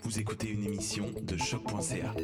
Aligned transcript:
Vous 0.00 0.18
écoutez 0.18 0.48
une 0.48 0.64
émission 0.64 1.06
de 1.22 1.36
choc.ca. 1.36 2.14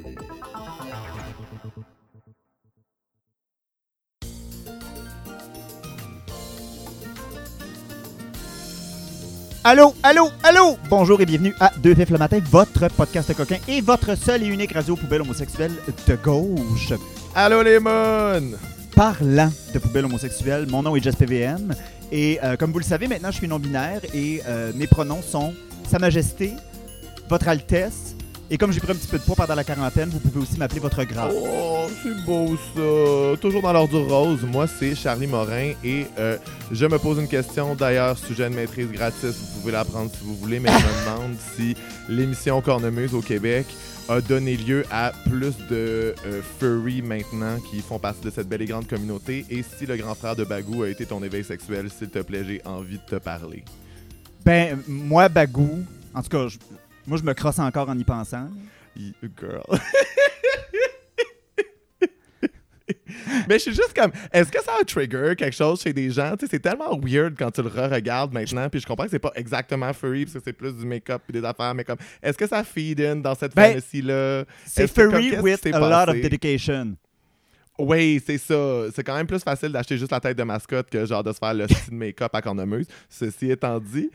Allô, 9.65 9.95
allô, 10.03 10.29
allô! 10.43 10.79
Bonjour 10.89 11.21
et 11.21 11.27
bienvenue 11.27 11.55
à 11.61 11.71
Deux 11.79 11.95
Fifs 11.95 12.11
le 12.11 12.19
matin, 12.19 12.41
votre 12.51 12.89
podcast 12.89 13.35
coquin 13.35 13.59
et 13.69 13.81
votre 13.81 14.15
seul 14.17 14.43
et 14.43 14.47
unique 14.47 14.73
radio 14.73 14.97
poubelle 14.97 15.21
homosexuelle 15.23 15.73
de 16.07 16.15
gauche. 16.17 16.93
Allô 17.35 17.63
les! 17.63 17.79
Parlant 18.95 19.53
de 19.75 19.79
poubelle 19.79 20.07
homosexuelle, 20.07 20.67
mon 20.69 20.83
nom 20.83 20.97
est 20.97 21.03
Jess 21.03 21.17
PVM 21.17 21.75
et 22.11 22.39
euh, 22.43 22.57
comme 22.57 22.73
vous 22.73 22.79
le 22.79 22.85
savez, 22.85 23.07
maintenant 23.07 23.31
je 23.31 23.37
suis 23.37 23.49
non-binaire 23.49 24.01
et 24.15 24.41
euh, 24.47 24.73
mes 24.75 24.87
pronoms 24.87 25.23
sont 25.23 25.53
Sa 25.89 25.99
Majesté, 25.99 26.55
Votre 27.29 27.49
Altesse 27.49 28.15
et 28.51 28.57
comme 28.57 28.73
j'ai 28.73 28.81
pris 28.81 28.93
un 28.93 28.95
petit 28.95 29.07
peu 29.09 29.19
de 29.19 29.25
poids 29.25 29.37
pendant 29.37 29.55
la 29.55 29.63
quarantaine, 29.65 30.09
vous 30.09 30.21
pouvez 30.21 30.41
aussi 30.41 30.57
m'appeler 30.59 30.81
Votre 30.81 31.05
Grâce. 31.05 31.35
Oh, 31.37 31.87
c'est 32.03 32.25
beau 32.25 32.57
ça! 32.75 33.39
Toujours 33.43 33.61
dans 33.61 33.75
l'ordre 33.75 34.01
rose, 34.01 34.41
moi 34.45 34.67
c'est 34.67 34.95
Charlie 34.95 35.27
Morin 35.27 35.73
et 35.85 36.07
euh, 36.19 36.39
je 36.73 36.87
me 36.87 36.99
pose 36.99 37.19
une 37.19 37.29
question. 37.29 37.75
D'ailleurs, 37.75 38.17
sujet 38.17 38.49
de 38.49 38.55
maîtrise 38.55 38.91
gratis, 38.91 39.35
vous 39.37 39.61
pouvez 39.61 39.73
la 39.73 39.85
prendre 39.85 40.11
si 40.11 40.25
vous 40.25 40.35
voulez, 40.37 40.61
mais 40.61 40.71
je 40.71 40.77
me 40.77 40.81
demande 41.17 41.37
si 41.57 41.77
l'émission 42.09 42.63
Cornemuse 42.63 43.13
au 43.15 43.21
Québec 43.21 43.67
a 44.09 44.23
donné 44.23 44.57
lieu 44.57 44.87
à 44.91 45.13
plus 45.29 45.55
de 45.69 46.15
euh, 46.25 46.41
furry 46.59 47.03
maintenant 47.03 47.59
qui 47.71 47.83
font 47.83 47.99
partie 47.99 48.23
de 48.25 48.31
cette 48.31 48.49
belle 48.49 48.63
et 48.63 48.67
grande 48.67 48.87
communauté 48.87 49.45
et 49.51 49.63
si 49.63 49.85
le 49.85 49.99
grand 49.99 50.15
frère 50.15 50.35
de 50.37 50.45
Bagou 50.45 50.85
a 50.85 50.89
été 50.89 51.05
ton 51.05 51.23
éveil 51.23 51.45
sexuel, 51.45 51.91
s'il 51.91 52.09
te 52.09 52.21
plaît, 52.21 52.45
j'ai 52.49 52.63
envie 52.65 52.97
de 52.97 53.05
te 53.17 53.17
parler. 53.17 53.63
Ben, 54.43 54.79
moi, 54.89 55.29
Bagou, 55.29 55.85
en 56.15 56.23
tout 56.23 56.31
cas, 56.31 56.49
je- 56.49 56.57
moi 57.09 57.19
je 57.19 57.25
me 57.25 57.33
crosse 57.33 57.59
encore 57.59 57.89
en 57.89 57.99
y 57.99 58.05
pensant. 58.05 58.49
Girl. 58.97 59.63
Mais 63.49 63.55
je 63.55 63.63
suis 63.63 63.75
juste 63.75 63.95
comme, 63.95 64.11
est-ce 64.33 64.51
que 64.51 64.63
ça 64.63 64.73
a 64.81 64.85
trigger 64.85 65.35
quelque 65.37 65.55
chose 65.55 65.81
chez 65.81 65.93
des 65.93 66.11
gens? 66.11 66.37
Tu 66.37 66.47
sais, 66.47 66.51
c'est 66.53 66.59
tellement 66.61 66.99
weird 66.99 67.35
quand 67.39 67.51
tu 67.51 67.63
le 67.63 67.69
re-regardes 67.69 68.33
maintenant, 68.33 68.69
puis 68.69 68.81
je 68.81 68.87
comprends 68.87 69.05
que 69.05 69.11
c'est 69.11 69.19
pas 69.19 69.33
exactement 69.35 69.93
furry, 69.93 70.25
parce 70.25 70.35
que 70.35 70.43
c'est 70.45 70.53
plus 70.53 70.75
du 70.75 70.87
make-up 70.87 71.23
et 71.29 71.33
des 71.33 71.45
affaires, 71.45 71.75
mais 71.75 71.85
comme, 71.85 71.99
est-ce 72.23 72.37
que 72.37 72.47
ça 72.47 72.65
feed 72.65 73.01
in 73.01 73.17
dans 73.17 73.35
cette 73.35 73.55
Ben, 73.55 73.73
fantasy-là? 73.73 74.45
C'est 74.67 74.93
comme, 74.93 75.11
furry 75.11 75.39
with 75.39 75.67
a 75.67 75.79
lot 75.79 76.11
of 76.11 76.21
dedication. 76.21 76.97
Oui, 77.79 78.21
c'est 78.25 78.39
ça. 78.39 78.87
C'est 78.93 79.05
quand 79.05 79.15
même 79.15 79.27
plus 79.27 79.43
facile 79.43 79.71
d'acheter 79.71 79.97
juste 79.97 80.11
la 80.11 80.19
tête 80.19 80.37
de 80.37 80.43
mascotte 80.43 80.91
que 80.91 81.07
genre 81.07 81.23
de 81.23 81.33
se 81.33 81.39
faire 81.39 81.55
le 81.55 81.69
style 81.69 81.95
make-up 81.95 82.35
à 82.35 82.43
cornemuse. 82.43 82.87
Ceci 83.09 83.53
étant 83.53 83.79
dit, 83.79 84.11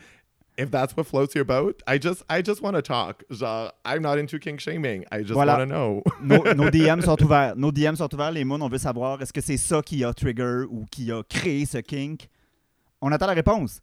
if 0.56 0.70
that's 0.70 0.96
what 0.96 1.06
floats 1.06 1.34
your 1.34 1.44
boat, 1.44 1.82
I 1.86 1.98
just, 1.98 2.22
I 2.28 2.42
just 2.42 2.62
want 2.62 2.76
to 2.76 2.82
talk. 2.82 3.22
Genre, 3.30 3.72
I'm 3.84 4.02
not 4.02 4.18
into 4.18 4.38
king 4.38 4.58
shaming. 4.58 5.04
I 5.10 5.22
just 5.22 5.34
Voilà. 5.34 5.58
want 5.58 5.60
to 5.60 5.66
know. 5.66 6.02
nos, 6.22 6.54
nos 6.54 6.70
DM 6.72 7.02
sont 7.02 7.20
ouverts. 7.22 7.56
Nos 7.56 7.72
DM 7.72 7.96
sont 7.96 8.12
ouverts, 8.14 8.32
les 8.32 8.44
moons. 8.44 8.62
On 8.62 8.68
veut 8.68 8.78
savoir 8.78 9.20
est-ce 9.22 9.32
que 9.32 9.40
c'est 9.40 9.56
ça 9.56 9.82
qui 9.82 10.04
a 10.04 10.12
trigger 10.14 10.64
ou 10.70 10.84
qui 10.90 11.10
a 11.12 11.22
créé 11.24 11.66
ce 11.66 11.78
kink? 11.78 12.28
On 13.00 13.10
attend 13.12 13.26
la 13.26 13.34
réponse. 13.34 13.80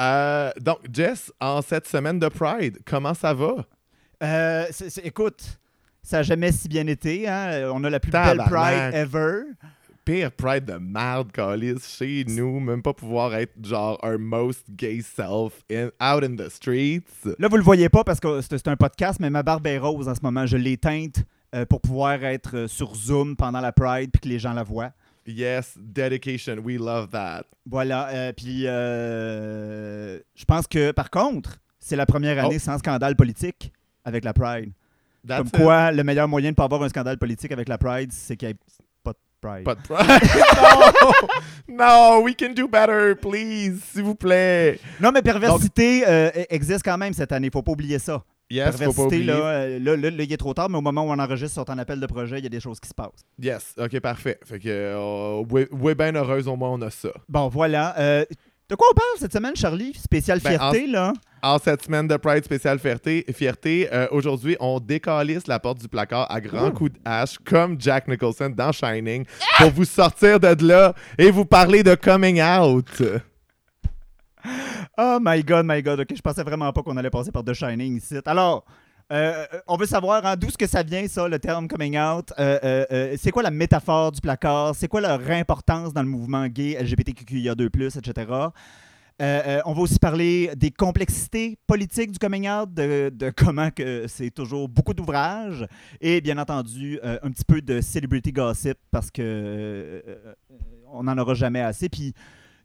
Euh, 0.00 0.50
donc, 0.60 0.78
Jess, 0.92 1.32
en 1.40 1.60
cette 1.62 1.86
semaine 1.86 2.18
de 2.18 2.28
Pride, 2.28 2.78
comment 2.86 3.14
ça 3.14 3.34
va? 3.34 3.66
Euh, 4.22 4.64
écoute, 5.02 5.58
ça 6.02 6.18
n'a 6.18 6.22
jamais 6.22 6.52
si 6.52 6.68
bien 6.68 6.86
été. 6.86 7.28
Hein? 7.28 7.70
On 7.72 7.82
a 7.84 7.90
la 7.90 8.00
plus 8.00 8.10
belle. 8.10 8.38
Pride 8.46 8.94
ever. 8.94 9.42
Pire 10.08 10.30
Pride 10.32 10.64
de 10.64 10.78
merde, 10.78 11.30
Calis, 11.32 11.80
chez 11.86 12.24
nous, 12.26 12.60
même 12.60 12.80
pas 12.80 12.94
pouvoir 12.94 13.34
être 13.34 13.52
genre 13.62 13.98
our 14.02 14.18
most 14.18 14.64
gay 14.70 15.02
self 15.02 15.62
in, 15.70 15.90
out 16.00 16.24
in 16.24 16.34
the 16.34 16.48
streets. 16.48 17.26
Là, 17.38 17.46
vous 17.48 17.58
le 17.58 17.62
voyez 17.62 17.90
pas 17.90 18.04
parce 18.04 18.18
que 18.18 18.40
c'est 18.40 18.68
un 18.68 18.76
podcast, 18.76 19.20
mais 19.20 19.28
ma 19.28 19.42
barbe 19.42 19.66
est 19.66 19.76
rose 19.76 20.08
en 20.08 20.14
ce 20.14 20.20
moment. 20.22 20.46
Je 20.46 20.56
l'ai 20.56 20.78
teinte 20.78 21.24
euh, 21.54 21.66
pour 21.66 21.82
pouvoir 21.82 22.24
être 22.24 22.56
euh, 22.56 22.68
sur 22.68 22.94
Zoom 22.94 23.36
pendant 23.36 23.60
la 23.60 23.70
Pride 23.70 24.08
puis 24.10 24.20
que 24.22 24.28
les 24.30 24.38
gens 24.38 24.54
la 24.54 24.62
voient. 24.62 24.92
Yes, 25.26 25.74
dedication, 25.78 26.56
we 26.64 26.78
love 26.78 27.10
that. 27.10 27.44
Voilà. 27.66 28.08
euh, 28.08 28.32
puis 28.32 28.62
euh, 28.66 30.18
je 30.34 30.44
pense 30.46 30.66
que, 30.66 30.90
par 30.92 31.10
contre, 31.10 31.58
c'est 31.78 31.96
la 31.96 32.06
première 32.06 32.42
année 32.42 32.56
Oh. 32.56 32.60
sans 32.60 32.78
scandale 32.78 33.14
politique 33.14 33.74
avec 34.06 34.24
la 34.24 34.32
Pride. 34.32 34.72
That's 35.26 35.38
Comme 35.38 35.46
it. 35.48 35.56
quoi, 35.56 35.92
le 35.92 36.02
meilleur 36.02 36.28
moyen 36.28 36.46
de 36.48 36.52
ne 36.52 36.54
pas 36.56 36.64
avoir 36.64 36.82
un 36.82 36.88
scandale 36.88 37.18
politique 37.18 37.52
avec 37.52 37.68
la 37.68 37.76
Pride, 37.76 38.10
c'est 38.10 38.38
qu'il 38.38 38.48
n'y 38.48 38.52
ait 38.54 38.58
Pride. 39.40 39.64
Pas 39.64 39.74
de 39.74 39.80
Pride. 39.82 40.08
no! 41.68 41.76
no, 41.76 42.20
we 42.22 42.34
can 42.34 42.54
do 42.54 42.66
better, 42.68 43.14
please, 43.14 43.80
s'il 43.92 44.02
vous 44.02 44.14
plaît. 44.14 44.78
Non, 45.00 45.12
mais 45.12 45.22
perversité 45.22 46.04
euh, 46.06 46.30
e- 46.34 46.46
existe 46.50 46.84
quand 46.84 46.98
même 46.98 47.12
cette 47.12 47.32
année. 47.32 47.50
faut 47.52 47.62
pas 47.62 47.72
oublier 47.72 47.98
ça. 47.98 48.22
Yes, 48.50 48.72
faut 48.72 48.78
pas 48.78 48.78
perversité, 48.78 49.22
là, 49.24 49.34
euh, 49.34 49.78
là, 49.78 49.96
là, 49.96 50.10
là, 50.10 50.22
il 50.22 50.32
est 50.32 50.36
trop 50.38 50.54
tard, 50.54 50.70
mais 50.70 50.78
au 50.78 50.80
moment 50.80 51.02
où 51.04 51.10
on 51.10 51.18
enregistre 51.18 51.52
sur 51.52 51.64
ton 51.66 51.76
appel 51.76 52.00
de 52.00 52.06
projet, 52.06 52.38
il 52.38 52.44
y 52.44 52.46
a 52.46 52.50
des 52.50 52.60
choses 52.60 52.80
qui 52.80 52.88
se 52.88 52.94
passent. 52.94 53.24
Yes, 53.38 53.74
ok, 53.78 54.00
parfait. 54.00 54.38
Fait 54.44 54.58
que, 54.58 54.68
euh, 54.68 55.94
bien 55.94 56.14
heureuse, 56.14 56.48
au 56.48 56.56
moins 56.56 56.70
on 56.70 56.80
a 56.80 56.90
ça. 56.90 57.10
Bon, 57.28 57.48
voilà. 57.48 57.94
Euh, 57.98 58.24
de 58.70 58.74
quoi 58.74 58.86
on 58.90 58.94
parle 58.94 59.08
cette 59.18 59.32
semaine, 59.34 59.54
Charlie? 59.54 59.92
Spéciale 59.94 60.40
Ben, 60.42 60.50
fierté, 60.50 60.86
là? 60.86 61.12
En 61.42 61.58
cette 61.58 61.84
semaine 61.84 62.08
de 62.08 62.16
Pride 62.16 62.44
spéciale 62.44 62.80
fierté, 62.80 63.24
fierté 63.32 63.88
euh, 63.92 64.08
aujourd'hui, 64.10 64.56
on 64.58 64.80
décalisse 64.80 65.46
la 65.46 65.60
porte 65.60 65.78
du 65.78 65.88
placard 65.88 66.26
à 66.30 66.40
grands 66.40 66.72
coups 66.72 66.92
de 66.94 66.98
hache, 67.04 67.38
comme 67.44 67.80
Jack 67.80 68.08
Nicholson 68.08 68.52
dans 68.56 68.72
Shining, 68.72 69.24
pour 69.56 69.70
vous 69.70 69.84
sortir 69.84 70.40
de 70.40 70.66
là 70.66 70.94
et 71.16 71.30
vous 71.30 71.44
parler 71.44 71.84
de 71.84 71.94
coming 71.94 72.42
out. 72.42 73.02
Oh 74.96 75.18
my 75.20 75.44
God, 75.44 75.64
my 75.64 75.80
God. 75.80 76.00
OK, 76.00 76.08
je 76.16 76.20
pensais 76.20 76.42
vraiment 76.42 76.72
pas 76.72 76.82
qu'on 76.82 76.96
allait 76.96 77.10
passer 77.10 77.30
par 77.30 77.44
The 77.44 77.54
Shining 77.54 77.98
ici. 77.98 78.16
Alors, 78.24 78.64
euh, 79.12 79.46
on 79.68 79.76
veut 79.76 79.86
savoir 79.86 80.26
hein, 80.26 80.34
d'où 80.36 80.48
est-ce 80.48 80.58
que 80.58 80.66
ça 80.66 80.82
vient, 80.82 81.06
ça, 81.06 81.28
le 81.28 81.38
terme 81.38 81.68
coming 81.68 81.96
out? 81.96 82.32
Euh, 82.38 83.16
c'est 83.16 83.30
quoi 83.30 83.44
la 83.44 83.52
métaphore 83.52 84.10
du 84.10 84.20
placard? 84.20 84.74
C'est 84.74 84.88
quoi 84.88 85.00
leur 85.00 85.30
importance 85.30 85.92
dans 85.92 86.02
le 86.02 86.08
mouvement 86.08 86.46
gay, 86.48 86.76
LGBTQIA2+, 86.80 87.98
etc.? 87.98 88.26
Euh, 89.20 89.42
euh, 89.46 89.60
on 89.64 89.72
va 89.72 89.80
aussi 89.82 89.98
parler 89.98 90.52
des 90.56 90.70
complexités 90.70 91.58
politiques 91.66 92.12
du 92.12 92.18
coming 92.20 92.48
out, 92.48 92.72
de, 92.72 93.10
de 93.12 93.32
comment 93.36 93.70
que 93.70 94.06
c'est 94.06 94.30
toujours 94.30 94.68
beaucoup 94.68 94.94
d'ouvrages 94.94 95.66
et 96.00 96.20
bien 96.20 96.38
entendu 96.38 97.00
euh, 97.04 97.18
un 97.24 97.30
petit 97.32 97.44
peu 97.44 97.60
de 97.60 97.80
celebrity 97.80 98.30
gossip 98.30 98.78
parce 98.92 99.10
que 99.10 99.22
euh, 99.22 100.00
on 100.92 101.02
n'en 101.02 101.18
aura 101.18 101.34
jamais 101.34 101.60
assez. 101.60 101.88
Puis 101.88 102.14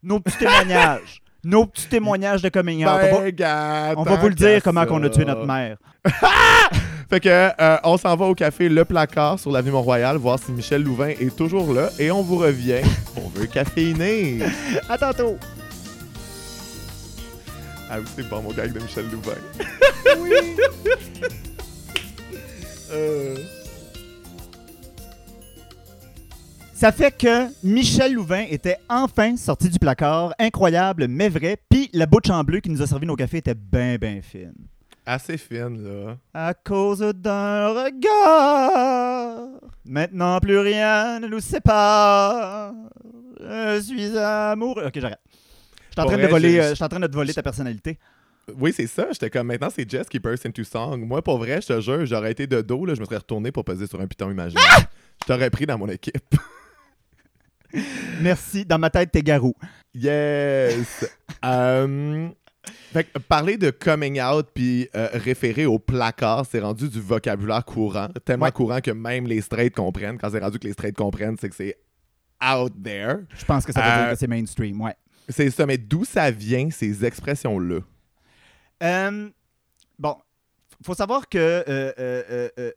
nos 0.00 0.20
petits 0.20 0.38
témoignages, 0.38 1.22
nos 1.42 1.66
petits 1.66 1.88
témoignages 1.88 2.42
de 2.42 2.48
coming 2.50 2.84
out. 2.84 2.90
on 2.90 2.98
va, 2.98 3.20
Ben, 3.20 3.30
gars, 3.30 3.94
on 3.96 4.02
va 4.04 4.14
vous 4.14 4.28
le 4.28 4.34
dire 4.34 4.62
comment 4.62 4.84
on 4.88 5.02
a 5.02 5.10
tué 5.10 5.24
notre 5.24 5.46
mère. 5.46 5.76
Fait 7.10 7.20
que 7.20 7.50
on 7.84 7.96
s'en 7.96 8.14
va 8.14 8.26
au 8.26 8.34
café 8.34 8.68
Le 8.68 8.84
Placard 8.84 9.40
sur 9.40 9.50
l'avenue 9.50 9.72
Mont-Royal 9.72 10.16
voir 10.18 10.38
si 10.38 10.52
Michel 10.52 10.84
Louvain 10.84 11.08
est 11.08 11.34
toujours 11.34 11.72
là 11.74 11.90
et 11.98 12.12
on 12.12 12.22
vous 12.22 12.36
revient. 12.36 12.82
on 13.16 13.28
veut 13.28 13.46
caféiner. 13.46 14.38
À 14.88 14.96
tantôt. 14.96 15.36
Ah 17.90 17.98
oui, 18.00 18.06
c'est 18.16 18.28
bon 18.28 18.42
mon 18.42 18.52
gag 18.52 18.72
de 18.72 18.80
Michel 18.80 19.04
Louvain. 19.10 19.34
Euh, 22.92 23.36
Ça 26.74 26.92
fait 26.92 27.10
que 27.16 27.46
Michel 27.66 28.12
Louvain 28.14 28.44
était 28.50 28.76
enfin 28.88 29.36
sorti 29.36 29.68
du 29.68 29.78
placard, 29.78 30.34
incroyable 30.38 31.06
mais 31.08 31.28
vrai, 31.28 31.56
puis 31.70 31.88
la 31.92 32.04
bouche 32.06 32.28
en 32.30 32.44
bleu 32.44 32.60
qui 32.60 32.68
nous 32.70 32.82
a 32.82 32.86
servi 32.86 33.06
nos 33.06 33.16
cafés 33.16 33.38
était 33.38 33.54
bien 33.54 33.96
bien 33.96 34.20
fine. 34.22 34.52
assez 35.06 35.38
fine 35.38 35.82
là. 35.82 36.16
À 36.34 36.52
cause 36.52 37.00
d'un 37.00 37.68
regard, 37.68 39.48
maintenant 39.84 40.38
plus 40.40 40.58
rien 40.58 41.20
ne 41.20 41.26
nous 41.28 41.40
sépare. 41.40 42.74
Je 43.40 43.80
suis 43.80 44.16
amoureux. 44.18 44.84
Ok, 44.86 44.98
j'arrête. 45.00 45.18
Je 45.96 46.00
suis 46.00 46.00
en, 46.00 46.06
train 46.06 46.18
de 46.22 46.26
voler, 46.26 46.52
je- 46.54 46.58
euh, 46.58 46.68
je 46.70 46.74
suis 46.74 46.84
en 46.84 46.88
train 46.88 47.00
de 47.00 47.06
te 47.06 47.14
voler 47.14 47.32
ta 47.34 47.42
personnalité. 47.42 47.98
Oui, 48.58 48.72
c'est 48.76 48.86
ça. 48.86 49.06
J'étais 49.12 49.30
comme 49.30 49.46
maintenant, 49.46 49.70
c'est 49.74 49.88
Jess 49.88 50.08
qui 50.08 50.18
burst 50.18 50.44
into 50.44 50.64
song. 50.64 51.06
Moi, 51.06 51.22
pour 51.22 51.38
vrai, 51.38 51.60
je 51.62 51.68
te 51.68 51.80
jure, 51.80 52.04
j'aurais 52.04 52.32
été 52.32 52.46
de 52.46 52.60
dos, 52.60 52.84
là, 52.84 52.94
je 52.94 53.00
me 53.00 53.04
serais 53.06 53.16
retourné 53.18 53.52
pour 53.52 53.64
peser 53.64 53.86
sur 53.86 54.00
un 54.00 54.06
piton 54.06 54.30
imaginaire. 54.30 54.64
Ah! 54.76 54.82
Je 55.22 55.26
t'aurais 55.26 55.48
pris 55.50 55.64
dans 55.66 55.78
mon 55.78 55.88
équipe. 55.88 56.34
Merci. 58.20 58.64
Dans 58.64 58.78
ma 58.78 58.90
tête, 58.90 59.10
t'es 59.12 59.22
garou. 59.22 59.54
Yes! 59.94 61.06
Euh, 61.44 62.28
fait 62.92 63.04
que 63.04 63.18
parler 63.18 63.56
de 63.56 63.70
coming 63.70 64.20
out 64.20 64.46
puis 64.54 64.88
euh, 64.94 65.08
référer 65.14 65.66
au 65.66 65.78
placard, 65.78 66.44
c'est 66.48 66.60
rendu 66.60 66.88
du 66.88 67.00
vocabulaire 67.00 67.64
courant. 67.64 68.08
Tellement 68.24 68.46
Ouais. 68.46 68.52
courant 68.52 68.80
que 68.80 68.90
même 68.92 69.26
les 69.26 69.40
straights 69.40 69.74
comprennent. 69.74 70.18
Quand 70.18 70.30
c'est 70.30 70.38
rendu 70.40 70.58
que 70.58 70.66
les 70.66 70.72
straights 70.72 70.96
comprennent, 70.96 71.36
c'est 71.40 71.48
que 71.48 71.56
c'est 71.56 71.76
out 72.44 72.72
there. 72.82 73.16
Je 73.36 73.44
pense 73.44 73.64
que 73.64 73.72
ça 73.72 73.80
veut 73.80 73.86
Euh, 73.88 74.02
dire 74.04 74.12
que 74.12 74.18
c'est 74.18 74.26
mainstream, 74.28 74.80
ouais. 74.80 74.94
C'est 75.28 75.50
ça, 75.50 75.66
mais 75.66 75.78
d'où 75.78 76.04
ça 76.04 76.30
vient, 76.30 76.70
ces 76.70 77.04
expressions-là? 77.04 77.80
Euh, 78.82 79.28
bon, 79.98 80.16
faut 80.84 80.94
savoir 80.94 81.28
que, 81.28 81.38
euh, 81.38 81.92
euh, 81.98 82.48
euh, 82.58 82.70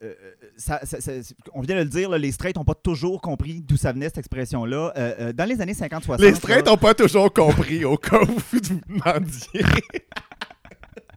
ça- 0.55 0.79
ça- 0.85 1.01
ça- 1.01 1.11
on 1.53 1.61
vient 1.61 1.75
de 1.75 1.81
le 1.81 1.89
dire, 1.89 2.09
là, 2.09 2.17
les 2.17 2.31
straights 2.31 2.55
n'ont 2.55 2.63
pas 2.63 2.75
toujours 2.75 3.21
compris 3.21 3.61
d'où 3.61 3.75
ça 3.75 3.91
venait 3.91 4.05
cette 4.05 4.19
expression-là. 4.19 5.33
Dans 5.33 5.45
les 5.45 5.59
années 5.61 5.73
50-60. 5.73 6.21
Les 6.21 6.35
straights 6.35 6.67
n'ont 6.67 6.77
pas 6.77 6.93
toujours 6.93 7.33
compris, 7.33 7.83
au 7.83 7.97
cas 7.97 8.21
où 8.21 8.25
vous 8.51 8.59
demandiez. 8.59 9.61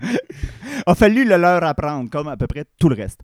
a 0.87 0.95
fallu 0.95 1.25
le 1.25 1.37
leur 1.37 1.63
apprendre, 1.63 2.11
comme 2.11 2.29
à 2.29 2.37
peu 2.37 2.47
près 2.47 2.65
tout 2.79 2.89
le 2.89 2.97
reste. 2.97 3.21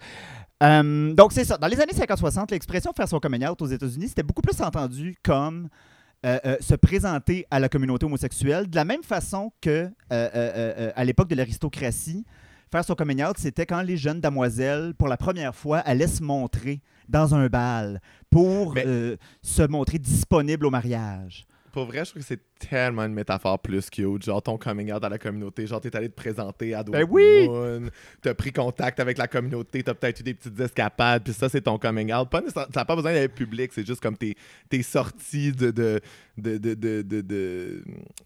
Donc, 0.61 1.32
c'est 1.32 1.44
ça. 1.44 1.56
Dans 1.58 1.67
les 1.67 1.81
années 1.81 1.93
50-60, 1.93 2.50
l'expression 2.53 2.93
faire 2.94 3.08
son 3.08 3.19
coming 3.19 3.47
out 3.47 3.61
aux 3.62 3.67
États-Unis, 3.67 4.08
c'était 4.08 4.23
beaucoup 4.23 4.43
plus 4.43 4.61
entendu 4.61 5.17
comme 5.25 5.69
euh, 6.25 6.39
euh, 6.45 6.57
se 6.61 6.75
présenter 6.75 7.47
à 7.51 7.61
la 7.61 7.69
communauté 7.69 8.07
homosexuelle, 8.07 8.69
de 8.69 8.75
la 8.77 8.85
même 8.85 9.03
façon 9.03 9.53
que 9.61 9.91
euh, 10.13 10.93
à 10.97 11.05
l'époque 11.05 11.29
de 11.29 11.35
l'aristocratie, 11.35 12.25
faire 12.73 12.85
son 12.85 12.95
coming 12.95 13.23
out, 13.23 13.37
c'était 13.39 13.67
quand 13.67 13.83
les 13.83 13.97
jeunes 13.97 14.21
damoiselles, 14.21 14.95
pour 14.95 15.09
la 15.09 15.17
première 15.17 15.55
fois, 15.55 15.79
allaient 15.79 16.07
se 16.09 16.23
montrer 16.23 16.81
dans 17.09 17.35
un 17.35 17.47
bal 17.49 18.01
pour 18.31 18.75
Mais- 18.75 18.85
se 19.43 19.63
montrer 19.63 19.99
disponibles 19.99 20.67
au 20.67 20.71
mariage. 20.71 21.47
Pour 21.73 21.85
vrai, 21.85 22.05
je 22.05 22.11
trouve 22.11 22.23
que 22.23 22.29
c'est 22.29 22.41
tellement 22.58 23.05
une 23.05 23.12
métaphore 23.14 23.58
plus 23.58 23.91
cute. 23.91 24.25
Genre, 24.25 24.43
ton 24.43 24.56
coming 24.58 24.93
out 24.93 25.03
à 25.05 25.08
la 25.08 25.19
communauté. 25.19 25.67
Genre, 25.67 25.81
t'es 25.81 25.94
allé 25.97 26.08
te 26.08 26.14
présenter 26.14 26.75
à 26.75 26.82
d'autres 26.82 26.99
Ben 26.99 27.06
oui! 27.11 27.49
T'as 28.23 28.35
pris 28.35 28.53
contact 28.53 29.00
avec 29.00 29.19
la 29.19 29.26
communauté. 29.29 29.82
T'as 29.82 29.94
peut-être 29.94 30.20
eu 30.20 30.23
des 30.23 30.35
petites 30.35 30.58
escapades. 30.61 31.23
Puis 31.25 31.32
ça, 31.32 31.49
c'est 31.49 31.61
ton 31.61 31.79
coming 31.79 32.12
out. 32.12 32.29
Pas 32.31 32.43
n'a 32.75 32.85
pas 32.85 32.97
besoin 32.97 33.12
d'être 33.12 33.35
public. 33.35 33.70
C'est 33.75 33.87
juste 33.87 34.00
comme 34.00 34.17
tes, 34.17 34.37
tes 34.69 34.82
sorties 34.82 35.53
de 35.53 35.70
de, 35.70 36.00
de, 36.38 36.75
de, 36.75 37.03
de, 37.23 37.82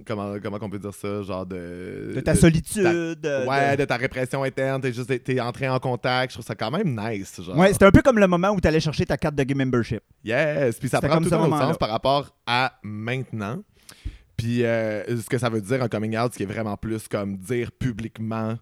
Comment, 0.06 0.34
comment 0.42 0.58
on 0.60 0.70
peut 0.70 0.78
dire 0.78 0.94
ça? 0.94 1.22
Genre 1.22 1.46
de... 1.46 2.12
De 2.14 2.20
ta 2.20 2.34
solitude. 2.34 2.82
de- 3.20 3.46
Ouais, 3.48 3.76
de- 3.76 3.84
ta 3.84 3.96
répression 3.96 4.42
interne. 4.42 4.80
T'es 4.82 4.92
juste 4.92 5.22
t'es 5.24 5.40
entré 5.40 5.68
en 5.68 5.78
contact. 5.78 6.32
Je 6.32 6.36
trouve 6.36 6.46
ça 6.46 6.54
quand 6.54 6.70
même 6.70 6.96
nice. 6.98 7.40
Genre. 7.40 7.56
Ouais, 7.56 7.72
c'était 7.72 7.84
un 7.84 7.90
peu 7.90 8.02
comme 8.02 8.18
le 8.18 8.26
moment 8.26 8.50
où 8.50 8.60
tu 8.60 8.66
allais 8.68 8.80
chercher 8.80 9.06
ta 9.06 9.16
carte 9.16 9.34
de 9.34 9.42
game 9.44 9.58
membership. 9.58 10.02
Yes, 10.24 10.78
puis 10.78 10.88
ça 10.88 11.00
prend 11.00 11.20
tout 11.20 11.32
un 11.34 11.44
autre 11.44 11.58
sens 11.58 11.78
par 11.78 11.90
rapport 11.90 12.34
à 12.46 12.72
maintenant. 12.82 13.62
Puis 14.40 14.64
euh, 14.64 15.04
ce 15.20 15.28
que 15.28 15.38
ça 15.38 15.48
veut 15.48 15.60
dire 15.60 15.82
un 15.82 15.88
coming 15.88 16.16
out, 16.18 16.32
ce 16.32 16.36
qui 16.38 16.42
est 16.44 16.46
vraiment 16.46 16.76
plus 16.76 17.08
comme 17.08 17.36
dire 17.36 17.70
publiquement 17.72 18.56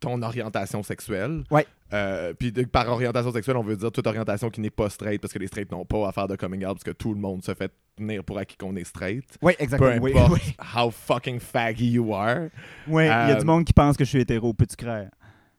ton 0.00 0.22
orientation 0.22 0.82
sexuelle. 0.82 1.44
Ouais. 1.50 1.66
Euh, 1.92 2.32
puis 2.32 2.52
de- 2.52 2.62
par 2.64 2.88
orientation 2.88 3.32
sexuelle, 3.32 3.56
on 3.58 3.62
veut 3.62 3.76
dire 3.76 3.92
toute 3.92 4.06
orientation 4.06 4.48
qui 4.48 4.60
n'est 4.62 4.70
pas 4.70 4.88
straight, 4.88 5.20
parce 5.20 5.32
que 5.32 5.38
les 5.38 5.46
straights 5.48 5.70
n'ont 5.70 5.84
pas 5.84 6.08
à 6.08 6.12
faire 6.12 6.26
de 6.28 6.36
coming 6.36 6.60
out, 6.64 6.74
parce 6.74 6.84
que 6.84 6.90
tout 6.92 7.12
le 7.12 7.20
monde 7.20 7.44
se 7.44 7.52
fait 7.52 7.70
tenir 7.96 8.24
pour 8.24 8.38
acquis 8.38 8.56
qu'on 8.56 8.74
est 8.76 8.84
straight. 8.84 9.24
Oui, 9.42 9.52
Peu 9.58 9.62
exactement. 9.64 9.98
Oui, 10.00 10.12
importe 10.12 10.32
oui. 10.46 10.56
how 10.74 10.90
fucking 10.90 11.38
faggy 11.40 11.90
you 11.90 12.14
are. 12.14 12.48
Oui, 12.88 13.02
il 13.04 13.06
y 13.08 13.10
a 13.10 13.28
Euh, 13.30 13.40
du 13.40 13.44
monde 13.44 13.64
qui 13.64 13.72
pense 13.74 13.96
que 13.96 14.04
je 14.04 14.08
suis 14.08 14.20
hétéro, 14.20 14.54
peux-tu 14.54 14.76
croire? 14.76 15.06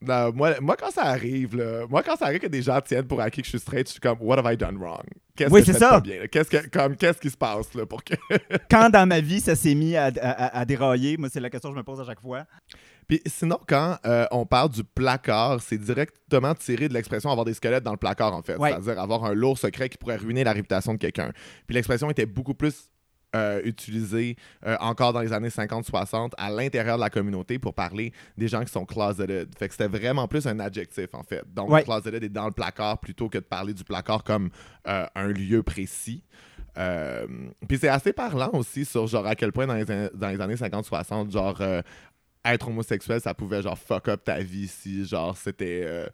Non, 0.01 0.31
moi, 0.33 0.55
moi, 0.61 0.75
quand 0.75 0.89
ça 0.91 1.03
arrive, 1.03 1.55
là, 1.55 1.85
moi, 1.89 2.01
quand 2.01 2.15
ça 2.15 2.25
arrive 2.25 2.39
que 2.39 2.47
des 2.47 2.61
gens 2.63 2.81
tiennent 2.81 3.05
pour 3.07 3.21
acquis 3.21 3.41
que 3.41 3.45
je 3.45 3.51
suis 3.51 3.59
straight, 3.59 3.87
je 3.87 3.91
suis 3.91 3.99
comme, 3.99 4.17
what 4.21 4.39
have 4.39 4.51
I 4.51 4.57
done 4.57 4.77
wrong? 4.77 5.03
Qu'est-ce 5.35 5.51
Oui, 5.51 5.61
que 5.63 5.67
c'est 5.71 5.79
ça. 5.79 6.01
Qu'est-ce, 6.31 6.49
que, 6.49 6.67
comme, 6.69 6.95
qu'est-ce 6.95 7.19
qui 7.19 7.29
se 7.29 7.37
passe 7.37 7.73
là, 7.75 7.85
pour 7.85 8.03
que. 8.03 8.15
Quand 8.71 8.89
dans 8.89 9.07
ma 9.07 9.19
vie, 9.21 9.39
ça 9.39 9.55
s'est 9.55 9.75
mis 9.75 9.95
à, 9.95 10.05
à- 10.05 10.09
à- 10.19 10.59
à 10.59 10.65
dérailler, 10.65 11.17
moi, 11.17 11.29
c'est 11.31 11.39
la 11.39 11.49
question 11.49 11.69
que 11.69 11.75
je 11.75 11.79
me 11.79 11.83
pose 11.83 11.99
à 12.01 12.05
chaque 12.05 12.19
fois. 12.21 12.45
Puis 13.07 13.21
sinon, 13.25 13.59
quand 13.67 13.97
euh, 14.05 14.25
on 14.31 14.45
parle 14.45 14.69
du 14.69 14.83
placard, 14.83 15.59
c'est 15.61 15.77
directement 15.77 16.55
tiré 16.55 16.87
de 16.87 16.93
l'expression 16.93 17.29
avoir 17.29 17.45
des 17.45 17.53
squelettes 17.53 17.83
dans 17.83 17.91
le 17.91 17.97
placard, 17.97 18.33
en 18.33 18.41
fait. 18.41 18.55
Ouais. 18.57 18.69
C'est-à-dire 18.69 18.99
avoir 19.01 19.25
un 19.25 19.33
lourd 19.33 19.57
secret 19.57 19.89
qui 19.89 19.97
pourrait 19.97 20.15
ruiner 20.15 20.43
la 20.43 20.53
réputation 20.53 20.93
de 20.93 20.97
quelqu'un. 20.99 21.31
Puis 21.67 21.75
l'expression 21.75 22.09
était 22.09 22.25
beaucoup 22.25 22.53
plus 22.53 22.89
euh, 23.35 23.61
utilisée 23.63 24.35
euh, 24.65 24.75
encore 24.79 25.13
dans 25.13 25.21
les 25.21 25.31
années 25.33 25.49
50-60 25.49 26.31
à 26.37 26.49
l'intérieur 26.49 26.97
de 26.97 27.01
la 27.01 27.09
communauté 27.09 27.59
pour 27.59 27.73
parler 27.73 28.11
des 28.37 28.47
gens 28.47 28.63
qui 28.63 28.71
sont 28.71 28.85
closeted. 28.85 29.49
Fait 29.57 29.67
que 29.67 29.73
c'était 29.73 29.87
vraiment 29.87 30.27
plus 30.27 30.45
un 30.47 30.59
adjectif, 30.59 31.07
en 31.13 31.23
fait. 31.23 31.43
Donc, 31.53 31.69
Ouais. 31.69 31.83
closeted 31.83 32.23
est 32.23 32.29
dans 32.29 32.45
le 32.45 32.51
placard 32.51 32.99
plutôt 32.99 33.29
que 33.29 33.37
de 33.37 33.43
parler 33.43 33.73
du 33.73 33.83
placard 33.83 34.23
comme 34.23 34.49
euh, 34.87 35.05
un 35.15 35.27
lieu 35.27 35.63
précis. 35.63 36.23
Puis 37.67 37.77
c'est 37.79 37.89
assez 37.89 38.13
parlant 38.13 38.51
aussi 38.53 38.85
sur 38.85 39.07
genre 39.07 39.27
à 39.27 39.35
quel 39.35 39.51
point 39.51 39.67
dans 39.67 39.75
les, 39.75 39.89
an- 39.91 40.09
dans 40.13 40.29
les 40.29 40.39
années 40.41 40.55
50-60, 40.55 41.31
genre 41.31 41.61
être 42.43 42.67
homosexuel, 42.69 43.21
ça 43.21 43.33
pouvait 43.33 43.61
genre 43.61 43.77
fuck 43.77 44.07
up 44.07 44.23
ta 44.23 44.39
vie 44.39 44.67
si 44.67 45.05
genre 45.05 45.35
c'était 45.37 46.09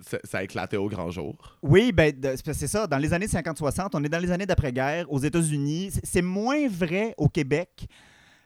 ça, 0.00 0.18
ça 0.24 0.42
éclatait 0.42 0.76
au 0.78 0.88
grand 0.88 1.10
jour. 1.10 1.58
Oui, 1.62 1.92
ben, 1.92 2.12
c'est 2.36 2.66
ça. 2.66 2.86
Dans 2.86 2.98
les 2.98 3.12
années 3.12 3.26
50-60, 3.26 3.90
on 3.94 4.02
est 4.04 4.08
dans 4.08 4.18
les 4.18 4.30
années 4.30 4.46
d'après-guerre. 4.46 5.10
Aux 5.12 5.18
États-Unis, 5.18 5.90
c'est- 6.02 6.22
moins 6.22 6.66
vrai 6.68 7.14
au 7.18 7.28
Québec. 7.28 7.86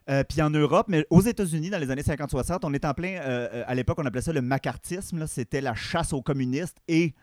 euh, 0.09 0.23
puis 0.23 0.41
en 0.41 0.49
Europe, 0.49 0.85
mais 0.89 1.05
aux 1.09 1.19
États-Unis, 1.21 1.69
dans 1.69 1.79
les 1.79 1.91
années 1.91 2.01
50-60, 2.01 2.63
on 2.63 2.73
est 2.73 2.85
en 2.85 2.93
plein. 2.93 3.17
euh, 3.19 3.63
à 3.67 3.75
l'époque, 3.75 3.97
on 3.99 4.05
appelait 4.05 4.21
ça 4.21 4.31
le 4.31 4.41
macartisme. 4.41 5.27
C'était 5.27 5.59
la 5.59 5.75
chasse 5.75 6.13
aux 6.13 6.21
communistes 6.21 6.77
et 6.87 7.13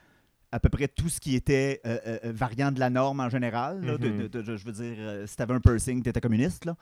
à 0.52 0.60
peu 0.60 0.68
près 0.68 0.86
tout 0.88 1.08
ce 1.08 1.18
qui 1.18 1.34
était 1.34 1.80
euh, 1.86 1.96
euh, 2.06 2.18
variant 2.26 2.70
de 2.70 2.78
la 2.80 2.90
norme 2.90 3.20
en 3.20 3.30
général. 3.30 3.80
là. 3.84 3.96
De- 3.96 4.08
Mhm. 4.08 4.18
de- 4.18 4.26
de- 4.28 4.42
je 4.42 4.56
je 4.56 4.64
veux 4.66 4.72
dire, 4.72 4.96
si 5.26 5.34
t'avais 5.34 5.54
un 5.54 5.60
piercing, 5.60 6.02
t'étais 6.02 6.20
communiste. 6.20 6.66
Là. 6.66 6.76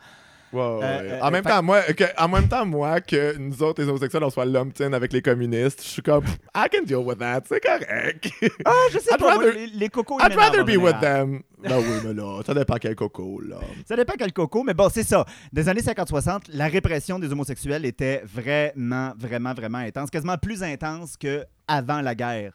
Ouais, 0.53 0.61
ouais, 0.61 0.79
ouais. 0.79 0.85
Euh, 0.85 1.21
en, 1.21 1.29
euh, 1.29 1.31
même 1.31 1.43
fait- 1.45 1.51
temps, 1.51 1.63
moi, 1.63 1.83
que, 1.83 2.05
en 2.19 2.29
même 2.29 2.49
temps, 2.49 2.67
moi, 2.67 3.01
que 3.01 3.37
nous 3.39 3.63
autres, 3.63 3.83
les 3.83 3.89
homosexuels, 3.89 4.23
on 4.25 4.31
soit 4.31 4.45
lumped 4.45 4.85
in 4.85 4.93
avec 4.93 5.13
les 5.13 5.23
communistes, 5.23 5.83
je 5.83 5.89
suis 5.89 6.03
comme, 6.03 6.25
I 6.55 6.67
can 6.71 6.83
deal 6.85 6.97
with 6.99 7.19
that, 7.19 7.43
c'est 7.49 7.61
correct. 7.61 8.29
Ah, 8.65 8.71
je 8.93 8.99
sais 8.99 9.13
I'd 9.15 9.19
pas. 9.19 9.35
moi, 9.37 9.45
rather- 9.45 9.53
les, 9.55 9.67
les 9.69 9.89
cocos, 9.89 10.19
ils 10.21 10.27
I'd 10.33 10.39
rather 10.39 10.63
be 10.65 10.77
with 10.77 11.01
them. 11.01 11.41
Ben 11.63 11.79
oui, 11.79 12.01
mais 12.05 12.13
là, 12.15 12.41
ça 12.45 12.53
dépend 12.55 12.75
quel 12.81 12.95
coco, 12.97 13.41
là. 13.41 13.57
Ça 13.87 13.95
dépend 13.97 14.15
quel 14.19 14.33
coco, 14.33 14.63
mais 14.65 14.75
bon, 14.75 14.89
c'est 14.93 15.05
ça. 15.05 15.25
Des 15.53 15.69
années 15.69 15.81
50-60, 15.81 16.43
la 16.53 16.67
répression 16.67 17.19
des 17.19 17.31
homosexuels 17.31 17.85
était 17.85 18.21
vraiment, 18.25 19.13
vraiment, 19.17 19.55
vraiment 19.55 19.79
intense, 19.79 20.11
quasiment 20.11 20.37
plus 20.37 20.63
intense 20.63 21.17
qu'avant 21.17 22.01
la 22.01 22.15
guerre. 22.15 22.53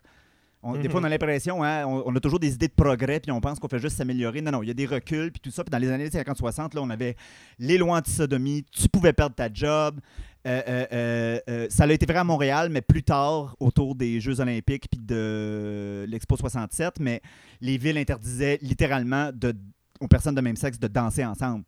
On- 0.64 0.74
Des 0.74 0.80
Mhm. 0.88 0.90
fois, 0.92 1.02
on 1.02 1.04
a 1.04 1.10
l'impression, 1.10 1.64
hein, 1.64 1.86
on, 1.86 2.04
on 2.08 2.16
a 2.16 2.20
toujours 2.20 2.40
des 2.40 2.54
idées 2.54 2.68
de 2.68 2.74
progrès, 2.74 3.20
puis 3.20 3.32
on 3.32 3.40
pense 3.40 3.60
qu'on 3.60 3.68
fait 3.68 3.80
juste 3.80 3.96
s'améliorer. 3.98 4.42
Non, 4.42 4.52
non, 4.52 4.64
il 4.64 4.68
y 4.68 4.72
a 4.72 4.74
des 4.74 4.86
reculs, 4.88 5.32
puis 5.32 5.40
tout 5.40 5.52
ça. 5.52 5.64
Puis 5.64 5.70
dans 5.70 5.78
les 5.78 5.90
années 5.90 6.10
50-60, 6.10 6.74
là, 6.74 6.82
on 6.82 6.90
avait 6.90 7.16
les 7.60 7.78
lois 7.78 7.98
anti-sodomie, 7.98 8.66
tu 8.72 8.90
pouvais 8.90 9.14
perdre 9.14 9.36
ta 9.36 9.54
job. 9.54 10.00
Euh, 10.48 10.62
euh, 10.68 10.86
euh, 10.94 11.40
euh, 11.50 11.68
ça 11.70 11.84
a 11.84 11.92
été 11.92 12.06
vrai 12.06 12.18
à 12.20 12.24
Montréal, 12.24 12.70
mais 12.72 12.82
plus 12.82 13.04
tard, 13.04 13.56
autour 13.60 13.96
des 13.96 14.20
Jeux 14.20 14.40
olympiques 14.40 14.88
puis 14.90 15.00
de 15.02 16.06
l'Expo 16.08 16.38
67, 16.38 17.00
mais 17.00 17.22
les 17.62 17.78
villes 17.78 17.98
interdisaient 17.98 18.58
littéralement 18.62 19.30
de, 19.34 19.54
aux 20.00 20.08
personnes 20.08 20.36
de 20.36 20.42
même 20.42 20.56
sexe 20.56 20.80
de 20.80 20.88
danser 20.88 21.24
ensemble. 21.26 21.66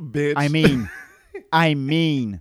Bitch. 0.00 0.34
I 0.40 0.48
mean, 0.48 0.86
I 1.52 1.74
mean. 1.74 2.40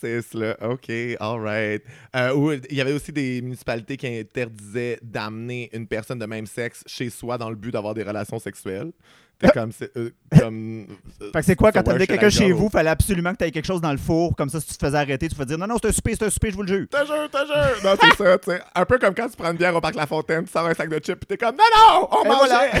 C'est 0.00 0.20
cela. 0.22 0.56
OK, 0.62 0.90
all 1.20 1.40
right. 1.40 1.82
Euh, 2.14 2.58
il 2.70 2.76
y 2.76 2.80
avait 2.80 2.92
aussi 2.92 3.12
des 3.12 3.40
municipalités 3.40 3.96
qui 3.96 4.06
interdisaient 4.06 4.98
d'amener 5.02 5.70
une 5.72 5.86
personne 5.86 6.18
de 6.18 6.26
même 6.26 6.46
sexe 6.46 6.82
chez 6.86 7.08
soi 7.08 7.38
dans 7.38 7.48
le 7.48 7.56
but 7.56 7.70
d'avoir 7.70 7.94
des 7.94 8.02
relations 8.02 8.38
sexuelles. 8.38 8.92
T'es 9.38 9.48
comme. 9.50 9.70
c'est, 9.70 9.94
euh, 9.96 10.10
comme 10.38 10.86
Fait 11.20 11.40
que 11.40 11.44
c'est 11.44 11.56
quoi, 11.56 11.70
quand 11.70 11.82
t'amenais 11.82 12.06
quelqu'un 12.06 12.28
I 12.28 12.32
chez 12.32 12.52
vous, 12.52 12.70
fallait 12.70 12.88
absolument 12.88 13.32
que 13.32 13.38
t'aies 13.38 13.50
quelque 13.50 13.66
chose 13.66 13.82
dans 13.82 13.92
le 13.92 13.98
four, 13.98 14.34
comme 14.34 14.48
ça, 14.48 14.60
si 14.60 14.68
tu 14.68 14.76
te 14.76 14.86
faisais 14.86 14.96
arrêter, 14.96 15.28
tu 15.28 15.34
te 15.34 15.36
faisais 15.36 15.46
dire 15.46 15.58
non, 15.58 15.66
non, 15.66 15.76
c'est 15.80 15.88
un 15.88 15.92
souper, 15.92 16.14
c'est 16.18 16.24
un 16.24 16.30
souper, 16.30 16.50
je 16.50 16.56
vous 16.56 16.62
le 16.62 16.68
jure. 16.68 16.86
T'as 16.90 17.04
jure, 17.04 17.28
t'as 17.30 17.44
jure. 17.44 17.84
Non, 17.84 17.96
c'est 18.00 18.16
ça, 18.16 18.38
tu 18.38 18.50
sais. 18.50 18.62
Un 18.74 18.84
peu 18.86 18.98
comme 18.98 19.14
quand 19.14 19.28
tu 19.28 19.36
prends 19.36 19.50
une 19.50 19.58
bière 19.58 19.76
au 19.76 19.80
parc 19.80 19.94
La 19.94 20.06
Fontaine, 20.06 20.44
tu 20.44 20.52
sors 20.52 20.66
un 20.66 20.72
sac 20.72 20.88
de 20.88 20.98
chips, 20.98 21.20
pis 21.20 21.26
t'es 21.26 21.36
comme, 21.36 21.54
non, 21.56 21.64
non, 21.76 22.08
on 22.12 22.24
Et 22.24 22.28
mangeait. 22.28 22.80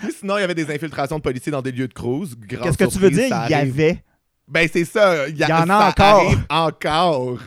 Puis 0.00 0.12
sinon, 0.12 0.38
il 0.38 0.42
y 0.42 0.44
avait 0.44 0.54
des 0.54 0.72
infiltrations 0.72 1.18
de 1.18 1.22
policiers 1.22 1.50
dans 1.50 1.62
des 1.62 1.72
lieux 1.72 1.88
de 1.88 1.92
cruise. 1.92 2.36
Qu'est-ce 2.48 2.78
que 2.78 2.84
tu 2.84 2.98
veux 2.98 3.10
dire? 3.10 3.36
Il 3.46 3.50
y 3.50 3.54
avait. 3.54 4.04
Ben, 4.50 4.68
c'est 4.72 4.84
ça. 4.84 5.28
Il 5.28 5.38
y, 5.38 5.44
en 5.44 5.68
a 5.70 5.88
encore. 5.88 6.34
encore. 6.50 7.38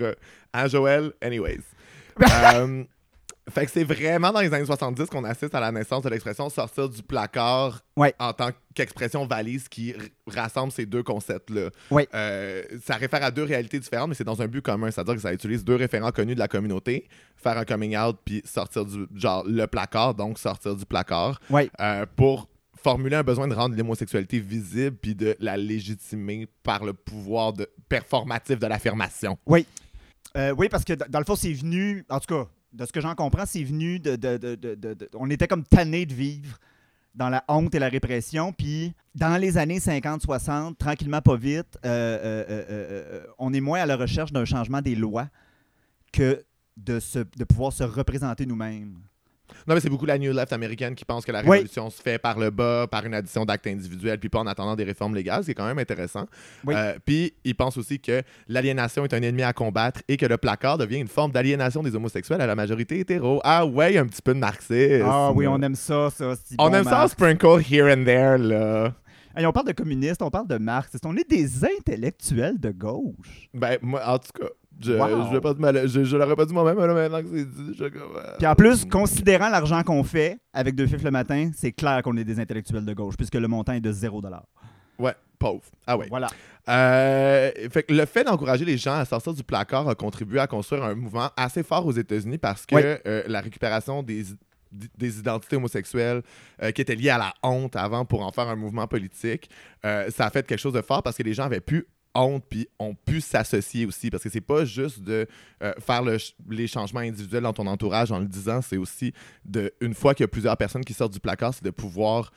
Hein, 0.54 0.68
Joël? 0.68 1.12
Anyways. 1.22 1.60
Euh, 2.22 2.84
fait 3.52 3.66
que 3.66 3.72
c'est 3.72 3.84
vraiment 3.84 4.32
dans 4.32 4.40
les 4.40 4.54
années 4.54 4.66
70 4.66 5.08
qu'on 5.08 5.24
assiste 5.24 5.54
à 5.56 5.60
la 5.60 5.72
naissance 5.72 6.04
de 6.04 6.10
l'expression 6.10 6.48
sortir 6.50 6.88
du 6.88 7.02
placard 7.02 7.82
Ouais. 7.98 8.14
en 8.20 8.32
tant 8.34 8.50
qu'expression 8.76 9.26
valise 9.26 9.68
qui 9.68 9.94
rassemble 10.28 10.72
ces 10.72 10.86
deux 10.86 11.02
concepts-là. 11.04 11.70
Ouais. 11.92 12.08
Euh, 12.14 12.62
ça 12.86 12.96
réfère 12.96 13.24
à 13.24 13.32
deux 13.32 13.44
réalités 13.44 13.80
différentes, 13.80 14.10
mais 14.10 14.16
c'est 14.16 14.24
dans 14.24 14.42
un 14.44 14.48
but 14.48 14.62
commun. 14.62 14.92
C'est-à-dire 14.92 15.16
que 15.16 15.22
ça 15.22 15.34
utilise 15.34 15.66
deux 15.66 15.76
référents 15.76 16.12
connus 16.12 16.36
de 16.36 16.40
la 16.40 16.48
communauté, 16.48 17.08
faire 17.36 17.58
un 17.58 17.66
coming 17.66 17.98
out 17.98 18.18
puis 18.24 18.42
sortir 18.46 18.86
du 18.86 19.08
genre 19.16 19.44
le 19.46 19.66
placard, 19.66 20.14
donc 20.14 20.38
sortir 20.40 20.76
du 20.76 20.86
placard, 20.86 21.40
Ouais. 21.50 21.70
euh, 21.82 22.06
pour 22.16 22.48
formuler 22.84 23.16
un 23.16 23.24
besoin 23.24 23.48
de 23.48 23.54
rendre 23.54 23.76
l'homosexualité 23.76 24.40
visible 24.40 24.98
puis 25.02 25.16
de 25.16 25.36
la 25.40 25.58
légitimer 25.58 26.48
par 26.64 26.84
le 26.84 26.94
pouvoir 26.94 27.54
de, 27.54 27.68
performatif 27.90 28.60
de 28.60 28.68
l'affirmation. 28.68 29.38
Euh, 30.36 30.54
oui, 30.58 30.68
parce 30.70 30.84
que 30.84 30.94
dans 30.94 31.20
le 31.20 31.26
fond, 31.26 31.36
c'est 31.36 31.54
venu, 31.54 32.04
en 32.10 32.20
tout 32.20 32.34
cas, 32.34 32.48
de 32.74 32.86
ce 32.86 32.92
que 32.92 33.02
j'en 33.02 33.14
comprends, 33.16 33.46
c'est 33.46 33.64
venu 33.64 34.00
de, 34.00 34.16
de- 34.16 34.38
de- 34.38 35.10
On 35.14 35.30
était 35.30 35.48
comme 35.48 35.64
tannés 35.64 36.06
de 36.06 36.14
vivre 36.14 36.58
dans 37.14 37.30
la 37.30 37.44
honte 37.48 37.76
et 37.76 37.80
la 37.80 37.90
répression. 37.90 38.52
Puis, 38.52 38.94
dans 39.14 39.38
les 39.40 39.58
années 39.60 39.78
50-60, 39.78 40.76
tranquillement, 40.78 41.22
pas 41.22 41.36
vite, 41.36 41.78
euh, 41.86 42.44
euh, 42.50 43.26
on 43.38 43.54
est 43.54 43.62
moins 43.62 43.82
à 43.82 43.86
la 43.86 43.96
recherche 43.96 44.32
d'un 44.32 44.46
changement 44.46 44.82
des 44.82 44.96
lois 44.96 45.28
que 46.12 46.44
de, 46.78 47.00
se, 47.00 47.20
de 47.20 47.44
pouvoir 47.44 47.72
se 47.72 47.84
représenter 47.84 48.48
nous-mêmes. 48.48 48.98
Non, 49.68 49.76
mais 49.76 49.80
c'est 49.80 49.90
beaucoup 49.90 50.06
la 50.06 50.18
New 50.18 50.32
Left 50.34 50.52
américaine 50.54 50.96
qui 50.96 51.06
pense 51.06 51.26
que 51.26 51.32
la 51.32 51.42
Oui. 51.42 51.50
révolution 51.52 51.90
se 51.90 52.02
fait 52.02 52.18
par 52.18 52.38
le 52.40 52.50
bas, 52.50 52.88
par 52.90 53.06
une 53.06 53.14
addition 53.14 53.46
d'actes 53.46 53.68
individuels, 53.68 54.20
puis 54.20 54.30
pas 54.30 54.40
en 54.40 54.48
attendant 54.48 54.76
des 54.76 54.84
réformes 54.84 55.16
légales, 55.16 55.44
c'est 55.44 55.54
quand 55.54 55.66
même 55.66 55.80
intéressant. 55.80 56.26
Oui. 56.66 56.74
Euh, 56.78 56.94
puis 57.06 57.34
ils 57.44 57.56
pensent 57.56 57.78
aussi 57.78 58.00
que 58.00 58.22
l'aliénation 58.48 59.04
est 59.06 59.14
un 59.14 59.22
ennemi 59.22 59.44
à 59.44 59.54
combattre 59.54 60.02
et 60.08 60.18
que 60.18 60.26
le 60.26 60.38
placard 60.38 60.78
devient 60.78 60.98
une 61.00 61.08
forme 61.08 61.32
d'aliénation 61.32 61.84
des 61.84 61.96
homosexuels 61.96 62.42
à 62.42 62.48
la 62.48 62.56
majorité 62.56 63.00
hétéro. 63.00 63.40
Ah 63.44 63.66
ouais, 63.66 63.98
un 63.98 64.06
petit 64.08 64.22
peu 64.22 64.34
de 64.34 64.40
marxisme. 64.40 65.06
Ah 65.06 65.32
oui, 65.34 65.48
on 65.48 65.62
aime 65.62 65.76
ça, 65.76 66.10
ça. 66.10 66.34
On 66.60 66.70
bon, 66.70 66.76
aime 66.76 66.84
ça 66.84 66.90
Marx. 66.92 67.12
sprinkle 67.14 67.60
here 67.70 67.92
and 67.92 68.04
there, 68.06 68.38
là. 68.38 68.94
Hey, 69.36 69.48
on 69.48 69.52
parle 69.52 69.66
de 69.68 69.72
communistes, 69.72 70.22
on 70.22 70.30
parle 70.30 70.48
de 70.48 70.58
marxistes. 70.60 71.06
On 71.08 71.16
est 71.18 71.28
des 71.28 71.66
intellectuels 71.66 72.60
de 72.60 72.70
gauche. 72.70 73.50
Ben, 73.54 73.78
moi, 73.82 74.02
en 74.06 74.20
tout 74.20 74.30
cas, 74.40 74.48
je, 74.82 74.94
Wow. 74.94 75.28
je, 75.28 75.34
vais 75.36 75.42
pas 75.42 75.54
te 75.54 75.60
mal- 75.60 75.88
je, 75.88 76.04
je 76.04 76.18
l'aurais 76.18 76.36
pas 76.36 76.46
dit 76.46 76.54
moi-même, 76.54 76.78
là, 76.80 76.94
maintenant 76.94 77.22
que 77.22 77.28
c'est 77.38 77.46
dit, 77.46 77.76
je 77.78 77.84
euh, 77.84 77.90
Puis 78.38 78.48
en 78.48 78.56
plus, 78.56 78.86
considérant 78.86 79.50
l'argent 79.50 79.82
qu'on 79.84 80.04
fait 80.04 80.40
avec 80.54 80.76
deux 80.76 80.88
fifs 80.88 81.04
le 81.04 81.12
matin, 81.12 81.52
c'est 81.56 81.72
clair 81.72 82.02
qu'on 82.04 82.18
est 82.18 82.24
des 82.24 82.40
intellectuels 82.40 82.86
de 82.86 82.94
gauche, 82.94 83.16
puisque 83.18 83.36
le 83.36 83.48
montant 83.48 83.74
est 83.74 83.82
de 83.82 83.92
0 83.92 84.22
Ouais, 85.00 85.16
pauvre. 85.40 85.64
Ah 85.88 85.98
ouais. 85.98 86.08
Voilà. 86.10 86.28
Euh, 86.70 87.52
fait 87.72 87.84
que 87.84 87.94
le 87.94 88.06
fait 88.06 88.24
d'encourager 88.24 88.64
les 88.66 88.78
gens 88.78 88.94
à 88.96 89.06
sortir 89.06 89.34
du 89.34 89.44
placard 89.44 89.88
a 89.90 89.96
contribué 89.96 90.40
à 90.40 90.48
construire 90.48 90.84
un 90.84 90.96
mouvement 90.96 91.30
assez 91.36 91.62
fort 91.64 91.86
aux 91.86 91.92
États-Unis 91.92 92.38
parce 92.38 92.66
que 92.66 92.76
euh, 93.06 93.24
la 93.28 93.42
récupération 93.42 94.02
des, 94.02 94.24
des 94.72 95.20
identités 95.20 95.58
homosexuelles 95.58 96.22
euh, 96.62 96.72
qui 96.72 96.82
étaient 96.82 96.96
liées 96.96 97.10
à 97.10 97.18
la 97.18 97.34
honte 97.44 97.76
avant 97.76 98.06
pour 98.06 98.26
en 98.26 98.32
faire 98.32 98.48
un 98.48 98.56
mouvement 98.56 98.88
politique, 98.88 99.50
euh, 99.86 100.10
ça 100.10 100.26
a 100.28 100.30
fait 100.30 100.46
quelque 100.48 100.60
chose 100.60 100.74
de 100.74 100.82
fort 100.82 101.04
parce 101.04 101.18
que 101.18 101.24
les 101.24 101.34
gens 101.34 101.44
avaient 101.44 101.60
plus 101.60 101.86
honte 102.16 102.44
puis 102.50 102.68
ont 102.80 102.94
pu 102.96 103.22
s'associer 103.22 103.86
aussi 103.86 104.10
parce 104.10 104.24
que 104.24 104.30
c'est 104.30 104.42
pas 104.42 104.66
juste 104.66 105.02
de 105.02 105.28
euh, 105.64 105.74
faire 105.80 106.04
le 106.04 106.18
les 106.50 106.68
changements 106.68 107.00
individuels 107.00 107.44
dans 107.44 107.54
ton 107.54 107.66
entourage 107.68 108.12
en 108.12 108.20
le 108.20 108.26
disant 108.28 108.62
c'est 108.62 108.78
aussi 108.78 109.14
de 109.46 109.74
une 109.82 109.94
fois 109.94 110.14
qu'il 110.14 110.24
y 110.24 110.26
a 110.26 110.28
plusieurs 110.28 110.58
personnes 110.58 110.84
qui 110.86 110.94
sortent 110.94 111.14
du 111.14 111.20
placard 111.20 111.54
c'est 111.54 111.64
de 111.64 111.72
pouvoir 111.72 112.32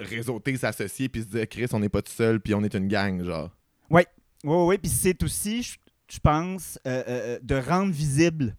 réseauter 0.00 0.56
s'associer 0.56 1.08
puis 1.08 1.22
se 1.22 1.26
dire 1.28 1.48
Chris 1.48 1.66
on 1.72 1.78
n'est 1.80 1.88
pas 1.88 2.02
tout 2.02 2.12
seul 2.12 2.40
puis 2.40 2.54
on 2.54 2.62
est 2.62 2.74
une 2.74 2.88
gang 2.88 3.22
genre 3.24 3.50
Oui, 3.90 4.02
oui, 4.44 4.56
oui. 4.66 4.78
Puis 4.78 4.90
c'est 4.90 5.22
aussi, 5.22 5.62
je- 5.62 5.78
je 6.10 6.18
pense, 6.18 6.78
euh, 6.86 7.02
euh, 7.08 7.38
de 7.42 7.54
rendre 7.54 7.92
visible 7.92 8.56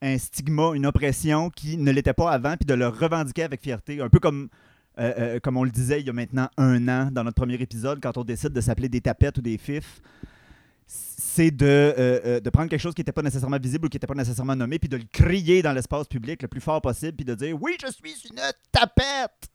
un 0.00 0.16
stigma, 0.16 0.70
une 0.74 0.86
oppression 0.86 1.50
qui 1.50 1.76
ne 1.76 1.90
l'était 1.90 2.12
pas 2.14 2.30
avant, 2.30 2.56
puis 2.56 2.64
de 2.66 2.74
le 2.74 2.86
revendiquer 2.86 3.42
avec 3.42 3.60
fierté. 3.60 4.00
Un 4.00 4.08
peu 4.08 4.20
comme, 4.20 4.48
euh, 4.98 5.12
euh, 5.18 5.40
comme 5.40 5.56
on 5.56 5.64
le 5.64 5.70
disait 5.70 6.00
il 6.00 6.06
y 6.06 6.10
a 6.10 6.12
maintenant 6.12 6.48
un 6.56 6.88
an 6.88 7.10
dans 7.10 7.24
notre 7.24 7.36
premier 7.36 7.54
épisode, 7.54 8.00
quand 8.02 8.16
on 8.16 8.24
décide 8.24 8.52
de 8.52 8.60
s'appeler 8.60 8.88
des 8.88 9.00
tapettes 9.00 9.38
ou 9.38 9.42
des 9.42 9.58
fifs. 9.58 10.00
C'est 10.86 11.50
de, 11.50 11.66
euh, 11.66 12.40
de 12.40 12.50
prendre 12.50 12.68
quelque 12.68 12.80
chose 12.80 12.94
qui 12.94 13.00
n'était 13.02 13.12
pas 13.12 13.22
nécessairement 13.22 13.58
visible 13.58 13.86
ou 13.86 13.88
qui 13.88 13.96
n'était 13.96 14.06
pas 14.06 14.14
nécessairement 14.14 14.56
nommé, 14.56 14.78
puis 14.78 14.88
de 14.88 14.96
le 14.96 15.04
crier 15.12 15.62
dans 15.62 15.72
l'espace 15.72 16.08
public 16.08 16.42
le 16.42 16.48
plus 16.48 16.60
fort 16.60 16.80
possible, 16.80 17.12
puis 17.12 17.24
de 17.24 17.34
dire 17.34 17.56
Oui, 17.60 17.76
je 17.80 17.92
suis 17.92 18.28
une 18.30 18.40
tapette 18.72 19.50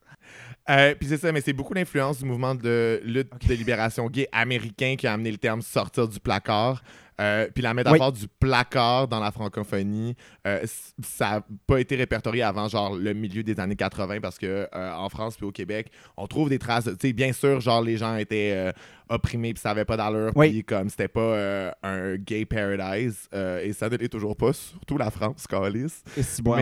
Euh, 0.69 0.95
puis 0.95 1.09
c'est 1.09 1.17
ça, 1.17 1.31
mais 1.31 1.41
c'est 1.41 1.53
beaucoup 1.53 1.73
l'influence 1.73 2.19
du 2.19 2.25
mouvement 2.25 2.55
de 2.55 3.01
lutte 3.03 3.31
de 3.47 3.53
libération 3.53 4.07
gay 4.09 4.27
américain 4.31 4.95
qui 4.97 5.07
a 5.07 5.13
amené 5.13 5.31
le 5.31 5.37
terme 5.37 5.61
sortir 5.61 6.07
du 6.07 6.19
placard. 6.19 6.81
Euh, 7.21 7.47
puis 7.53 7.61
la 7.61 7.73
métaphore 7.73 8.11
du 8.11 8.27
placard 8.39 9.07
dans 9.07 9.19
la 9.19 9.31
francophonie, 9.31 10.15
euh, 10.47 10.63
ça 11.03 11.29
n'a 11.29 11.45
pas 11.67 11.79
été 11.79 11.95
répertorié 11.95 12.41
avant 12.43 12.67
genre 12.67 12.95
le 12.95 13.13
milieu 13.13 13.43
des 13.43 13.59
années 13.59 13.75
80 13.75 14.19
parce 14.21 14.37
que 14.37 14.67
euh, 14.73 14.93
en 14.93 15.09
France 15.09 15.37
puis 15.37 15.45
au 15.45 15.51
Québec, 15.51 15.91
on 16.17 16.27
trouve 16.27 16.49
des 16.49 16.59
traces. 16.59 16.85
Tu 16.85 17.07
sais, 17.07 17.13
bien 17.13 17.31
sûr, 17.33 17.59
genre 17.59 17.81
les 17.81 17.97
gens 17.97 18.15
étaient 18.15 18.51
euh, 18.53 18.71
opprimés 19.09 19.53
puis 19.53 19.61
ça 19.61 19.71
avait 19.71 19.85
pas 19.85 19.97
d'allure 19.97 20.31
Oui. 20.35 20.49
puis 20.49 20.63
comme 20.63 20.89
c'était 20.89 21.07
pas 21.07 21.73
un 21.83 22.15
gay 22.15 22.45
paradise 22.45 23.29
et 23.61 23.73
ça 23.73 23.89
ne 23.89 23.97
l'est 23.97 24.09
toujours 24.09 24.35
pas, 24.35 24.53
surtout 24.53 24.97
la 24.97 25.11
France, 25.11 25.45
Calice. 25.47 26.03
Et 26.17 26.23
si 26.23 26.41
bon, 26.41 26.55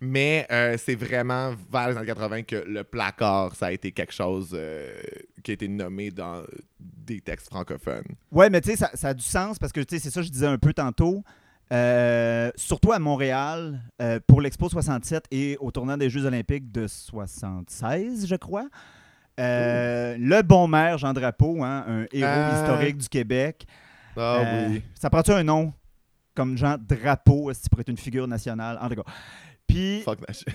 Mais, 0.00 0.46
c'est 0.78 0.94
vraiment 0.94 1.54
vers 1.72 1.90
les 1.90 1.96
années 1.96 2.06
80 2.06 2.42
que 2.42 2.64
le 2.66 2.84
placard, 2.84 3.56
ça 3.56 3.66
a 3.66 3.72
été 3.72 3.90
quelque 3.92 4.12
chose 4.12 4.56
qui 5.42 5.50
a 5.50 5.54
été 5.54 5.68
nommé 5.68 6.10
dans 6.10 6.42
des 6.84 7.20
textes 7.20 7.48
francophones. 7.48 8.04
Ouais, 8.30 8.50
mais 8.50 8.60
tu 8.60 8.70
sais, 8.70 8.76
ça, 8.76 8.90
ça 8.94 9.08
a 9.08 9.14
du 9.14 9.22
sens 9.22 9.58
parce 9.58 9.72
que 9.72 9.80
tu 9.80 9.96
sais, 9.96 10.02
c'est 10.02 10.10
ça 10.10 10.20
que 10.20 10.26
je 10.26 10.32
disais 10.32 10.46
un 10.46 10.58
peu 10.58 10.72
tantôt. 10.72 11.22
Euh, 11.72 12.50
surtout 12.56 12.92
à 12.92 12.98
Montréal, 12.98 13.80
euh, 14.00 14.20
pour 14.26 14.40
l'Expo 14.40 14.68
67 14.68 15.24
et 15.30 15.56
au 15.60 15.70
tournant 15.70 15.96
des 15.96 16.10
Jeux 16.10 16.24
Olympiques 16.26 16.70
de 16.70 16.86
76, 16.86 18.26
je 18.26 18.36
crois. 18.36 18.68
Euh, 19.40 20.16
le 20.18 20.42
bon 20.42 20.68
maire 20.68 20.98
Jean 20.98 21.12
Drapeau, 21.12 21.64
hein, 21.64 21.84
un 21.88 22.06
héros 22.12 22.54
historique 22.54 22.98
du 22.98 23.08
Québec. 23.08 23.66
Ah 24.16 24.68
oui. 24.68 24.82
Ça 24.94 25.10
prend-tu 25.10 25.32
un 25.32 25.42
nom 25.42 25.72
comme 26.34 26.56
Jean 26.56 26.76
Drapeau, 26.78 27.52
si 27.52 27.68
pour 27.68 27.80
être 27.80 27.88
une 27.88 27.96
figure 27.96 28.28
nationale? 28.28 28.78
En 28.80 28.88
tout 28.88 28.96
cas. 28.96 29.10
Puis, 29.66 30.02
Fuck 30.02 30.24
that 30.26 30.32
shit. 30.32 30.48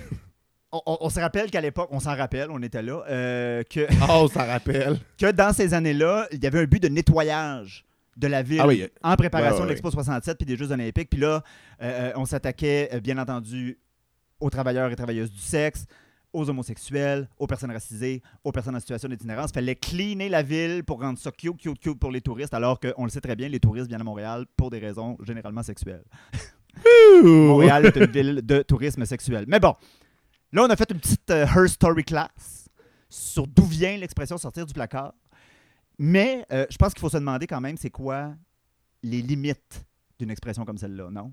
On, 0.71 0.81
on- 0.85 0.97
on 1.01 1.09
se 1.09 1.19
rappelle 1.19 1.49
qu'à 1.51 1.61
l'époque, 1.61 1.89
on 1.91 1.99
s'en 1.99 2.15
rappelle, 2.15 2.49
on 2.51 2.61
était 2.61 2.81
là, 2.81 3.03
euh, 3.09 3.63
que 3.63 3.87
Oh, 4.09 4.27
ça 4.31 4.45
rappelle. 4.45 4.97
que 5.17 5.31
dans 5.31 5.53
ces 5.53 5.73
années-là, 5.73 6.27
il 6.31 6.43
y 6.43 6.47
avait 6.47 6.59
un 6.59 6.65
but 6.65 6.81
de 6.81 6.87
nettoyage 6.89 7.85
de 8.17 8.27
la 8.27 8.41
ville 8.43 8.59
Ah 8.61 8.67
oui. 8.67 8.85
en 9.01 9.15
préparation 9.15 9.55
Ouais, 9.55 9.61
ouais, 9.61 9.65
de 9.67 9.69
l'Expo 9.69 9.91
67 9.91 10.37
puis 10.37 10.45
des 10.45 10.57
Jeux 10.57 10.71
olympiques. 10.71 11.09
Puis 11.09 11.19
là, 11.19 11.41
euh, 11.81 12.09
euh, 12.09 12.11
on 12.15 12.25
s'attaquait, 12.25 12.89
bien 13.01 13.17
entendu, 13.17 13.79
aux 14.39 14.49
travailleurs 14.49 14.91
et 14.91 14.95
travailleuses 14.95 15.31
du 15.31 15.39
sexe, 15.39 15.85
aux 16.31 16.47
homosexuels, 16.49 17.27
aux 17.39 17.47
personnes 17.47 17.71
racisées, 17.71 18.21
aux 18.43 18.51
personnes 18.51 18.75
en 18.75 18.79
situation 18.79 19.09
d'itinérance. 19.09 19.49
Il 19.49 19.53
fallait 19.55 19.75
cleaner 19.75 20.29
la 20.29 20.43
ville 20.43 20.83
pour 20.83 21.01
rendre 21.01 21.17
ça 21.17 21.31
cute, 21.31 21.57
cute, 21.57 21.79
cute 21.79 21.97
pour 21.99 22.11
les 22.11 22.21
touristes, 22.21 22.53
alors 22.53 22.79
qu'on 22.79 23.03
le 23.05 23.09
sait 23.09 23.21
très 23.21 23.35
bien, 23.35 23.47
les 23.49 23.59
touristes 23.59 23.87
viennent 23.87 24.01
à 24.01 24.03
Montréal 24.03 24.45
pour 24.55 24.69
des 24.69 24.77
raisons 24.79 25.17
généralement 25.25 25.63
sexuelles. 25.63 26.03
Montréal 27.23 27.85
est 27.87 27.95
une 27.97 28.05
ville 28.11 28.41
de 28.43 28.61
tourisme 28.61 29.05
sexuel. 29.05 29.45
Mais 29.47 29.59
bon, 29.59 29.75
là, 30.51 30.63
on 30.63 30.69
a 30.69 30.75
fait 30.75 30.91
une 30.91 30.99
petite 30.99 31.29
euh, 31.31 31.45
Her 31.45 31.67
Story 31.67 32.03
Class 32.03 32.67
sur 33.09 33.47
d'où 33.47 33.63
vient 33.65 33.97
l'expression 33.97 34.37
sortir 34.37 34.65
du 34.65 34.73
placard. 34.73 35.13
Mais 35.97 36.45
euh, 36.51 36.65
je 36.69 36.77
pense 36.77 36.93
qu'il 36.93 37.01
faut 37.01 37.09
se 37.09 37.17
demander 37.17 37.47
quand 37.47 37.59
même, 37.61 37.75
c'est 37.77 37.89
quoi 37.89 38.33
les 39.03 39.21
limites 39.21 39.85
d'une 40.17 40.29
expression 40.31 40.65
comme 40.65 40.77
celle-là, 40.77 41.09
non? 41.11 41.31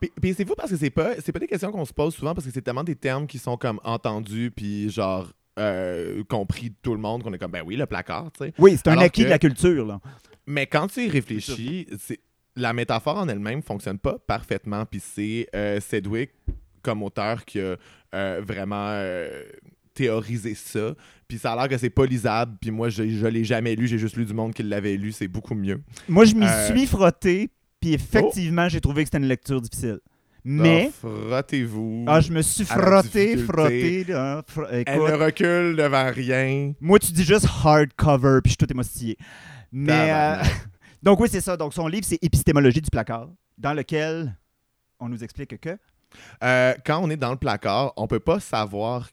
Puis, 0.00 0.10
puis 0.20 0.34
c'est 0.34 0.44
fou 0.46 0.54
parce 0.56 0.70
que 0.70 0.76
c'est 0.76 0.90
pas, 0.90 1.20
c'est 1.20 1.32
pas 1.32 1.38
des 1.40 1.46
questions 1.48 1.72
qu'on 1.72 1.84
se 1.84 1.92
pose 1.92 2.14
souvent 2.14 2.34
parce 2.34 2.46
que 2.46 2.52
c'est 2.52 2.62
tellement 2.62 2.84
des 2.84 2.94
termes 2.94 3.26
qui 3.26 3.38
sont 3.38 3.56
comme 3.56 3.80
entendus 3.84 4.52
puis 4.54 4.90
genre 4.90 5.32
euh, 5.58 6.22
compris 6.28 6.70
de 6.70 6.76
tout 6.80 6.92
le 6.94 7.00
monde 7.00 7.24
qu'on 7.24 7.32
est 7.32 7.38
comme 7.38 7.50
ben 7.50 7.64
oui 7.66 7.74
le 7.76 7.86
placard, 7.86 8.30
tu 8.32 8.44
sais. 8.44 8.54
Oui, 8.58 8.76
c'est 8.76 8.88
un 8.88 8.98
acquis 8.98 9.22
que- 9.22 9.26
de 9.26 9.30
la 9.30 9.38
culture, 9.40 9.84
là. 9.86 10.00
Mais 10.46 10.66
quand 10.66 10.86
tu 10.86 11.04
y 11.04 11.08
réfléchis, 11.10 11.88
c'est 11.98 12.20
la 12.54 12.72
métaphore 12.72 13.16
en 13.18 13.28
elle-même 13.28 13.62
fonctionne 13.62 13.98
pas 13.98 14.18
parfaitement. 14.18 14.86
Puis 14.86 15.00
c'est 15.00 15.48
euh, 15.54 15.80
Sedgwick 15.80 16.30
comme 16.82 17.02
auteur 17.02 17.44
qui 17.44 17.60
a 17.60 17.76
euh, 18.14 18.40
vraiment 18.46 18.88
euh, 18.90 19.44
théoriser 19.94 20.54
ça. 20.54 20.94
Puis 21.26 21.38
ça 21.38 21.52
a 21.52 21.56
l'air 21.56 21.68
que 21.68 21.76
c'est 21.78 21.90
pas 21.90 22.06
lisable. 22.06 22.56
Puis 22.60 22.70
moi, 22.70 22.88
je, 22.88 23.08
je 23.08 23.26
l'ai 23.26 23.44
jamais 23.44 23.74
lu. 23.74 23.86
J'ai 23.86 23.98
juste 23.98 24.16
lu 24.16 24.24
du 24.24 24.34
monde 24.34 24.54
qui 24.54 24.62
l'avait 24.62 24.96
lu. 24.96 25.12
C'est 25.12 25.28
beaucoup 25.28 25.54
mieux. 25.54 25.82
Moi, 26.08 26.24
je 26.24 26.34
m'y 26.34 26.46
Euh, 26.46 26.66
suis 26.68 26.86
frotté, 26.86 27.50
puis 27.80 27.92
effectivement, 27.94 28.68
j'ai 28.68 28.80
trouvé 28.80 29.02
que 29.02 29.08
c'était 29.08 29.18
une 29.18 29.28
lecture 29.28 29.60
difficile. 29.60 29.98
Mais, 30.44 30.90
Ah, 31.04 31.08
frottez-vous. 31.28 32.04
ah, 32.06 32.20
je 32.20 32.32
me 32.32 32.40
suis 32.42 32.64
frotté, 32.64 33.36
frotté. 33.36 34.04
fr- 34.04 34.66
Elle 34.86 34.98
ne 34.98 35.12
recule 35.24 35.76
devant 35.76 36.10
rien. 36.10 36.72
moi, 36.80 36.98
tu 36.98 37.12
dis 37.12 37.24
juste 37.24 37.46
hardcover, 37.64 38.40
puis 38.42 38.50
je 38.50 38.56
suis 38.56 38.56
tout 38.56 38.72
émoustillé. 38.72 39.18
Mais, 39.70 40.10
euh, 40.10 40.36
donc 41.02 41.20
oui, 41.20 41.28
c'est 41.30 41.42
ça. 41.42 41.56
Donc 41.56 41.74
son 41.74 41.86
livre, 41.88 42.06
c'est 42.06 42.18
Épistémologie 42.22 42.80
du 42.80 42.88
placard, 42.88 43.28
dans 43.58 43.74
lequel 43.74 44.34
on 45.00 45.08
nous 45.10 45.22
explique 45.22 45.60
que... 45.60 45.76
Euh, 46.42 46.74
quand 46.84 46.98
on 47.02 47.10
est 47.10 47.16
dans 47.16 47.30
le 47.32 47.36
placard, 47.38 47.92
on 47.96 48.06
peut 48.06 48.20
pas 48.20 48.40
savoir 48.40 49.08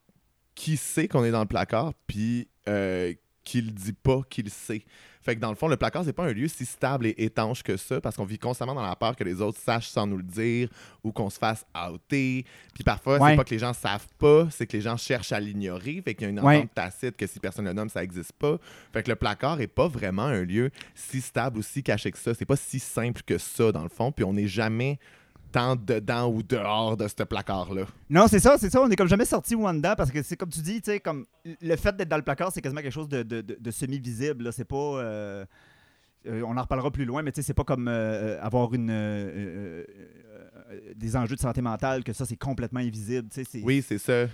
qui 0.53 0.77
sait 0.77 1.07
qu'on 1.07 1.23
est 1.25 1.31
dans 1.31 1.41
le 1.41 1.47
placard, 1.47 1.93
puis 2.07 2.47
euh, 2.69 3.13
qui 3.43 3.61
le 3.61 3.71
dit 3.71 3.93
pas 3.93 4.21
qu'il 4.29 4.49
sait. 4.49 4.83
Fait 5.21 5.35
que 5.35 5.41
dans 5.41 5.49
le 5.49 5.55
fond, 5.55 5.67
le 5.67 5.75
placard, 5.75 6.03
c'est 6.05 6.13
pas 6.13 6.25
un 6.25 6.33
lieu 6.33 6.47
si 6.47 6.65
stable 6.67 7.07
et 7.07 7.15
étanche 7.17 7.63
que 7.63 7.77
ça, 7.77 7.99
parce 7.99 8.15
qu'on 8.15 8.25
vit 8.25 8.37
constamment 8.37 8.75
dans 8.75 8.85
la 8.85 8.95
peur 8.95 9.15
que 9.15 9.23
les 9.23 9.41
autres 9.41 9.59
sachent 9.59 9.87
sans 9.89 10.05
nous 10.05 10.17
le 10.17 10.23
dire, 10.23 10.69
ou 11.03 11.11
qu'on 11.11 11.31
se 11.31 11.39
fasse 11.39 11.65
outer. 11.91 12.45
Puis 12.75 12.83
parfois, 12.83 13.17
Ouais. 13.19 13.31
c'est 13.31 13.35
pas 13.35 13.43
que 13.43 13.49
les 13.49 13.59
gens 13.59 13.73
savent 13.73 14.07
pas, 14.19 14.47
c'est 14.51 14.67
que 14.67 14.77
les 14.77 14.81
gens 14.81 14.97
cherchent 14.97 15.31
à 15.31 15.39
l'ignorer. 15.39 15.99
Fait 16.05 16.13
qu'il 16.13 16.25
y 16.25 16.27
a 16.27 16.29
une 16.29 16.39
Ouais. 16.39 16.57
entente 16.57 16.73
tacite 16.75 17.17
que 17.17 17.25
si 17.25 17.39
personne 17.39 17.65
le 17.65 17.73
nomme, 17.73 17.89
ça 17.89 18.03
existe 18.03 18.33
pas. 18.33 18.57
Fait 18.93 19.01
que 19.01 19.09
le 19.09 19.15
placard 19.15 19.59
est 19.61 19.67
pas 19.67 19.87
vraiment 19.87 20.25
un 20.25 20.43
lieu 20.43 20.69
si 20.93 21.21
stable 21.21 21.57
ou 21.57 21.63
si 21.63 21.81
caché 21.81 22.11
que 22.11 22.19
ça. 22.19 22.35
C'est 22.35 22.45
pas 22.45 22.55
si 22.55 22.79
simple 22.79 23.21
que 23.25 23.39
ça, 23.39 23.71
dans 23.71 23.83
le 23.83 23.89
fond. 23.89 24.11
Puis 24.11 24.23
on 24.23 24.33
n'est 24.33 24.47
jamais 24.47 24.99
tant 25.55 25.75
dedans 25.77 26.27
ou 26.29 26.43
dehors 26.43 26.97
de 26.97 27.07
ce 27.07 27.23
placard-là. 27.23 27.85
Non, 28.09 28.27
c'est 28.27 28.39
ça, 28.39 28.57
c'est 28.57 28.69
ça. 28.69 28.81
On 28.81 28.89
est 28.89 28.95
comme 28.97 29.07
jamais 29.07 29.23
sorti 29.23 29.55
Wanda 29.55 29.95
parce 29.95 30.11
que 30.11 30.21
c'est 30.21 30.35
comme 30.35 30.49
tu 30.49 30.59
dis, 30.59 30.81
tu 30.81 30.91
sais, 30.91 30.99
comme 30.99 31.25
le 31.61 31.75
fait 31.77 31.95
d'être 31.95 32.09
dans 32.09 32.17
le 32.17 32.23
placard, 32.23 32.51
c'est 32.51 32.61
quasiment 32.61 32.81
quelque 32.81 32.91
chose 32.91 33.07
de, 33.07 33.23
de- 33.23 33.39
de- 33.41 33.57
de 33.59 33.71
semi-visible. 33.71 34.51
C'est 34.51 34.65
pas. 34.65 34.75
euh, 34.75 35.45
euh, 36.27 36.41
on 36.45 36.57
en 36.57 36.61
reparlera 36.61 36.91
plus 36.91 37.05
loin, 37.05 37.21
mais 37.21 37.31
tu 37.31 37.37
sais, 37.41 37.47
c'est 37.47 37.53
pas 37.53 37.63
comme 37.63 37.87
euh, 37.87 38.37
avoir 38.41 38.73
une, 38.73 38.91
des 40.95 41.15
enjeux 41.15 41.35
de 41.35 41.41
santé 41.41 41.61
mentale, 41.61 42.03
que 42.03 42.13
ça, 42.13 42.25
c'est 42.25 42.35
complètement 42.35 42.79
invisible. 42.79 43.29
tu 43.29 43.43
sais, 43.43 43.49
C'est, 43.49 43.61
Oui, 43.63 43.83
c'est 43.87 43.97
ça. 43.99 44.25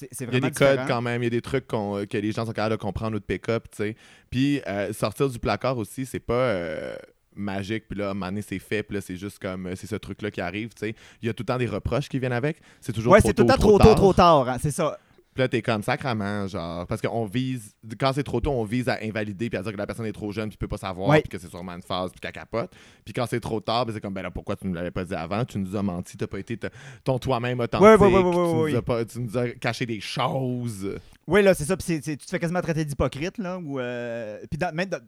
Il 0.00 0.32
y 0.32 0.36
a 0.36 0.40
des 0.40 0.50
codes 0.52 0.80
quand 0.86 1.02
même, 1.02 1.22
il 1.22 1.24
y 1.24 1.26
a 1.26 1.30
des 1.30 1.42
trucs 1.42 1.66
euh, 1.74 2.06
que 2.06 2.16
les 2.16 2.32
gens 2.32 2.46
sont 2.46 2.52
capables 2.52 2.76
de 2.76 2.80
comprendre 2.80 3.16
ou 3.16 3.20
de 3.20 3.24
pick-up, 3.24 3.64
tu 3.70 3.76
sais. 3.78 3.96
Puis 4.30 4.62
euh, 4.66 4.90
sortir 4.94 5.28
du 5.28 5.38
placard 5.38 5.76
aussi, 5.76 6.06
c'est 6.06 6.18
pas 6.20 6.32
euh, 6.34 6.94
magique, 7.34 7.84
puis 7.88 7.98
là, 7.98 8.08
à 8.08 8.10
un 8.10 8.14
moment 8.14 8.26
donné, 8.26 8.42
c'est 8.42 8.58
fait, 8.58 8.82
puis 8.82 8.94
là, 8.96 9.00
c'est 9.00 9.16
juste 9.16 9.38
comme, 9.38 9.66
euh, 9.66 9.74
c'est 9.76 9.86
ce 9.86 9.96
truc-là 9.96 10.30
qui 10.30 10.40
arrive, 10.40 10.70
tu 10.74 10.80
sais. 10.86 10.94
Il 11.22 11.26
y 11.26 11.28
a 11.28 11.34
tout 11.34 11.42
le 11.42 11.46
temps 11.46 11.58
des 11.58 11.66
reproches 11.66 12.08
qui 12.08 12.18
viennent 12.18 12.32
avec. 12.32 12.58
C'est 12.80 12.92
toujours 12.92 13.12
Ouais, 13.12 13.20
trop 13.20 13.28
c'est 13.28 13.34
tout 13.34 13.42
tôt, 13.44 13.48
le 13.48 13.54
temps 13.54 13.60
trop 13.60 13.78
tôt, 13.78 13.94
trop 13.94 14.12
tard. 14.12 14.48
hein, 14.48 14.56
c'est 14.60 14.70
ça. 14.70 14.98
Puis 15.34 15.40
là, 15.40 15.48
t'es 15.48 15.62
comme 15.62 15.82
sacrament, 15.82 16.46
genre. 16.46 16.86
Parce 16.86 17.00
qu'on 17.00 17.24
vise. 17.24 17.74
Quand 17.98 18.12
c'est 18.12 18.22
trop 18.22 18.42
tôt, 18.42 18.50
on 18.50 18.64
vise 18.64 18.90
à 18.90 18.98
invalider 19.02 19.48
puis 19.48 19.58
à 19.58 19.62
dire 19.62 19.72
que 19.72 19.78
la 19.78 19.86
personne 19.86 20.04
est 20.04 20.12
trop 20.12 20.30
jeune 20.30 20.50
puis 20.50 20.58
peut 20.58 20.68
pas 20.68 20.76
savoir 20.76 21.08
Ouais. 21.08 21.22
puis 21.22 21.30
que 21.30 21.38
c'est 21.38 21.48
sûrement 21.48 21.72
une 21.72 21.80
phase 21.80 22.10
puis 22.10 22.20
qu'elle 22.20 22.32
capote. 22.32 22.70
Puis 23.02 23.14
quand 23.14 23.24
c'est 23.24 23.40
trop 23.40 23.58
tard, 23.58 23.86
ben 23.86 23.94
c'est 23.94 24.00
comme, 24.02 24.12
ben 24.12 24.20
là, 24.20 24.30
pourquoi 24.30 24.56
tu 24.56 24.66
nous 24.66 24.74
l'avais 24.74 24.90
pas 24.90 25.06
dit 25.06 25.14
avant? 25.14 25.42
Tu 25.46 25.58
nous 25.58 25.74
as 25.74 25.82
menti, 25.82 26.18
t'as 26.18 26.26
pas 26.26 26.38
été 26.38 26.58
ton 27.02 27.18
toi-même 27.18 27.60
authentique. 27.60 27.82
Ouais, 27.82 27.96
tu, 27.96 28.72
nous 28.72 28.76
as 28.76 28.82
pas- 28.82 29.04
tu 29.06 29.20
nous 29.20 29.38
as 29.38 29.48
caché 29.52 29.86
des 29.86 30.00
choses. 30.00 30.98
Oui, 31.26 31.42
là, 31.42 31.54
c'est 31.54 31.64
ça. 31.64 31.78
Puis 31.78 31.98
tu 32.02 32.14
te 32.18 32.28
fais 32.28 32.38
quasiment 32.38 32.60
traiter 32.60 32.84
d'hypocrite, 32.84 33.38
là. 33.38 33.58
Ou, 33.58 33.80
euh, 33.80 34.38
puis 34.50 34.58
dans- 34.58 34.74
même 34.74 34.90
dans- 34.90 35.00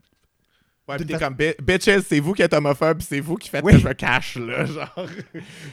Ouais, 0.87 0.97
pis 0.97 1.05
t'es 1.07 1.17
comme, 1.17 1.33
Bi- 1.33 1.55
bitches, 1.63 1.99
c'est 2.07 2.19
vous 2.19 2.33
qui 2.33 2.43
êtes 2.43 2.53
homophobe 2.53 3.01
c'est 3.01 3.19
vous 3.19 3.37
qui 3.37 3.49
faites 3.49 3.63
Oui. 3.65 3.73
que 3.73 3.79
je 3.79 3.87
me 3.87 3.93
cache, 3.93 4.35
là, 4.37 4.65
genre. 4.65 5.05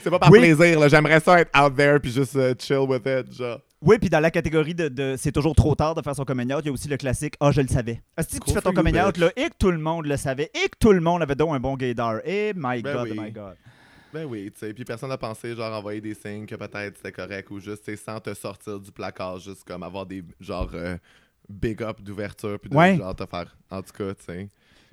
c'est 0.02 0.08
pas 0.10 0.18
par 0.18 0.30
Oui. 0.30 0.38
plaisir, 0.38 0.80
là. 0.80 0.88
J'aimerais 0.88 1.20
ça 1.20 1.38
être 1.40 1.50
out 1.60 1.76
there 1.76 2.00
puis 2.00 2.10
juste 2.10 2.34
euh, 2.36 2.54
chill 2.58 2.78
with 2.88 3.02
it, 3.06 3.30
genre. 3.36 3.60
Oui, 3.82 3.98
puis 3.98 4.08
dans 4.08 4.20
la 4.20 4.30
catégorie 4.30 4.74
de, 4.74 4.88
de- 4.88 5.16
c'est 5.18 5.32
toujours 5.32 5.54
trop 5.54 5.74
tard 5.74 5.94
de 5.94 6.00
faire 6.02 6.14
son 6.16 6.24
coming 6.24 6.50
out, 6.54 6.60
il 6.62 6.66
y 6.66 6.68
a 6.70 6.72
aussi 6.72 6.88
le 6.88 6.96
classique 6.96 7.34
Ah, 7.40 7.50
je 7.50 7.60
le 7.60 7.68
savais. 7.68 8.00
Est-ce 8.16 8.38
que 8.40 8.44
tu 8.46 8.52
fais 8.54 8.62
ton 8.62 8.72
coming 8.72 8.98
out 9.00 9.18
là, 9.18 9.30
et 9.36 9.50
que 9.50 9.54
tout 9.58 9.70
le 9.70 9.78
monde 9.78 10.06
le 10.06 10.16
savait, 10.16 10.50
et 10.54 10.68
que 10.68 10.76
tout 10.78 10.92
le 10.92 11.00
monde 11.00 11.20
avait 11.22 11.34
donc 11.34 11.54
un 11.54 11.60
bon 11.60 11.76
gaydar? 11.76 12.20
Eh, 12.24 12.52
my 12.56 12.80
Ben 12.80 12.94
God, 12.94 13.08
oui. 13.10 13.18
my 13.20 13.32
God. 13.32 13.56
Ben 14.14 14.24
oui, 14.26 14.50
tu 14.52 14.60
sais. 14.60 14.72
Puis 14.72 14.84
personne 14.84 15.08
n'a 15.10 15.18
pensé, 15.18 15.54
genre, 15.54 15.72
envoyer 15.76 16.00
des 16.00 16.14
signes 16.14 16.46
que 16.46 16.54
peut-être 16.54 16.96
c'était 16.98 17.12
correct 17.12 17.50
ou 17.50 17.58
juste, 17.60 17.84
tu 17.84 17.90
sais, 17.90 17.96
sans 18.02 18.20
te 18.20 18.32
sortir 18.34 18.78
du 18.78 18.92
placard, 18.92 19.38
juste 19.40 19.64
comme 19.64 19.82
avoir 19.82 20.06
des, 20.06 20.22
genre, 20.40 20.70
euh, 20.74 20.96
big 21.48 21.82
up 21.82 22.00
d'ouverture 22.00 22.58
puis 22.60 22.70
de, 22.70 22.76
Ouais. 22.76 22.96
genre, 22.96 23.14
te 23.16 23.24
faire, 23.26 23.54
en 23.70 23.82
tout 23.82 23.92
cas, 23.92 24.14
tu 24.14 24.24
sais. 24.26 24.48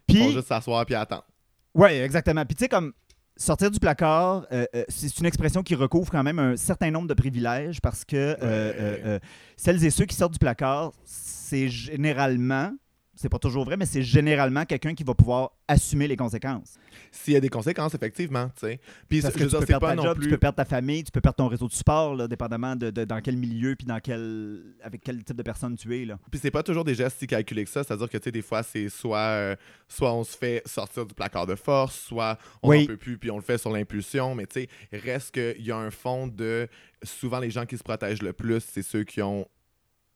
Puis, 0.10 0.24
Faut 0.24 0.32
juste 0.32 0.48
s'asseoir 0.48 0.86
puis 0.86 0.96
attendre. 0.96 1.26
ouais, 1.74 2.00
exactement. 2.00 2.46
Puis 2.46 2.56
tu 2.56 2.64
sais, 2.64 2.70
comme 2.70 2.94
sortir 3.40 3.72
du 3.72 3.80
placard, 3.80 4.46
euh, 4.52 4.66
euh, 4.76 4.84
c'est 4.90 5.18
une 5.20 5.26
expression 5.26 5.64
qui 5.64 5.74
recouvre 5.74 6.12
quand 6.12 6.24
même 6.24 6.40
un 6.40 6.58
certain 6.58 6.92
nombre 6.92 7.08
de 7.08 7.14
privilèges 7.14 7.82
parce 7.82 8.04
que 8.04 8.38
euh, 8.42 9.20
celles 9.56 9.84
et 9.84 9.90
ceux 9.90 10.06
qui 10.06 10.16
sortent 10.16 10.34
du 10.34 10.40
placard, 10.40 10.92
c'est 11.06 11.70
généralement, 11.70 12.72
c'est 13.22 13.28
pas 13.30 13.38
toujours 13.38 13.66
vrai, 13.66 13.76
mais 13.76 13.86
c'est 13.86 14.02
généralement 14.02 14.64
quelqu'un 14.64 14.94
qui 14.96 15.04
va 15.04 15.14
pouvoir 15.14 15.52
assumer 15.68 16.08
les 16.08 16.16
conséquences. 16.16 16.76
S'il 17.12 17.34
y 17.34 17.36
a 17.36 17.42
des 17.42 17.50
conséquences, 17.50 17.94
effectivement, 17.94 18.48
tu 18.56 18.62
sais. 18.68 18.80
Puis, 19.10 19.22
Parce 19.22 19.34
que 19.36 19.44
tu 19.44 19.50
peux 19.58 19.66
perdre 19.66 19.82
pas 19.88 19.90
ta 19.90 19.96
non 19.96 20.04
job, 20.04 20.16
plus... 20.16 20.24
tu 20.24 20.30
peux 20.30 20.38
perdre 20.38 20.56
ta 20.56 20.64
famille, 20.64 21.04
tu 21.04 21.12
peux 21.12 21.20
perdre 21.20 21.36
ton 21.36 21.48
réseau 21.50 21.68
de 21.68 21.74
support, 21.74 22.16
là, 22.16 22.30
dépendamment 22.30 22.78
de, 22.78 22.92
de- 22.92 23.04
dans 23.04 23.20
quel 23.20 23.36
milieu 23.36 23.76
puis 23.76 23.86
dans 23.86 24.00
quel 24.00 24.62
avec 24.82 25.02
quel 25.04 25.22
type 25.24 25.36
de 25.36 25.44
personne 25.44 25.76
tu 25.76 26.02
es. 26.02 26.06
Là. 26.06 26.18
Puis 26.32 26.40
c'est 26.42 26.50
pas 26.52 26.64
toujours 26.64 26.86
des 26.86 26.96
gestes 26.96 27.18
si 27.20 27.28
calculés 27.28 27.66
que 27.66 27.70
ça, 27.70 27.84
c'est-à-dire 27.84 28.10
que 28.10 28.18
tu 28.18 28.24
sais 28.24 28.32
des 28.32 28.42
fois 28.42 28.64
c'est 28.64 28.88
soit 28.88 29.18
euh, 29.20 29.56
soit 29.90 30.14
on 30.14 30.24
se 30.24 30.38
fait 30.38 30.62
sortir 30.66 31.06
du 31.06 31.14
placard 31.14 31.46
de 31.46 31.56
force, 31.56 32.00
soit 32.00 32.38
on 32.64 32.70
Oui. 32.70 32.82
n'en 32.82 32.86
peut 32.88 32.98
plus 32.98 33.18
puis 33.18 33.30
on 33.32 33.36
le 33.36 33.44
fait 33.44 33.58
sur 33.58 33.72
l'impulsion, 33.72 34.34
mais 34.34 34.46
tu 34.48 34.62
sais 34.62 34.70
reste 34.94 35.32
qu'il 35.34 35.66
y 35.66 35.72
a 35.72 35.78
un 35.78 35.92
fond 35.92 36.28
de 36.28 36.68
souvent 37.04 37.40
les 37.40 37.52
gens 37.52 37.66
qui 37.66 37.78
se 37.78 37.84
protègent 37.84 38.22
le 38.22 38.32
plus, 38.34 38.62
c'est 38.62 38.82
ceux 38.82 39.04
qui 39.04 39.22
ont 39.22 39.46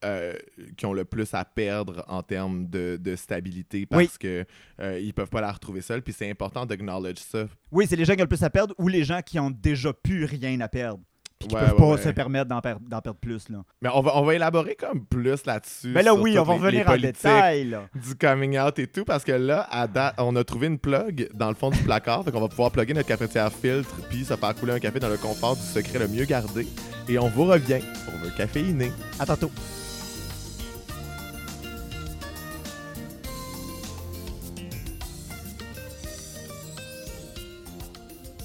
euh, 0.04 0.34
qui 0.78 0.86
ont 0.86 0.94
le 0.94 1.06
plus 1.06 1.34
à 1.34 1.46
perdre 1.46 2.04
en 2.08 2.22
termes 2.24 2.68
de, 2.68 2.98
de 3.02 3.16
stabilité 3.16 3.86
parce 3.86 4.04
Oui. 4.04 4.10
que 4.20 4.46
euh, 4.82 5.00
ils 5.00 5.14
peuvent 5.14 5.30
pas 5.30 5.42
la 5.42 5.52
retrouver 5.52 5.82
seuls 5.82 6.02
puis 6.02 6.14
c'est 6.14 6.30
important 6.30 6.66
d'acknowledge 6.66 7.20
ça. 7.20 7.46
Oui, 7.72 7.86
c'est 7.90 7.96
les 7.96 8.06
gens 8.06 8.14
qui 8.16 8.22
ont 8.22 8.26
le 8.26 8.30
plus 8.30 8.44
à 8.44 8.50
perdre 8.50 8.74
ou 8.78 8.88
les 8.88 9.04
gens 9.04 9.22
qui 9.26 9.40
ont 9.40 9.52
déjà 9.52 9.94
plus 9.94 10.26
rien 10.26 10.60
à 10.62 10.68
perdre. 10.68 11.00
Puis 11.40 11.50
qui 11.50 11.56
Ouais, 11.56 11.62
peuvent 11.62 11.72
ouais, 11.74 11.78
pas 11.78 11.92
ouais. 11.96 12.02
se 12.02 12.10
permettre 12.10 12.46
d'en 12.46 12.62
per- 12.62 12.76
d'en 12.80 13.02
perdre 13.02 13.20
plus. 13.20 13.50
Là. 13.50 13.64
Mais 13.82 13.90
on 13.94 14.00
va 14.02 14.16
on 14.18 14.24
va 14.24 14.34
élaborer 14.36 14.76
comme 14.76 15.06
plus 15.06 15.46
là-dessus. 15.46 15.90
Mais 15.94 16.02
là, 16.02 16.14
sur 16.14 16.22
oui, 16.22 16.40
on 16.40 16.44
va 16.44 16.54
revenir 16.54 16.90
en 16.90 16.96
détail. 16.96 17.66
Là. 17.66 17.90
du 17.94 18.16
coming 18.16 18.58
out 18.58 18.80
et 18.80 18.88
tout 18.88 19.04
parce 19.04 19.26
que 19.26 19.34
là, 19.34 19.68
à 19.70 19.86
date, 19.88 20.16
on 20.20 20.34
a 20.38 20.44
trouvé 20.46 20.68
une 20.68 20.80
plug 20.80 21.28
dans 21.34 21.50
le 21.50 21.56
fond 21.56 21.70
du 21.70 21.80
placard. 21.80 22.24
Fait 22.24 22.32
qu'on 22.32 22.40
va 22.40 22.48
pouvoir 22.48 22.72
plugger 22.72 22.94
notre 22.94 23.10
cafetière 23.10 23.52
filtre 23.52 23.94
puis 24.10 24.24
se 24.24 24.36
faire 24.38 24.56
couler 24.56 24.72
un 24.72 24.80
café 24.80 25.00
dans 25.02 25.10
le 25.10 25.18
confort 25.18 25.58
du 25.58 25.62
secret 25.64 26.00
le 26.00 26.08
mieux 26.08 26.24
gardé. 26.26 26.66
Et 27.10 27.18
on 27.20 27.28
vous 27.28 27.44
revient 27.44 27.80
pour 28.06 28.14
le 28.24 28.30
caféiné. 28.38 28.94
À 29.20 29.26
tantôt. 29.26 29.52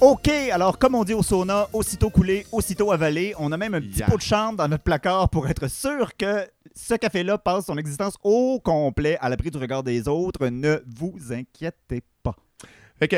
OK, 0.01 0.29
alors 0.53 0.79
comme 0.79 0.95
on 0.95 1.03
dit 1.03 1.15
au 1.15 1.23
sauna, 1.25 1.69
aussitôt 1.73 2.09
coulé, 2.09 2.47
aussitôt 2.53 2.93
avalé, 2.93 3.35
on 3.39 3.51
a 3.51 3.57
même 3.57 3.75
un 3.75 3.81
petit 3.81 3.99
Yeah. 3.99 4.07
pot 4.07 4.17
de 4.17 4.23
chambre 4.23 4.57
dans 4.59 4.69
notre 4.69 4.85
placard 4.85 5.29
pour 5.29 5.49
être 5.49 5.69
sûr 5.69 6.17
que 6.17 6.47
ce 6.75 6.95
café-là 6.95 7.37
passe 7.37 7.67
son 7.67 7.77
existence 7.77 8.15
au 8.23 8.61
complet 8.61 9.19
à 9.21 9.29
l'abri 9.29 9.51
du 9.51 9.59
regard 9.59 9.83
des 9.83 10.07
autres. 10.07 10.47
Ne 10.47 10.81
vous 10.87 11.17
inquiétez 11.33 12.03
pas. 12.23 12.37
Fait 12.97 13.09
que 13.09 13.17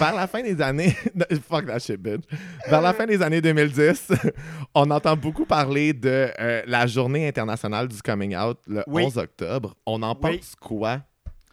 vers 0.00 0.12
la 0.12 0.26
fin 0.26 0.42
des 0.42 0.60
années. 0.60 0.90
Fuck 1.48 1.66
that 1.66 1.78
shit, 1.78 1.98
bitch. 2.02 2.24
Vers 2.68 2.80
la 2.80 2.92
fin 2.92 3.06
des 3.06 3.22
années 3.22 3.40
2010, 3.40 4.08
on 4.74 4.90
entend 4.90 5.16
beaucoup 5.16 5.44
parler 5.46 5.92
de 5.92 6.32
euh, 6.40 6.62
la 6.66 6.88
journée 6.88 7.28
internationale 7.28 7.86
du 7.86 8.02
coming 8.02 8.36
out 8.36 8.58
le 8.66 8.82
Oui. 8.88 9.04
11 9.04 9.18
octobre. 9.18 9.76
On 9.86 10.02
en 10.02 10.18
Oui. 10.20 10.38
pense 10.38 10.56
quoi 10.56 10.98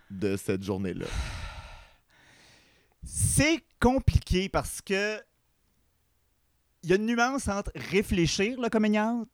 de 0.10 0.36
cette 0.38 0.64
journée-là? 0.64 1.06
C'est 3.04 3.60
compliqué 3.80 4.50
parce 4.50 4.82
que 4.82 5.20
il 6.84 6.90
y 6.90 6.94
a 6.94 6.98
une 6.98 7.06
nuance 7.06 7.48
entre 7.48 7.72
réfléchir 7.76 8.60
le 8.60 8.70
coming 8.70 9.00
out 9.00 9.30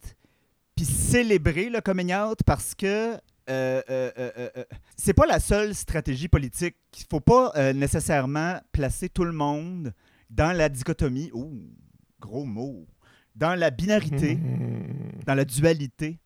puis 0.76 0.86
célébrer 0.86 1.70
le 1.70 1.82
coming 1.82 2.14
out 2.14 2.40
parce 2.46 2.74
que 2.74 3.20
euh, 3.50 3.82
euh, 3.90 4.12
euh, 4.18 4.50
c'est 4.96 5.14
pas 5.14 5.26
la 5.26 5.40
seule 5.40 5.76
stratégie 5.76 6.28
politique. 6.28 6.78
Il 6.98 7.06
faut 7.10 7.20
pas 7.20 7.74
nécessairement 7.74 8.60
placer 8.72 9.10
tout 9.10 9.26
le 9.26 9.34
monde 9.34 9.94
dans 10.30 10.56
la 10.56 10.70
dichotomie. 10.70 11.30
Ouh, 11.34 11.52
gros 12.20 12.46
mot. 12.46 12.88
Dans 13.36 13.56
la 13.56 13.70
binarité, 13.70 14.38
dans 15.26 15.36
la 15.36 15.46
dualité, 15.46 16.20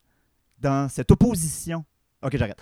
dans 0.59 0.89
cette 0.89 1.11
opposition. 1.11 1.85
Ok, 2.21 2.37
j'arrête. 2.37 2.59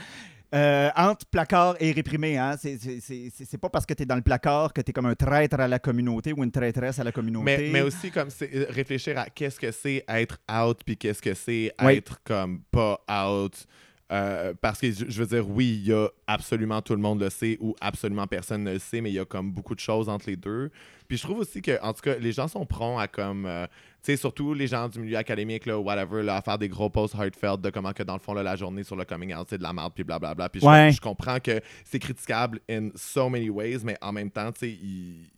Euh, 0.54 0.90
entre 0.96 1.26
placard 1.26 1.76
et 1.80 1.92
réprimé, 1.92 2.38
hein? 2.38 2.56
c'est, 2.58 3.58
pas 3.60 3.70
parce 3.70 3.88
que 3.88 3.94
tu 3.96 4.04
es 4.04 4.06
dans 4.06 4.16
le 4.16 4.22
placard 4.22 4.72
que 4.72 4.82
tu 4.82 4.92
es 4.92 4.94
comme 4.94 5.08
un 5.08 5.16
traître 5.16 5.60
à 5.60 5.68
la 5.68 5.80
communauté 5.80 6.32
ou 6.32 6.44
une 6.44 6.52
traîtresse 6.52 7.00
à 7.00 7.04
la 7.04 7.12
communauté. 7.12 7.44
Mais, 7.44 7.70
mais 7.72 7.82
aussi 7.82 8.12
comme 8.12 8.30
euh, 8.42 8.66
réfléchir 8.70 9.18
à 9.18 9.30
qu'est-ce 9.30 9.60
que 9.60 9.72
c'est 9.72 10.04
être 10.08 10.38
out 10.52 10.80
puis 10.86 10.96
qu'est-ce 10.96 11.24
que 11.24 11.34
c'est 11.34 11.74
Oui. 11.82 11.94
être 11.96 12.22
comme 12.24 12.62
pas 12.72 13.00
out. 13.10 13.66
Euh, 14.12 14.54
parce 14.62 14.80
que 14.80 14.92
je 14.92 15.20
veux 15.20 15.26
dire, 15.26 15.50
oui, 15.50 15.80
il 15.82 15.88
y 15.88 15.94
a 15.94 16.08
absolument 16.28 16.84
tout 16.84 16.94
le 16.94 17.02
monde 17.02 17.20
le 17.20 17.32
sait 17.32 17.58
ou 17.60 17.76
absolument 17.82 18.28
personne 18.28 18.64
ne 18.64 18.74
le 18.74 18.80
sait, 18.80 19.02
mais 19.02 19.10
il 19.10 19.16
y 19.16 19.20
a 19.20 19.26
comme 19.26 19.52
beaucoup 19.52 19.74
de 19.74 19.80
choses 19.80 20.08
entre 20.08 20.30
les 20.30 20.36
deux. 20.36 20.70
Puis 21.08 21.18
je 21.18 21.24
trouve 21.24 21.40
aussi 21.40 21.64
que, 21.64 21.82
en 21.82 21.94
tout 21.94 22.02
cas, 22.02 22.16
les 22.18 22.32
gens 22.32 22.48
sont 22.48 22.66
prompts 22.66 23.00
à 23.00 23.08
comme, 23.08 23.48
euh, 23.48 23.66
sais, 24.12 24.18
surtout 24.18 24.54
les 24.54 24.68
gens 24.68 24.88
du 24.90 25.00
milieu 25.00 25.18
académique, 25.18 25.66
là, 25.66 25.80
whatever, 25.80 26.22
là, 26.24 26.38
à 26.38 26.42
faire 26.42 26.58
des 26.58 26.68
gros 26.70 26.90
posts 26.90 27.16
heartfelt 27.16 27.62
de 27.62 27.70
comment 27.70 27.94
que 27.94 28.04
dans 28.04 28.14
le 28.16 28.20
fond, 28.20 28.34
là, 28.34 28.44
la 28.44 28.56
journée 28.56 28.84
sur 28.84 28.96
le 28.96 29.06
coming 29.06 29.34
out, 29.34 29.48
c'est 29.50 29.58
de 29.58 29.64
la 29.64 29.74
merde, 29.74 29.94
puis 29.96 30.04
blablabla. 30.04 30.50
Puis 30.50 30.62
je- 30.62 30.66
Ouais. 30.68 30.92
je, 30.92 31.00
comprends 31.02 31.40
que 31.40 31.62
c'est 31.86 32.00
critiquable 32.00 32.60
in 32.70 32.90
so 32.96 33.30
many 33.30 33.50
ways, 33.50 33.80
mais 33.84 33.98
en 34.02 34.12
même 34.12 34.30
temps, 34.32 34.52
tu 34.52 34.60
sais, 34.60 34.70
il 34.72 35.30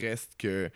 reste 0.00 0.32
que. 0.38 0.70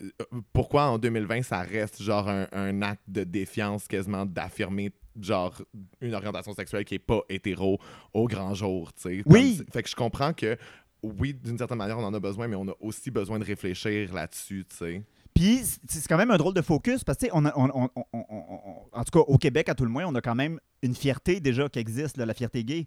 euh, 0.00 0.10
Pourquoi 0.52 0.84
en 0.86 0.98
2020 0.98 1.42
ça 1.42 1.60
reste 1.60 2.02
genre 2.02 2.28
un, 2.28 2.46
un 2.52 2.82
acte 2.82 3.02
de 3.08 3.24
défiance 3.24 3.86
quasiment 3.86 4.24
d'affirmer 4.26 4.90
genre 5.20 5.54
une 6.00 6.14
orientation 6.14 6.54
sexuelle 6.54 6.84
qui 6.86 6.94
est 6.94 6.98
pas 6.98 7.20
hétéro 7.28 7.78
au 8.14 8.26
grand 8.26 8.54
jour, 8.54 8.92
tu 8.94 9.02
sais. 9.02 9.22
Oui. 9.26 9.58
Comme- 9.58 9.66
Fait 9.72 9.82
que 9.82 9.88
je 9.90 9.94
comprends 9.94 10.32
que 10.32 10.56
oui, 11.02 11.34
d'une 11.34 11.58
certaine 11.58 11.78
manière, 11.78 11.98
on 11.98 12.04
en 12.04 12.14
a 12.14 12.20
besoin, 12.20 12.48
mais 12.48 12.56
on 12.56 12.68
a 12.68 12.74
aussi 12.80 13.10
besoin 13.10 13.38
de 13.38 13.44
réfléchir 13.44 14.14
là-dessus, 14.14 14.64
tu 14.70 14.76
sais. 14.76 15.02
Puis 15.34 15.62
c'est 15.88 16.06
quand 16.08 16.16
même 16.18 16.30
un 16.30 16.36
drôle 16.36 16.54
de 16.54 16.62
focus 16.62 17.04
parce 17.04 17.16
que 17.18 17.24
tu 17.24 17.30
sais, 17.30 17.32
on 17.34 17.44
a- 17.46 17.52
on- 17.56 17.70
on- 17.74 17.90
on- 17.96 18.04
on- 18.12 18.24
on- 18.28 18.82
en 18.98 19.04
tout 19.04 19.18
cas 19.18 19.24
au 19.26 19.38
Québec 19.38 19.68
à 19.68 19.74
tout 19.74 19.84
le 19.84 19.90
moins, 19.90 20.04
on 20.06 20.14
a 20.14 20.20
quand 20.20 20.34
même 20.34 20.60
une 20.82 20.94
fierté 20.94 21.40
déjà 21.40 21.68
qui 21.68 21.78
existe, 21.78 22.16
là, 22.16 22.26
la 22.26 22.34
fierté 22.34 22.64
gay, 22.64 22.84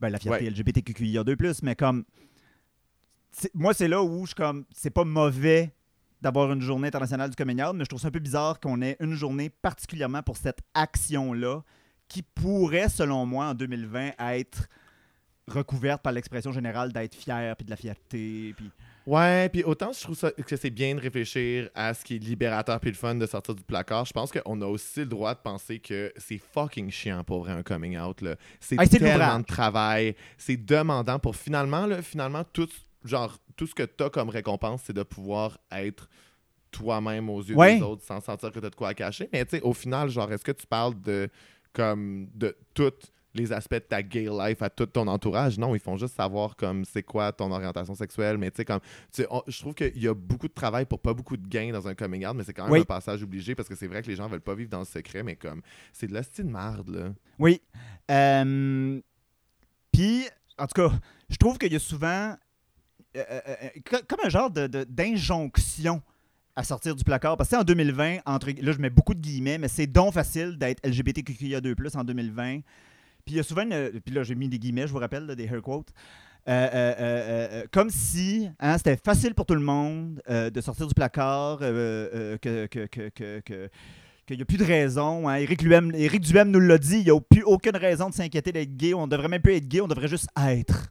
ben, 0.00 0.08
la 0.10 0.18
fierté 0.18 0.44
Ouais. 0.44 0.50
LGBTQIA2+, 0.50 1.60
mais 1.62 1.74
comme 1.74 2.04
moi 3.54 3.74
c'est 3.74 3.88
là 3.88 4.02
où 4.02 4.26
je 4.26 4.34
comme 4.34 4.64
c'est 4.72 4.90
pas 4.90 5.04
mauvais 5.04 5.74
d'avoir 6.20 6.52
une 6.52 6.60
journée 6.60 6.88
internationale 6.88 7.30
du 7.30 7.36
coming 7.36 7.62
out, 7.62 7.74
mais 7.74 7.84
je 7.84 7.88
trouve 7.88 8.00
ça 8.00 8.08
un 8.08 8.12
peu 8.12 8.18
bizarre 8.18 8.58
qu'on 8.60 8.80
ait 8.82 8.96
une 9.00 9.14
journée 9.14 9.50
particulièrement 9.50 10.22
pour 10.22 10.36
cette 10.36 10.60
action-là 10.74 11.62
qui 12.08 12.22
pourrait, 12.22 12.88
selon 12.88 13.24
moi, 13.26 13.46
en 13.46 13.54
2020, 13.54 14.12
être 14.18 14.66
recouverte 15.46 16.02
par 16.02 16.12
l'expression 16.12 16.50
générale 16.52 16.92
d'être 16.92 17.14
fier, 17.14 17.54
puis 17.56 17.64
de 17.64 17.70
la 17.70 17.76
fierté, 17.76 18.54
puis... 18.56 18.70
Ouais, 19.08 19.48
puis 19.48 19.62
autant 19.64 19.90
je 19.92 20.02
trouve 20.02 20.16
ça, 20.16 20.30
que 20.30 20.56
c'est 20.56 20.70
bien 20.70 20.94
de 20.94 21.00
réfléchir 21.00 21.70
à 21.74 21.94
ce 21.94 22.04
qui 22.04 22.16
est 22.16 22.18
libérateur 22.18 22.78
puis 22.78 22.90
le 22.90 22.96
fun 22.96 23.14
de 23.14 23.24
sortir 23.26 23.54
du 23.54 23.62
placard, 23.62 24.04
je 24.04 24.12
pense 24.12 24.30
qu'on 24.30 24.60
a 24.60 24.66
aussi 24.66 25.00
le 25.00 25.06
droit 25.06 25.34
de 25.34 25.40
penser 25.40 25.78
que 25.78 26.12
c'est 26.16 26.38
fucking 26.38 26.90
chiant 26.90 27.24
pour 27.24 27.40
vrai 27.40 27.52
un 27.52 27.62
coming 27.62 27.98
out. 27.98 28.20
là. 28.20 28.36
C'est 28.60 28.76
Ah, 28.78 28.86
tellement 28.86 29.38
de 29.40 29.44
travail, 29.46 30.14
c'est 30.36 30.56
demandant 30.58 31.18
pour 31.18 31.36
finalement, 31.36 31.86
là, 31.86 32.02
finalement, 32.02 32.44
tout, 32.52 32.68
genre, 33.04 33.36
tout 33.56 33.66
ce 33.66 33.74
que 33.74 33.84
tu 33.84 34.04
as 34.04 34.10
comme 34.10 34.28
récompense, 34.28 34.82
c'est 34.84 34.92
de 34.92 35.02
pouvoir 35.02 35.58
être 35.72 36.08
toi-même 36.70 37.30
aux 37.30 37.40
yeux 37.42 37.56
Ouais. 37.56 37.76
des 37.76 37.82
autres 37.82 38.04
sans 38.04 38.20
sentir 38.20 38.52
que 38.52 38.60
tu 38.60 38.66
as 38.66 38.70
de 38.70 38.74
quoi 38.74 38.88
à 38.88 38.94
cacher. 38.94 39.28
Mais 39.32 39.44
tu 39.46 39.56
sais, 39.56 39.62
au 39.62 39.72
final, 39.72 40.10
genre, 40.10 40.30
est-ce 40.30 40.44
que 40.44 40.52
tu 40.52 40.66
parles 40.66 41.00
de, 41.00 41.30
comme, 41.72 42.28
de 42.34 42.54
toutes 42.74 43.10
les 43.38 43.52
aspects 43.52 43.74
de 43.74 43.78
ta 43.78 44.02
gay 44.02 44.28
life 44.30 44.60
à 44.62 44.68
tout 44.70 44.86
ton 44.86 45.06
entourage? 45.06 45.58
Non, 45.58 45.74
ils 45.74 45.80
font 45.80 45.96
juste 45.96 46.16
savoir 46.16 46.56
comme 46.56 46.84
c'est 46.84 47.02
quoi 47.02 47.32
ton 47.32 47.50
orientation 47.52 47.94
sexuelle, 47.94 48.36
mais 48.38 48.50
tu 48.50 48.56
sais, 48.58 48.64
comme 48.64 48.80
on- 49.30 49.42
je 49.46 49.58
trouve 49.60 49.74
qu'il 49.74 49.96
y 50.02 50.08
a 50.08 50.14
beaucoup 50.14 50.48
de 50.48 50.52
travail 50.52 50.84
pour 50.84 51.00
pas 51.00 51.14
beaucoup 51.14 51.36
de 51.36 51.46
gains 51.46 51.72
dans 51.72 51.86
un 51.88 51.94
coming 51.94 52.26
out, 52.26 52.34
mais 52.36 52.44
c'est 52.44 52.52
quand 52.52 52.64
même 52.64 52.72
Oui. 52.72 52.80
un 52.80 52.84
passage 52.84 53.22
obligé 53.22 53.54
parce 53.54 53.68
que 53.68 53.74
c'est 53.74 53.86
vrai 53.86 54.02
que 54.02 54.08
les 54.08 54.16
gens 54.16 54.28
veulent 54.28 54.40
pas 54.40 54.54
vivre 54.54 54.70
dans 54.70 54.80
le 54.80 54.84
secret, 54.84 55.22
mais 55.22 55.36
comme 55.36 55.62
c'est 55.92 56.06
de 56.08 56.14
la 56.14 56.22
style 56.22 56.46
marde, 56.46 56.88
là. 56.90 57.12
Oui. 57.38 57.60
Euh, 58.10 59.00
Puis, 59.92 60.24
en 60.58 60.66
tout 60.66 60.74
cas, 60.88 60.92
je 61.28 61.36
trouve 61.36 61.58
qu'il 61.58 61.72
y 61.72 61.76
a 61.76 61.80
souvent 61.80 62.34
euh, 63.16 63.24
euh, 63.26 63.54
co- 63.90 64.02
comme 64.06 64.18
un 64.22 64.28
genre 64.28 64.50
de- 64.50 64.66
de- 64.66 64.84
d'injonction 64.84 66.02
à 66.54 66.62
sortir 66.62 66.94
du 66.94 67.02
placard. 67.04 67.36
Parce 67.36 67.50
que 67.50 67.56
en 67.56 67.64
2020, 67.64 68.18
entre, 68.26 68.50
là, 68.50 68.72
je 68.72 68.78
mets 68.78 68.90
beaucoup 68.90 69.14
de 69.14 69.20
guillemets, 69.20 69.58
mais 69.58 69.68
c'est 69.68 69.86
donc 69.86 70.12
facile 70.12 70.58
d'être 70.58 70.80
LGBTQIA2+, 70.84 71.96
en 71.96 72.04
2020. 72.04 72.60
Puis 73.28 73.34
il 73.34 73.36
y 73.36 73.40
a 73.40 73.42
souvent, 73.42 73.60
une- 73.60 74.00
puis 74.00 74.14
là, 74.14 74.22
j'ai 74.22 74.34
mis 74.34 74.48
des 74.48 74.58
guillemets, 74.58 74.86
je 74.86 74.92
vous 74.94 74.98
rappelle, 74.98 75.26
des 75.36 75.44
hair 75.44 75.60
quotes. 75.60 75.90
Euh, 76.48 76.50
euh, 76.50 76.68
euh, 76.72 76.94
euh, 76.98 77.48
euh, 77.52 77.64
comme 77.70 77.90
si 77.90 78.48
hein, 78.58 78.78
c'était 78.78 78.96
facile 78.96 79.34
pour 79.34 79.44
tout 79.44 79.52
le 79.52 79.60
monde 79.60 80.22
euh, 80.30 80.48
de 80.48 80.62
sortir 80.62 80.86
du 80.86 80.94
placard, 80.94 81.58
euh, 81.60 82.08
euh, 82.14 82.38
que, 82.38 82.64
qu'il 84.24 84.36
n'y 84.36 84.40
a 84.40 84.44
plus 84.46 84.56
de 84.56 84.64
raison. 84.64 85.28
Hein. 85.28 85.34
Éric, 85.36 85.62
Luem- 85.62 85.94
Éric 85.94 86.22
Duhem 86.22 86.50
nous 86.50 86.60
l'a 86.60 86.78
dit, 86.78 87.00
il 87.00 87.04
n'y 87.04 87.10
a 87.10 87.20
plus 87.20 87.42
aucune 87.42 87.76
raison 87.76 88.08
de 88.08 88.14
s'inquiéter 88.14 88.50
d'être 88.50 88.74
gay. 88.78 88.94
On 88.94 89.06
devrait 89.06 89.28
même 89.28 89.42
plus 89.42 89.56
être 89.56 89.68
gay, 89.68 89.82
on 89.82 89.88
devrait 89.88 90.08
juste 90.08 90.28
être. 90.42 90.86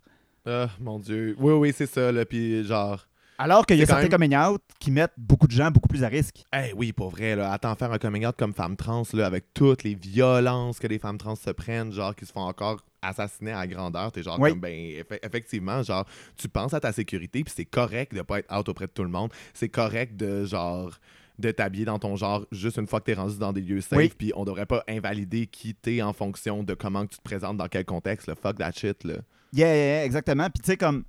Ah, 0.46 0.70
mon 0.80 1.00
Dieu. 1.00 1.36
Oui, 1.40 1.54
oui, 1.54 1.74
c'est 1.76 1.88
ça. 1.88 2.12
Puis 2.30 2.64
genre. 2.64 3.08
Alors 3.40 3.66
qu'il 3.66 3.78
y 3.78 3.84
a 3.84 3.86
certains 3.86 4.08
coming 4.10 4.36
out 4.36 4.62
qui 4.80 4.90
mettent 4.90 5.14
beaucoup 5.18 5.46
de 5.48 5.52
gens 5.52 5.70
beaucoup 5.70 5.88
plus 5.88 6.04
à 6.04 6.08
risque. 6.08 6.44
Eh 6.56 6.74
oui, 6.76 6.92
pour 6.92 7.10
vrai, 7.12 7.36
là. 7.36 7.52
Attends, 7.52 7.76
faire 7.76 7.92
un 7.92 8.00
coming 8.00 8.26
out 8.26 8.36
comme 8.38 8.54
femme 8.54 8.76
trans, 8.76 9.04
là, 9.14 9.26
avec 9.28 9.54
toutes 9.54 9.84
les 9.84 9.94
violences 9.94 10.80
que 10.80 10.88
les 10.88 10.98
femmes 11.00 11.18
trans 11.18 11.36
se 11.36 11.52
prennent, 11.52 11.92
genre, 11.92 12.16
qui 12.16 12.26
se 12.26 12.32
font 12.32 12.42
encore 12.42 12.84
assassiner 13.02 13.52
à 13.52 13.68
grandeur, 13.68 14.12
t'es 14.12 14.24
genre 14.24 14.40
Oui. 14.40 14.50
comme, 14.50 14.60
ben, 14.62 14.72
effe- 14.74 15.20
effectivement, 15.24 15.84
genre, 15.84 16.06
tu 16.36 16.50
penses 16.50 16.74
à 16.74 16.80
ta 16.80 16.92
sécurité, 16.92 17.44
puis 17.44 17.54
c'est 17.56 17.66
correct 17.66 18.14
de 18.16 18.22
pas 18.24 18.40
être 18.40 18.52
out 18.58 18.68
auprès 18.70 18.88
de 18.88 18.92
tout 18.92 19.04
le 19.04 19.10
monde. 19.10 19.32
C'est 19.54 19.70
correct 19.70 20.18
de, 20.18 20.44
genre, 20.46 20.98
de 21.38 21.52
t'habiller 21.52 21.86
dans 21.86 22.00
ton 22.00 22.16
genre 22.16 22.46
juste 22.52 22.78
une 22.78 22.88
fois 22.88 23.00
que 23.00 23.06
t'es 23.06 23.14
rendu 23.14 23.38
dans 23.38 23.54
des 23.54 23.62
lieux 23.62 23.82
safe, 23.82 23.98
Oui. 24.00 24.12
puis 24.18 24.32
on 24.36 24.46
devrait 24.46 24.66
pas 24.66 24.84
invalider 24.90 25.46
qui 25.46 25.76
t'es 25.76 26.02
en 26.02 26.12
fonction 26.12 26.64
de 26.64 26.74
comment 26.74 27.06
que 27.06 27.12
tu 27.12 27.18
te 27.18 27.24
présentes 27.24 27.58
dans 27.58 27.68
quel 27.68 27.86
contexte, 27.86 28.28
le 28.28 28.34
fuck 28.34 28.58
that 28.58 28.72
shit, 28.72 29.04
là. 29.04 29.14
Yeah, 29.54 29.68
yeah, 29.68 29.76
yeah, 29.76 30.06
exactement. 30.06 30.50
Puis 30.50 30.62
tu 30.64 30.72
sais, 30.72 30.78
comme. 30.78 31.04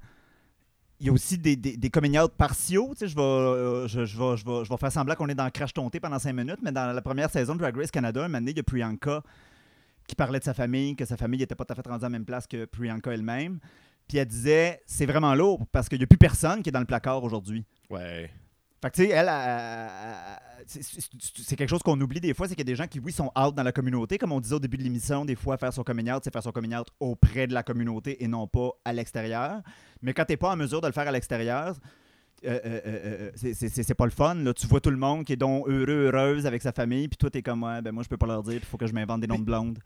Il 1.01 1.07
y 1.07 1.11
a 1.11 1.13
aussi 1.13 1.39
des, 1.39 1.55
des, 1.55 1.77
des 1.77 1.91
coming 1.91 2.19
out 2.19 2.33
partiaux. 2.33 2.89
Tu 2.93 2.99
sais, 3.01 3.09
je 3.09 3.15
vais, 3.15 3.23
euh, 3.23 3.87
je, 3.87 4.05
je 4.05 4.17
je 4.17 4.69
vais 4.69 4.77
faire 4.77 4.93
semblant 4.93 5.15
qu'on 5.15 5.29
est 5.29 5.35
dans 5.35 5.49
Crash 5.51 5.73
Tonté 5.73 6.01
pendant 6.01 6.19
cinq 6.19 6.33
minutes, 6.33 6.59
mais 6.63 6.73
dans 6.73 6.93
la 6.93 7.03
première 7.03 7.31
saison 7.31 7.55
de 7.55 7.61
Drag 7.61 7.77
Race 7.77 7.91
Canada, 7.91 8.21
un 8.25 8.29
moment 8.29 8.39
donné, 8.39 8.51
il 8.51 8.57
y 8.57 8.61
a 8.61 8.65
Priyanka 8.65 9.23
qui 10.09 10.17
parlait 10.17 10.39
de 10.41 10.45
sa 10.45 10.55
famille, 10.55 10.97
que 10.97 11.05
sa 11.05 11.17
famille 11.17 11.39
n'était 11.41 11.55
pas 11.55 11.65
tout 11.65 11.73
à 11.73 11.77
fait 11.77 11.89
rendue 11.89 12.05
à 12.05 12.07
la 12.07 12.11
même 12.11 12.25
place 12.25 12.47
que 12.47 12.65
Priyanka 12.65 13.13
elle-même. 13.13 13.61
Puis 14.09 14.19
elle 14.19 14.27
disait 14.27 14.81
c'est 14.87 15.07
vraiment 15.07 15.35
lourd 15.35 15.67
parce 15.71 15.89
qu'il 15.89 15.99
n'y 15.99 16.05
a 16.05 16.07
plus 16.07 16.19
personne 16.19 16.63
qui 16.63 16.71
est 16.71 16.73
dans 16.73 16.81
le 16.81 16.87
placard 16.87 17.23
aujourd'hui. 17.23 17.65
Ouais. 17.91 18.31
Fait 18.81 18.91
que 18.91 18.95
tu 18.97 19.07
sais, 19.07 19.09
elle, 19.11 19.29
c'est- 20.67 21.57
quelque 21.57 21.69
chose 21.69 21.83
qu'on 21.83 22.01
oublie 22.01 22.21
des 22.21 22.35
fois, 22.35 22.47
c'est 22.47 22.55
qu'il 22.55 22.65
y 22.67 22.71
a 22.71 22.73
des 22.73 22.77
gens 22.77 22.87
qui, 22.87 23.01
oui, 23.01 23.11
sont 23.13 23.31
out 23.37 23.55
dans 23.55 23.63
la 23.63 23.73
communauté. 23.73 24.19
Comme 24.19 24.33
on 24.33 24.41
disait 24.41 24.55
au 24.55 24.61
début 24.61 24.77
de 24.77 24.83
l'émission, 24.83 25.25
des 25.25 25.35
fois, 25.35 25.57
faire 25.57 25.73
son 25.73 25.83
coming 25.83 26.11
out, 26.13 26.21
c'est 26.23 26.33
faire 26.33 26.43
son 26.43 26.53
coming 26.53 26.75
out 26.77 26.87
auprès 27.01 27.47
de 27.47 27.55
la 27.55 27.63
communauté 27.63 28.23
et 28.23 28.29
non 28.29 28.47
pas 28.47 28.71
à 28.85 28.93
l'extérieur. 28.93 29.63
Mais 30.03 30.13
quand 30.15 30.25
tu 30.25 30.33
n'es 30.33 30.37
pas 30.37 30.53
en 30.53 30.57
mesure 30.57 30.81
de 30.81 30.87
le 30.87 30.93
faire 30.93 31.09
à 31.09 31.13
l'extérieur, 31.13 31.75
euh, 32.45 32.61
euh, 32.65 32.81
euh, 32.87 33.31
euh, 33.45 33.53
c'est 33.55 33.95
pas 33.95 34.05
le 34.05 34.13
fun. 34.13 34.35
Là. 34.37 34.55
Tu 34.55 34.67
vois 34.69 34.81
tout 34.81 34.91
le 34.91 34.97
monde 34.97 35.25
qui 35.25 35.33
est 35.33 35.37
donc 35.37 35.67
heureux, 35.69 36.11
heureuse 36.13 36.47
avec 36.47 36.63
sa 36.63 36.71
famille, 36.73 37.09
puis 37.09 37.17
toi, 37.17 37.31
t'es 37.31 37.43
comme, 37.43 37.65
ouais, 37.65 37.83
ben 37.83 37.91
moi, 37.93 38.05
je 38.05 38.09
peux 38.09 38.17
pas 38.17 38.27
leur 38.27 38.43
dire, 38.45 38.55
il 38.55 38.65
faut 38.65 38.77
que 38.77 38.87
je 38.87 38.93
m'invente 38.93 39.21
des 39.23 39.27
noms 39.27 39.39
de 39.41 39.45
blondes. 39.45 39.79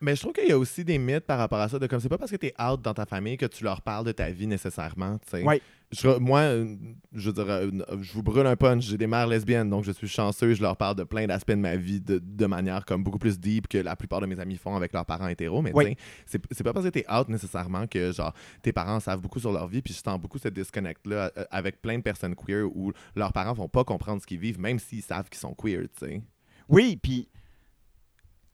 Mais 0.00 0.14
je 0.16 0.20
trouve 0.20 0.32
qu'il 0.32 0.48
y 0.48 0.52
a 0.52 0.58
aussi 0.58 0.84
des 0.84 0.98
mythes 0.98 1.26
par 1.26 1.38
rapport 1.38 1.58
à 1.58 1.68
ça. 1.68 1.78
De 1.78 1.86
comme 1.86 2.00
c'est 2.00 2.08
pas 2.08 2.18
parce 2.18 2.30
que 2.30 2.36
t'es 2.36 2.54
out 2.62 2.80
dans 2.82 2.94
ta 2.94 3.04
famille 3.06 3.36
que 3.36 3.46
tu 3.46 3.64
leur 3.64 3.82
parles 3.82 4.04
de 4.06 4.12
ta 4.12 4.30
vie 4.30 4.46
nécessairement. 4.46 5.18
tu 5.18 5.30
sais. 5.30 5.42
Ouais. 5.44 5.60
Je- 5.90 6.18
moi, 6.18 6.40
euh, 6.40 6.76
je 7.14 7.30
veux 7.30 7.32
dire, 7.32 7.48
euh, 7.48 7.70
je 8.02 8.12
vous 8.12 8.22
brûle 8.22 8.46
un 8.46 8.56
punch. 8.56 8.84
J'ai 8.84 8.98
des 8.98 9.06
mères 9.06 9.26
lesbiennes, 9.26 9.70
donc 9.70 9.84
je 9.84 9.92
suis 9.92 10.06
chanceux. 10.06 10.52
Je 10.52 10.60
leur 10.60 10.76
parle 10.76 10.96
de 10.96 11.02
plein 11.04 11.26
d'aspects 11.26 11.50
de 11.52 11.56
ma 11.56 11.76
vie 11.76 11.98
de, 12.00 12.18
de 12.22 12.46
manière 12.46 12.84
comme 12.84 13.02
beaucoup 13.02 13.18
plus 13.18 13.40
deep 13.40 13.66
que 13.68 13.78
la 13.78 13.96
plupart 13.96 14.20
de 14.20 14.26
mes 14.26 14.38
amis 14.38 14.56
font 14.56 14.76
avec 14.76 14.92
leurs 14.92 15.06
parents 15.06 15.28
hétéros. 15.28 15.62
Mais 15.62 15.72
Ouais. 15.72 15.96
c'est 16.26 16.62
pas 16.62 16.72
parce 16.74 16.84
que 16.84 16.90
t'es 16.90 17.06
out 17.10 17.28
nécessairement 17.30 17.86
que 17.86 18.12
genre 18.12 18.34
tes 18.62 18.72
parents 18.72 19.00
savent 19.00 19.22
beaucoup 19.22 19.40
sur 19.40 19.50
leur 19.50 19.66
vie. 19.66 19.80
Puis 19.80 19.94
je 19.94 20.00
sens 20.02 20.20
beaucoup 20.20 20.38
ce 20.38 20.48
disconnect-là 20.48 21.32
euh, 21.38 21.44
avec 21.50 21.80
plein 21.80 21.96
de 21.96 22.02
personnes 22.02 22.34
queer 22.36 22.66
où 22.66 22.92
leurs 23.16 23.32
parents 23.32 23.54
vont 23.54 23.68
pas 23.68 23.82
comprendre 23.84 24.20
ce 24.20 24.26
qu'ils 24.26 24.38
vivent, 24.40 24.60
même 24.60 24.78
s'ils 24.78 25.02
savent 25.02 25.30
qu'ils 25.30 25.40
sont 25.40 25.54
queer. 25.54 25.84
tu 25.98 26.06
sais. 26.06 26.22
Oui, 26.68 26.98
puis. 27.02 27.28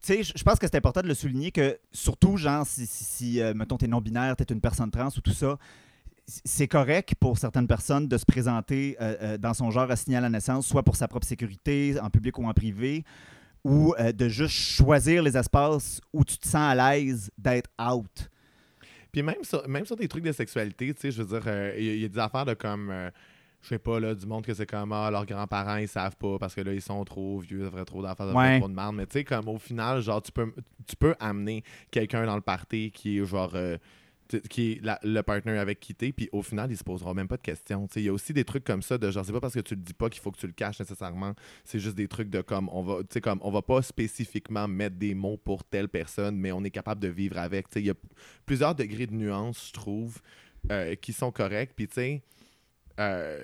Tu 0.05 0.13
sais, 0.13 0.33
je 0.35 0.43
pense 0.43 0.59
que 0.59 0.67
c'est 0.67 0.75
important 0.75 1.01
de 1.01 1.07
le 1.07 1.15
souligner 1.15 1.49
que, 1.49 1.79
surtout, 1.91 2.37
genre, 2.37 2.63
si, 2.67 2.85
si, 2.85 3.03
si, 3.03 3.41
euh, 3.41 3.55
mettons, 3.55 3.75
t'es 3.75 3.87
non-binaire, 3.87 4.35
t'es 4.35 4.43
une 4.53 4.61
personne 4.61 4.91
trans 4.91 5.07
ou 5.07 5.21
tout 5.21 5.33
ça, 5.33 5.57
c'est 6.27 6.67
correct 6.67 7.15
pour 7.19 7.39
certaines 7.39 7.67
personnes 7.67 8.07
de 8.07 8.15
se 8.15 8.25
présenter 8.25 8.97
euh, 9.01 9.15
euh, 9.21 9.37
dans 9.39 9.55
son 9.55 9.71
genre 9.71 9.89
assigné 9.89 10.17
à 10.17 10.21
la 10.21 10.29
naissance, 10.29 10.67
soit 10.67 10.83
pour 10.83 10.95
sa 10.95 11.07
propre 11.07 11.25
sécurité, 11.25 11.99
en 11.99 12.11
public 12.11 12.37
ou 12.37 12.45
en 12.45 12.53
privé, 12.53 13.03
ou 13.63 13.95
euh, 13.97 14.11
de 14.11 14.29
juste 14.29 14.53
choisir 14.53 15.23
les 15.23 15.35
espaces 15.35 16.01
où 16.13 16.23
tu 16.23 16.37
te 16.37 16.47
sens 16.47 16.55
à 16.55 16.75
l'aise 16.75 17.31
d'être 17.39 17.71
out. 17.81 18.29
Puis 19.11 19.23
même 19.23 19.43
sur, 19.43 19.67
même 19.67 19.85
sur 19.85 19.95
des 19.95 20.07
trucs 20.07 20.23
de 20.23 20.31
sexualité, 20.31 20.93
tu 20.93 21.01
sais, 21.01 21.11
je 21.11 21.23
veux 21.23 21.39
dire, 21.39 21.73
il 21.79 21.83
y, 21.83 22.01
y 22.01 22.05
a 22.05 22.09
des 22.09 22.19
affaires 22.19 22.45
de 22.45 22.53
comme, 22.53 22.93
je 23.65 23.69
sais 23.69 23.79
pas, 23.79 23.99
là, 23.99 24.13
du 24.15 24.25
monde 24.25 24.45
que 24.45 24.53
c'est 24.53 24.65
comme, 24.69 24.91
ah, 24.93 25.09
leurs 25.11 25.25
grands-parents, 25.25 25.77
ils 25.77 25.87
savent 25.87 26.15
pas 26.17 26.37
parce 26.39 26.53
que 26.55 26.61
là, 26.61 26.71
ils 26.73 26.81
sont 26.81 27.03
trop 27.03 27.39
vieux, 27.39 27.63
ça 27.65 27.71
ferait 27.71 27.85
trop 27.85 28.01
d'affaires, 28.01 28.27
ça 28.27 28.31
ferait 28.33 28.53
Ouais. 28.53 28.59
trop 28.59 28.69
de 28.69 28.73
merde. 28.73 28.95
Mais 28.95 29.05
tu 29.07 29.13
sais, 29.13 29.23
comme 29.23 29.47
au 29.49 29.57
final, 29.57 30.01
genre, 30.01 30.21
tu 30.21 30.31
peux, 30.31 30.53
tu 30.87 30.95
peux 30.95 31.15
amener 31.19 31.63
quelqu'un 31.91 32.25
dans 32.25 32.35
le 32.35 32.41
party 32.41 32.91
qui 32.91 33.17
est 33.19 33.25
genre. 33.25 33.51
euh, 33.55 33.77
qui 34.49 34.71
est 34.71 34.83
la- 34.83 34.99
le 35.03 35.21
partner 35.21 35.55
avec 35.59 35.79
qui 35.79 35.93
t'es, 35.93 36.11
puis 36.11 36.29
au 36.31 36.41
final, 36.41 36.71
il 36.71 36.75
se 36.77 36.83
posera 36.83 37.13
même 37.13 37.27
pas 37.27 37.37
de 37.37 37.43
questions. 37.43 37.85
Tu 37.87 37.93
sais, 37.93 38.01
Il 38.01 38.05
y 38.05 38.09
a 38.09 38.13
aussi 38.13 38.33
des 38.33 38.43
trucs 38.43 38.63
comme 38.63 38.81
ça, 38.81 38.97
de 38.97 39.11
genre, 39.11 39.23
c'est 39.23 39.31
pas 39.31 39.39
parce 39.39 39.53
que 39.53 39.59
tu 39.59 39.75
le 39.75 39.81
dis 39.81 39.93
pas 39.93 40.09
qu'il 40.09 40.19
faut 40.19 40.31
que 40.31 40.39
tu 40.39 40.47
le 40.47 40.53
caches 40.53 40.79
nécessairement. 40.79 41.35
C'est 41.63 41.77
juste 41.79 41.95
des 41.95 42.07
trucs 42.07 42.31
de 42.31 42.41
comme, 42.41 42.67
on 42.73 42.81
va, 42.81 43.01
tu 43.01 43.05
sais, 43.11 43.21
comme, 43.21 43.37
on 43.43 43.51
va 43.51 43.61
pas 43.61 43.83
spécifiquement 43.83 44.67
mettre 44.67 44.95
des 44.95 45.13
mots 45.13 45.37
pour 45.37 45.63
telle 45.63 45.89
personne, 45.89 46.37
mais 46.37 46.51
on 46.51 46.63
est 46.63 46.71
capable 46.71 47.01
de 47.01 47.07
vivre 47.07 47.37
avec. 47.37 47.69
Tu 47.69 47.73
sais, 47.73 47.81
Il 47.81 47.85
y 47.85 47.91
a 47.91 47.95
plusieurs 48.47 48.73
degrés 48.73 49.05
de 49.05 49.13
nuances, 49.13 49.67
je 49.67 49.73
trouve, 49.73 50.17
euh, 50.71 50.95
qui 50.95 51.13
sont 51.13 51.31
corrects. 51.31 51.73
Puis, 51.75 51.87
tu 51.87 51.93
sais, 51.93 52.23
euh, 52.99 53.39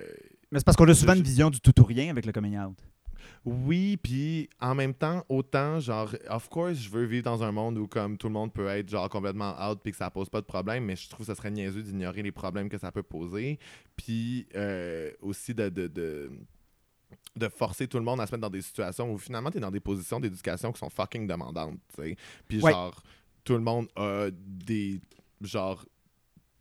Mais 0.50 0.58
c'est 0.58 0.64
parce 0.64 0.76
qu'on 0.76 0.88
a 0.88 0.94
souvent 0.94 1.14
une 1.14 1.22
vision 1.22 1.50
du 1.50 1.60
tout 1.60 1.78
ou 1.80 1.84
rien 1.84 2.10
avec 2.10 2.26
le 2.26 2.32
coming 2.32 2.58
out. 2.58 2.78
Oui, 3.44 3.96
puis 3.96 4.48
en 4.60 4.74
même 4.74 4.94
temps, 4.94 5.24
autant, 5.28 5.80
genre, 5.80 6.12
of 6.28 6.48
course, 6.48 6.74
je 6.74 6.88
veux 6.90 7.04
vivre 7.04 7.24
dans 7.24 7.42
un 7.42 7.52
monde 7.52 7.78
où 7.78 7.86
comme 7.86 8.16
tout 8.16 8.28
le 8.28 8.32
monde 8.32 8.52
peut 8.52 8.66
être 8.68 8.88
genre 8.88 9.08
complètement 9.08 9.54
out 9.68 9.80
puis 9.82 9.92
que 9.92 9.98
ça 9.98 10.10
pose 10.10 10.28
pas 10.28 10.40
de 10.40 10.46
problème, 10.46 10.84
mais 10.84 10.96
je 10.96 11.08
trouve 11.08 11.26
que 11.26 11.32
ça 11.32 11.34
serait 11.36 11.50
niaiseux 11.50 11.82
d'ignorer 11.82 12.22
les 12.22 12.32
problèmes 12.32 12.68
que 12.68 12.78
ça 12.78 12.90
peut 12.92 13.02
poser. 13.02 13.58
Puis 13.96 14.46
euh, 14.54 15.10
aussi 15.20 15.54
de, 15.54 15.68
de, 15.68 15.86
de, 15.88 16.30
de 17.36 17.48
forcer 17.48 17.86
tout 17.88 17.98
le 17.98 18.04
monde 18.04 18.20
à 18.20 18.26
se 18.26 18.32
mettre 18.32 18.42
dans 18.42 18.50
des 18.50 18.62
situations 18.62 19.12
où 19.12 19.18
finalement 19.18 19.50
tu 19.50 19.58
es 19.58 19.60
dans 19.60 19.70
des 19.70 19.80
positions 19.80 20.20
d'éducation 20.20 20.72
qui 20.72 20.78
sont 20.78 20.90
fucking 20.90 21.26
demandantes, 21.26 21.78
tu 21.96 22.02
sais. 22.02 22.16
Puis 22.48 22.60
Ouais. 22.60 22.70
genre, 22.72 23.02
tout 23.44 23.54
le 23.54 23.60
monde 23.60 23.88
a 23.96 24.28
des, 24.32 25.00
genre, 25.40 25.84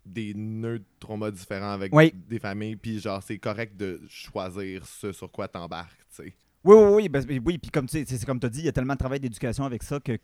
des 0.05 0.33
nœuds 0.33 0.79
de 0.79 0.85
trauma 0.99 1.29
différents 1.31 1.71
avec 1.71 1.93
Oui. 1.93 2.13
des 2.27 2.39
familles, 2.39 2.75
puis 2.75 2.99
genre, 2.99 3.21
c'est 3.23 3.37
correct 3.37 3.75
de 3.77 4.01
choisir 4.09 4.85
ce 4.85 5.11
sur 5.11 5.31
quoi 5.31 5.47
t'embarques, 5.47 5.97
tu 6.15 6.23
sais. 6.23 6.33
Oui, 6.63 6.75
oui, 6.75 6.91
oui. 6.93 7.09
ben, 7.09 7.23
oui, 7.45 7.57
puis 7.57 7.71
comme 7.71 7.87
tu 7.87 8.05
sais, 8.05 8.25
comme 8.25 8.39
as 8.43 8.49
dit, 8.49 8.59
il 8.59 8.65
y 8.65 8.69
a 8.69 8.71
tellement 8.71 8.93
de 8.93 8.99
travail 8.99 9.19
d'éducation 9.19 9.63
avec 9.65 9.83
ça 9.83 9.99
que 9.99 10.17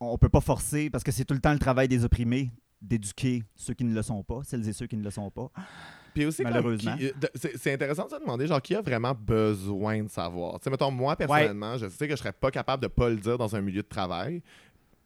on- 0.00 0.18
peut 0.18 0.28
pas 0.28 0.40
forcer, 0.40 0.90
parce 0.90 1.04
que 1.04 1.12
c'est 1.12 1.24
tout 1.24 1.34
le 1.34 1.40
temps 1.40 1.52
le 1.52 1.58
travail 1.58 1.88
des 1.88 2.04
opprimés 2.04 2.50
d'éduquer 2.80 3.42
ceux 3.56 3.74
qui 3.74 3.84
ne 3.84 3.94
le 3.94 4.02
sont 4.02 4.22
pas, 4.22 4.40
celles 4.44 4.68
et 4.68 4.72
ceux 4.72 4.86
qui 4.86 4.96
ne 4.96 5.02
le 5.02 5.10
sont 5.10 5.30
pas. 5.30 5.50
Puis 6.14 6.24
aussi, 6.26 6.42
Malheureusement. 6.42 6.96
euh, 7.00 7.10
c'est 7.56 7.72
intéressant 7.72 8.06
de 8.06 8.10
se 8.10 8.20
demander, 8.20 8.46
genre, 8.46 8.60
qui 8.62 8.74
a 8.74 8.80
vraiment 8.80 9.14
besoin 9.14 10.02
de 10.02 10.08
savoir? 10.08 10.58
Tu 10.58 10.64
sais, 10.64 10.70
mettons, 10.70 10.90
moi, 10.90 11.16
personnellement, 11.16 11.76
je 11.78 11.88
sais 11.88 12.06
que 12.08 12.14
je 12.14 12.18
serais 12.20 12.32
pas 12.32 12.50
capable 12.50 12.82
de 12.82 12.88
pas 12.88 13.08
le 13.08 13.16
dire 13.16 13.38
dans 13.38 13.54
un 13.56 13.60
milieu 13.60 13.82
de 13.82 13.88
travail, 13.88 14.42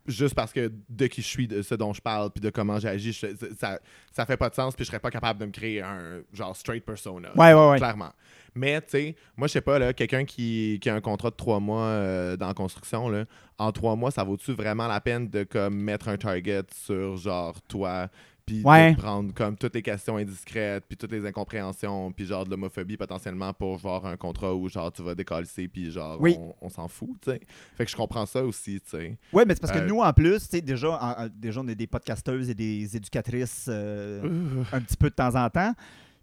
juste 0.06 0.34
parce 0.34 0.52
que 0.52 0.72
de 0.88 1.06
qui 1.06 1.22
je 1.22 1.26
suis, 1.26 1.48
de 1.48 1.62
ce 1.62 1.74
dont 1.74 1.92
je 1.92 2.00
parle, 2.00 2.30
puis 2.30 2.40
de 2.40 2.50
comment 2.50 2.78
j'agis, 2.78 3.12
ça, 3.58 3.78
ça 4.12 4.26
fait 4.26 4.36
pas 4.36 4.48
de 4.48 4.54
sens, 4.54 4.74
puis 4.74 4.84
je 4.84 4.90
serais 4.90 5.00
pas 5.00 5.10
capable 5.10 5.40
de 5.40 5.46
me 5.46 5.50
créer 5.50 5.80
un, 5.80 6.22
genre, 6.32 6.56
straight 6.56 6.84
persona. 6.84 7.30
Ouais, 7.36 7.52
ouais, 7.52 7.70
ouais. 7.70 7.78
Clairement. 7.78 8.12
Mais, 8.54 8.80
tu 8.82 8.88
sais, 8.88 9.16
moi, 9.36 9.48
je 9.48 9.52
sais 9.52 9.60
pas, 9.60 9.78
là, 9.78 9.92
quelqu'un 9.92 10.24
qui, 10.24 10.78
qui 10.82 10.90
a 10.90 10.94
un 10.94 11.00
contrat 11.00 11.30
de 11.30 11.36
trois 11.36 11.60
mois 11.60 11.84
euh, 11.84 12.36
dans 12.36 12.48
la 12.48 12.54
construction, 12.54 13.08
là, 13.08 13.24
en 13.58 13.72
trois 13.72 13.96
mois, 13.96 14.10
ça 14.10 14.24
vaut-tu 14.24 14.52
vraiment 14.52 14.88
la 14.88 15.00
peine 15.00 15.28
de, 15.28 15.44
comme, 15.44 15.76
mettre 15.76 16.08
un 16.08 16.16
target 16.16 16.64
sur, 16.74 17.16
genre, 17.16 17.60
toi, 17.62 18.08
puis 18.44 18.62
Ouais. 18.64 18.92
de 18.94 18.98
prendre, 19.00 19.32
comme, 19.34 19.56
toutes 19.56 19.74
les 19.74 19.82
questions 19.82 20.16
indiscrètes, 20.16 20.84
puis 20.88 20.96
toutes 20.96 21.12
les 21.12 21.24
incompréhensions, 21.26 22.10
puis, 22.12 22.26
genre, 22.26 22.44
de 22.44 22.50
l'homophobie, 22.50 22.96
potentiellement, 22.96 23.52
pour, 23.52 23.78
genre, 23.78 24.06
un 24.06 24.16
contrat 24.16 24.54
où, 24.54 24.68
genre, 24.68 24.90
tu 24.92 25.02
vas 25.02 25.14
décalisser, 25.14 25.68
puis, 25.68 25.90
genre, 25.90 26.20
Oui. 26.20 26.36
on, 26.38 26.54
on 26.62 26.68
s'en 26.68 26.88
fout, 26.88 27.10
tu 27.22 27.30
sais. 27.30 27.40
Fait 27.76 27.84
que 27.84 27.90
je 27.90 27.96
comprends 27.96 28.26
ça 28.26 28.44
aussi, 28.44 28.80
tu 28.80 28.90
sais. 28.90 29.18
Oui, 29.32 29.44
mais 29.46 29.54
c'est 29.54 29.60
parce 29.60 29.72
que 29.72 29.78
Euh, 29.78 29.86
nous, 29.86 30.00
en 30.00 30.12
plus, 30.12 30.40
tu 30.40 30.56
sais, 30.56 30.60
déjà, 30.60 30.88
en- 31.00 31.28
déjà, 31.34 31.60
on 31.60 31.68
est 31.68 31.74
des 31.74 31.86
podcasteuses 31.86 32.50
et 32.50 32.54
des 32.54 32.96
éducatrices 32.96 33.66
euh, 33.68 34.62
un 34.72 34.80
petit 34.80 34.96
peu 34.96 35.10
de 35.10 35.14
temps 35.14 35.34
en 35.34 35.48
temps. 35.50 35.72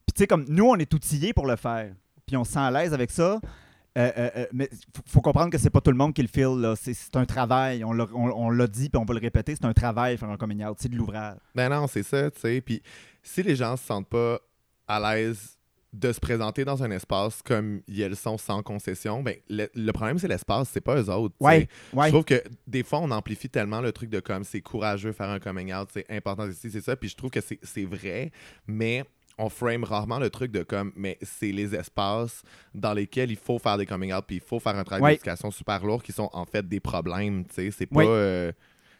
Puis, 0.05 0.13
tu 0.15 0.19
sais, 0.19 0.27
comme 0.27 0.45
nous, 0.49 0.65
on 0.65 0.75
est 0.75 0.93
outillés 0.93 1.33
pour 1.33 1.45
le 1.47 1.55
faire. 1.55 1.93
Puis, 2.25 2.35
on 2.37 2.43
se 2.43 2.51
sent 2.53 2.59
à 2.59 2.71
l'aise 2.71 2.93
avec 2.93 3.11
ça. 3.11 3.39
Euh, 3.97 4.11
euh, 4.17 4.29
euh, 4.37 4.45
mais 4.53 4.69
faut, 4.95 5.01
faut 5.07 5.21
comprendre 5.21 5.49
que 5.49 5.57
c'est 5.57 5.69
pas 5.71 5.81
tout 5.81 5.91
le 5.91 5.97
monde 5.97 6.13
qui 6.13 6.21
le 6.21 6.27
file. 6.27 6.73
C'est 6.75 7.15
un 7.15 7.25
travail. 7.25 7.83
On 7.83 7.91
l'a 7.91 8.05
on- 8.13 8.31
on 8.45 8.49
l'a 8.49 8.67
dit, 8.67 8.89
puis 8.89 8.99
on 9.01 9.05
va 9.05 9.13
le 9.13 9.19
répéter. 9.19 9.55
C'est 9.55 9.65
un 9.65 9.73
travail 9.73 10.17
faire 10.17 10.29
un 10.29 10.37
coming 10.37 10.63
out. 10.63 10.77
C'est 10.79 10.89
de 10.89 10.95
l'ouvrage. 10.95 11.37
Ben 11.55 11.69
non, 11.69 11.87
c'est 11.87 12.03
ça, 12.03 12.29
tu 12.31 12.39
sais. 12.39 12.61
Puis 12.61 12.81
si 13.23 13.41
les 13.43 13.55
gens 13.55 13.75
se 13.77 13.85
sentent 13.85 14.07
pas 14.09 14.39
à 14.87 14.99
l'aise 14.99 15.55
de 15.91 16.11
se 16.11 16.19
présenter 16.19 16.65
dans 16.65 16.83
un 16.83 16.91
espace 16.91 17.41
comme 17.41 17.81
ils 17.87 18.05
le 18.07 18.13
sont 18.13 18.37
sans 18.37 18.61
concession, 18.61 19.23
ben 19.23 19.35
le, 19.49 19.67
le 19.73 19.91
problème 19.91 20.19
c'est 20.19 20.27
l'espace, 20.27 20.69
c'est 20.71 20.81
pas 20.81 21.01
eux 21.01 21.09
autres. 21.09 21.33
Ouais, 21.39 21.67
ouais. 21.93 22.05
Je 22.05 22.11
trouve 22.11 22.25
que 22.25 22.43
des 22.67 22.83
fois 22.83 22.99
on 22.99 23.09
amplifie 23.09 23.49
tellement 23.49 23.81
le 23.81 23.91
truc 23.91 24.11
de 24.11 24.19
comme 24.19 24.43
c'est 24.43 24.61
courageux 24.61 25.13
faire 25.13 25.29
un 25.29 25.39
coming 25.39 25.73
out, 25.73 25.89
c'est 25.91 26.05
important 26.11 26.47
ici, 26.47 26.69
c'est 26.69 26.81
ça. 26.81 26.95
Puis 26.95 27.09
je 27.09 27.15
trouve 27.15 27.31
que 27.31 27.39
c'est 27.41 27.85
vrai, 27.85 28.31
mais 28.67 29.03
on 29.39 29.49
frame 29.49 29.83
rarement 29.83 30.19
le 30.19 30.29
truc 30.29 30.51
de 30.51 30.63
comme, 30.63 30.91
mais 30.95 31.17
c'est 31.21 31.51
les 31.51 31.73
espaces 31.73 32.43
dans 32.75 32.93
lesquels 32.93 33.31
il 33.31 33.37
faut 33.37 33.57
faire 33.57 33.77
des 33.77 33.85
coming 33.85 34.13
out, 34.13 34.25
puis 34.27 34.35
il 34.35 34.41
faut 34.41 34.59
faire 34.59 34.75
un 34.75 34.83
travail 34.83 35.03
Ouais. 35.03 35.11
d'éducation 35.13 35.49
super 35.49 35.83
lourd 35.85 36.03
qui 36.03 36.11
sont 36.11 36.29
en 36.33 36.45
fait 36.45 36.67
des 36.67 36.79
problèmes, 36.79 37.45
tu 37.45 37.55
sais. 37.55 37.71
C'est 37.71 37.85
pas. 37.87 37.95
Ouais. 37.99 38.05
euh, 38.07 38.51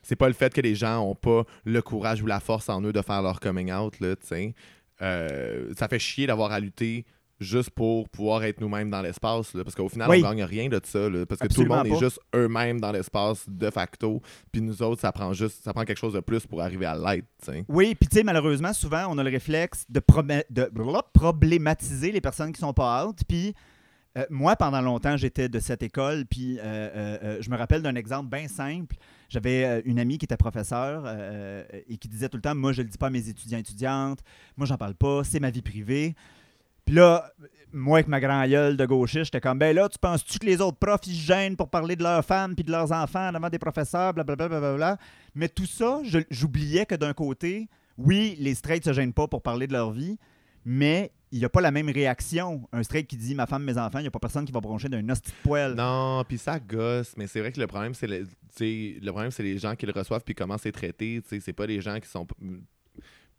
c'est 0.02 0.15
pas 0.15 0.28
le 0.28 0.34
fait 0.34 0.54
que 0.54 0.62
les 0.62 0.75
gens 0.75 1.02
ont 1.02 1.13
pas 1.15 1.43
le 1.65 1.82
courage 1.82 2.21
ou 2.21 2.25
la 2.25 2.39
force 2.39 2.69
en 2.69 2.82
eux 2.84 2.93
de 2.93 3.02
faire 3.02 3.21
leur 3.21 3.39
coming 3.41 3.71
out, 3.71 3.99
là, 3.99 4.15
tu 4.15 4.25
sais. 4.28 4.54
Euh, 5.02 5.73
ça 5.78 5.88
fait 5.88 5.99
chier 5.99 6.25
d'avoir 6.28 6.52
à 6.52 6.60
lutter 6.60 7.06
juste 7.39 7.69
pour 7.71 8.10
pouvoir 8.10 8.43
être 8.43 8.60
nous-mêmes 8.60 8.89
dans 8.89 9.02
l'espace, 9.02 9.54
parce 9.54 9.75
qu'au 9.75 9.89
final, 9.89 10.10
Oui. 10.10 10.21
on 10.23 10.30
gagne 10.30 10.43
rien 10.43 10.69
de 10.69 10.80
ça, 10.84 11.10
là, 11.10 11.25
parce 11.25 11.39
que 11.39 11.45
Absolument 11.45 11.75
tout 11.75 11.84
le 11.84 11.89
monde 11.89 11.99
pas. 11.99 12.06
est 12.06 12.10
juste 12.10 12.19
eux-mêmes 12.36 12.80
dans 12.82 12.91
l'espace 12.91 13.45
de 13.47 13.69
facto, 13.69 14.21
puis 14.52 14.62
nous 14.62 14.82
autres, 14.82 15.02
ça 15.02 15.12
prend 15.12 15.34
juste, 15.34 15.63
ça 15.63 15.73
prend 15.73 15.86
quelque 15.86 15.97
chose 15.97 16.13
de 16.13 16.19
plus 16.19 16.45
pour 16.45 16.62
arriver 16.62 16.86
à 16.86 16.95
l'être. 16.95 17.28
Oui, 17.67 17.95
puis 17.95 18.10
tu 18.10 18.17
sais, 18.17 18.23
malheureusement, 18.23 18.73
souvent, 18.73 19.06
on 19.10 19.17
a 19.17 19.23
le 19.23 19.30
réflexe 19.30 19.86
de, 19.89 20.02
problématiser 21.13 22.12
les 22.12 22.21
personnes 22.21 22.52
qui 22.52 22.60
sont 22.60 22.73
pas 22.73 23.06
out. 23.06 23.17
Puis 23.28 23.54
euh, 24.17 24.25
moi, 24.30 24.56
pendant 24.56 24.82
longtemps, 24.82 25.17
j'étais 25.17 25.49
de 25.49 25.60
cette 25.60 25.84
école. 25.84 26.25
Puis 26.25 26.58
euh, 26.60 26.63
euh, 26.63 27.38
je 27.41 27.49
me 27.49 27.58
rappelle 27.58 27.82
d'un 27.82 27.95
exemple 27.95 28.30
bien 28.30 28.47
simple. 28.47 28.95
J'avais 29.30 29.82
une 29.86 29.99
amie 29.99 30.17
qui 30.17 30.25
était 30.25 30.38
professeure 30.38 31.06
et 31.88 31.97
qui 31.97 32.08
disait 32.08 32.30
tout 32.30 32.38
le 32.38 32.41
temps 32.41 32.56
Moi, 32.56 32.73
je 32.73 32.82
le 32.82 32.88
dis 32.88 32.97
pas 32.97 33.08
à 33.08 33.12
mes 33.12 33.30
étudiants 33.30 33.60
étudiantes. 33.60 34.19
Moi, 34.58 34.65
j'en 34.65 34.78
parle 34.78 34.95
pas. 34.95 35.23
C'est 35.23 35.39
ma 35.39 35.52
vie 35.52 35.62
privée. 35.62 36.15
Puis 36.89 36.97
là, 36.97 37.32
moi, 37.71 37.99
avec 37.99 38.08
ma 38.08 38.19
grand 38.19 38.47
gueule 38.47 38.75
de 38.75 38.84
gauchiste, 38.84 39.25
j'étais 39.25 39.41
comme, 39.41 39.60
ben 39.60 39.75
là, 39.75 39.88
tu 39.89 39.99
penses-tu 39.99 40.39
que 40.39 40.47
les 40.47 40.60
autres 40.60 40.80
profs, 40.80 41.06
ils 41.06 41.13
se 41.13 41.21
gênent 41.21 41.56
pour 41.56 41.69
parler 41.69 41.95
de 41.95 42.02
leurs 42.02 42.25
femmes 42.25 42.56
puis 42.56 42.63
de 42.63 42.71
leurs 42.71 42.91
enfants 42.91 43.32
devant 43.32 43.47
des 43.47 43.60
professeurs, 43.60 44.12
blablabla. 44.15 44.97
Mais 45.36 45.49
tout 45.49 45.67
ça, 45.67 46.02
j'oubliais 46.32 46.88
que 46.88 46.95
d'un 46.95 47.13
côté, 47.13 47.69
oui, 47.99 48.36
les 48.39 48.56
straights 48.56 48.86
se 48.86 48.93
gênent 48.93 49.13
pas 49.13 49.28
pour 49.28 49.43
parler 49.43 49.67
de 49.67 49.73
leur 49.73 49.91
vie, 49.91 50.17
mais 50.65 51.12
il 51.32 51.38
n'y 51.38 51.45
a 51.45 51.49
pas 51.49 51.62
la 51.62 51.69
même 51.69 51.91
réaction. 51.91 52.67
Un 52.73 52.82
straight 52.82 53.06
qui 53.06 53.17
dit 53.17 53.36
ma 53.36 53.45
femme, 53.45 53.63
mes 53.63 53.78
enfants, 53.78 53.99
il 53.99 54.02
n'y 54.02 54.08
a 54.08 54.12
pas 54.12 54.17
personne 54.17 54.45
qui 54.45 54.52
va 54.52 54.60
broncher 54.60 54.89
d'un 54.89 55.08
hostie 55.10 55.30
de 55.30 55.47
poêle. 55.47 55.75
Non, 55.75 56.23
puis 56.28 56.39
ça 56.39 56.60
gosse, 56.60 57.13
mais 57.17 57.28
c'est 57.28 57.39
vrai 57.39 57.52
que 57.52 57.60
le 57.60 57.67
problème, 57.67 57.93
c'est 57.93 58.08
le, 58.08 58.25
le 58.60 59.10
problème, 59.12 59.30
c'est 59.30 59.43
les 59.43 59.60
gens 59.60 59.75
qui 59.75 59.86
le 59.86 59.91
reçoivent 59.91 60.23
puis 60.25 60.34
comment 60.34 60.58
c'est 60.58 60.71
traité. 60.71 61.21
C'est 61.23 61.54
pas 61.54 61.67
les 61.67 61.82
gens 61.82 61.99
qui 61.99 62.10
sont 62.10 62.25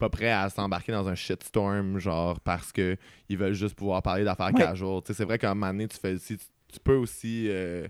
pas 0.00 0.08
prêts 0.08 0.30
à 0.32 0.50
s'embarquer 0.50 0.90
dans 0.92 1.08
un 1.08 1.14
shitstorm, 1.14 1.98
genre 1.98 2.40
parce 2.40 2.72
que 2.72 2.96
ils 3.28 3.38
veulent 3.38 3.52
juste 3.54 3.76
pouvoir 3.76 4.02
parler 4.02 4.24
d'affaires 4.24 4.46
Ouais. 4.52 4.54
casual. 4.64 5.00
Tu 5.02 5.08
sais, 5.08 5.14
C'est 5.14 5.24
vrai 5.24 5.38
qu'à 5.38 5.52
un 5.52 5.54
moment 5.54 5.68
donné, 5.72 5.86
tu, 5.86 5.96
fais, 5.96 6.18
si, 6.18 6.36
tu, 6.38 6.44
tu 6.72 6.80
peux 6.80 6.96
aussi 6.96 7.46
euh, 7.48 7.86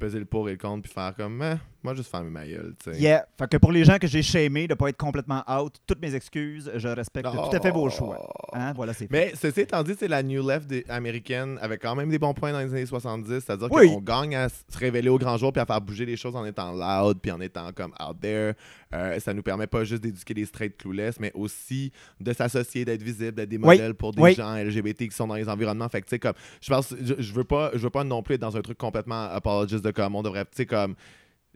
peser 0.00 0.18
le 0.18 0.24
pour 0.24 0.48
et 0.48 0.52
le 0.52 0.58
contre 0.58 0.82
puis 0.82 0.92
faire 0.92 1.14
comme, 1.14 1.40
Eh, 1.42 1.56
moi, 1.82 1.94
juste 1.94 2.10
fermer 2.10 2.30
ma 2.30 2.46
gueule. 2.46 2.74
tu 2.82 2.92
sais. 2.92 2.98
Yeah. 3.00 3.24
Fait 3.38 3.48
que 3.50 3.56
pour 3.56 3.70
les 3.72 3.84
gens 3.84 3.98
que 3.98 4.06
j'ai 4.06 4.22
shamés 4.22 4.66
de 4.66 4.72
ne 4.72 4.76
pas 4.76 4.88
être 4.88 4.96
complètement 4.96 5.42
out, 5.48 5.74
toutes 5.86 6.00
mes 6.02 6.14
excuses, 6.14 6.70
je 6.74 6.88
respecte 6.88 7.28
tout 7.30 7.56
à 7.56 7.60
fait 7.60 7.70
vos 7.70 7.88
choix. 7.88 8.28
Hein? 8.52 8.72
Voilà, 8.74 8.92
c'est. 8.92 9.10
Mais 9.10 9.32
ceci 9.40 9.60
étant 9.60 9.82
dit, 9.82 9.94
c'est 9.98 10.08
la 10.08 10.22
New 10.22 10.46
Left 10.46 10.66
des- 10.66 10.84
américaine 10.88 11.58
avec 11.62 11.80
quand 11.82 11.94
même 11.94 12.10
des 12.10 12.18
bons 12.18 12.34
points 12.34 12.52
dans 12.52 12.58
les 12.60 12.70
années 12.72 12.86
70. 12.86 13.40
C'est-à-dire 13.40 13.68
Oui. 13.70 13.88
qu'on 13.88 14.00
gagne 14.00 14.34
à 14.36 14.48
se 14.48 14.56
révéler 14.76 15.08
au 15.08 15.18
grand 15.18 15.36
jour 15.36 15.52
puis 15.52 15.60
à 15.62 15.66
faire 15.66 15.80
bouger 15.80 16.04
les 16.04 16.16
choses 16.16 16.34
en 16.36 16.44
étant 16.44 16.72
loud 16.72 17.18
puis 17.22 17.30
en 17.30 17.40
étant 17.40 17.70
comme 17.72 17.92
out 18.00 18.16
there. 18.20 18.54
Euh, 18.92 19.18
ça 19.20 19.32
nous 19.32 19.42
permet 19.42 19.68
pas 19.68 19.84
juste 19.84 20.02
d'éduquer 20.02 20.34
les 20.34 20.44
straight 20.46 20.76
clueless, 20.76 21.20
mais 21.20 21.30
aussi 21.34 21.92
de 22.20 22.32
s'associer, 22.32 22.84
d'être 22.84 23.02
visible, 23.02 23.34
d'être 23.34 23.48
des 23.48 23.56
Oui. 23.56 23.62
modèles 23.62 23.94
pour 23.94 24.12
des 24.12 24.20
Oui. 24.20 24.34
gens 24.34 24.54
LGBT 24.56 25.08
qui 25.08 25.14
sont 25.14 25.28
dans 25.28 25.36
les 25.36 25.48
environnements. 25.48 25.88
Fait 25.88 26.00
que, 26.00 26.06
tu 26.06 26.10
sais, 26.10 26.18
comme, 26.18 26.32
je 26.60 26.68
pense, 26.68 26.94
je, 27.00 27.14
je 27.18 27.32
veux 27.32 27.44
pas, 27.44 27.70
je 27.72 27.78
veux 27.78 27.90
pas 27.90 28.02
non 28.04 28.22
plus 28.22 28.34
être 28.34 28.40
dans 28.40 28.56
un 28.56 28.60
truc 28.62 28.76
complètement 28.76 29.24
apologiste 29.30 29.84
de 29.84 29.89
comme 29.92 30.14
on 30.16 30.22
devrait, 30.22 30.44
tu 30.44 30.50
sais, 30.54 30.66
comme. 30.66 30.94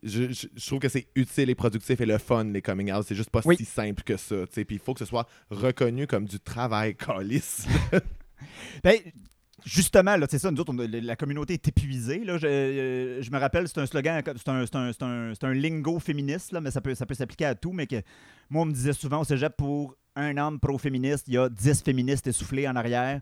Je, 0.03 0.31
je- 0.33 0.49
je 0.55 0.67
trouve 0.67 0.81
que 0.81 0.89
c'est 0.91 1.07
utile 1.15 1.49
et 1.49 1.55
productif 1.55 1.99
et 1.99 2.05
le 2.05 2.19
fun, 2.19 2.45
les 2.45 2.61
coming 2.61 2.93
out. 2.93 3.05
C'est 3.09 3.15
juste 3.15 3.31
pas 3.31 3.41
Oui. 3.47 3.57
si 3.57 3.65
simple 3.65 4.03
que 4.03 4.19
ça. 4.19 4.37
Puis 4.53 4.65
il 4.71 4.79
faut 4.79 4.93
que 4.93 4.99
ce 4.99 5.07
soit 5.07 5.27
reconnu 5.51 6.07
comme 6.07 6.27
du 6.27 6.39
travail 6.39 6.95
calice. 7.07 7.67
Ben, 8.83 8.97
justement, 9.65 10.17
là, 10.17 10.27
c'est 10.29 10.39
ça, 10.39 10.51
nous 10.51 10.61
autres, 10.61 10.75
on 10.75 10.87
la 11.07 11.17
communauté 11.17 11.55
est 11.55 11.69
épuisée. 11.69 12.23
Là. 12.23 12.37
Je, 12.37 12.47
euh, 12.47 13.23
je 13.23 13.31
me 13.31 13.39
rappelle, 13.39 13.67
c'est 13.67 13.79
un 13.79 13.87
slogan, 13.87 14.23
c'est 14.27 14.49
un, 14.49 14.67
c'est 14.67 14.77
un- 14.77 14.93
c'est 14.93 15.03
un- 15.03 15.33
c'est 15.35 15.45
un 15.47 15.55
lingo 15.55 15.99
féministe, 15.99 16.53
là, 16.53 16.61
mais 16.61 16.71
ça 16.71 16.83
peut, 16.83 16.95
ça 16.95 17.07
peut 17.07 17.15
s'appliquer 17.15 17.47
à 17.47 17.55
tout. 17.55 17.73
Mais 17.73 17.87
que 17.87 18.03
moi, 18.51 18.63
on 18.63 18.67
me 18.67 18.73
disait 18.73 18.93
souvent 18.93 19.21
au 19.21 19.25
cégep, 19.25 19.57
pour 19.57 19.97
un 20.17 20.37
homme 20.37 20.61
pro-féministe, 20.61 21.25
il 21.29 21.35
y 21.35 21.39
a 21.39 21.49
10 21.49 21.83
féministes 21.83 22.27
essoufflés 22.27 22.69
en 22.69 22.77
arrière. 22.77 23.21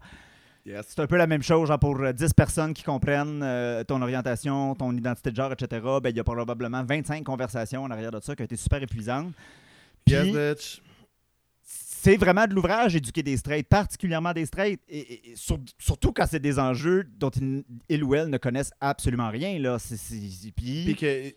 Yes. 0.67 0.87
C'est 0.89 1.01
un 1.01 1.07
peu 1.07 1.17
la 1.17 1.27
même 1.27 1.43
chose, 1.43 1.69
genre 1.69 1.79
pour 1.79 1.99
euh, 2.01 2.13
10 2.13 2.33
personnes 2.35 2.75
qui 2.75 2.83
comprennent 2.83 3.43
euh, 3.43 3.85
ton 3.85 4.01
orientation, 4.03 4.75
ton 4.75 4.93
identité 4.97 5.31
de 5.31 5.37
genre, 5.37 5.53
etc. 5.53 5.81
Ben, 6.03 6.11
il 6.11 6.17
y 6.17 6.21
a 6.21 6.25
probablement 6.25 6.85
25 6.85 7.23
conversations 7.25 7.83
en 7.85 7.91
arrière 7.91 8.11
de 8.11 8.21
ça 8.21 8.35
qui 8.35 8.43
ont 8.43 8.45
été 8.45 8.57
super 8.57 8.83
épuisantes. 8.83 9.33
Puis, 10.05 10.15
Yes, 10.15 10.81
c'est 11.65 12.17
vraiment 12.17 12.47
de 12.49 12.53
l'ouvrage 12.55 12.97
éduquer 12.97 13.23
des 13.23 13.37
straights, 13.37 13.69
particulièrement 13.69 14.33
des 14.33 14.45
straights, 14.47 14.81
et, 14.89 14.99
et- 14.99 15.31
et 15.33 15.37
sur- 15.37 15.61
surtout 15.79 16.13
quand 16.13 16.27
c'est 16.29 16.41
des 16.41 16.59
enjeux 16.59 17.05
dont 17.19 17.31
ils, 17.31 17.63
ils 17.89 18.03
ou 18.03 18.15
elles 18.17 18.29
ne 18.29 18.39
connaissent 18.39 18.73
absolument 18.81 19.31
rien. 19.31 19.57
Là. 19.61 19.79
C'est, 19.79 19.97
Puis 20.57 20.97
que, 20.97 21.33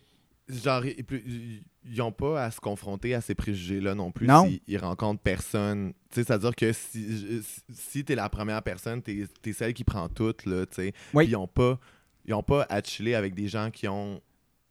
genre, 0.47 0.86
ils 0.86 1.63
n'ont 1.97 2.12
pas 2.12 2.43
à 2.45 2.51
se 2.51 2.60
confronter 2.60 3.13
à 3.13 3.21
ces 3.21 3.36
préjugés-là 3.36 3.95
non 3.95 4.12
plus 4.12 4.27
Non. 4.27 4.45
s'ils 4.45 4.62
ils 4.67 4.77
rencontrent 4.77 5.21
personne. 5.21 5.93
Tu 6.10 6.15
sais, 6.15 6.23
c'est-à-dire 6.23 6.55
que 6.55 6.71
si, 6.73 7.41
si 7.73 8.05
tu 8.05 8.13
es 8.13 8.15
la 8.15 8.29
première 8.29 8.62
personne, 8.62 9.01
tu 9.01 9.27
es, 9.43 9.53
celle 9.53 9.73
qui 9.73 9.84
prend 9.84 10.08
tout, 10.10 10.36
là, 10.45 10.65
tu 10.65 10.75
sais. 10.75 10.93
Oui. 11.13 11.25
Ils 11.27 11.31
n'ont 11.34 11.47
pas, 11.47 11.79
ils 12.25 12.34
ont 12.34 12.43
pas 12.43 12.65
à 12.69 12.81
chiller 12.81 13.15
avec 13.15 13.34
des 13.36 13.47
gens 13.47 13.71
qui 13.71 13.88
ont 13.88 14.21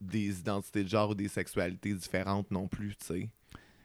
des 0.00 0.38
identités 0.38 0.84
de 0.84 0.88
genre 0.88 1.10
ou 1.10 1.14
des 1.14 1.28
sexualités 1.28 1.94
différentes 1.94 2.50
non 2.50 2.68
plus, 2.68 2.96
tu 2.96 3.06
sais. 3.06 3.28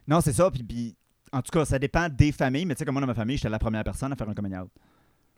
Non, 0.08 0.22
c'est 0.22 0.34
ça. 0.34 0.50
Puis, 0.52 0.64
puis, 0.64 0.96
en 1.32 1.42
tout 1.42 1.52
cas, 1.52 1.66
ça 1.66 1.78
dépend 1.80 2.10
des 2.10 2.32
familles, 2.32 2.66
mais 2.66 2.76
tu 2.76 2.80
sais, 2.80 2.86
comme 2.86 2.94
moi, 2.94 3.02
dans 3.02 3.08
ma 3.08 3.14
famille, 3.14 3.38
j'étais 3.38 3.50
la 3.50 3.60
première 3.60 3.84
personne 3.84 4.12
à 4.12 4.16
faire 4.16 4.28
un 4.30 4.34
coming 4.34 4.56
out. 4.56 4.70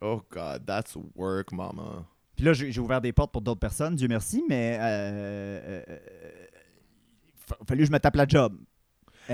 Oh 0.01 0.21
God, 0.31 0.65
that's 0.65 0.97
work, 1.15 1.51
mama. 1.51 2.05
Puis 2.41 2.47
là, 2.47 2.53
j'ai 2.53 2.79
ouvert 2.81 3.01
des 3.01 3.13
portes 3.13 3.31
pour 3.31 3.43
d'autres 3.43 3.59
personnes, 3.59 3.95
Dieu 3.95 4.07
merci, 4.07 4.43
mais 4.49 4.75
euh, 4.81 5.81
euh, 5.89 5.97
fa- 7.35 7.57
fallu 7.67 7.81
que 7.81 7.87
je 7.87 7.91
me 7.91 7.99
tape 7.99 8.15
la 8.15 8.25
job. 8.27 8.57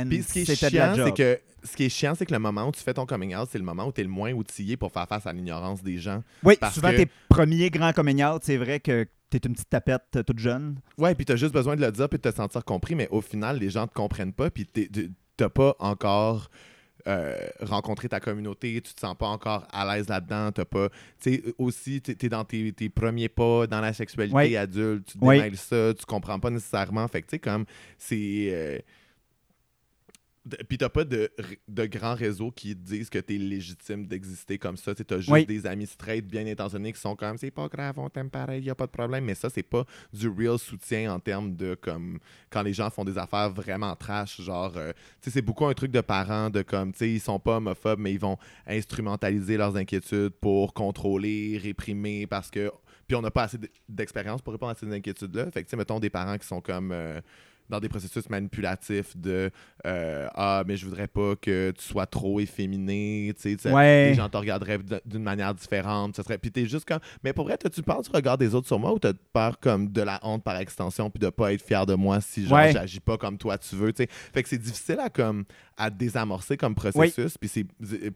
Puis 0.10 0.24
ce 0.24 0.34
qui 0.34 0.39
est 0.41 0.56
chiant, 0.70 0.93
c'est 1.06 1.13
que 1.15 1.39
ce 1.63 1.78
qui 1.78 1.86
est 1.86 1.89
chiant, 1.89 2.15
c'est 2.15 2.26
que 2.26 2.34
le 2.34 2.39
moment 2.39 2.67
où 2.67 2.72
tu 2.74 2.82
fais 2.82 2.93
ton 2.93 3.06
coming 3.06 3.34
out, 3.34 3.48
c'est 3.50 3.60
le 3.60 3.63
moment 3.63 3.86
où 3.88 3.93
tu 3.93 4.02
es 4.02 4.04
le 4.04 4.10
moins 4.10 4.34
outillé 4.34 4.76
pour 4.76 4.91
faire 4.91 5.08
face 5.08 5.26
à 5.26 5.32
l'ignorance 5.32 5.82
des 5.82 5.98
gens. 6.00 6.22
Oui, 6.43 6.58
parce 6.60 6.76
souvent, 6.76 6.91
que- 6.91 6.98
tes 6.98 7.08
premiers 7.30 7.70
grands 7.70 7.93
coming 7.93 8.22
out, 8.26 8.41
c'est 8.43 8.58
vrai 8.58 8.82
que 8.82 9.08
t'es 9.30 9.38
une 9.38 9.54
petite 9.54 9.70
tapette 9.70 10.04
euh, 10.17 10.24
toute 10.24 10.39
jeune. 10.39 10.76
Ouais, 10.98 11.15
puis 11.15 11.24
t'as 11.24 11.38
juste 11.38 11.54
besoin 11.54 11.78
de 11.78 11.82
le 11.86 11.91
dire 11.93 12.10
puis 12.10 12.20
de 12.20 12.30
te 12.30 12.36
sentir 12.36 12.65
compris, 12.65 12.96
mais 12.96 13.08
au 13.12 13.22
final, 13.22 13.58
les 13.60 13.70
gens 13.70 13.88
te 13.88 13.93
comprennent 13.93 14.34
pas, 14.34 14.50
puis 14.52 14.67
t'as 15.38 15.48
pas 15.50 15.78
encore 15.80 16.50
euh, 17.08 17.36
rencontré 17.62 18.10
ta 18.10 18.20
communauté, 18.20 18.74
tu 18.82 18.93
te 18.93 19.00
sens 19.00 19.15
pas 19.17 19.28
encore 19.28 19.67
à 19.72 19.86
l'aise 19.96 20.08
là-dedans, 20.10 20.52
t'as 20.52 20.65
pas... 20.65 20.89
Tu 21.22 21.36
sais, 21.36 21.43
aussi, 21.58 22.02
t'es 22.02 22.17
es 22.26 22.30
dans 22.30 22.43
tes, 22.43 22.72
tes 22.74 22.89
premiers 22.89 23.30
pas 23.30 23.65
dans 23.67 23.82
la 23.82 23.93
sexualité 23.93 24.36
Ouais. 24.36 24.58
adulte, 24.58 25.06
tu 25.08 25.17
te 25.17 25.24
Ouais. 25.26 25.52
ça, 25.56 25.93
tu 25.93 26.06
comprends 26.06 26.39
pas 26.39 26.50
nécessairement, 26.50 27.08
fait 27.08 27.22
que 27.22 27.28
tu 27.28 27.32
sais, 27.32 27.39
comme, 27.39 27.65
c'est... 27.98 28.50
euh, 28.52 28.80
Puis 30.70 30.78
t'as 30.78 30.90
pas 30.90 31.04
de, 31.04 31.30
de 31.68 31.86
grands 31.86 32.16
réseaux 32.16 32.52
qui 32.52 32.76
te 32.76 32.82
disent 32.82 33.10
que 33.10 33.20
t'es 33.20 33.38
légitime 33.38 34.06
d'exister 34.06 34.58
comme 34.58 34.78
ça. 34.78 34.94
T'as 34.96 35.18
juste 35.18 35.30
Oui. 35.30 35.46
des 35.46 35.66
amis 35.66 35.88
straight 35.88 36.26
bien 36.26 36.46
intentionnés 36.48 36.94
qui 36.94 37.00
sont 37.00 37.16
comme 37.16 37.38
c'est 37.38 37.52
pas 37.52 37.68
grave, 37.68 38.00
on 38.00 38.10
t'aime 38.10 38.30
pareil, 38.30 38.64
y 38.64 38.70
a 38.70 38.76
pas 38.76 38.86
de 38.86 38.92
problème. 38.92 39.26
Mais 39.26 39.36
ça, 39.36 39.50
c'est 39.50 39.64
pas 39.64 39.86
du 40.14 40.28
real 40.30 40.58
soutien 40.60 41.14
en 41.14 41.20
termes 41.20 41.56
de 41.56 41.76
comme 41.76 42.20
quand 42.50 42.62
les 42.62 42.74
gens 42.74 42.90
font 42.90 43.04
des 43.06 43.18
affaires 43.18 43.50
vraiment 43.50 43.96
trash. 43.96 44.42
Genre, 44.42 44.74
euh, 44.78 44.94
tu 45.22 45.30
sais, 45.30 45.32
c'est 45.32 45.42
beaucoup 45.42 45.66
un 45.66 45.74
truc 45.74 45.92
de 45.92 46.02
parents 46.02 46.50
de 46.50 46.62
comme, 46.62 46.92
tu 46.92 47.00
sais, 47.00 47.10
ils 47.12 47.20
sont 47.20 47.40
pas 47.40 47.58
homophobes, 47.58 48.00
mais 48.00 48.14
ils 48.14 48.20
vont 48.20 48.38
instrumentaliser 48.66 49.58
leurs 49.58 49.76
inquiétudes 49.76 50.30
pour 50.42 50.74
contrôler, 50.74 51.60
réprimer 51.62 52.28
parce 52.28 52.50
que. 52.50 52.72
Puis 53.08 53.16
on 53.16 53.22
n'a 53.22 53.32
pas 53.32 53.44
assez 53.44 53.58
d'expérience 53.88 54.42
pour 54.42 54.52
répondre 54.52 54.72
à 54.74 54.76
ces 54.76 54.92
inquiétudes-là. 54.92 55.46
Fait 55.52 55.62
que, 55.64 55.68
tu 55.68 55.72
sais, 55.72 55.78
mettons 55.78 56.00
des 56.00 56.10
parents 56.10 56.38
qui 56.38 56.46
sont 56.46 56.60
comme. 56.62 56.92
euh, 56.92 57.22
dans 57.69 57.80
des 57.80 57.89
processus 57.89 58.30
manipulatifs 58.30 59.15
de 59.17 59.51
euh, 59.86 60.27
ah 60.36 60.63
mais 60.67 60.77
je 60.77 60.86
voudrais 60.86 61.08
pas 61.08 61.36
que 61.36 61.71
tu 61.77 61.84
sois 61.84 62.06
trop 62.06 62.39
efféminé 62.39 63.34
tu 63.36 63.41
sais 63.41 63.56
tu 63.58 63.67
Ouais. 63.69 64.10
les 64.10 64.13
gens 64.15 64.30
te 64.30 64.38
regarderaient 64.38 64.80
d'une 65.06 65.23
manière 65.23 65.53
différente 65.53 66.15
ça 66.15 66.23
serait 66.23 66.38
puis 66.38 66.51
t'es 66.51 66.65
juste 66.65 66.86
comme 66.88 66.99
mais 67.23 67.34
pour 67.34 67.45
vrai 67.45 67.58
tu 67.58 67.82
peur 67.84 68.01
du 68.01 68.10
regard 68.10 68.38
des 68.38 68.56
autres 68.56 68.67
sur 68.67 68.80
moi 68.80 68.93
ou 68.93 68.99
t'as 68.99 69.13
peur 69.34 69.60
comme 69.60 69.91
de 69.91 70.01
la 70.01 70.19
honte 70.23 70.43
par 70.43 70.58
extension 70.58 71.10
puis 71.10 71.19
de 71.19 71.30
pas 71.30 71.53
être 71.53 71.62
fier 71.62 71.86
de 71.86 71.93
moi 71.95 72.21
si 72.21 72.45
genre 72.45 72.58
Ouais. 72.58 72.71
j'agis 72.71 72.99
pas 72.99 73.17
comme 73.17 73.38
toi 73.38 73.58
tu 73.58 73.75
veux 73.75 73.91
tu 73.93 74.03
sais? 74.03 74.10
Fait 74.10 74.41
que 74.43 74.49
c'est 74.49 74.58
difficile 74.58 74.99
à 74.99 75.10
comme 75.10 75.43
à 75.77 75.89
désamorcer 75.89 76.58
comme 76.58 76.73
processus 76.75 77.38
puis 77.38 77.49
c'est 77.49 77.65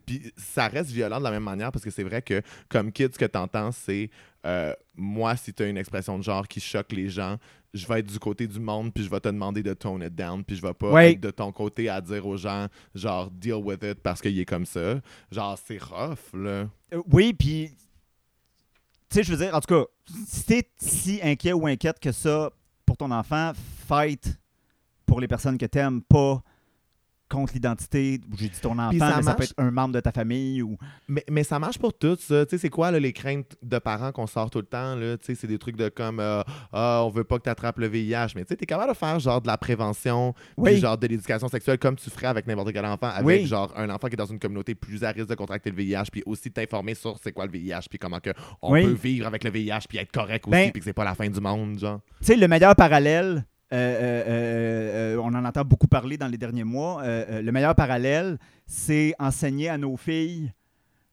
puis 0.06 0.32
ça 0.38 0.68
reste 0.68 0.90
violent 0.92 1.20
de 1.20 1.24
la 1.24 1.32
même 1.32 1.44
manière 1.44 1.72
parce 1.72 1.84
que 1.86 1.92
c'est 1.92 2.04
vrai 2.04 2.22
que 2.22 2.42
comme 2.70 2.92
kid 2.92 3.14
ce 3.14 3.20
que 3.20 3.26
t'entends 3.26 3.72
c'est 3.72 4.10
euh, 4.46 4.74
moi 4.96 5.36
si 5.36 5.54
t'as 5.54 5.70
une 5.70 5.78
expression 5.78 6.18
de 6.18 6.24
genre 6.24 6.48
qui 6.48 6.60
choque 6.60 6.92
les 6.94 7.10
gens 7.10 7.38
je 7.74 7.88
vais 7.88 8.00
être 8.00 8.08
du 8.08 8.20
côté 8.20 8.48
du 8.48 8.60
monde, 8.60 8.94
puis 8.94 9.04
je 9.04 9.10
vais 9.10 9.20
te 9.20 9.30
demander 9.30 9.64
de 9.64 9.74
tone 9.74 10.02
it 10.04 10.14
down, 10.14 10.44
puis 10.44 10.56
je 10.58 10.62
vais 10.62 10.74
pas 10.74 10.92
Ouais. 10.92 11.12
être 11.14 11.22
de 11.22 11.32
ton 11.32 11.52
côté 11.52 11.88
à 11.90 12.02
dire 12.02 12.26
aux 12.28 12.36
gens, 12.38 12.68
genre, 12.94 13.32
deal 13.32 13.54
with 13.56 13.82
it 13.84 14.00
parce 14.02 14.22
qu'il 14.22 14.38
est 14.38 14.46
comme 14.46 14.66
ça. 14.66 15.00
Genre, 15.32 15.58
c'est 15.66 15.82
rough, 15.82 16.34
là. 16.34 16.68
Euh, 16.94 17.02
oui, 17.12 17.34
puis, 17.34 17.70
tu 19.10 19.16
sais, 19.16 19.24
je 19.24 19.32
veux 19.32 19.38
dire, 19.46 19.56
en 19.56 19.60
tout 19.62 19.74
cas, 19.74 19.86
si 20.28 20.44
t'es 20.46 20.70
si 20.78 21.20
inquiet 21.24 21.54
ou 21.54 21.66
inquiète 21.68 22.00
que 22.00 22.12
ça 22.12 22.52
pour 22.86 22.98
ton 22.98 23.12
enfant, 23.12 23.52
fight 23.88 24.38
pour 25.06 25.20
les 25.22 25.28
personnes 25.28 25.58
que 25.58 25.66
t'aimes, 25.66 26.02
pas 26.02 26.42
contre 27.32 27.54
l'identité, 27.54 28.20
j'ai 28.38 28.50
dit 28.50 28.60
ton 28.62 28.78
enfant, 28.78 28.90
mais 28.92 29.00
ça 29.00 29.22
marche. 29.22 29.36
peut 29.38 29.44
être 29.44 29.54
un 29.58 29.72
membre 29.72 29.94
de 29.96 30.00
ta 30.02 30.12
famille 30.12 30.62
ou... 30.62 30.78
Mais, 31.08 31.24
mais 31.32 31.44
ça 31.44 31.58
marche 31.60 31.80
pour 31.80 31.94
tout, 31.98 32.18
ça. 32.20 32.46
Tu 32.46 32.52
sais, 32.52 32.58
c'est 32.58 32.70
quoi, 32.70 32.92
là, 32.92 33.00
les 33.00 33.14
craintes 33.14 33.56
de 33.64 33.80
parents 33.80 34.12
qu'on 34.12 34.28
sort 34.28 34.50
tout 34.50 34.60
le 34.60 34.66
temps? 34.66 34.96
Tu 34.98 35.18
sais, 35.26 35.36
c'est 35.36 35.48
des 35.48 35.58
trucs 35.58 35.78
de 35.78 35.90
comme, 35.90 36.20
euh, 36.20 36.44
ah, 36.74 37.02
on 37.06 37.10
veut 37.10 37.24
pas 37.24 37.38
que 37.38 37.44
tu 37.44 37.50
attrapes 37.50 37.80
le 37.80 37.88
VIH. 37.88 38.28
Mais 38.36 38.44
tu 38.44 38.50
sais, 38.50 38.56
t'es 38.58 38.66
capable 38.66 38.92
de 38.92 38.98
faire, 38.98 39.20
genre, 39.20 39.42
de 39.42 39.48
la 39.48 39.58
prévention, 39.58 40.34
Oui. 40.58 40.72
puis 40.74 40.82
genre, 40.82 40.98
de 40.98 41.08
l'éducation 41.08 41.48
sexuelle 41.48 41.78
comme 41.80 41.96
tu 41.96 42.10
ferais 42.10 42.28
avec 42.28 42.46
n'importe 42.48 42.74
quel 42.74 42.86
enfant, 42.86 43.08
avec, 43.08 43.26
Oui. 43.26 43.46
genre, 43.48 43.72
un 43.78 43.90
enfant 43.90 44.08
qui 44.08 44.14
est 44.14 44.18
dans 44.18 44.26
une 44.26 44.40
communauté 44.40 44.76
plus 44.76 45.04
à 45.04 45.12
risque 45.12 45.30
de 45.30 45.36
contracter 45.36 45.70
le 45.72 45.76
VIH, 45.78 46.06
puis 46.12 46.24
aussi 46.26 46.52
t'informer 46.52 46.96
sur 46.96 47.18
c'est 47.24 47.32
quoi 47.32 47.46
le 47.46 47.52
VIH, 47.52 47.88
puis 47.90 47.98
comment 47.98 48.20
que 48.20 48.32
on 48.62 48.74
Oui. 48.74 48.84
peut 48.84 48.92
vivre 48.92 49.28
avec 49.28 49.44
le 49.44 49.50
VIH, 49.52 49.82
puis 49.88 49.98
être 49.98 50.12
correct 50.12 50.46
aussi, 50.48 50.52
Ben- 50.52 50.72
puis 50.72 50.80
que 50.82 50.86
c'est 50.86 50.94
pas 50.94 51.06
la 51.06 51.16
fin 51.16 51.30
du 51.30 51.40
monde, 51.40 51.80
genre. 51.80 52.02
Tu 52.20 52.26
sais, 52.28 52.36
le 52.36 52.48
meilleur 52.48 52.76
parallèle, 52.76 53.46
euh, 53.74 53.76
euh, 53.76 55.16
euh, 55.16 55.22
on 55.24 55.34
en 55.34 55.46
entend 55.46 55.64
beaucoup 55.64 55.88
parler 55.88 56.18
dans 56.18 56.28
les 56.28 56.38
derniers 56.38 56.64
mois, 56.64 57.02
le 57.06 57.52
meilleur 57.52 57.76
parallèle, 57.76 58.38
c'est 58.68 59.14
enseigner 59.20 59.70
à 59.70 59.78
nos 59.78 59.98
filles 59.98 60.52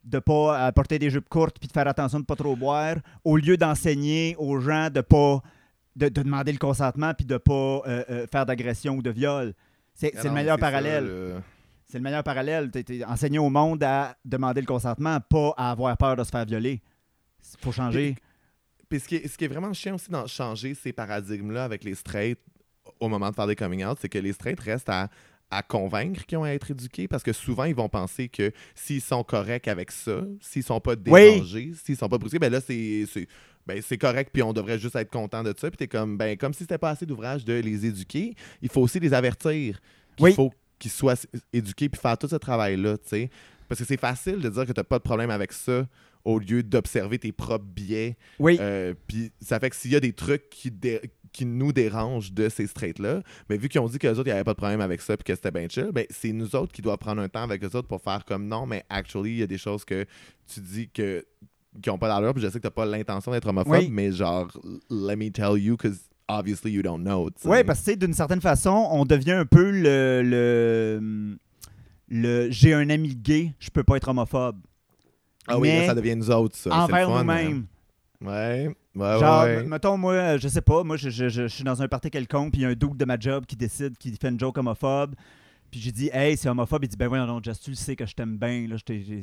de 0.04 0.18
pas 0.18 0.72
porter 0.72 0.98
des 0.98 1.10
jupes 1.10 1.28
courtes 1.28 1.58
puis 1.58 1.68
de 1.68 1.72
faire 1.72 1.86
attention 1.86 2.20
de 2.20 2.24
pas 2.24 2.36
trop 2.36 2.56
boire, 2.56 2.96
au 3.24 3.36
lieu 3.36 3.56
d'enseigner 3.56 4.34
aux 4.38 4.58
gens 4.60 4.90
de 4.90 5.00
pas 5.00 5.40
de, 5.96 6.08
de 6.08 6.22
demander 6.22 6.52
le 6.52 6.58
consentement 6.58 7.12
puis 7.14 7.26
de 7.26 7.36
pas 7.36 7.82
faire 8.30 8.46
d'agression 8.46 8.94
ou 8.96 9.02
de 9.02 9.10
viol. 9.10 9.54
C'est 9.94 10.14
le 10.24 10.30
meilleur 10.30 10.56
ça, 10.56 10.60
parallèle. 10.60 11.42
C'est 11.90 11.98
le 11.98 12.04
meilleur 12.04 12.22
parallèle. 12.22 12.70
T'es- 12.70 13.04
enseigner 13.04 13.38
au 13.38 13.48
monde 13.48 13.82
à 13.82 14.14
demander 14.24 14.60
le 14.60 14.66
consentement, 14.66 15.18
pas 15.20 15.54
à 15.56 15.70
avoir 15.70 15.96
peur 15.96 16.16
de 16.16 16.24
se 16.24 16.30
faire 16.30 16.44
violer. 16.44 16.82
faut 17.60 17.72
changer. 17.72 18.16
Puis 18.88 19.00
ce 19.00 19.08
qui, 19.08 19.16
est, 19.16 19.28
ce 19.28 19.36
qui 19.36 19.44
est 19.44 19.48
vraiment 19.48 19.72
chiant 19.72 19.94
aussi 19.96 20.10
dans 20.10 20.26
changer 20.26 20.74
ces 20.74 20.92
paradigmes-là 20.92 21.64
avec 21.64 21.84
les 21.84 21.94
straights 21.94 22.38
au 23.00 23.08
moment 23.08 23.30
de 23.30 23.34
faire 23.34 23.46
des 23.46 23.56
coming 23.56 23.84
out, 23.84 23.98
c'est 24.00 24.08
que 24.08 24.18
les 24.18 24.32
straights 24.32 24.60
restent 24.60 24.88
à, 24.88 25.08
à 25.50 25.62
convaincre 25.62 26.24
qu'ils 26.26 26.38
ont 26.38 26.44
à 26.44 26.50
être 26.50 26.70
éduqués 26.70 27.06
parce 27.06 27.22
que 27.22 27.32
souvent 27.32 27.64
ils 27.64 27.74
vont 27.74 27.88
penser 27.88 28.28
que 28.28 28.50
s'ils 28.74 29.00
sont 29.02 29.22
corrects 29.24 29.68
avec 29.68 29.90
ça, 29.90 30.22
s'ils 30.40 30.62
sont 30.62 30.80
pas 30.80 30.92
Oui. 31.06 31.22
dérangés, 31.34 31.72
s'ils 31.84 31.96
sont 31.96 32.08
pas 32.08 32.18
brusqués, 32.18 32.38
ben 32.38 32.50
là 32.52 32.60
c'est. 32.60 33.06
Ben, 33.66 33.82
c'est 33.82 33.98
correct, 33.98 34.30
puis 34.32 34.42
on 34.42 34.54
devrait 34.54 34.78
juste 34.78 34.96
être 34.96 35.10
content 35.10 35.42
de 35.42 35.52
ça. 35.54 35.68
Puis 35.70 35.76
t'es 35.76 35.88
comme, 35.88 36.16
ben, 36.16 36.38
comme 36.38 36.54
si 36.54 36.60
c'était 36.60 36.78
pas 36.78 36.88
assez 36.88 37.04
d'ouvrage 37.04 37.44
de 37.44 37.52
les 37.52 37.84
éduquer, 37.84 38.34
il 38.62 38.70
faut 38.70 38.80
aussi 38.80 38.98
les 38.98 39.12
avertir 39.12 39.78
qu'il 40.16 40.24
Oui. 40.24 40.32
faut 40.32 40.50
qu'ils 40.78 40.90
soient 40.90 41.16
éduqués 41.52 41.90
puis 41.90 42.00
faire 42.00 42.16
tout 42.16 42.28
ce 42.28 42.36
travail-là, 42.36 42.96
tu 42.96 43.08
sais. 43.08 43.30
Parce 43.68 43.78
que 43.80 43.86
c'est 43.86 44.00
facile 44.00 44.40
de 44.40 44.48
dire 44.48 44.64
que 44.64 44.72
t'as 44.72 44.84
pas 44.84 44.96
de 44.96 45.02
problème 45.02 45.28
avec 45.28 45.52
ça 45.52 45.86
au 46.28 46.38
lieu 46.38 46.62
d'observer 46.62 47.18
tes 47.18 47.32
propres 47.32 47.64
biais 47.64 48.16
Oui. 48.38 48.58
euh, 48.60 48.92
Puis 49.06 49.32
ça 49.40 49.58
fait 49.58 49.70
que 49.70 49.76
s'il 49.76 49.92
y 49.92 49.96
a 49.96 50.00
des 50.00 50.12
trucs 50.12 50.50
qui, 50.50 50.70
nous 51.46 51.72
dérangent 51.72 52.32
de 52.32 52.48
ces 52.48 52.66
straights-là, 52.66 53.22
mais 53.48 53.56
vu 53.56 53.68
qu'ils 53.68 53.80
ont 53.80 53.86
dit 53.88 53.98
qu'eux 53.98 54.10
autres, 54.10 54.22
il 54.26 54.32
n'y 54.32 54.32
avait 54.32 54.44
pas 54.44 54.52
de 54.52 54.58
problème 54.58 54.80
avec 54.80 55.00
ça 55.00 55.16
puis 55.16 55.24
que 55.24 55.34
c'était 55.34 55.50
bien 55.52 55.68
chill, 55.70 55.90
ben, 55.92 56.04
c'est 56.10 56.32
nous 56.32 56.54
autres 56.56 56.72
qui 56.72 56.82
doivent 56.82 56.98
prendre 56.98 57.22
un 57.22 57.28
temps 57.28 57.42
avec 57.44 57.62
eux 57.64 57.70
autres 57.74 57.88
pour 57.88 58.02
faire 58.02 58.24
comme 58.26 58.46
non, 58.46 58.66
mais 58.66 58.84
actually, 58.90 59.30
il 59.30 59.38
y 59.38 59.42
a 59.42 59.46
des 59.46 59.56
choses 59.58 59.84
que 59.86 60.04
tu 60.52 60.60
dis 60.60 60.88
que 60.90 61.24
qui 61.80 61.88
n'ont 61.90 61.98
pas 61.98 62.08
d'allure, 62.08 62.34
puis 62.34 62.42
je 62.42 62.48
sais 62.48 62.54
que 62.58 62.62
tu 62.62 62.66
n'as 62.66 62.70
pas 62.72 62.84
l'intention 62.86 63.30
d'être 63.30 63.46
homophobe, 63.46 63.72
Oui. 63.72 63.88
mais 63.90 64.10
genre, 64.10 64.48
let 64.90 65.16
me 65.16 65.30
tell 65.30 65.56
you, 65.56 65.76
because 65.76 66.00
obviously 66.28 66.72
you 66.72 66.82
don't 66.82 67.00
know. 67.02 67.30
tu 67.30 67.42
sais. 67.42 67.48
Oui, 67.48 67.62
parce 67.64 67.78
que 67.80 67.84
tu 67.84 67.90
sais, 67.92 67.96
d'une 67.96 68.14
certaine 68.14 68.40
façon, 68.40 68.88
on 68.90 69.04
devient 69.06 69.32
un 69.32 69.46
peu 69.46 69.70
le. 69.70 70.22
le, 70.24 71.38
le 72.08 72.50
j'ai 72.50 72.72
un 72.74 72.90
ami 72.90 73.14
gay, 73.14 73.54
je 73.60 73.70
peux 73.70 73.84
pas 73.84 73.96
être 73.96 74.08
homophobe. 74.08 74.58
Ah 75.48 75.58
oui, 75.58 75.68
là, 75.68 75.86
ça 75.86 75.94
devient 75.94 76.16
nous 76.16 76.30
autres, 76.30 76.56
ça. 76.56 76.70
envers 76.84 77.08
nous-mêmes. 77.10 77.66
hein. 78.22 78.26
Ouais, 78.26 78.74
ouais, 78.96 79.18
Genre, 79.20 79.44
ouais. 79.44 79.62
mettons, 79.64 79.96
moi, 79.96 80.12
euh, 80.14 80.38
je 80.38 80.48
sais 80.48 80.60
pas, 80.60 80.82
moi, 80.82 80.96
je, 80.96 81.08
je- 81.08 81.28
je- 81.28 81.42
je 81.42 81.46
suis 81.54 81.62
dans 81.64 81.80
un 81.82 81.86
party 81.88 82.10
quelconque, 82.10 82.50
puis 82.52 82.62
il 82.62 82.64
y 82.64 82.66
a 82.66 82.70
un 82.70 82.74
doute 82.74 82.96
de 82.96 83.04
ma 83.04 83.16
job 83.18 83.46
qui 83.46 83.54
décide, 83.54 83.96
qui 83.96 84.10
fait 84.20 84.28
une 84.28 84.40
joke 84.40 84.58
homophobe. 84.58 85.14
Puis 85.70 85.80
j'ai 85.80 85.92
dit, 85.92 86.10
hey, 86.12 86.36
c'est 86.36 86.48
homophobe. 86.48 86.82
Il 86.84 86.88
dit, 86.88 86.96
ben 86.96 87.08
voyons, 87.08 87.26
non, 87.26 87.40
Jess, 87.42 87.60
tu 87.60 87.70
le 87.70 87.76
sais 87.76 87.94
que 87.94 88.06
je 88.06 88.14
t'aime 88.14 88.36
bien. 88.38 88.66
Là, 88.68 88.76
je 88.76 89.22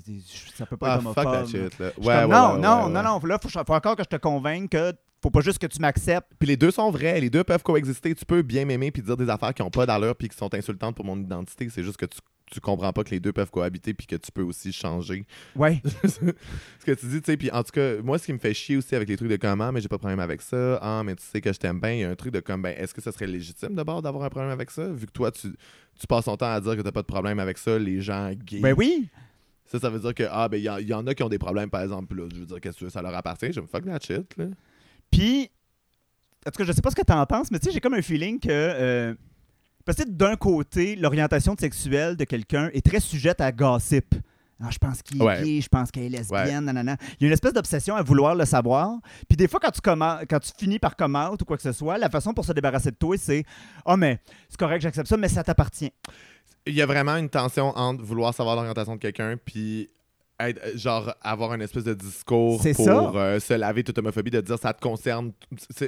ça 0.55 0.65
peut 0.65 0.77
pas 0.77 0.93
Ah, 0.93 0.95
être 0.95 0.99
homophobe. 0.99 1.23
fuck 1.23 1.33
that 1.33 1.45
shit, 1.47 1.79
là. 1.79 1.91
Ouais, 1.97 2.05
ouais, 2.07 2.27
non, 2.27 2.53
ouais, 2.53 2.59
non, 2.61 2.89
non, 2.89 3.03
non, 3.03 3.19
Là, 3.25 3.39
faut, 3.41 3.49
faut 3.49 3.73
encore 3.73 3.95
que 3.95 4.03
je 4.03 4.09
te 4.09 4.15
convainque 4.17 4.69
que 4.69 4.93
faut 5.23 5.31
pas 5.31 5.41
juste 5.41 5.57
que 5.57 5.65
tu 5.65 5.79
m'acceptes. 5.81 6.31
Puis 6.37 6.47
les 6.47 6.55
deux 6.55 6.69
sont 6.69 6.91
vrais, 6.91 7.19
les 7.19 7.31
deux 7.31 7.43
peuvent 7.43 7.63
coexister. 7.63 8.13
Tu 8.13 8.23
peux 8.25 8.43
bien 8.43 8.63
m'aimer 8.63 8.91
puis 8.91 9.01
dire 9.01 9.17
des 9.17 9.27
affaires 9.27 9.53
qui 9.55 9.63
n'ont 9.63 9.71
pas 9.71 9.87
d'allure 9.87 10.15
puis 10.15 10.29
qui 10.29 10.37
sont 10.37 10.53
insultantes 10.53 10.95
pour 10.95 11.03
mon 11.03 11.17
identité. 11.19 11.67
C'est 11.69 11.83
juste 11.83 11.97
que 11.97 12.05
tu, 12.05 12.19
tu 12.55 12.61
comprends 12.61 12.91
pas 12.93 13.03
que 13.03 13.11
les 13.11 13.19
deux 13.19 13.33
peuvent 13.33 13.51
cohabiter 13.51 13.93
puis 13.93 14.07
que 14.07 14.15
tu 14.15 14.31
peux 14.31 14.41
aussi 14.41 14.71
changer. 14.73 15.25
Ouais. 15.55 15.81
ce 16.05 16.19
que 16.85 16.91
tu 16.93 17.05
dis, 17.07 17.21
tu 17.21 17.25
sais. 17.31 17.37
Puis 17.37 17.51
en 17.51 17.63
tout 17.63 17.71
cas, 17.71 18.01
moi, 18.01 18.17
ce 18.17 18.25
qui 18.25 18.33
me 18.33 18.37
fait 18.39 18.53
chier 18.53 18.77
aussi 18.77 18.95
avec 18.95 19.09
les 19.09 19.17
trucs 19.17 19.29
de 19.29 19.35
comment, 19.35 19.71
mais 19.71 19.81
j'ai 19.81 19.87
pas 19.87 19.95
de 19.97 19.99
problème 20.01 20.19
avec 20.19 20.41
ça. 20.41 20.79
Ah, 20.81 21.03
mais 21.05 21.15
tu 21.15 21.23
sais 21.23 21.41
que 21.41 21.51
je 21.51 21.59
t'aime 21.59 21.79
bien. 21.79 21.91
Il 21.91 21.99
y 21.99 22.03
a 22.03 22.09
un 22.09 22.15
truc 22.15 22.33
de 22.33 22.39
comme, 22.39 22.61
ben, 22.61 22.73
est-ce 22.77 22.93
que 22.93 23.01
ça 23.01 23.11
serait 23.11 23.27
légitime 23.27 23.75
d'abord 23.75 24.01
d'avoir 24.01 24.23
un 24.23 24.29
problème 24.29 24.51
avec 24.51 24.71
ça? 24.71 24.87
Vu 24.87 25.05
que 25.05 25.11
toi, 25.11 25.31
tu, 25.31 25.49
tu 25.99 26.07
passes 26.07 26.25
ton 26.25 26.37
temps 26.37 26.51
à 26.51 26.61
dire 26.61 26.75
que 26.77 26.81
t'as 26.81 26.91
pas 26.91 27.01
de 27.01 27.07
problème 27.07 27.39
avec 27.39 27.57
ça, 27.57 27.77
les 27.77 28.01
gens 28.01 28.31
gays. 28.33 28.59
Ben 28.61 28.73
oui. 28.77 29.09
Ça, 29.65 29.79
ça 29.79 29.89
veut 29.89 29.99
dire 29.99 30.13
que, 30.13 30.23
ah, 30.29 30.47
ben, 30.47 30.57
il 30.57 30.63
y, 30.63 30.69
en- 30.69 30.77
il 30.77 30.87
y 30.87 30.93
en 30.93 31.05
a 31.07 31.13
qui 31.15 31.23
ont 31.23 31.29
des 31.29 31.39
problèmes, 31.39 31.69
par 31.69 31.81
exemple. 31.81 32.15
Là, 32.15 32.27
je 32.33 32.39
veux 32.39 32.45
dire, 32.45 32.61
qu'est-ce 32.61 32.79
que 32.79 32.89
ça 32.89 33.01
leur 33.01 33.15
appartient. 33.15 33.51
Je 33.51 33.59
me 33.59 33.65
fuck 33.67 33.83
that 33.85 33.99
shit, 33.99 34.37
là. 34.37 34.45
Puis, 35.11 35.49
en 36.47 36.51
tout 36.51 36.57
cas, 36.59 36.63
je 36.65 36.71
sais 36.71 36.81
pas 36.81 36.91
ce 36.91 36.95
que 36.95 37.01
tu 37.05 37.11
en 37.13 37.25
penses, 37.25 37.49
mais 37.51 37.57
tu 37.59 37.65
sais, 37.65 37.71
j'ai 37.71 37.79
comme 37.79 37.95
un 37.95 38.01
feeling 38.01 38.39
que. 38.39 38.47
euh, 38.51 39.13
parce 39.85 39.97
que 39.97 40.03
d'un 40.09 40.35
côté, 40.35 40.95
l'orientation 40.95 41.55
sexuelle 41.59 42.15
de 42.17 42.23
quelqu'un 42.23 42.69
est 42.73 42.85
très 42.85 42.99
sujette 42.99 43.39
à 43.41 43.51
gossip. 43.51 44.15
Ah, 44.61 44.69
je 44.71 44.77
pense 44.77 45.01
qu'il 45.01 45.21
est 45.21 45.25
Ouais. 45.25 45.43
gay, 45.43 45.61
je 45.61 45.67
pense 45.67 45.91
qu'elle 45.91 46.05
est 46.05 46.17
lesbienne, 46.17 46.63
nanana. 46.65 46.95
Il 47.19 47.23
y 47.23 47.25
a 47.25 47.27
une 47.27 47.33
espèce 47.33 47.51
d'obsession 47.51 47.95
à 47.95 48.01
vouloir 48.01 48.35
le 48.35 48.45
savoir. 48.45 48.99
Puis 49.27 49.35
des 49.35 49.49
fois, 49.49 49.59
quand 49.61 49.71
tu, 49.71 49.81
quand 49.81 50.39
tu 50.39 50.51
finis 50.57 50.79
par 50.79 50.95
comment 50.95 51.29
ou 51.31 51.35
quoi 51.37 51.57
que 51.57 51.63
ce 51.63 51.73
soit, 51.73 51.97
la 51.97 52.09
façon 52.09 52.33
pour 52.33 52.45
se 52.45 52.53
débarrasser 52.53 52.91
de 52.91 52.95
toi, 52.95 53.17
c'est 53.17 53.43
Ah, 53.85 53.97
mais 53.97 54.19
c'est 54.47 54.57
correct, 54.57 54.81
j'accepte 54.81 55.09
ça, 55.09 55.17
mais 55.17 55.27
ça 55.27 55.43
t'appartient. 55.43 55.91
Il 56.65 56.73
y 56.73 56.81
a 56.81 56.85
vraiment 56.85 57.17
une 57.17 57.29
tension 57.29 57.67
entre 57.77 58.01
vouloir 58.03 58.33
savoir 58.33 58.55
l'orientation 58.55 58.95
de 58.95 58.99
quelqu'un 59.01 59.35
puis 59.43 59.89
être, 60.39 60.59
euh, 60.65 60.77
genre 60.77 61.13
avoir 61.21 61.51
un 61.51 61.59
espèce 61.59 61.83
de 61.83 61.93
discours 61.93 62.61
pour 62.75 63.17
euh, 63.17 63.39
se 63.39 63.53
laver 63.53 63.83
toute 63.83 63.97
homophobie, 63.97 64.31
de 64.31 64.41
dire 64.41 64.57
ça 64.57 64.73
te 64.73 64.81
concerne, 64.81 65.31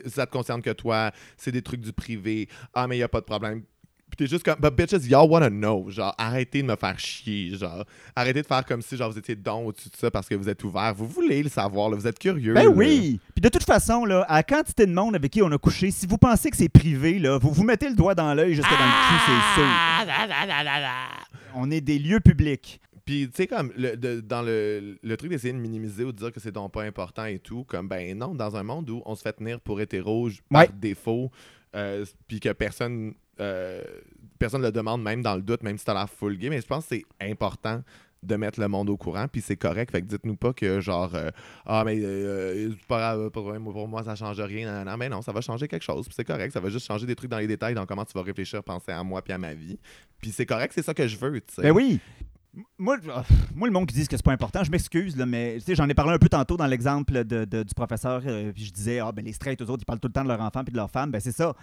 ça 0.08 0.26
te 0.26 0.32
concerne 0.32 0.62
que 0.62 0.70
toi, 0.72 1.12
c'est 1.38 1.52
des 1.52 1.62
trucs 1.62 1.82
du 1.82 1.94
privé, 1.94 2.48
ah 2.74 2.86
mais 2.88 2.98
y 2.98 3.04
a 3.04 3.08
pas 3.10 3.22
de 3.22 3.26
problème. 3.26 3.64
Puis 4.10 4.16
t'es 4.16 4.28
juste 4.28 4.44
comme, 4.44 4.56
but 4.60 4.74
bitches, 4.74 5.06
y'all 5.10 5.30
wanna 5.30 5.50
know. 5.50 5.90
Genre, 5.90 6.16
arrêtez 6.18 6.62
de 6.62 6.68
me 6.68 6.76
faire 6.78 6.98
chier. 6.98 7.56
Genre, 7.58 7.84
arrêtez 8.16 8.42
de 8.42 8.48
faire 8.48 8.66
comme 8.66 8.82
si 8.82 8.96
genre 8.96 9.12
vous 9.12 9.18
étiez 9.20 9.36
don 9.36 9.66
au-dessus 9.66 9.90
de 9.90 9.96
ça 9.98 10.10
parce 10.10 10.30
que 10.30 10.36
vous 10.36 10.48
êtes 10.48 10.64
ouvert. 10.64 10.94
Vous 10.96 11.08
voulez 11.08 11.44
le 11.44 11.50
savoir, 11.50 11.90
là, 11.90 11.98
vous 11.98 12.08
êtes 12.08 12.18
curieux. 12.18 12.54
Ben 12.54 12.64
là. 12.64 12.70
oui! 12.70 13.20
Puis 13.36 13.42
de 13.42 13.50
toute 13.50 13.64
façon, 13.66 14.06
là, 14.06 14.22
à 14.30 14.36
la 14.38 14.44
quantité 14.44 14.86
de 14.86 14.94
monde 14.94 15.16
avec 15.16 15.32
qui 15.32 15.42
on 15.42 15.52
a 15.52 15.58
couché, 15.58 15.92
si 15.92 16.08
vous 16.08 16.18
pensez 16.18 16.50
que 16.50 16.56
c'est 16.58 16.70
privé, 16.70 17.20
là, 17.20 17.38
vous 17.38 17.52
vous 17.52 17.64
mettez 17.64 17.90
le 17.90 17.96
doigt 17.96 18.16
dans 18.16 18.34
l'œil 18.34 18.54
jusque 18.56 18.70
dans 18.70 18.78
le 18.78 19.10
cul, 19.10 19.24
c'est 19.26 19.62
sûr. 19.62 19.68
On 21.56 21.72
est 21.72 21.82
des 21.82 22.00
lieux 22.00 22.20
publics. 22.20 22.80
Puis, 23.06 23.28
tu 23.30 23.36
sais, 23.36 23.48
comme 23.48 23.72
le, 23.78 23.96
de- 23.96 24.20
dans 24.20 24.42
le, 24.42 24.98
le 25.02 25.18
truc 25.18 25.30
d'essayer 25.32 25.54
de 25.54 25.58
minimiser 25.60 26.04
ou 26.04 26.12
de 26.12 26.18
dire 26.18 26.32
que 26.32 26.40
c'est 26.42 26.52
donc 26.52 26.74
pas 26.74 26.84
important 26.84 27.26
et 27.26 27.40
tout, 27.40 27.64
comme 27.64 27.88
ben 27.88 28.18
non, 28.18 28.36
dans 28.36 28.56
un 28.58 28.64
monde 28.64 28.90
où 28.90 29.02
on 29.06 29.16
se 29.16 29.22
fait 29.22 29.32
tenir 29.34 29.60
pour 29.62 29.80
hétéro 29.80 30.30
par 30.50 30.62
Ouais. 30.64 30.70
défaut, 30.74 31.32
euh, 31.76 32.06
puis 32.28 32.40
que 32.42 32.50
personne 32.52 33.14
euh, 33.40 33.84
personne 34.40 34.62
le 34.62 34.72
demande, 34.72 35.02
même 35.02 35.22
dans 35.22 35.36
le 35.36 35.42
doute, 35.42 35.64
même 35.64 35.78
si 35.78 35.86
t'as 35.86 35.94
l'air 35.94 36.10
full 36.10 36.38
gay, 36.38 36.50
mais 36.50 36.62
je 36.62 36.68
pense 36.68 36.88
que 36.88 36.96
c'est 36.96 37.06
important 37.22 37.84
de 38.24 38.36
mettre 38.36 38.60
le 38.60 38.68
monde 38.68 38.90
au 38.90 38.98
courant, 38.98 39.28
puis 39.28 39.42
c'est 39.42 39.56
correct. 39.56 39.92
Fait 39.92 40.02
que 40.02 40.08
dites-nous 40.08 40.36
pas 40.36 40.52
que 40.52 40.82
genre, 40.82 41.14
euh, 41.14 41.30
ah, 41.66 41.84
mais 41.86 41.98
euh, 42.02 42.72
pas 42.88 43.30
problème, 43.30 43.64
pour 43.64 43.88
moi, 43.88 44.04
ça 44.04 44.16
change 44.16 44.40
rien. 44.40 44.84
Non, 44.84 44.92
non, 44.92 44.98
mais 44.98 45.08
non, 45.10 45.22
ça 45.22 45.32
va 45.32 45.42
changer 45.42 45.68
quelque 45.68 45.84
chose, 45.84 46.06
puis 46.08 46.16
c'est 46.16 46.26
correct. 46.26 46.52
Ça 46.52 46.60
va 46.60 46.70
juste 46.70 46.88
changer 46.88 47.06
des 47.06 47.16
trucs 47.16 47.30
dans 47.30 47.38
les 47.38 47.48
détails, 47.48 47.76
dans 47.76 47.86
comment 47.86 48.06
tu 48.06 48.14
vas 48.14 48.24
réfléchir, 48.24 48.64
penser 48.64 48.92
à 48.92 49.04
moi, 49.04 49.22
puis 49.22 49.34
à 49.34 49.38
ma 49.38 49.54
vie. 49.54 49.80
Puis 50.20 50.32
c'est 50.32 50.46
correct, 50.46 50.74
c'est 50.76 50.84
ça 50.84 50.94
que 50.94 51.08
je 51.08 51.18
veux, 51.18 51.40
tu 51.42 51.54
sais. 51.54 51.62
Ben 51.62 51.72
oui! 51.72 52.00
Moi, 52.80 52.98
euh, 53.08 53.22
moi, 53.56 53.68
le 53.68 53.74
monde 53.74 53.86
qui 53.86 53.94
dit 53.94 54.08
que 54.08 54.18
c'est 54.18 54.26
pas 54.26 54.32
important, 54.32 54.64
je 54.64 54.72
m'excuse, 54.72 55.16
mais 55.16 55.60
tu 55.64 55.76
j'en 55.76 55.88
ai 55.88 55.94
parlé 55.94 56.14
un 56.14 56.18
peu 56.18 56.30
tantôt 56.30 56.58
dans 56.58 56.66
l'exemple 56.66 57.24
de, 57.24 57.46
du 57.46 57.74
professeur, 57.76 58.24
euh, 58.26 58.52
puis 58.52 58.66
je 58.66 58.74
disais, 58.74 59.00
ah, 59.00 59.12
ben 59.12 59.24
les 59.24 59.34
straight, 59.34 59.62
eux 59.62 59.66
autres, 59.66 59.84
ils 59.84 59.86
parlent 59.86 60.00
tout 60.00 60.08
le 60.08 60.14
temps 60.14 60.24
de 60.24 60.30
leur 60.30 60.42
enfant 60.42 60.64
puis 60.64 60.72
de 60.72 60.78
leur 60.78 60.90
femme. 60.90 61.12
Ben 61.12 61.20
c'est 61.20 61.32
ça 61.32 61.54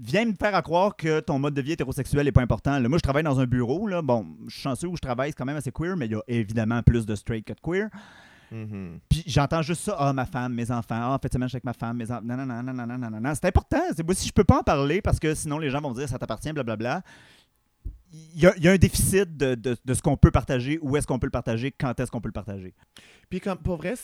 viens 0.00 0.24
me 0.24 0.34
faire 0.34 0.62
croire 0.62 0.96
que 0.96 1.20
ton 1.20 1.38
mode 1.38 1.54
de 1.54 1.62
vie 1.62 1.72
hétérosexuel 1.72 2.24
n'est 2.24 2.32
pas 2.32 2.42
important. 2.42 2.80
Moi, 2.80 2.98
je 2.98 3.02
travaille 3.02 3.22
dans 3.22 3.40
un 3.40 3.46
bureau. 3.46 3.88
Bon, 4.02 4.26
je 4.46 4.52
suis 4.52 4.62
chanceux 4.62 4.88
où 4.88 4.96
je 4.96 5.00
travaille, 5.00 5.30
c'est 5.30 5.36
quand 5.36 5.44
même 5.44 5.56
assez 5.56 5.72
queer, 5.72 5.96
mais 5.96 6.06
il 6.06 6.12
y 6.12 6.14
a 6.14 6.22
évidemment 6.28 6.82
plus 6.82 7.06
de 7.06 7.14
straight 7.14 7.44
que 7.44 7.52
de 7.52 7.60
queer. 7.60 7.88
Mm-hmm. 8.52 9.00
Puis 9.08 9.24
j'entends 9.26 9.62
juste 9.62 9.82
ça, 9.82 9.96
ah, 9.98 10.12
ma 10.12 10.24
femme, 10.24 10.54
mes 10.54 10.70
enfants, 10.70 10.98
ah, 10.98 11.14
en 11.14 11.18
fait, 11.18 11.32
semaine, 11.32 11.48
je 11.48 11.56
avec 11.56 11.64
ma 11.64 11.72
femme, 11.72 11.98
mes 11.98 12.10
enfants. 12.10 12.22
Non, 12.24 12.36
non, 12.36 12.46
non, 12.46 12.62
non, 12.62 12.72
non, 12.72 12.86
non, 12.86 13.10
non, 13.10 13.20
non. 13.20 13.32
C'est 13.34 13.46
important. 13.46 13.80
Moi, 14.04 14.14
si 14.14 14.28
je 14.28 14.32
peux 14.32 14.44
pas 14.44 14.60
en 14.60 14.62
parler 14.62 15.02
parce 15.02 15.18
que 15.18 15.34
sinon 15.34 15.58
les 15.58 15.70
gens 15.70 15.80
vont 15.80 15.90
me 15.90 15.94
dire 15.94 16.08
ça 16.08 16.18
t'appartient, 16.18 16.52
blablabla. 16.52 17.02
Il 18.10 18.40
y, 18.40 18.46
a, 18.46 18.56
y, 18.56 18.68
a 18.68 18.72
un 18.72 18.78
déficit 18.78 19.36
de, 19.36 19.54
de, 19.54 19.94
ce 19.94 20.00
qu'on 20.00 20.16
peut 20.16 20.30
partager, 20.30 20.78
où 20.80 20.96
est-ce 20.96 21.06
qu'on 21.06 21.18
peut 21.18 21.26
le 21.26 21.30
partager, 21.30 21.70
quand 21.70 22.00
est-ce 22.00 22.10
qu'on 22.10 22.22
peut 22.22 22.30
le 22.30 22.32
partager. 22.32 22.74
Puis, 23.28 23.38
comme, 23.38 23.58
pour 23.58 23.76
vrai, 23.76 23.96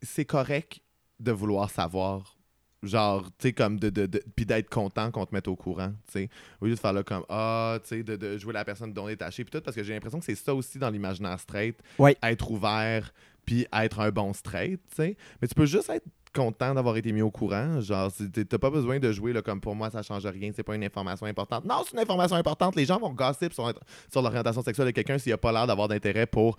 c'est 0.00 0.24
correct 0.24 0.80
de 1.18 1.32
vouloir 1.32 1.68
savoir 1.68 2.37
Genre, 2.82 3.24
tu 3.38 3.48
sais, 3.48 3.52
comme 3.52 3.78
de. 3.78 3.90
de, 3.90 4.06
de 4.06 4.22
puis 4.36 4.46
d'être 4.46 4.70
content 4.70 5.10
qu'on 5.10 5.26
te 5.26 5.34
mette 5.34 5.48
au 5.48 5.56
courant, 5.56 5.92
tu 6.06 6.12
sais. 6.12 6.28
Au 6.60 6.66
lieu 6.66 6.74
de 6.74 6.78
faire 6.78 6.92
là 6.92 7.02
comme 7.02 7.24
Ah, 7.28 7.78
tu 7.82 7.88
sais, 7.88 8.02
de, 8.02 8.16
de 8.16 8.38
jouer 8.38 8.52
la 8.52 8.64
personne 8.64 8.92
dont 8.92 9.04
on 9.04 9.08
est 9.08 9.12
détachée. 9.12 9.44
Puis 9.44 9.50
tout, 9.50 9.60
parce 9.60 9.76
que 9.76 9.82
j'ai 9.82 9.94
l'impression 9.94 10.20
que 10.20 10.24
c'est 10.24 10.36
ça 10.36 10.54
aussi 10.54 10.78
dans 10.78 10.90
l'imaginaire 10.90 11.40
straight. 11.40 11.76
Ouais. 11.98 12.16
Être 12.22 12.50
ouvert, 12.50 13.12
puis 13.44 13.66
être 13.72 14.00
un 14.00 14.10
bon 14.10 14.32
straight, 14.32 14.80
tu 14.90 14.96
sais. 14.96 15.16
Mais 15.42 15.48
tu 15.48 15.54
peux 15.54 15.66
juste 15.66 15.90
être 15.90 16.04
content 16.34 16.74
d'avoir 16.74 16.96
été 16.96 17.10
mis 17.10 17.22
au 17.22 17.30
courant. 17.30 17.80
Genre, 17.80 18.12
t'as 18.48 18.58
pas 18.58 18.70
besoin 18.70 18.98
de 18.98 19.10
jouer 19.10 19.32
là, 19.32 19.42
comme 19.42 19.60
pour 19.60 19.74
moi, 19.74 19.90
ça 19.90 20.02
change 20.02 20.24
rien, 20.26 20.50
c'est 20.54 20.62
pas 20.62 20.74
une 20.74 20.84
information 20.84 21.26
importante. 21.26 21.64
Non, 21.64 21.82
c'est 21.84 21.94
une 21.94 22.02
information 22.02 22.36
importante. 22.36 22.76
Les 22.76 22.84
gens 22.84 22.98
vont 22.98 23.12
gossip 23.12 23.52
sur, 23.52 23.72
sur 24.12 24.22
l'orientation 24.22 24.62
sexuelle 24.62 24.86
de 24.86 24.92
quelqu'un 24.92 25.18
s'il 25.18 25.32
a 25.32 25.38
pas 25.38 25.50
l'air 25.50 25.66
d'avoir 25.66 25.88
d'intérêt 25.88 26.26
pour, 26.26 26.56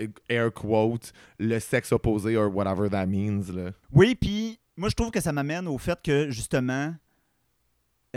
euh, 0.00 0.06
air 0.28 0.52
quote, 0.52 1.12
le 1.38 1.58
sexe 1.58 1.92
opposé 1.92 2.36
or 2.36 2.54
whatever 2.54 2.88
that 2.88 3.06
means. 3.06 3.52
Là. 3.52 3.72
Oui, 3.92 4.14
puis 4.14 4.58
moi, 4.78 4.88
je 4.88 4.94
trouve 4.94 5.10
que 5.10 5.20
ça 5.20 5.32
m'amène 5.32 5.66
au 5.68 5.76
fait 5.78 6.00
que, 6.02 6.30
justement, 6.30 6.94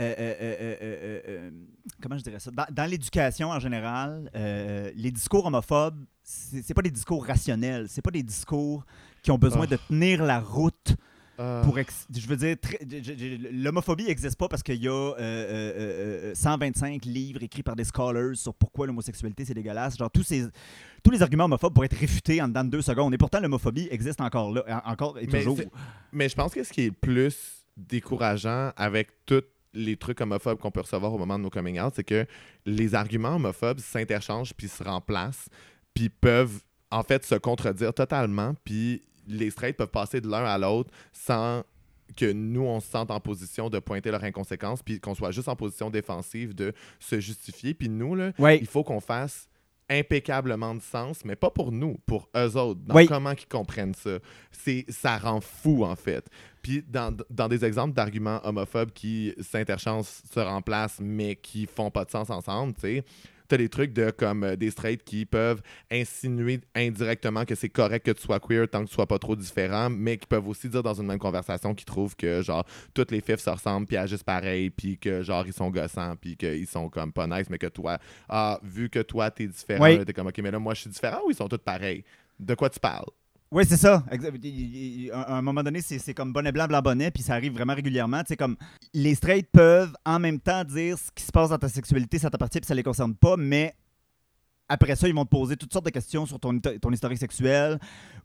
euh, 0.00 0.14
euh, 0.18 0.76
euh, 1.28 1.50
comment 2.00 2.16
je 2.16 2.22
dirais 2.22 2.40
ça? 2.40 2.50
Dans, 2.50 2.66
dans 2.70 2.90
l'éducation 2.90 3.50
en 3.50 3.60
général, 3.60 4.30
les 4.94 5.10
discours 5.10 5.44
homophobes, 5.46 6.04
c'est 6.22 6.62
c'est 6.62 6.74
pas 6.74 6.82
des 6.82 6.90
discours 6.90 7.26
rationnels, 7.26 7.88
c'est 7.88 8.00
pas 8.02 8.10
des 8.10 8.22
discours 8.22 8.84
qui 9.22 9.30
ont 9.30 9.38
besoin 9.38 9.64
Ah. 9.64 9.66
de 9.72 9.76
tenir 9.88 10.22
la 10.22 10.40
route 10.40 10.96
Euh, 11.42 11.62
pour 11.64 11.78
ex- 11.78 12.06
je 12.14 12.26
veux 12.26 12.36
dire 12.36 12.56
très- 12.60 12.78
l'homophobie 13.52 14.04
n'existe 14.04 14.36
pas 14.36 14.48
parce 14.48 14.62
qu'il 14.62 14.82
y 14.82 14.88
a 14.88 14.92
euh, 14.92 15.14
euh, 15.18 16.30
euh, 16.30 16.34
125 16.34 17.04
livres 17.04 17.42
écrits 17.42 17.62
par 17.62 17.74
des 17.74 17.84
scholars 17.84 18.34
sur 18.36 18.54
pourquoi 18.54 18.86
l'homosexualité 18.86 19.44
c'est 19.44 19.54
dégueulasse. 19.54 19.96
Genre 19.98 20.10
tous 20.10 20.22
ces 20.22 20.46
tous 21.02 21.10
les 21.10 21.20
arguments 21.22 21.44
homophobes 21.46 21.74
pourraient 21.74 21.86
être 21.86 21.98
réfutés 21.98 22.40
en 22.40 22.48
dedans 22.48 22.64
de 22.64 22.70
deux 22.70 22.82
secondes. 22.82 23.12
Et 23.12 23.18
pourtant 23.18 23.40
l'homophobie 23.40 23.88
existe 23.90 24.20
encore 24.20 24.52
là 24.52 24.82
en- 24.86 24.92
encore 24.92 25.18
et 25.18 25.26
Mais 25.26 25.38
toujours. 25.40 25.58
Mais 26.12 26.28
je 26.28 26.34
pense 26.36 26.54
que 26.54 26.62
ce 26.62 26.72
qui 26.72 26.82
est 26.82 26.86
le 26.86 26.92
plus 26.92 27.64
décourageant 27.76 28.72
avec 28.76 29.08
tous 29.26 29.42
les 29.74 29.96
trucs 29.96 30.20
homophobes 30.20 30.58
qu'on 30.58 30.70
peut 30.70 30.82
recevoir 30.82 31.12
au 31.14 31.18
moment 31.18 31.38
de 31.38 31.44
nos 31.44 31.50
coming 31.50 31.80
out, 31.80 31.94
c'est 31.96 32.04
que 32.04 32.26
les 32.66 32.94
arguments 32.94 33.36
homophobes 33.36 33.80
s'interchangent 33.80 34.52
puis 34.54 34.68
se 34.68 34.82
remplacent 34.84 35.48
puis 35.94 36.08
peuvent 36.10 36.60
en 36.90 37.02
fait 37.02 37.24
se 37.24 37.34
contredire 37.36 37.94
totalement 37.94 38.54
puis 38.64 39.02
les 39.26 39.50
straights 39.50 39.76
peuvent 39.76 39.88
passer 39.88 40.20
de 40.20 40.28
l'un 40.28 40.44
à 40.44 40.58
l'autre 40.58 40.90
sans 41.12 41.62
que 42.16 42.30
nous, 42.30 42.62
on 42.62 42.80
se 42.80 42.88
sente 42.90 43.10
en 43.10 43.20
position 43.20 43.70
de 43.70 43.78
pointer 43.78 44.10
leur 44.10 44.22
inconséquence, 44.24 44.82
puis 44.82 45.00
qu'on 45.00 45.14
soit 45.14 45.30
juste 45.30 45.48
en 45.48 45.56
position 45.56 45.88
défensive 45.88 46.54
de 46.54 46.74
se 47.00 47.18
justifier. 47.20 47.72
Puis 47.72 47.88
nous, 47.88 48.14
là, 48.14 48.32
Ouais. 48.38 48.58
il 48.58 48.66
faut 48.66 48.84
qu'on 48.84 49.00
fasse 49.00 49.48
impeccablement 49.88 50.74
de 50.74 50.80
sens, 50.80 51.24
mais 51.24 51.36
pas 51.36 51.50
pour 51.50 51.70
nous, 51.72 51.98
pour 52.06 52.28
eux 52.36 52.56
autres, 52.56 52.80
dans 52.84 52.94
Oui. 52.94 53.06
comment 53.06 53.32
ils 53.32 53.46
comprennent 53.46 53.94
ça. 53.94 54.18
C'est, 54.50 54.84
ça 54.88 55.18
rend 55.18 55.40
fou, 55.40 55.84
en 55.84 55.96
fait. 55.96 56.26
Puis 56.62 56.82
dans, 56.88 57.14
dans 57.30 57.48
des 57.48 57.64
exemples 57.64 57.94
d'arguments 57.94 58.40
homophobes 58.44 58.92
qui 58.92 59.34
s'interchangent, 59.40 60.06
se 60.32 60.40
remplacent, 60.40 61.00
mais 61.00 61.36
qui 61.36 61.66
font 61.66 61.90
pas 61.90 62.04
de 62.04 62.10
sens 62.10 62.30
ensemble, 62.30 62.74
tu 62.74 62.80
sais, 62.82 63.04
t'as 63.52 63.58
des 63.58 63.68
trucs 63.68 63.92
de 63.92 64.10
comme 64.10 64.44
euh, 64.44 64.56
des 64.56 64.70
straights 64.70 65.04
qui 65.04 65.26
peuvent 65.26 65.60
insinuer 65.90 66.60
indirectement 66.74 67.44
que 67.44 67.54
c'est 67.54 67.68
correct 67.68 68.06
que 68.06 68.12
tu 68.12 68.22
sois 68.22 68.40
queer 68.40 68.66
tant 68.66 68.82
que 68.82 68.88
tu 68.88 68.94
sois 68.94 69.06
pas 69.06 69.18
trop 69.18 69.36
différent, 69.36 69.90
mais 69.90 70.16
qui 70.16 70.26
peuvent 70.26 70.48
aussi 70.48 70.70
dire 70.70 70.82
dans 70.82 70.94
une 70.94 71.06
même 71.06 71.18
conversation 71.18 71.74
qu'ils 71.74 71.84
trouvent 71.84 72.16
que 72.16 72.40
genre 72.40 72.64
toutes 72.94 73.10
les 73.10 73.20
fifs 73.20 73.40
se 73.40 73.50
ressemblent 73.50 73.86
puis 73.86 73.98
agissent 73.98 74.22
pareil 74.22 74.70
puis 74.70 74.96
que 74.96 75.22
genre 75.22 75.46
ils 75.46 75.52
sont 75.52 75.68
gossants 75.70 76.16
puis 76.16 76.34
qu'ils 76.36 76.66
sont 76.66 76.88
comme 76.88 77.12
pas 77.12 77.26
nice 77.26 77.50
mais 77.50 77.58
que 77.58 77.66
toi 77.66 77.98
ah 78.30 78.58
vu 78.62 78.88
que 78.88 79.00
toi 79.00 79.30
t'es 79.30 79.46
différent 79.46 79.84
Oui. 79.84 80.02
t'es 80.04 80.14
comme 80.14 80.28
ok 80.28 80.38
mais 80.38 80.50
là 80.50 80.58
moi 80.58 80.72
je 80.72 80.80
suis 80.82 80.90
différent 80.90 81.20
ou 81.26 81.30
ils 81.30 81.36
sont 81.36 81.48
tous 81.48 81.58
pareils? 81.58 82.04
De 82.40 82.54
quoi 82.54 82.70
tu 82.70 82.80
parles? 82.80 83.04
Oui, 83.52 83.64
c'est 83.68 83.76
ça. 83.76 84.02
À 85.12 85.36
un 85.36 85.42
moment 85.42 85.62
donné, 85.62 85.82
c'est 85.82 85.98
c'est 85.98 86.14
comme 86.14 86.32
bonnet 86.32 86.52
blanc, 86.52 86.66
blanc 86.66 86.80
bonnet, 86.80 87.10
puis 87.10 87.22
ça 87.22 87.34
arrive 87.34 87.52
vraiment 87.52 87.74
régulièrement. 87.74 88.22
Sais, 88.26 88.34
comme 88.36 88.56
les 88.94 89.14
straights 89.14 89.50
peuvent 89.52 89.92
en 90.06 90.18
même 90.18 90.40
temps 90.40 90.64
dire 90.64 90.96
ce 90.98 91.10
qui 91.14 91.22
se 91.22 91.30
passe 91.30 91.50
dans 91.50 91.58
ta 91.58 91.68
sexualité, 91.68 92.18
ça 92.18 92.30
t'appartient, 92.30 92.60
puis 92.60 92.66
ça 92.66 92.74
les 92.74 92.82
concerne 92.82 93.14
pas, 93.14 93.36
mais 93.36 93.74
après 94.70 94.96
ça, 94.96 95.06
ils 95.06 95.14
vont 95.14 95.26
te 95.26 95.30
poser 95.30 95.56
toutes 95.56 95.70
sortes 95.70 95.84
de 95.84 95.90
questions 95.90 96.24
sur 96.24 96.40
ton, 96.40 96.58
ton 96.58 96.90
historique 96.90 97.18
sexuel 97.18 97.78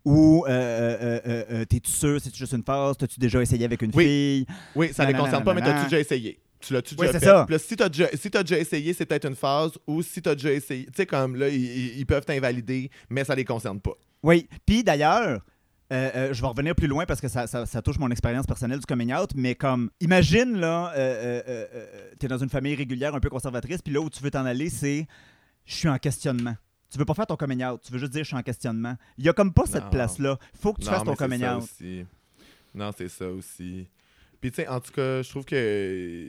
ou 0.05 0.45
euh, 0.47 0.49
euh, 0.49 1.43
euh, 1.51 1.65
t'es-tu 1.65 1.91
sûr, 1.91 2.21
c'est 2.23 2.33
juste 2.33 2.53
une 2.53 2.63
phase, 2.63 2.95
t'as-tu 2.95 3.19
déjà 3.19 3.41
essayé 3.41 3.65
avec 3.65 3.81
une 3.81 3.91
Oui. 3.93 4.05
fille? 4.05 4.45
oui 4.75 4.93
ça 4.93 5.03
Non, 5.03 5.09
les 5.11 5.17
concerne 5.17 5.43
pas 5.43 5.53
mais 5.53 5.61
t'as-tu 5.61 5.83
déjà 5.85 5.99
essayé? 5.99 6.39
Tu 6.59 6.73
l'as-tu 6.73 6.95
Oui, 6.97 7.07
déjà 7.07 7.13
c'est 7.13 7.19
fait? 7.19 7.25
ça. 7.25 7.45
Là, 7.49 7.59
si 7.59 7.75
t'as 7.75 7.89
déjà, 7.89 8.07
si 8.15 8.29
déjà 8.29 8.57
essayé, 8.57 8.93
c'est 8.93 9.05
peut-être 9.05 9.27
une 9.27 9.35
phase, 9.35 9.71
ou 9.87 10.01
si 10.01 10.21
t'as 10.21 10.35
déjà 10.35 10.51
essayé, 10.51 10.85
tu 10.85 10.91
sais, 10.95 11.05
comme 11.05 11.35
là, 11.35 11.49
ils, 11.49 12.05
peuvent 12.05 12.25
t'invalider, 12.25 12.89
mais 13.09 13.23
ça 13.23 13.35
les 13.35 13.45
concerne 13.45 13.79
pas. 13.79 13.93
Oui. 14.23 14.47
Puis 14.65 14.83
d'ailleurs, 14.83 15.41
euh, 15.93 16.11
euh, 16.15 16.33
je 16.33 16.41
vais 16.41 16.47
revenir 16.47 16.75
plus 16.75 16.87
loin 16.87 17.05
parce 17.05 17.21
que 17.21 17.27
ça, 17.27 17.47
ça- 17.47 17.65
ça 17.65 17.81
touche 17.81 17.97
mon 17.99 18.09
expérience 18.11 18.45
personnelle 18.45 18.79
du 18.79 18.85
coming 18.85 19.13
out, 19.13 19.29
mais 19.35 19.55
comme, 19.55 19.89
imagine, 20.01 20.57
là, 20.59 20.91
euh, 20.95 21.41
euh, 21.47 21.65
euh, 21.73 22.11
t'es 22.19 22.27
dans 22.27 22.37
une 22.39 22.49
famille 22.49 22.75
régulière 22.75 23.15
un 23.15 23.19
peu 23.19 23.29
conservatrice, 23.29 23.81
puis 23.81 23.93
là 23.93 24.01
où 24.01 24.09
tu 24.09 24.21
veux 24.23 24.31
t'en 24.31 24.45
aller, 24.45 24.69
c'est 24.69 25.07
je 25.65 25.75
suis 25.75 25.89
en 25.89 25.97
questionnement. 25.97 26.55
Tu 26.89 26.97
veux 26.97 27.05
pas 27.05 27.13
faire 27.13 27.27
ton 27.27 27.35
coming 27.35 27.63
out, 27.65 27.81
tu 27.85 27.91
veux 27.91 27.99
juste 27.99 28.13
dire 28.13 28.23
je 28.23 28.27
suis 28.29 28.37
en 28.37 28.41
questionnement. 28.43 28.95
Il 29.17 29.25
y 29.25 29.29
a 29.29 29.33
comme 29.33 29.53
pas 29.53 29.65
cette 29.65 29.89
place-là. 29.89 30.37
faut 30.59 30.73
que 30.73 30.79
tu 30.81 30.87
Non, 30.87 30.93
fasses 30.93 31.03
ton 31.03 31.15
coming 31.15 31.41
ça 31.41 31.57
out. 31.57 31.63
aussi. 31.63 32.05
Non, 32.73 32.91
c'est 32.97 33.09
ça 33.09 33.27
aussi. 33.29 33.87
Puis, 34.39 34.51
tu 34.51 34.57
sais, 34.57 34.67
en 34.67 34.79
tout 34.79 34.91
cas, 34.91 35.21
je 35.23 35.29
trouve 35.29 35.43
que. 35.45 36.27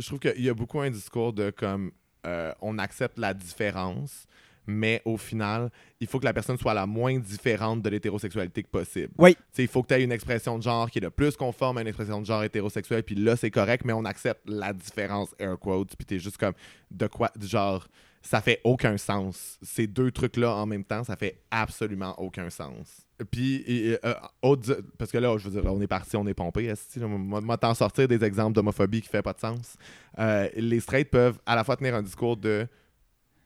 Je 0.00 0.06
trouve 0.06 0.18
qu'il 0.18 0.42
y 0.42 0.48
a 0.48 0.54
beaucoup 0.54 0.80
un 0.80 0.90
discours 0.90 1.32
de 1.32 1.50
comme. 1.50 1.92
euh, 2.26 2.52
on 2.60 2.78
accepte 2.78 3.18
la 3.18 3.32
différence, 3.32 4.26
mais 4.66 5.00
au 5.04 5.16
final, 5.16 5.70
il 6.00 6.06
faut 6.06 6.18
que 6.18 6.24
la 6.24 6.32
personne 6.34 6.58
soit 6.58 6.74
la 6.74 6.86
moins 6.86 7.18
différente 7.18 7.82
de 7.82 7.88
l'hétérosexualité 7.88 8.62
que 8.62 8.68
possible. 8.68 9.12
Oui. 9.18 9.34
Tu 9.34 9.40
sais, 9.52 9.62
il 9.62 9.68
faut 9.68 9.82
que 9.82 9.88
tu 9.88 9.94
aies 9.94 10.04
une 10.04 10.12
expression 10.12 10.58
de 10.58 10.62
genre 10.62 10.90
qui 10.90 10.98
est 10.98 11.02
le 11.02 11.10
plus 11.10 11.36
conforme 11.36 11.78
à 11.78 11.80
une 11.80 11.88
expression 11.88 12.20
de 12.20 12.26
genre 12.26 12.44
hétérosexuelle, 12.44 13.02
puis 13.02 13.14
là, 13.14 13.36
c'est 13.36 13.50
correct, 13.50 13.84
mais 13.84 13.94
on 13.94 14.04
accepte 14.04 14.42
la 14.46 14.72
différence, 14.72 15.34
air 15.38 15.58
quotes, 15.58 15.96
puis 15.96 16.04
t'es 16.04 16.18
juste 16.18 16.36
comme, 16.36 16.54
de 16.90 17.06
quoi, 17.06 17.30
genre, 17.40 17.86
ça 18.22 18.40
fait 18.40 18.60
aucun 18.64 18.96
sens. 18.98 19.58
Ces 19.62 19.86
deux 19.86 20.10
trucs-là 20.10 20.54
en 20.54 20.66
même 20.66 20.84
temps, 20.84 21.04
ça 21.04 21.16
fait 21.16 21.40
absolument 21.50 22.14
aucun 22.20 22.50
sens. 22.50 23.06
Puis, 23.30 23.62
et, 23.66 23.98
euh, 24.04 24.14
autre- 24.42 24.80
parce 24.98 25.10
que 25.10 25.18
là, 25.18 25.36
je 25.38 25.48
veux 25.48 25.60
dire, 25.60 25.72
on 25.72 25.80
est 25.80 25.86
parti, 25.86 26.16
on 26.16 26.26
est 26.26 26.34
pompé. 26.34 26.72
Moi, 26.98 27.56
t'en 27.58 27.74
sortir 27.74 28.08
des 28.08 28.22
exemples 28.24 28.54
d'homophobie 28.54 29.02
qui 29.02 29.08
fait 29.08 29.22
pas 29.22 29.32
de 29.32 29.40
sens. 29.40 29.76
Euh, 30.18 30.48
les 30.56 30.80
straights 30.80 31.10
peuvent 31.10 31.38
à 31.46 31.54
la 31.56 31.64
fois 31.64 31.76
tenir 31.76 31.94
un 31.94 32.02
discours 32.02 32.36
de 32.36 32.66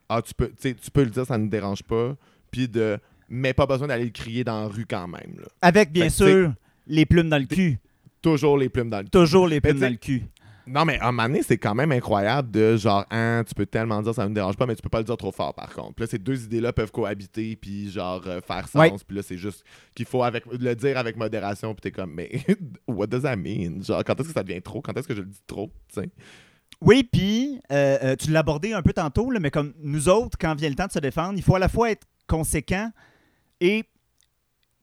Ah, 0.09 0.21
tu 0.23 0.35
peux, 0.35 0.51
tu 0.61 0.91
peux 0.93 1.03
le 1.05 1.11
dire, 1.11 1.25
ça 1.27 1.39
ne 1.39 1.49
dérange 1.49 1.83
pas. 1.83 2.17
puis 2.51 2.69
de 2.69 2.99
mais 3.29 3.55
pas 3.55 3.67
besoin 3.67 3.89
d'aller 3.89 4.05
le 4.05 4.11
crier 4.11 4.45
dans 4.45 4.61
la 4.61 4.67
rue 4.69 4.87
quand 4.87 5.09
même. 5.09 5.37
là. 5.39 5.47
Avec, 5.63 5.91
bien 5.91 6.05
Fait 6.05 6.11
sûr, 6.11 6.53
les 6.87 7.07
plumes 7.07 7.31
dans 7.31 7.39
le 7.39 7.47
cul. 7.47 7.79
Toujours 8.21 8.57
les 8.59 8.69
plumes 8.69 8.91
dans 8.91 9.01
le 9.01 9.09
Toujours 9.09 9.49
les 9.49 9.61
plumes 9.61 9.81
dans 9.81 9.89
le 9.91 9.97
cul. 9.97 10.23
Non, 10.67 10.85
mais 10.85 10.99
à 10.99 11.09
un 11.09 11.13
moment 11.13 11.29
donné, 11.29 11.43
c'est 11.43 11.59
quand 11.59 11.75
même 11.75 11.93
incroyable 11.93 12.51
de 12.51 12.77
genre, 12.77 13.05
hein, 13.11 13.43
tu 13.47 13.55
peux 13.55 13.67
tellement 13.67 14.01
dire 14.03 14.15
ça 14.15 14.29
me 14.29 14.35
dérange 14.35 14.57
pas, 14.57 14.67
mais 14.67 14.75
tu 14.75 14.83
peux 14.83 14.89
pas 14.89 14.99
le 14.99 15.05
dire 15.05 15.17
trop 15.17 15.33
fort 15.33 15.55
par 15.55 15.73
contre. 15.73 15.95
Puis 15.95 16.05
là, 16.05 16.07
ces 16.07 16.19
deux 16.19 16.45
idées-là 16.45 16.73
peuvent 16.73 16.91
cohabiter, 16.91 17.57
puis 17.57 17.91
genre 17.91 18.23
euh, 18.27 18.41
faire 18.41 18.67
sens. 18.69 18.81
Ouais. 18.81 18.93
Puis 19.07 19.17
là, 19.17 19.23
c'est 19.23 19.37
juste 19.37 19.65
qu'il 19.95 20.07
faut 20.07 20.23
avec, 20.23 20.45
le 20.47 20.75
dire 20.75 20.97
avec 20.97 21.17
modération, 21.17 21.75
puis 21.75 21.83
t'es 21.83 21.91
comme, 21.91 22.13
mais 22.13 22.31
what 22.89 23.07
does 23.07 23.23
that 23.23 23.37
mean? 23.37 23.83
Genre, 23.83 24.03
quand 24.05 24.19
est-ce 24.21 24.29
que 24.29 24.35
ça 24.35 24.43
devient 24.43 24.63
trop? 24.63 24.81
Quand 24.81 24.97
est-ce 24.97 25.09
que 25.09 25.15
je 25.15 25.21
le 25.21 25.29
dis 25.29 25.43
trop? 25.47 25.71
Sais? 25.93 26.09
Oui, 26.81 27.09
puis 27.11 27.61
euh, 27.73 27.99
euh, 28.03 28.17
tu 28.17 28.31
l'as 28.31 28.41
abordé 28.41 28.73
un 28.73 28.83
peu 28.83 28.93
tantôt, 28.93 29.31
là, 29.31 29.41
mais 29.41 29.51
comme 29.51 29.75
nous 29.81 30.09
autres, 30.09 30.37
quand 30.39 30.55
vient 30.55 30.69
le 30.69 30.75
temps 30.75 30.87
de 30.87 30.93
se 30.93 30.99
défendre, 30.99 31.35
il 31.37 31.43
faut 31.43 31.57
à 31.57 31.59
la 31.59 31.69
fois 31.69 31.91
être 31.91 32.07
conséquent 32.27 32.91
et 33.61 33.85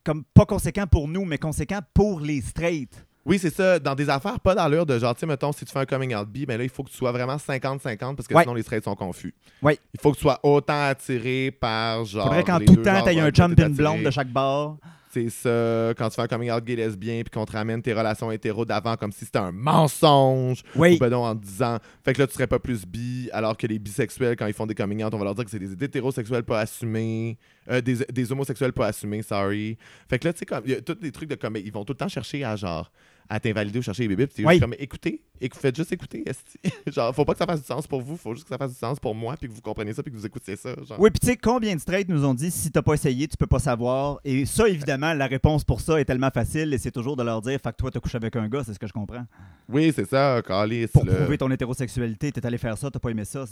comme 0.03 0.23
pas 0.33 0.45
conséquent 0.45 0.87
pour 0.87 1.07
nous, 1.07 1.25
mais 1.25 1.37
conséquent 1.37 1.79
pour 1.93 2.19
les 2.19 2.41
straights. 2.41 3.05
Oui, 3.25 3.37
c'est 3.39 3.53
ça. 3.53 3.77
Dans 3.79 3.93
des 3.95 4.09
affaires, 4.09 4.39
pas 4.39 4.55
dans 4.55 4.67
l'heure 4.67 4.85
de 4.85 4.97
genre, 4.97 5.13
tu 5.13 5.19
sais, 5.21 5.25
mettons, 5.25 5.51
si 5.51 5.63
tu 5.65 5.71
fais 5.71 5.79
un 5.79 5.85
coming 5.85 6.15
out 6.15 6.27
B, 6.27 6.45
ben 6.47 6.57
là, 6.57 6.63
il 6.63 6.69
faut 6.69 6.83
que 6.83 6.89
tu 6.89 6.97
sois 6.97 7.11
vraiment 7.11 7.35
50-50 7.37 8.15
parce 8.15 8.27
que 8.27 8.33
Ouais. 8.33 8.41
sinon 8.43 8.53
les 8.55 8.63
straights 8.63 8.83
sont 8.85 8.95
confus. 8.95 9.33
Ouais. 9.61 9.77
Il 9.93 9.99
faut 10.01 10.11
que 10.11 10.17
tu 10.17 10.21
sois 10.23 10.39
autant 10.43 10.85
attiré 10.87 11.51
par 11.51 12.03
genre. 12.05 12.25
Faudrait 12.25 12.43
qu'en 12.43 12.57
les 12.57 12.65
tout 12.65 12.77
temps, 12.77 13.03
t'aies 13.03 13.19
un 13.19 13.27
et 13.27 13.61
une 13.63 13.75
blonde 13.75 14.03
de 14.03 14.09
chaque 14.11 14.29
bord. 14.31 14.77
C'est 15.13 15.29
ça, 15.29 15.93
quand 15.97 16.07
tu 16.07 16.15
fais 16.15 16.21
un 16.21 16.27
coming 16.27 16.49
out 16.51 16.63
gay 16.63 16.77
lesbien 16.77 17.21
puis 17.21 17.31
qu'on 17.31 17.43
te 17.45 17.51
ramène 17.51 17.81
tes 17.81 17.91
relations 17.91 18.31
hétéro 18.31 18.63
d'avant 18.63 18.95
comme 18.95 19.11
si 19.11 19.25
c'était 19.25 19.39
un 19.39 19.51
mensonge. 19.51 20.63
Oui. 20.73 20.95
Ou 20.95 20.99
ben 20.99 21.09
non, 21.09 21.25
en 21.25 21.35
disant, 21.35 21.79
fait 22.05 22.13
que 22.13 22.19
là, 22.21 22.27
tu 22.27 22.33
serais 22.33 22.47
pas 22.47 22.59
plus 22.59 22.85
bi, 22.85 23.29
alors 23.33 23.57
que 23.57 23.67
les 23.67 23.77
bisexuels, 23.77 24.37
quand 24.37 24.47
ils 24.47 24.53
font 24.53 24.65
des 24.65 24.73
coming 24.73 25.03
out, 25.03 25.13
on 25.13 25.17
va 25.17 25.25
leur 25.25 25.35
dire 25.35 25.43
que 25.43 25.51
c'est 25.51 25.59
des 25.59 25.73
hétérosexuels 25.83 26.43
pas 26.43 26.61
assumés, 26.61 27.37
euh, 27.69 27.81
des, 27.81 27.97
des 28.09 28.31
homosexuels 28.31 28.71
pas 28.71 28.87
assumés, 28.87 29.21
sorry. 29.21 29.77
Fait 30.09 30.17
que 30.17 30.27
là, 30.29 30.33
tu 30.33 30.39
sais, 30.39 30.45
comme, 30.45 30.61
il 30.65 30.71
y 30.71 30.75
a 30.75 30.81
tous 30.81 30.95
des 30.95 31.11
trucs 31.11 31.29
de 31.29 31.35
comme, 31.35 31.57
ils 31.57 31.73
vont 31.73 31.83
tout 31.83 31.91
le 31.91 31.97
temps 31.97 32.07
chercher 32.07 32.45
à 32.45 32.55
genre, 32.55 32.89
à 33.29 33.39
t'invalider 33.39 33.79
ou 33.79 33.81
chercher 33.81 34.03
les 34.03 34.09
bébés, 34.09 34.27
puis 34.27 34.45
Oui. 34.45 34.59
comme, 34.59 34.75
écoutez, 34.77 35.21
écou- 35.39 35.57
faites 35.57 35.75
juste 35.75 35.91
écouter, 35.91 36.23
genre, 36.87 37.13
faut 37.15 37.23
pas 37.25 37.33
que 37.33 37.39
ça 37.39 37.45
fasse 37.45 37.61
du 37.61 37.65
sens 37.65 37.87
pour 37.87 38.01
vous, 38.01 38.17
faut 38.17 38.33
juste 38.33 38.43
que 38.45 38.49
ça 38.49 38.57
fasse 38.57 38.71
du 38.73 38.77
sens 38.77 38.99
pour 38.99 39.15
moi, 39.15 39.35
puis 39.37 39.47
que 39.49 39.53
vous 39.53 39.61
compreniez 39.61 39.93
ça, 39.93 40.03
puis 40.03 40.11
que 40.11 40.17
vous 40.17 40.25
écoutiez 40.25 40.55
ça, 40.55 40.75
genre. 40.87 40.99
Oui, 40.99 41.09
puis 41.11 41.19
tu 41.19 41.27
sais, 41.27 41.37
combien 41.37 41.73
de 41.75 41.79
straights 41.79 42.09
nous 42.09 42.25
ont 42.25 42.33
dit 42.33 42.51
si 42.51 42.71
t'as 42.71 42.81
pas 42.81 42.93
essayé, 42.93 43.27
tu 43.27 43.37
peux 43.37 43.47
pas 43.47 43.59
savoir. 43.59 44.19
Et 44.25 44.45
ça, 44.45 44.67
évidemment, 44.67 45.13
la 45.13 45.27
réponse 45.27 45.63
pour 45.63 45.81
ça 45.81 45.99
est 45.99 46.05
tellement 46.05 46.29
facile 46.31 46.73
et 46.73 46.77
c'est 46.77 46.91
toujours 46.91 47.15
de 47.15 47.23
leur 47.23 47.41
dire 47.41 47.59
Fait 47.61 47.71
que 47.71 47.77
toi, 47.77 47.91
t'as 47.91 47.99
couché 47.99 48.17
avec 48.17 48.35
un 48.35 48.47
gars, 48.49 48.63
c'est 48.65 48.73
ce 48.73 48.79
que 48.79 48.87
je 48.87 48.93
comprends. 48.93 49.25
Oui, 49.69 49.91
c'est 49.95 50.07
ça, 50.09 50.41
Calice. 50.45 50.91
Pour 50.91 51.05
là. 51.05 51.15
prouver 51.15 51.37
ton 51.37 51.49
hétérosexualité, 51.49 52.31
t'es 52.31 52.45
allé 52.45 52.57
faire 52.57 52.77
ça, 52.77 52.91
t'as 52.91 52.99
pas 52.99 53.09
aimé 53.09 53.25
ça. 53.25 53.45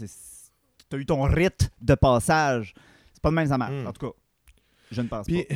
T'as 0.90 0.98
eu 0.98 1.06
ton 1.06 1.22
rite 1.24 1.70
de 1.82 1.96
passage. 1.96 2.74
C'est 3.14 3.22
pas 3.22 3.30
de 3.30 3.36
même 3.36 3.48
ça 3.48 3.58
marche. 3.58 3.74
Mm. 3.84 3.88
En 3.88 3.94
tout 3.94 4.08
cas, 4.08 4.14
je 4.92 5.02
ne 5.02 5.08
pense 5.08 5.26
Puis, 5.28 5.44
pas. 5.44 5.56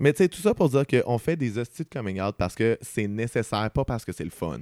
Mais 0.00 0.12
tu 0.12 0.18
sais, 0.24 0.28
tout 0.28 0.40
ça 0.40 0.52
pour 0.54 0.68
dire 0.68 0.84
qu'on 0.86 1.18
fait 1.18 1.36
des 1.36 1.56
hosties 1.58 1.84
de 1.84 1.88
coming 1.88 2.20
out 2.20 2.34
parce 2.36 2.54
que 2.56 2.76
c'est 2.82 3.06
nécessaire, 3.06 3.70
pas 3.70 3.84
parce 3.84 4.04
que 4.04 4.10
c'est 4.12 4.24
le 4.24 4.30
fun. 4.30 4.58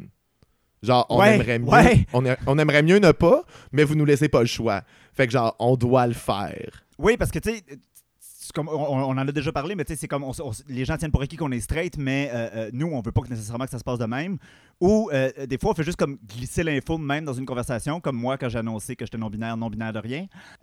Genre, 0.83 1.07
on 1.09 1.19
Ouais, 1.19 1.35
aimerait 1.37 1.59
mieux. 1.59 1.69
ouais. 1.69 2.07
On, 2.13 2.25
a- 2.27 2.37
on 2.47 2.59
aimerait 2.59 2.83
mieux 2.83 2.99
ne 2.99 3.11
pas, 3.13 3.43
mais 3.73 3.83
vous 3.85 3.95
nous 3.97 4.05
laissez 4.05 4.29
pas 4.29 4.41
le 4.41 4.47
choix. 4.47 4.83
Fait 5.15 5.27
que 5.27 5.33
genre, 5.33 5.57
on 5.59 5.77
doit 5.77 6.07
le 6.07 6.13
faire. 6.15 6.85
Oui, 6.99 7.17
parce 7.17 7.31
que 7.31 7.39
tu 7.39 7.51
sais. 7.51 7.63
Comme 8.55 8.69
on, 8.69 8.73
on 8.73 9.11
en 9.11 9.19
a 9.19 9.31
déjà 9.31 9.53
parlé, 9.53 9.75
mais 9.75 9.85
tu 9.85 9.93
sais, 9.93 9.99
c'est 10.01 10.09
comme 10.09 10.25
on 10.25 10.33
on 10.43 10.51
les 10.69 10.87
gens 10.87 10.97
tiennent 10.97 11.11
pour 11.11 11.21
acquis 11.21 11.37
qu'on 11.37 11.53
est 11.53 11.61
straight, 11.61 11.99
mais 11.99 12.31
euh, 12.33 12.49
euh, 12.55 12.71
nous, 12.73 12.87
on 12.87 13.03
veut 13.03 13.13
pas 13.13 13.21
que 13.21 13.29
nécessairement 13.29 13.67
que 13.67 13.71
ça 13.71 13.79
se 13.79 13.85
passe 13.85 13.99
de 13.99 14.07
même. 14.07 14.39
Ou 14.81 15.11
euh, 15.13 15.31
des 15.47 15.59
fois, 15.59 15.73
on 15.73 15.75
fait 15.75 15.83
juste 15.83 15.99
comme 15.99 16.17
glisser 16.27 16.63
l'info 16.63 16.97
même 16.97 17.27
dans 17.27 17.35
une 17.35 17.45
conversation, 17.45 18.01
comme 18.01 18.17
moi 18.17 18.39
quand 18.39 18.49
j'ai 18.49 18.59
annoncé 18.59 18.97
que 18.97 19.05
j'étais 19.05 19.19
non-binaire, 19.19 19.55
non-binaire 19.59 19.93
de 19.93 19.99
rien. 19.99 20.27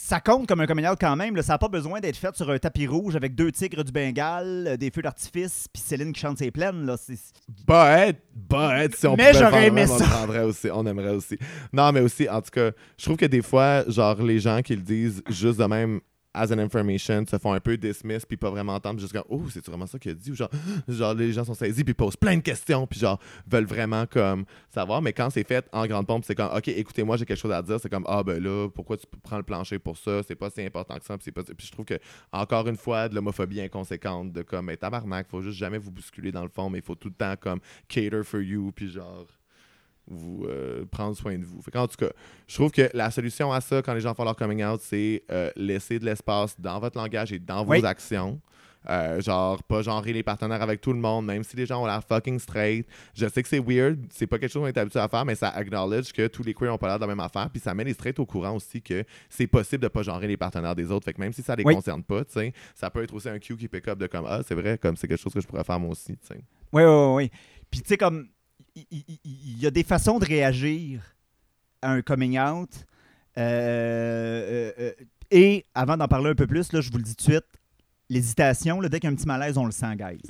Ça 0.00 0.20
compte 0.20 0.46
comme 0.46 0.60
un 0.60 0.66
coming 0.66 0.86
out 0.86 0.96
quand 1.00 1.16
même. 1.16 1.34
là. 1.34 1.42
Ça 1.42 1.54
n'a 1.54 1.58
pas 1.58 1.66
besoin 1.68 1.98
d'être 1.98 2.16
fait 2.16 2.34
sur 2.36 2.48
un 2.48 2.58
tapis 2.58 2.86
rouge 2.86 3.16
avec 3.16 3.34
deux 3.34 3.50
tigres 3.50 3.82
du 3.82 3.90
Bengale, 3.90 4.76
des 4.78 4.92
feux 4.92 5.02
d'artifice, 5.02 5.66
puis 5.72 5.82
Céline 5.82 6.12
qui 6.12 6.20
chante 6.20 6.38
ses 6.38 6.52
plaines. 6.52 6.86
Là. 6.86 6.96
C'est- 6.96 7.18
Bah 7.66 8.06
bah 8.48 8.84
être, 8.84 8.94
si 8.96 9.06
on 9.08 9.16
Mais 9.16 9.32
pouvait 9.32 9.44
j'aurais 9.44 9.66
aimé 9.66 9.86
ça. 9.88 9.94
On 9.94 9.98
le 9.98 10.04
prendrait 10.04 10.44
aussi, 10.44 10.68
on 10.72 10.86
aimerait 10.86 11.10
aussi. 11.16 11.36
Non, 11.72 11.90
mais 11.90 11.98
aussi, 12.00 12.28
en 12.28 12.40
tout 12.40 12.50
cas, 12.52 12.70
je 12.96 13.04
trouve 13.04 13.16
que 13.16 13.26
des 13.26 13.42
fois, 13.42 13.82
genre, 13.90 14.22
les 14.22 14.38
gens 14.38 14.62
qui 14.62 14.76
le 14.76 14.82
disent 14.82 15.20
juste 15.28 15.58
de 15.58 15.64
même 15.64 16.00
as 16.34 16.52
an 16.52 16.58
information 16.58 17.24
se 17.26 17.38
font 17.38 17.52
un 17.52 17.60
peu 17.60 17.76
dismiss 17.76 18.24
puis 18.26 18.36
pas 18.36 18.50
vraiment 18.50 18.74
entendre 18.74 19.02
comme 19.10 19.24
oh 19.28 19.42
c'est 19.50 19.64
vraiment 19.66 19.86
ça 19.86 19.98
qu'il 19.98 20.12
a 20.12 20.14
dit? 20.14 20.30
Ou 20.30 20.34
genre 20.34 20.50
genre 20.88 21.14
les 21.14 21.32
gens 21.32 21.44
sont 21.44 21.54
saisis 21.54 21.84
puis 21.84 21.94
posent 21.94 22.16
plein 22.16 22.36
de 22.36 22.42
questions 22.42 22.86
puis 22.86 23.00
genre 23.00 23.18
veulent 23.46 23.66
vraiment 23.66 24.06
comme 24.06 24.44
savoir. 24.72 25.02
Mais 25.02 25.12
quand 25.12 25.30
c'est 25.30 25.46
fait 25.46 25.66
en 25.72 25.86
grande 25.86 26.06
pompe 26.06 26.24
c'est 26.24 26.34
comme 26.34 26.50
ok 26.54 26.68
écoutez 26.68 27.02
moi 27.02 27.16
j'ai 27.16 27.24
quelque 27.24 27.40
chose 27.40 27.52
à 27.52 27.62
dire 27.62 27.78
c'est 27.80 27.88
comme 27.88 28.04
ah 28.06 28.22
ben 28.22 28.42
là 28.42 28.68
pourquoi 28.68 28.96
tu 28.96 29.06
prends 29.22 29.38
le 29.38 29.42
plancher 29.42 29.78
pour 29.78 29.96
ça? 29.96 30.22
C'est 30.26 30.36
pas 30.36 30.50
si 30.50 30.62
important 30.62 30.96
que 30.98 31.04
ça 31.04 31.16
puis 31.16 31.24
c'est 31.24 31.32
pas 31.32 31.42
puis 31.42 31.66
je 31.66 31.72
trouve 31.72 31.86
que 31.86 31.98
encore 32.32 32.68
une 32.68 32.76
fois 32.76 33.08
de 33.08 33.14
l'homophobie 33.14 33.60
inconséquente 33.60 34.32
de 34.32 34.42
comme 34.42 34.66
mais 34.66 34.76
tabarnak 34.76 35.28
faut 35.28 35.40
juste 35.40 35.58
jamais 35.58 35.78
vous 35.78 35.90
bousculer 35.90 36.32
dans 36.32 36.42
le 36.42 36.50
fond 36.50 36.68
mais 36.70 36.78
il 36.78 36.84
faut 36.84 36.94
tout 36.94 37.08
le 37.08 37.14
temps 37.14 37.34
comme 37.40 37.60
cater 37.88 38.22
for 38.22 38.40
you 38.40 38.72
puis 38.72 38.90
genre 38.90 39.26
vous 40.08 40.44
euh, 40.46 40.84
prendre 40.90 41.16
soin 41.16 41.38
de 41.38 41.44
vous. 41.44 41.60
Fait 41.62 41.76
en 41.76 41.86
tout 41.86 41.96
cas, 41.96 42.10
je 42.46 42.54
trouve 42.54 42.70
que 42.70 42.90
la 42.94 43.10
solution 43.10 43.52
à 43.52 43.60
ça, 43.60 43.82
quand 43.82 43.94
les 43.94 44.00
gens 44.00 44.14
font 44.14 44.24
leur 44.24 44.36
coming 44.36 44.64
out, 44.64 44.80
c'est 44.82 45.22
euh, 45.30 45.50
laisser 45.56 45.98
de 45.98 46.04
l'espace 46.04 46.58
dans 46.58 46.78
votre 46.80 46.98
langage 46.98 47.32
et 47.32 47.38
dans 47.38 47.64
vos 47.64 47.84
actions. 47.84 48.40
Euh, 48.88 49.20
genre, 49.20 49.62
pas 49.64 49.82
genrer 49.82 50.12
les 50.12 50.22
partenaires 50.22 50.62
avec 50.62 50.80
tout 50.80 50.92
le 50.92 50.98
monde, 51.00 51.26
même 51.26 51.42
si 51.42 51.56
les 51.56 51.66
gens 51.66 51.82
ont 51.82 51.86
l'air 51.86 52.02
fucking 52.08 52.38
straight. 52.38 52.86
Je 53.12 53.26
sais 53.28 53.42
que 53.42 53.48
c'est 53.48 53.58
weird, 53.58 53.98
c'est 54.10 54.26
pas 54.26 54.38
quelque 54.38 54.52
chose 54.52 54.62
qu'on 54.62 54.68
est 54.68 54.78
habitué 54.78 55.00
à 55.00 55.08
faire, 55.08 55.24
mais 55.26 55.34
ça 55.34 55.48
acknowledge 55.50 56.12
que 56.12 56.26
tous 56.28 56.42
les 56.44 56.54
queers 56.54 56.72
ont 56.72 56.78
pas 56.78 56.86
l'air 56.86 56.96
de 56.96 57.02
la 57.02 57.08
même 57.08 57.20
affaire, 57.20 57.50
puis 57.50 57.60
ça 57.60 57.74
met 57.74 57.84
les 57.84 57.92
straight 57.92 58.18
au 58.18 58.24
courant 58.24 58.54
aussi 58.54 58.80
que 58.80 59.04
c'est 59.28 59.48
possible 59.48 59.82
de 59.82 59.88
pas 59.88 60.02
genrer 60.02 60.28
les 60.28 60.36
partenaires 60.38 60.76
des 60.76 60.90
autres. 60.90 61.04
Fait 61.04 61.12
que 61.12 61.20
même 61.20 61.32
si 61.32 61.42
ça 61.42 61.54
les 61.56 61.64
Oui. 61.64 61.74
concerne 61.74 62.02
pas, 62.04 62.24
tu 62.24 62.32
sais, 62.34 62.52
ça 62.74 62.88
peut 62.88 63.02
être 63.02 63.12
aussi 63.12 63.28
un 63.28 63.38
cue 63.38 63.56
qui 63.56 63.68
pick 63.68 63.86
up 63.88 63.98
de 63.98 64.06
comme 64.06 64.24
Ah, 64.26 64.40
c'est 64.46 64.54
vrai, 64.54 64.78
comme 64.78 64.96
c'est 64.96 65.08
quelque 65.08 65.20
chose 65.20 65.34
que 65.34 65.40
je 65.40 65.46
pourrais 65.46 65.64
faire 65.64 65.80
moi 65.80 65.90
aussi, 65.90 66.16
tu 66.16 66.26
sais. 66.28 66.40
Oui, 66.72 66.82
oui, 66.82 66.84
oui. 66.84 67.14
oui. 67.14 67.30
Puis, 67.70 67.82
tu 67.82 67.88
sais, 67.88 67.98
comme, 67.98 68.28
il 68.90 69.58
y, 69.58 69.66
a 69.66 69.70
des 69.70 69.82
façons 69.82 70.18
de 70.18 70.24
réagir 70.24 71.02
à 71.82 71.92
un 71.92 72.02
coming 72.02 72.38
out. 72.38 72.70
Euh, 73.36 73.40
euh, 73.40 74.72
euh, 74.78 74.92
et 75.30 75.64
avant 75.74 75.96
d'en 75.96 76.08
parler 76.08 76.30
un 76.30 76.34
peu 76.34 76.46
plus, 76.46 76.72
là, 76.72 76.80
je 76.80 76.90
vous 76.90 76.98
le 76.98 77.02
dis 77.02 77.14
tout 77.14 77.26
de 77.26 77.32
suite, 77.32 77.46
l'hésitation, 78.08 78.80
dès 78.80 79.00
qu'il 79.00 79.04
y 79.04 79.06
a 79.06 79.10
un 79.12 79.16
petit 79.16 79.26
malaise, 79.26 79.58
on 79.58 79.64
le 79.64 79.70
sent, 79.70 79.96
guys. 79.96 80.20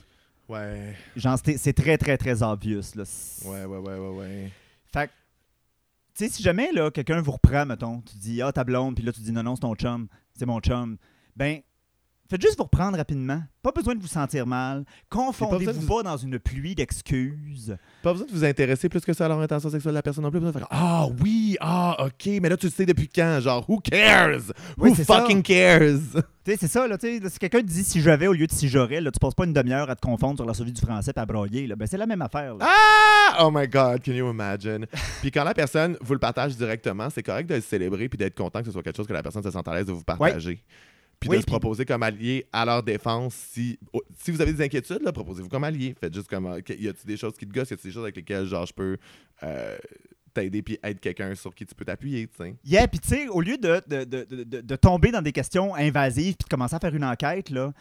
Ouais, 0.49 0.95
Genre, 1.17 1.39
c'est 1.45 1.73
très, 1.75 1.99
très, 1.99 2.17
très 2.17 2.43
obvious. 2.43 2.95
Là. 2.95 3.05
ouais, 3.45 3.65
ouais, 3.65 3.79
ouais, 3.79 3.99
ouais, 3.99 4.17
ouais. 4.17 4.53
Fait 4.93 5.11
tu 6.15 6.25
sais, 6.25 6.31
si 6.31 6.43
jamais 6.43 6.73
là, 6.73 6.91
quelqu'un 6.91 7.21
vous 7.21 7.31
reprend, 7.31 7.65
mettons, 7.65 8.01
tu 8.01 8.17
dis 8.17 8.43
Ah, 8.43 8.51
ta 8.51 8.65
blonde, 8.65 8.97
puis 8.97 9.05
là, 9.05 9.13
tu 9.13 9.21
dis 9.21 9.31
Non, 9.31 9.45
non, 9.45 9.55
c'est 9.55 9.61
ton 9.61 9.77
chum, 9.77 10.09
c'est 10.35 10.47
mon 10.47 10.59
chum. 10.59 10.97
Ben, 11.37 11.61
faites 12.31 12.43
juste 12.43 12.57
vous 12.59 12.65
reprendre 12.65 12.97
rapidement. 12.97 13.43
Pas 13.63 13.73
besoin 13.73 13.95
de 13.95 14.01
vous 14.01 14.07
sentir 14.09 14.47
mal. 14.47 14.85
Confondez-vous 15.11 15.87
pas, 15.87 15.95
vous- 15.97 16.03
dans 16.03 16.17
une 16.17 16.39
pluie 16.39 16.75
d'excuses. 16.75 17.77
Pas 18.03 18.13
besoin 18.13 18.27
de 18.27 18.33
vous 18.33 18.45
intéresser 18.45 18.89
plus 18.89 19.01
que 19.01 19.13
ça 19.13 19.27
à 19.27 19.29
l'orientation 19.29 19.69
sexuelle 19.71 19.93
de 19.93 19.99
la 19.99 20.03
personne 20.03 20.25
non 20.25 20.31
plus. 20.31 20.41
Pas 20.41 20.47
besoin 20.47 20.61
de 20.63 20.67
faire 20.67 20.79
Ah 20.79 21.07
oui, 21.23 21.57
ah 21.61 21.97
ok, 22.07 22.27
mais 22.41 22.49
là 22.49 22.57
tu 22.57 22.67
le 22.67 22.73
sais 22.73 22.87
depuis 22.87 23.09
quand? 23.09 23.41
Genre, 23.41 23.69
who 23.69 23.81
cares? 23.81 24.53
Oui, 24.79 24.91
who 24.91 24.95
c'est 24.97 25.05
ça. 25.05 25.21
fucking 25.21 25.43
cares? 25.43 25.99
Tu 26.45 26.53
sais, 26.53 26.57
c'est 26.61 26.69
ça, 26.69 26.89
là, 26.89 26.97
tu 26.97 27.21
si 27.29 27.39
quelqu'un 27.39 27.61
te 27.61 27.67
dit 27.67 27.85
si 27.85 28.01
j'avais 28.01 28.27
au 28.27 28.33
lieu 28.33 28.47
de 28.47 28.53
si 28.53 28.69
j'aurais, 28.69 29.01
là, 29.03 29.11
tu 29.11 29.19
passes 29.19 29.35
pas 29.35 29.45
une 29.45 29.53
demi-heure 29.53 29.91
à 29.91 29.97
te 29.97 30.01
confondre 30.01 30.37
sur 30.39 30.47
la 30.47 30.55
survie 30.55 30.73
du 30.73 30.81
français 30.81 31.13
et 31.15 31.19
à 31.19 31.27
broyer, 31.27 31.67
là. 31.67 31.77
Ben, 31.77 31.87
c'est 31.87 31.99
la 31.99 32.07
même 32.07 32.23
affaire, 32.23 32.55
là. 32.55 32.67
Ah! 32.67 33.45
Oh 33.45 33.51
my 33.53 33.69
god, 33.69 34.03
can 34.03 34.13
you 34.13 34.31
imagine? 34.31 34.87
puis 35.21 35.31
quand 35.31 35.45
la 35.45 35.53
personne 35.55 35.97
vous 36.01 36.15
le 36.15 36.19
partage 36.19 36.57
directement, 36.57 37.09
c'est 37.11 37.23
correct 37.23 37.49
de 37.51 37.57
le 37.57 37.61
célébrer 37.61 38.09
puis 38.09 38.17
d'être 38.17 38.35
content 38.37 38.61
que 38.61 38.67
ce 38.67 38.73
soit 38.73 38.83
quelque 38.83 38.97
chose 38.97 39.07
que 39.07 39.13
la 39.13 39.23
personne 39.23 39.43
se 39.43 39.51
sente 39.51 39.69
à 39.69 39.75
l'aise 39.75 39.87
de 39.87 39.93
vous 39.93 40.05
partager. 40.05 40.63
Puis 41.21 41.31
Oui, 41.31 41.37
de 41.37 41.41
se 41.43 41.47
proposer 41.47 41.85
comme 41.85 42.03
allié 42.05 42.47
à 42.53 42.65
leur 42.65 42.83
défense. 42.83 43.35
Si, 43.35 43.79
oh, 43.93 44.03
si 44.23 44.31
vous 44.31 44.41
avez 44.41 44.53
des 44.53 44.65
inquiétudes, 44.65 45.03
là, 45.03 45.11
proposez-vous 45.13 45.49
comme 45.49 45.65
allié. 45.65 45.95
Faites 46.01 46.15
juste 46.15 46.29
comme. 46.29 46.47
euh, 46.47 46.61
Y 46.69 46.89
a-t-il 46.89 47.07
des 47.07 47.17
choses 47.17 47.35
qui 47.37 47.47
te 47.47 47.53
gossent? 47.53 47.71
Y 47.71 47.75
a-t-il 47.75 47.89
des 47.91 47.95
choses 47.95 48.05
avec 48.05 48.17
lesquelles, 48.17 48.47
genre, 48.47 48.67
je 48.67 48.73
peux 48.73 48.97
euh, 49.43 49.77
t'aider 50.33 50.63
puis 50.63 50.79
être 50.83 51.01
quelqu'un 51.01 51.35
sur 51.35 51.53
qui 51.55 51.67
tu 51.67 51.75
peux 51.75 51.85
t'appuyer, 51.85 52.29
tu 52.29 52.37
sais? 52.37 52.55
Yeah, 52.65 52.87
puis 52.87 53.01
tu 53.01 53.09
sais, 53.09 53.27
au 53.29 53.41
lieu 53.41 53.59
de, 53.59 53.81
de, 53.89 54.05
de, 54.05 54.25
de- 54.25 54.45
de- 54.45 54.61
de 54.61 54.77
tomber 54.77 55.11
dans 55.11 55.23
des 55.23 55.33
questions 55.33 55.75
invasives 55.75 56.37
puis 56.37 56.45
de 56.45 56.49
commencer 56.51 56.77
à 56.77 56.79
faire 56.79 56.95
une 56.95 57.05
enquête, 57.05 57.51
là, 57.51 57.73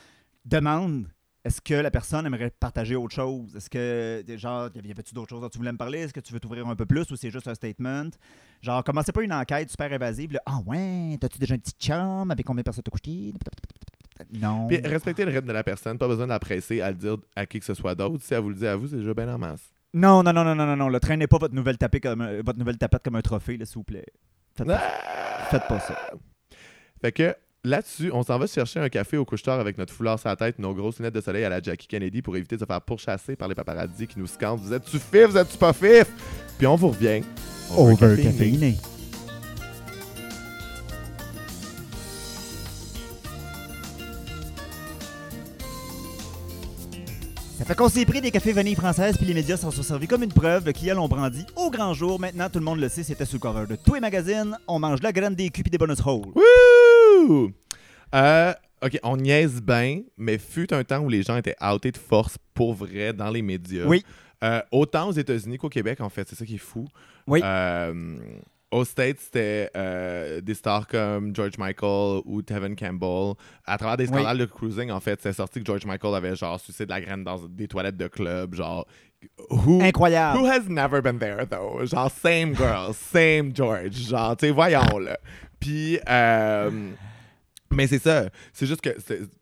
demande 0.46 1.08
est-ce 1.46 1.62
que 1.62 1.76
la 1.76 1.92
personne 1.92 2.26
aimerait 2.26 2.50
partager 2.50 2.96
autre 2.96 3.16
chose? 3.16 3.56
Est-ce 3.56 3.70
que, 3.70 4.24
genre, 4.38 4.70
y 4.84 4.92
avait-tu 4.92 5.14
d'autres 5.14 5.30
choses 5.30 5.42
dont 5.42 5.50
tu 5.50 5.58
voulais 5.60 5.72
me 5.72 5.78
parler? 5.78 6.00
Est-ce 6.00 6.14
que 6.14 6.20
tu 6.20 6.34
veux 6.34 6.40
t'ouvrir 6.42 6.68
un 6.68 6.76
peu 6.76 6.86
plus 6.86 7.10
ou 7.12 7.16
c'est 7.16 7.30
juste 7.32 7.48
un 7.48 7.56
statement? 7.56 8.10
Genre, 8.62 8.84
commencez 8.84 9.12
pas 9.12 9.22
une 9.24 9.34
enquête 9.34 9.70
super 9.70 9.92
invasive. 9.92 10.34
là. 10.34 10.42
Ah 10.46 10.60
ouais, 10.66 11.18
t'as-tu 11.22 11.38
déjà 11.40 11.56
un 11.56 11.58
petit 11.60 11.74
chum? 11.80 12.32
Avec 12.32 12.46
combien 12.46 12.62
de 12.62 12.66
personnes 12.66 12.84
t'as 12.84 12.92
couché? 12.92 13.34
Non. 14.34 14.68
Puis 14.68 14.78
respectez 14.84 15.26
le 15.26 15.32
rythme 15.32 15.48
de 15.48 15.54
la 15.54 15.64
personne, 15.64 15.98
pas 15.98 16.08
besoin 16.08 16.26
de 16.26 16.32
la 16.32 16.40
presser 16.40 16.82
à 16.82 16.90
le 16.90 16.96
dire 16.98 17.18
à 17.36 17.46
qui 17.46 17.60
que 17.60 17.66
ce 17.66 17.76
soit 17.76 17.94
d'autre. 17.94 18.24
Si 18.24 18.34
elle 18.34 18.42
vous 18.42 18.50
le 18.50 18.56
dit 18.56 18.66
à 18.68 18.76
vous, 18.76 18.88
c'est 18.88 18.96
déjà 18.98 19.14
bien 19.14 19.32
en 19.34 19.38
masse. 19.38 19.62
Non, 19.94 20.24
non, 20.24 20.34
non, 20.34 20.44
non, 20.44 20.56
non, 20.56 20.66
non, 20.66 20.76
non. 20.76 20.90
Le 20.90 21.00
traînez 21.00 21.28
pas 21.28 21.38
votre 21.38 21.54
nouvelle, 21.54 21.78
tapée 21.78 22.00
comme 22.00 22.22
un- 22.22 22.42
votre 22.42 22.58
nouvelle 22.58 22.78
tapette 22.78 23.04
comme 23.04 23.16
un 23.16 23.22
trophée, 23.22 23.58
s'il 23.64 23.76
vous 23.76 23.84
plaît. 23.84 24.06
Faites 24.56 24.68
pas, 24.68 24.82
Ah! 24.82 25.44
faites 25.52 25.68
pas 25.68 25.80
ça. 25.80 25.96
Fait 27.02 27.12
que 27.12 27.36
Là-dessus, 27.64 28.12
on 28.14 28.24
s'en 28.24 28.38
va 28.38 28.48
chercher 28.48 28.80
un 28.80 28.88
café 28.88 29.18
au 29.18 29.26
couche-tard 29.26 29.60
avec 29.60 29.78
notre 29.78 29.94
foulard 29.94 30.20
sur 30.20 30.30
la 30.30 30.36
tête, 30.36 30.60
nos 30.60 30.74
grosses 30.74 31.00
lunettes 31.00 31.16
de 31.16 31.22
soleil 31.22 31.44
à 31.44 31.50
la 31.50 31.62
Jackie 31.62 31.88
Kennedy 31.88 32.22
pour 32.22 32.38
éviter 32.38 32.56
de 32.56 32.62
se 32.62 32.66
faire 32.66 32.82
pourchasser 32.82 33.36
par 33.36 33.48
les 33.48 33.56
paparazzis 33.56 34.08
qui 34.08 34.20
nous 34.20 34.28
scandent. 34.28 34.60
Vous 34.62 34.74
êtes-tu 34.74 35.00
fif? 35.00 35.26
Vous 35.28 35.38
êtes-tu 35.38 35.58
pas 35.58 35.74
fif? 35.74 36.06
Puis 36.58 36.68
on 36.68 36.76
vous 36.76 36.90
revient. 36.90 37.24
On 37.76 37.92
Over 37.92 38.22
caféiné. 38.22 38.76
Ça 47.58 47.66
fait 47.66 47.76
qu'on 47.76 47.90
s'est 47.90 48.06
pris 48.06 48.22
des 48.22 48.32
cafés 48.32 48.54
vanille 48.54 48.76
françaises, 48.76 49.18
puis 49.18 49.26
les 49.26 49.34
médias 49.34 49.58
s'en 49.58 49.72
sont 49.72 49.84
servis 49.84 50.08
comme 50.08 50.24
une 50.24 50.32
preuve. 50.32 50.66
Le 50.66 50.74
client 50.74 50.96
l'ont 50.96 51.08
brandi 51.10 51.46
au 51.56 51.70
grand 51.70 51.94
jour. 51.94 52.20
Maintenant, 52.20 52.50
tout 52.50 52.60
le 52.60 52.66
monde 52.66 52.80
le 52.80 52.88
sait, 52.88 53.04
c'était 53.04 53.26
sous 53.26 53.38
le 53.38 53.40
cover 53.40 53.66
de 53.68 53.76
tous 53.76 53.96
les 53.96 54.00
magazines. 54.00 54.58
On 54.68 54.80
mange 54.80 55.02
la 55.02 55.12
graine 55.12 55.36
des 55.36 55.48
et 55.48 55.50
des 55.50 55.78
bonus 55.78 56.00
holes. 56.06 56.28
Woo! 56.34 56.77
Euh, 58.16 58.54
ok, 58.84 59.00
on 59.04 59.18
niaise 59.18 59.62
bien, 59.62 60.02
mais 60.18 60.38
fut 60.38 60.74
un 60.74 60.84
temps 60.84 61.00
où 61.00 61.10
les 61.10 61.24
gens 61.24 61.36
étaient 61.38 61.56
outés 61.74 61.92
de 61.92 61.98
force 61.98 62.38
pour 62.54 62.74
vrai 62.74 63.14
dans 63.14 63.30
les 63.30 63.42
médias. 63.42 63.86
Oui. 63.86 64.04
Euh, 64.44 64.62
autant 64.72 65.10
aux 65.10 65.14
États-Unis 65.14 65.58
qu'au 65.58 65.70
Québec, 65.70 66.00
en 66.02 66.10
fait. 66.10 66.28
C'est 66.30 66.36
ça 66.36 66.46
qui 66.46 66.56
est 66.56 66.60
fou. 66.60 66.86
Oui. 67.26 67.42
Euh, 67.44 68.18
aux 68.70 68.84
States, 68.86 69.20
c'était 69.20 69.70
euh, 69.76 70.42
des 70.42 70.54
stars 70.54 70.88
comme 70.88 71.36
George 71.36 71.58
Michael 71.58 72.22
ou 72.26 72.42
Tevin 72.42 72.76
Campbell. 72.76 73.34
À 73.66 73.78
travers 73.78 73.98
des 73.98 74.06
Oui. 74.10 74.14
scandales 74.14 74.38
de 74.38 74.46
cruising, 74.46 74.92
en 74.92 75.00
fait, 75.00 75.20
c'est 75.22 75.34
sorti 75.34 75.60
que 75.62 75.66
George 75.66 75.86
Michael 75.86 76.14
avait 76.16 76.36
genre 76.36 76.60
sucé 76.60 76.86
de 76.86 76.92
la 76.92 77.02
graine 77.02 77.24
dans 77.24 77.40
des 77.48 77.68
toilettes 77.68 77.98
de 77.98 78.08
club. 78.08 78.54
Genre, 78.54 78.86
who, 79.50 79.82
Incroyable. 79.82 80.40
Who 80.40 80.46
has 80.46 80.68
never 80.70 81.02
been 81.02 81.18
there, 81.18 81.46
though? 81.50 81.84
Genre, 81.86 82.12
same 82.12 82.54
girl, 82.56 82.94
same 82.94 83.56
George. 83.56 83.96
Genre, 84.10 84.36
tu 84.38 84.48
sais, 84.48 84.52
voyons, 84.52 85.00
là. 85.00 85.18
Puis, 85.60 86.00
euh, 86.10 86.92
mais 87.72 87.88
c'est 87.88 88.00
ça. 88.00 88.30
C'est 88.54 88.66
juste 88.66 88.82
que, 88.82 88.90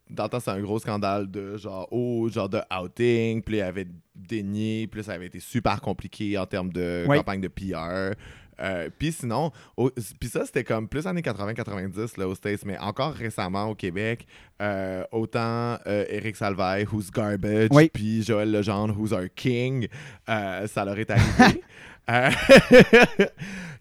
dans 0.09 0.23
le 0.23 0.29
temps, 0.29 0.39
c'est 0.39 0.51
un 0.51 0.61
gros 0.61 0.79
scandale 0.79 1.29
de 1.29 1.57
genre, 1.57 1.87
oh, 1.91 2.27
genre 2.29 2.49
de 2.49 2.59
outing. 2.75 3.41
Puis, 3.41 3.57
il 3.57 3.61
avait 3.61 3.87
dénié. 4.15 4.87
Puis, 4.87 5.03
ça 5.03 5.13
avait 5.13 5.27
été 5.27 5.39
super 5.39 5.81
compliqué 5.81 6.37
en 6.37 6.45
termes 6.45 6.71
de 6.71 7.05
Oui. 7.07 7.17
campagne 7.17 7.41
de 7.41 7.47
PR. 7.49 8.15
Euh, 8.61 8.89
puis 8.97 9.11
sinon, 9.11 9.51
puis 10.17 10.29
ça, 10.29 10.45
c'était 10.45 10.63
comme 10.63 10.87
plus 10.87 11.05
années 11.07 11.19
80-90 11.21 12.17
là, 12.17 12.25
aux 12.25 12.35
States, 12.35 12.63
mais 12.63 12.77
encore 12.77 13.11
récemment 13.11 13.65
au 13.65 13.75
Québec, 13.75 14.25
euh, 14.61 15.03
autant 15.11 15.77
euh, 15.87 16.05
Eric 16.07 16.37
Salvaille, 16.37 16.85
who's 16.89 17.11
garbage, 17.11 17.67
Oui. 17.71 17.89
puis 17.93 18.23
Joël 18.23 18.49
Legendre, 18.49 18.95
who's 18.97 19.11
our 19.11 19.25
king, 19.35 19.89
euh, 20.29 20.67
ça 20.67 20.85
leur 20.85 20.97
est 20.97 21.09
arrivé. 21.11 21.61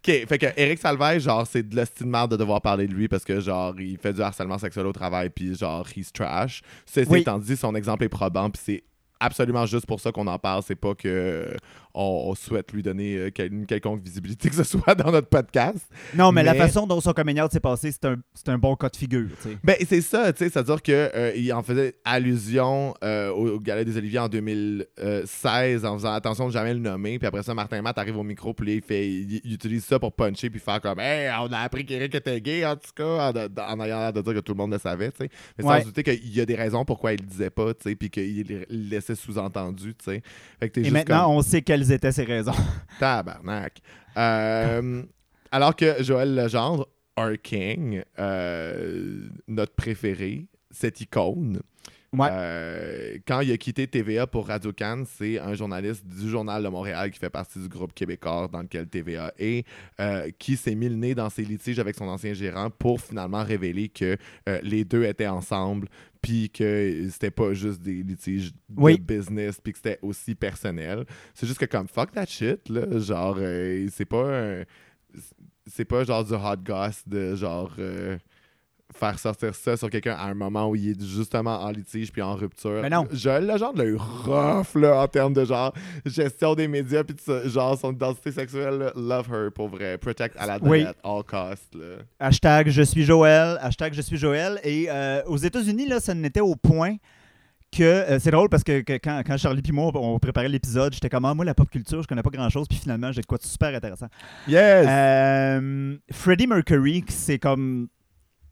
OK, 0.07 0.27
fait 0.29 0.39
que 0.39 0.47
Eric 0.57 0.79
Salvaille, 0.79 1.19
genre, 1.21 1.47
c'est 1.47 1.67
de 1.67 1.75
l'estime 1.75 2.11
de 2.11 2.29
de 2.29 2.37
devoir 2.37 2.61
parler 2.61 2.87
de 2.87 2.93
lui 2.93 3.09
parce 3.09 3.25
que, 3.25 3.41
genre, 3.41 3.75
il 3.81 3.97
fait 3.97 4.13
du 4.13 4.21
harcèlement 4.21 4.59
sexuel 4.59 4.87
au 4.87 4.93
travail, 4.93 5.31
puis, 5.31 5.55
genre, 5.57 5.87
he's 5.97 6.13
trash. 6.13 6.61
Ceci 6.85 7.11
Oui. 7.11 7.21
étant 7.21 7.39
dit, 7.39 7.57
son 7.57 7.75
exemple 7.75 8.05
est 8.05 8.09
probant, 8.11 8.51
puis 8.51 8.61
c'est 8.65 8.85
absolument 9.25 9.67
juste 9.67 9.87
pour 9.87 10.01
ça 10.01 10.13
qu'on 10.13 10.27
en 10.27 10.39
parle. 10.39 10.63
C'est 10.67 10.75
pas 10.75 10.95
que 10.95 11.09
euh, 11.09 11.57
on, 11.95 12.25
on 12.31 12.35
souhaite 12.35 12.73
lui 12.73 12.83
donner 12.83 13.17
euh, 13.17 13.31
quel- 13.33 13.53
une 13.53 13.67
quelconque 13.67 14.03
visibilité 14.03 14.49
que 14.51 14.55
ce 14.57 14.65
soit 14.65 14.95
dans 14.97 15.11
notre 15.13 15.29
podcast. 15.29 15.87
Non, 16.15 16.33
mais, 16.33 16.43
la 16.43 16.55
façon 16.55 16.87
dont 16.87 17.01
son 17.01 17.13
coming 17.13 17.41
out 17.41 17.51
s'est 17.53 17.61
passé, 17.61 17.93
c'est 17.93 18.05
un, 18.05 18.17
c'est 18.35 18.49
un 18.49 18.59
bon 18.59 18.75
cas 18.77 18.89
de 18.89 18.97
figure. 18.97 19.29
Ben, 19.63 19.77
c'est 19.89 20.01
ça, 20.01 20.33
tu 20.33 20.39
sais, 20.45 20.51
c'est-à-dire 20.51 20.83
qu'il 20.83 21.53
en 21.53 21.63
faisait 21.63 21.95
allusion 22.05 22.95
euh, 23.05 23.31
au, 23.31 23.55
au 23.57 23.61
Galet 23.61 23.85
des 23.85 23.97
Oliviers 23.97 24.19
en 24.21 24.29
2016 24.29 25.85
en 25.85 25.95
faisant 25.99 26.13
attention 26.13 26.47
de 26.49 26.53
jamais 26.53 26.75
le 26.75 26.81
nommer. 26.81 27.19
Puis 27.19 27.27
après 27.27 27.43
ça, 27.43 27.55
Martin 27.55 27.81
Matt 27.83 27.99
arrive 27.99 28.17
au 28.17 28.23
micro, 28.23 28.55
puis 28.55 28.75
il, 28.77 28.83
fait, 28.83 29.07
il, 29.09 29.41
il 29.45 29.55
utilise 29.55 29.85
ça 29.85 29.99
pour 29.99 30.13
puncher, 30.13 30.51
puis 30.51 30.61
faire 30.61 30.81
comme 30.81 30.99
Hey, 31.01 31.31
on 31.41 31.53
a 31.53 31.59
appris 31.59 31.85
qu'Éric 31.85 32.15
était 32.15 32.41
gay, 32.41 32.65
en 32.65 32.77
tout 32.77 32.91
cas, 32.95 33.33
en, 33.33 33.35
en 33.35 33.85
ayant 33.85 33.99
l'air 34.01 34.13
de 34.13 34.21
dire 34.21 34.35
que 34.35 34.41
tout 34.41 34.53
le 34.53 34.59
monde 34.59 34.73
le 34.73 34.79
savait, 34.79 35.11
tu 35.11 35.19
sais. 35.25 35.29
Mais 35.59 35.65
Ouais. 35.65 35.81
sans 35.81 35.87
douter 35.87 36.03
qu'il 36.03 36.35
y 36.35 36.41
a 36.41 36.47
des 36.47 36.55
raisons 36.57 36.85
pourquoi 36.85 37.13
il 37.13 37.21
le 37.21 37.27
disait 37.27 37.51
pas, 37.51 37.73
tu 37.75 37.83
sais, 37.89 37.95
puis 37.95 38.11
qu'il 38.11 38.67
le 38.69 39.01
sous-entendu, 39.15 39.95
tu 39.95 40.05
sais. 40.05 40.23
Fait 40.61 40.69
que 40.69 40.75
t'es 40.75 40.81
Et 40.81 40.85
juste 40.85 40.93
maintenant, 40.95 41.25
comme- 41.27 41.37
on 41.37 41.43
sait 41.43 41.63
quelles 41.63 41.91
étaient 41.93 42.13
ses 42.13 42.25
raisons. 42.25 42.53
Tabarnak. 43.01 43.81
Euh, 44.17 45.03
alors 45.51 45.75
que 45.77 46.03
Joël 46.03 46.35
Legendre, 46.35 46.89
our 47.19 47.33
king, 47.43 48.03
euh, 48.19 49.29
notre 49.49 49.75
préféré, 49.75 50.47
cette 50.71 51.01
icône, 51.01 51.61
Ouais. 52.13 52.29
euh, 52.31 53.19
quand 53.27 53.41
il 53.41 53.51
a 53.51 53.57
quitté 53.57 53.89
TVA 53.89 54.29
pour 54.29 54.47
Radio 54.47 54.73
Cannes, 54.73 55.05
c'est 55.19 55.41
un 55.41 55.55
journaliste 55.55 56.07
du 56.07 56.29
Journal 56.31 56.63
de 56.63 56.69
Montréal 56.69 57.11
qui 57.11 57.19
fait 57.19 57.29
partie 57.29 57.59
du 57.59 57.67
groupe 57.69 57.93
québécois 57.93 58.49
dans 58.53 58.63
lequel 58.63 58.87
TVA 58.87 59.33
est, 59.37 59.67
euh, 60.01 60.31
qui 60.39 60.57
s'est 60.57 60.77
mis 60.77 60.89
le 60.89 60.95
nez 60.95 61.17
dans 61.17 61.29
ses 61.29 61.43
litiges 61.43 61.81
avec 61.81 61.97
son 61.97 62.05
ancien 62.07 62.33
gérant 62.33 62.71
pour 62.71 63.01
finalement 63.01 63.43
révéler 63.43 63.89
que 63.89 64.17
euh, 64.49 64.61
les 64.63 64.85
deux 64.85 65.03
étaient 65.05 65.27
ensemble, 65.27 65.89
puis 66.25 66.51
que 66.51 67.09
c'était 67.11 67.31
pas 67.31 67.53
juste 67.55 67.81
des 67.81 68.03
litiges 68.03 68.53
de 68.53 68.57
Oui. 68.77 68.99
business, 68.99 69.61
puis 69.63 69.73
que 69.73 69.79
c'était 69.79 69.99
aussi 70.03 70.35
personnel. 70.35 71.05
C'est 71.35 71.47
juste 71.47 71.59
que 71.61 71.67
comme 71.67 71.87
fuck 71.89 72.11
that 72.13 72.27
shit, 72.27 72.69
là, 72.69 72.99
genre, 72.99 73.37
euh, 73.39 73.87
c'est 73.93 74.05
pas 74.05 74.61
un- 74.61 74.65
C'est 75.67 75.85
pas 75.87 76.05
genre 76.05 76.23
du 76.25 76.35
hot 76.35 76.57
goss 76.63 77.03
de 77.07 77.35
genre. 77.37 77.75
euh, 77.79 78.19
faire 78.97 79.19
sortir 79.19 79.55
ça 79.55 79.77
sur 79.77 79.91
quelqu'un 79.91 80.15
à 80.15 80.25
un 80.27 80.35
moment 80.35 80.69
où 80.69 80.77
il 80.77 80.91
est 80.91 81.01
justement 81.05 81.61
en 81.63 81.71
litige 81.71 82.13
puis 82.13 82.23
en 82.23 82.35
rupture. 82.35 82.81
Mais 82.81 82.91
non. 82.91 83.07
Joël 83.13 83.47
Legendre 83.47 83.79
l'a 83.79 83.85
eu 83.85 83.97
rough 83.97 84.75
là, 84.77 85.01
en 85.03 85.09
termes 85.09 85.35
de 85.35 85.45
genre 85.45 85.73
gestion 86.07 86.55
des 86.55 86.69
médias 86.69 87.03
puis 87.05 87.15
de 87.15 87.21
ça, 87.21 87.47
genre 87.49 87.79
son 87.79 87.93
identité 87.93 88.31
sexuelle. 88.33 88.93
Love 88.97 89.29
her 89.33 89.51
pour 89.53 89.69
vrai. 89.69 89.99
Protect 89.99 90.37
à 90.39 90.47
la 90.47 90.59
Oui. 90.63 90.83
at 90.85 90.95
all 91.03 91.23
cost. 91.25 91.75
Là. 91.75 91.97
Hashtag 92.21 92.69
je 92.71 92.83
suis 92.83 93.05
Joël. 93.05 93.59
Hashtag 93.61 93.95
je 93.95 94.01
suis 94.03 94.17
Joël. 94.17 94.61
Et 94.65 94.87
euh, 94.89 95.23
aux 95.27 95.37
États-Unis, 95.39 95.87
là, 95.89 96.01
ça 96.01 96.15
n'était 96.15 96.41
au 96.41 96.55
point 96.57 96.97
que. 97.77 97.83
euh, 97.83 98.19
c'est 98.21 98.31
drôle 98.31 98.49
parce 98.49 98.63
que, 98.63 98.83
que 98.83 98.93
quand, 98.95 99.23
quand 99.27 99.37
Charlie 99.37 99.63
et 99.69 99.73
moi, 99.73 99.91
on 99.95 100.19
préparait 100.21 100.49
l'épisode, 100.49 100.93
j'étais 100.95 101.09
comme, 101.09 101.25
ah, 101.25 101.35
moi, 101.35 101.45
la 101.45 101.55
pop 101.55 101.69
culture, 101.69 102.01
je 102.03 102.07
connais 102.07 102.23
pas 102.23 102.31
grand-chose. 102.31 102.69
Puis 102.69 102.79
finalement, 102.79 103.11
j'ai 103.11 103.21
de 103.21 103.27
quoi 103.27 103.39
de 103.39 103.43
super 103.43 103.75
intéressant. 103.75 104.07
Yes! 104.47 104.87
Euh, 104.89 105.97
Freddie 106.13 106.47
Mercury, 106.47 107.05
s'est 107.09 107.39
comme 107.41 107.89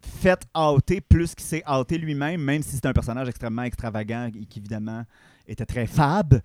fait 0.03 0.41
outer 0.57 1.01
plus 1.01 1.35
qu'il 1.35 1.45
s'est 1.45 1.63
outé 1.69 1.99
lui-même, 1.99 2.41
même 2.43 2.63
si 2.63 2.71
c'est 2.77 2.87
un 2.87 2.93
personnage 2.93 3.29
extrêmement 3.29 3.63
extravagant 3.63 4.27
et 4.35 4.45
qui, 4.47 4.59
évidemment, 4.59 5.05
était 5.47 5.67
très 5.67 5.87
fab. 5.87 6.41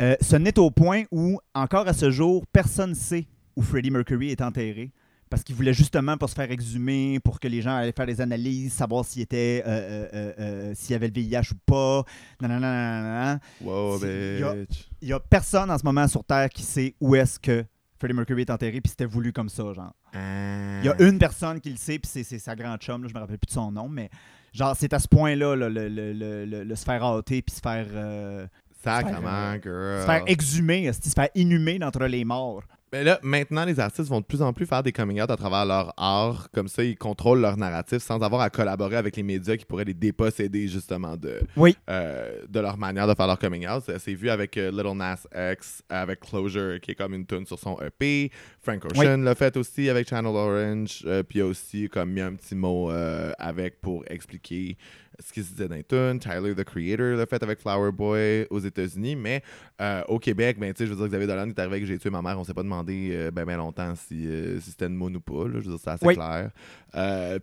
Euh, 0.00 0.14
ce 0.20 0.36
n'est 0.36 0.58
au 0.58 0.70
point 0.70 1.02
où, 1.10 1.38
encore 1.54 1.88
à 1.88 1.92
ce 1.92 2.10
jour, 2.10 2.44
personne 2.52 2.90
ne 2.90 2.94
sait 2.94 3.26
où 3.56 3.62
Freddie 3.62 3.90
Mercury 3.90 4.30
est 4.30 4.40
enterré. 4.40 4.92
Parce 5.30 5.42
qu'il 5.42 5.54
voulait 5.54 5.74
justement 5.74 6.16
pour 6.16 6.30
se 6.30 6.34
faire 6.34 6.50
exhumer, 6.50 7.20
pour 7.20 7.38
que 7.38 7.48
les 7.48 7.60
gens 7.60 7.76
allaient 7.76 7.92
faire 7.92 8.06
des 8.06 8.18
analyses, 8.22 8.72
savoir 8.72 9.04
s'il 9.04 9.20
était, 9.20 9.62
euh, 9.66 10.08
euh, 10.38 10.72
s'il 10.74 10.94
avait 10.96 11.08
le 11.08 11.12
VIH 11.12 11.52
ou 11.52 11.56
pas. 11.66 12.02
Non, 12.40 12.48
non, 12.48 12.60
non, 12.60 12.60
non, 12.60 13.02
non, 13.02 13.32
non. 13.34 13.38
wow, 13.70 13.98
c'est- 13.98 14.34
il 14.36 14.40
y 14.40 14.42
a- 14.44 14.54
bitch. 14.54 14.88
Il 15.02 15.08
y 15.08 15.12
a 15.12 15.20
personne 15.20 15.70
en 15.70 15.76
ce 15.76 15.84
moment 15.84 16.08
sur 16.08 16.24
Terre 16.24 16.48
qui 16.48 16.62
sait 16.62 16.94
où 16.98 17.14
est-ce 17.14 17.38
que 17.38 17.62
Freddie 17.98 18.14
Mercury 18.14 18.42
est 18.42 18.50
enterré, 18.50 18.80
puis 18.80 18.90
c'était 18.90 19.04
voulu 19.06 19.32
comme 19.32 19.48
ça, 19.48 19.64
genre. 19.72 19.92
Il 20.14 20.86
y 20.86 20.88
a 20.88 20.94
une 21.02 21.18
personne 21.18 21.60
qui 21.60 21.70
le 21.70 21.76
sait, 21.76 21.98
puis 21.98 22.08
c'est- 22.12 22.38
sa 22.38 22.54
grande 22.54 22.78
chum, 22.80 23.02
là, 23.02 23.08
je 23.08 23.14
me 23.14 23.18
rappelle 23.18 23.38
plus 23.38 23.46
de 23.48 23.52
son 23.52 23.72
nom, 23.72 23.88
mais 23.88 24.08
genre, 24.52 24.74
c'est 24.76 24.92
à 24.92 24.98
ce 24.98 25.08
point-là, 25.08 25.56
là, 25.56 25.68
le, 25.68 25.88
le, 25.88 26.44
le, 26.64 26.74
se 26.76 26.84
faire 26.84 27.02
ôter, 27.04 27.42
puis 27.42 27.54
se 27.54 27.60
faire, 27.60 27.86
euh, 27.92 28.46
Sacrement, 28.84 29.54
girl. 29.60 30.00
se 30.02 30.06
faire 30.06 30.22
exhumer, 30.26 30.92
se 30.92 31.10
faire 31.10 31.28
inhumer 31.34 31.78
d'entre 31.80 32.04
les 32.04 32.24
morts. 32.24 32.62
Mais 32.92 33.04
là, 33.04 33.18
maintenant, 33.22 33.64
les 33.66 33.78
artistes 33.80 34.08
vont 34.08 34.20
de 34.20 34.24
plus 34.24 34.40
en 34.40 34.52
plus 34.54 34.64
faire 34.64 34.82
des 34.82 34.92
coming 34.92 35.20
out 35.20 35.30
à 35.30 35.36
travers 35.36 35.66
leur 35.66 35.92
art. 35.98 36.48
Comme 36.54 36.68
ça, 36.68 36.82
ils 36.82 36.96
contrôlent 36.96 37.40
leur 37.40 37.56
narratif 37.58 37.98
sans 37.98 38.22
avoir 38.22 38.40
à 38.40 38.48
collaborer 38.50 38.96
avec 38.96 39.14
les 39.16 39.22
médias 39.22 39.56
qui 39.58 39.66
pourraient 39.66 39.84
les 39.84 39.92
déposséder, 39.94 40.68
justement, 40.68 41.16
de, 41.16 41.40
Oui. 41.56 41.76
euh, 41.90 42.42
de 42.48 42.60
leur 42.60 42.78
manière 42.78 43.06
de 43.06 43.14
faire 43.14 43.26
leur 43.26 43.38
coming 43.38 43.66
out. 43.68 43.82
Ça 43.84 43.98
s'est 43.98 44.14
vu 44.14 44.30
avec 44.30 44.56
euh, 44.56 44.70
Little 44.70 44.96
Nas 44.96 45.26
X, 45.52 45.82
avec 45.90 46.20
Closure, 46.20 46.80
qui 46.80 46.92
est 46.92 46.94
comme 46.94 47.12
une 47.14 47.26
tune 47.26 47.44
sur 47.44 47.58
son 47.58 47.76
EP. 47.82 48.30
Frank 48.62 48.82
Ocean 48.86 49.18
l'a 49.18 49.34
fait 49.34 49.56
aussi 49.58 49.90
avec 49.90 50.08
Channel 50.08 50.34
Orange. 50.34 51.02
euh, 51.06 51.22
puis 51.22 51.42
aussi 51.42 51.88
comme 51.90 52.10
mis 52.12 52.20
un 52.22 52.34
petit 52.36 52.54
mot 52.54 52.90
avec 53.38 53.80
pour 53.82 54.02
expliquer 54.08 54.76
ce 55.20 55.32
qui 55.32 55.42
se 55.42 55.50
disait 55.50 55.68
dans 55.68 55.74
les 55.74 55.84
tunes. 55.84 56.18
Tyler, 56.20 56.54
the 56.54 56.64
Creator, 56.64 57.16
l'a 57.16 57.26
fait 57.26 57.42
avec 57.42 57.58
Flower 57.60 57.90
Boy 57.92 58.46
aux 58.50 58.60
États-Unis. 58.60 59.16
Mais 59.16 59.42
euh, 59.80 60.02
au 60.08 60.18
Québec, 60.18 60.58
ben, 60.58 60.72
tu 60.72 60.78
sais, 60.78 60.86
je 60.86 60.92
veux 60.92 60.96
dire, 60.96 61.08
Xavier 61.08 61.26
Dolan 61.26 61.48
est 61.48 61.58
arrivé 61.58 61.76
avec 61.76 61.86
J'ai 61.86 61.98
tué 61.98 62.10
ma 62.10 62.22
mère. 62.22 62.38
On 62.38 62.44
s'est 62.44 62.54
pas 62.54 62.62
demandé 62.62 63.10
euh, 63.12 63.30
ben, 63.30 63.44
ben 63.44 63.56
longtemps 63.56 63.94
si, 63.96 64.26
euh, 64.26 64.60
si 64.60 64.70
c'était 64.70 64.86
une 64.86 64.94
moune 64.94 65.16
ou 65.16 65.20
pas. 65.20 65.44
là. 65.48 65.54
Je 65.60 65.68
veux 65.68 65.70
dire, 65.76 65.78
c'est 65.82 65.90
assez 65.90 66.06
Oui. 66.06 66.14
clair. 66.14 66.50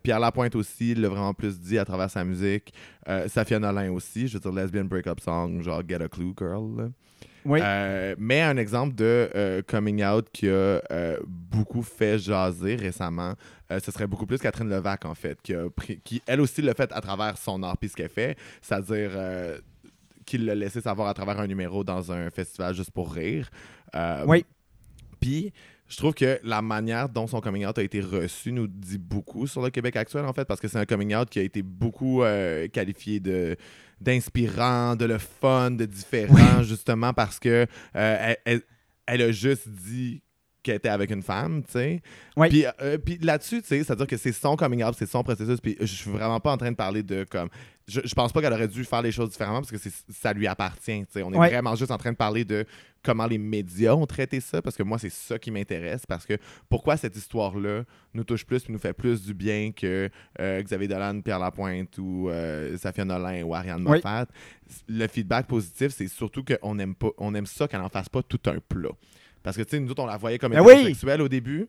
Pierre 0.03 0.19
Lapointe 0.19 0.55
aussi 0.55 0.91
il 0.91 1.01
l'a 1.01 1.09
vraiment 1.09 1.33
plus 1.33 1.59
dit 1.59 1.77
à 1.77 1.85
travers 1.85 2.09
sa 2.09 2.23
musique. 2.23 2.73
Safia 3.27 3.59
Nolin 3.59 3.91
aussi. 3.91 4.27
Je 4.27 4.33
veux 4.37 4.39
dire, 4.39 4.51
lesbian 4.51 4.85
breakup 4.85 5.19
song, 5.19 5.61
genre 5.61 5.81
Get 5.87 6.01
a 6.01 6.07
Clue 6.09 6.33
Girl. 6.37 6.77
là. 6.77 6.89
Oui. 7.45 7.59
Euh, 7.61 8.15
mais 8.17 8.41
un 8.41 8.57
exemple 8.57 8.95
de 8.95 9.29
euh, 9.35 9.61
coming 9.65 10.03
out 10.03 10.27
qui 10.33 10.47
a 10.47 10.81
euh, 10.91 11.19
beaucoup 11.27 11.83
fait 11.83 12.17
jaser 12.17 12.75
récemment, 12.75 13.33
ce 13.69 13.91
serait 13.91 14.07
beaucoup 14.07 14.25
plus 14.25 14.37
Catherine 14.37 14.69
Levac, 14.69 15.05
en 15.05 15.15
fait, 15.15 15.41
qui, 15.41 15.53
a 15.53 15.69
pris- 15.69 15.99
qui 16.03 16.21
elle 16.27 16.41
aussi 16.41 16.61
l'a 16.61 16.73
fait 16.73 16.91
à 16.91 17.01
travers 17.01 17.37
son 17.37 17.63
art 17.63 17.77
puis 17.77 17.89
ce 17.89 17.95
qu'elle 17.95 18.09
fait, 18.09 18.37
c'est-à-dire 18.61 19.11
qu'il 20.25 20.45
l'a 20.45 20.55
laissé 20.55 20.81
savoir 20.81 21.07
à 21.07 21.13
travers 21.13 21.39
un 21.39 21.47
numéro 21.47 21.83
dans 21.83 22.11
un 22.11 22.29
festival 22.29 22.75
juste 22.75 22.91
pour 22.91 23.13
rire. 23.13 23.49
Oui. 24.27 24.45
Puis, 25.19 25.51
je 25.87 25.97
trouve 25.97 26.13
que 26.13 26.39
la 26.43 26.61
manière 26.61 27.09
dont 27.09 27.27
son 27.27 27.41
coming 27.41 27.65
out 27.65 27.77
a 27.77 27.83
été 27.83 28.01
reçu 28.01 28.51
nous 28.51 28.67
dit 28.67 28.97
beaucoup 28.97 29.45
sur 29.45 29.61
le 29.61 29.69
Québec 29.69 29.95
actuel, 29.95 30.25
en 30.25 30.33
fait, 30.33 30.45
parce 30.45 30.59
que 30.59 30.67
c'est 30.67 30.79
un 30.79 30.85
coming 30.85 31.15
out 31.15 31.29
qui 31.29 31.39
a 31.39 31.43
été 31.43 31.61
beaucoup 31.61 32.23
euh, 32.23 32.67
qualifié 32.67 33.19
de 33.19 33.55
d'inspirant, 34.01 34.95
de 34.95 35.05
le 35.05 35.17
fun, 35.17 35.71
de 35.71 35.85
différent, 35.85 36.63
justement 36.63 37.13
parce 37.13 37.39
que 37.39 37.49
euh, 37.49 37.65
elle, 37.95 38.37
elle- 38.45 38.61
elle 39.07 39.21
a 39.21 39.31
juste 39.31 39.67
dit 39.69 40.21
qu'elle 40.63 40.77
était 40.77 40.89
avec 40.89 41.11
une 41.11 41.21
femme, 41.21 41.61
tu 41.63 41.73
sais. 41.73 42.01
Oui. 42.35 42.49
Puis, 42.49 42.65
euh, 42.81 42.97
puis 42.97 43.19
là-dessus, 43.19 43.61
tu 43.61 43.67
sais, 43.67 43.83
c'est-à-dire 43.83 44.07
que 44.07 44.17
c'est 44.17 44.31
son 44.31 44.55
coming 44.55 44.83
out, 44.83 44.95
c'est 44.97 45.05
son 45.05 45.21
processus, 45.21 45.61
puis 45.61 45.77
je 45.79 45.85
suis 45.85 46.09
vraiment 46.09 46.39
pas 46.39 46.51
en 46.51 46.57
train 46.57 46.71
de 46.71 46.75
parler 46.75 47.03
de 47.03 47.23
comme 47.29 47.49
je, 47.87 48.01
je 48.03 48.15
pense 48.15 48.31
pas 48.33 48.41
qu'elle 48.41 48.53
aurait 48.53 48.67
dû 48.67 48.83
faire 48.83 49.01
les 49.01 49.11
choses 49.11 49.29
différemment 49.29 49.61
parce 49.61 49.71
que 49.71 49.77
ça 50.09 50.33
lui 50.33 50.47
appartient. 50.47 51.03
On 51.17 51.33
est 51.33 51.37
Ouais. 51.37 51.49
vraiment 51.49 51.75
juste 51.75 51.91
en 51.91 51.97
train 51.97 52.11
de 52.11 52.17
parler 52.17 52.43
de 52.45 52.65
comment 53.03 53.27
les 53.27 53.37
médias 53.37 53.93
ont 53.93 54.07
traité 54.07 54.39
ça 54.39 54.61
parce 54.61 54.75
que 54.75 54.81
moi, 54.83 54.97
c'est 54.97 55.11
ça 55.11 55.37
qui 55.37 55.51
m'intéresse. 55.51 56.05
Parce 56.07 56.25
que 56.25 56.33
pourquoi 56.69 56.97
cette 56.97 57.15
histoire-là 57.15 57.83
nous 58.15 58.23
touche 58.23 58.43
plus 58.45 58.63
et 58.67 58.71
nous 58.71 58.79
fait 58.79 58.93
plus 58.93 59.21
du 59.23 59.33
bien 59.35 59.71
que 59.71 60.09
euh, 60.39 60.61
Xavier 60.63 60.87
Dolan, 60.87 61.21
Pierre 61.21 61.37
Lapointe 61.39 61.97
ou 61.99 62.29
euh, 62.29 62.75
Safia 62.77 63.05
Nolin 63.05 63.43
ou 63.43 63.53
Ariane 63.53 63.83
Oui. 63.87 63.97
Moffat. 63.97 64.25
Le 64.87 65.07
feedback 65.07 65.45
positif, 65.45 65.91
c'est 65.91 66.07
surtout 66.07 66.43
qu'on 66.43 66.79
aime, 66.79 66.95
pas, 66.95 67.09
on 67.19 67.35
aime 67.35 67.45
ça 67.45 67.67
qu'elle 67.67 67.81
n'en 67.81 67.89
fasse 67.89 68.09
pas 68.09 68.23
tout 68.23 68.39
un 68.47 68.57
plat. 68.67 68.89
Parce 69.43 69.57
que, 69.57 69.61
tu 69.61 69.69
sais, 69.71 69.79
nous 69.79 69.91
autres, 69.91 70.01
on 70.01 70.07
la 70.07 70.17
voyait 70.17 70.39
comme 70.39 70.53
Ben 70.53 70.61
oui. 70.61 70.71
hétérosexuelle 70.71 71.21
au 71.21 71.27
début. 71.29 71.67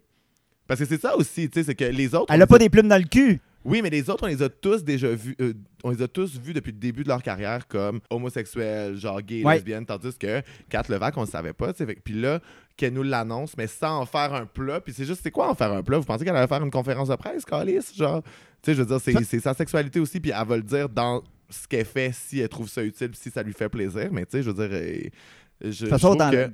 Parce 0.67 0.81
que 0.81 0.87
c'est 0.87 1.01
ça 1.01 1.17
aussi, 1.17 1.49
tu 1.49 1.61
sais, 1.61 1.65
c'est 1.65 1.75
que 1.75 1.85
les 1.85 2.15
autres. 2.15 2.33
Elle 2.33 2.43
a 2.43 2.47
pas 2.47 2.59
des 2.59 2.69
plumes 2.71 2.89
dans 2.89 2.99
le 3.01 3.09
cul. 3.09 3.41
oui, 3.65 3.81
mais 3.83 3.91
les 3.91 4.09
autres, 4.11 4.25
on 4.25 4.29
les 4.29 4.43
a 4.43 4.49
tous 4.49 4.85
déjà 4.85 5.09
vus. 5.09 5.35
euh, 5.41 5.53
on 5.85 5.91
les 5.91 6.03
a 6.03 6.09
tous 6.09 6.39
vus 6.41 6.53
depuis 6.53 6.73
le 6.73 6.79
début 6.79 7.03
de 7.05 7.09
leur 7.09 7.23
carrière 7.23 7.67
comme 7.69 8.01
homosexuels, 8.11 8.97
genre 8.97 9.21
gays, 9.23 9.45
Ouais. 9.45 9.55
lesbiennes, 9.55 9.87
tandis 9.87 10.17
que 10.19 10.43
Kat 10.69 10.83
Levac, 10.89 11.17
on 11.17 11.23
ne 11.23 11.27
savait 11.27 11.53
pas. 11.53 11.73
tu 11.73 11.85
sais. 11.85 11.95
Puis 12.05 12.15
là, 12.15 12.41
qu'elle 12.77 12.93
nous 12.93 13.03
l'annonce, 13.03 13.57
mais 13.57 13.67
sans 13.67 14.01
en 14.01 14.07
faire 14.07 14.35
un 14.35 14.47
plat. 14.47 14.81
Puis 14.81 14.93
c'est 14.93 15.05
juste, 15.05 15.21
c'est 15.23 15.31
quoi 15.31 15.49
en 15.51 15.55
faire 15.55 15.73
un 15.73 15.83
plat? 15.83 15.99
Vous 15.99 16.05
pensez 16.05 16.25
qu'elle 16.25 16.37
allait 16.37 16.47
faire 16.49 16.63
une 16.63 16.71
conférence 16.71 17.09
de 17.09 17.15
presse, 17.17 17.45
Calis? 17.45 17.93
Genre, 17.97 18.23
tu 18.23 18.31
sais, 18.63 18.75
je 18.75 18.83
veux 18.83 18.87
dire, 18.99 19.01
c'est, 19.25 19.41
sa 19.41 19.55
sexualité 19.55 20.01
aussi, 20.01 20.21
puis 20.21 20.33
elle 20.39 20.47
va 20.47 20.57
le 20.57 20.63
dire 20.63 20.89
dans 20.89 21.23
ce 21.49 21.67
qu'elle 21.69 21.85
fait 21.87 22.13
si 22.13 22.41
elle 22.41 22.49
trouve 22.49 22.69
ça 22.69 22.83
utile, 22.83 23.11
si 23.15 23.31
ça 23.31 23.43
lui 23.43 23.53
fait 23.53 23.69
plaisir. 23.69 24.09
Mais 24.13 24.27
tu 24.27 24.33
sais, 24.33 24.43
je 24.43 24.51
veux 24.51 24.67
dire, 24.69 24.77
euh, 24.77 24.99
je, 25.61 25.67
De 25.67 25.71
je 25.71 25.79
toute 25.81 25.89
façon, 25.91 26.09
trouve 26.09 26.19
dans, 26.19 26.31
que. 26.31 26.51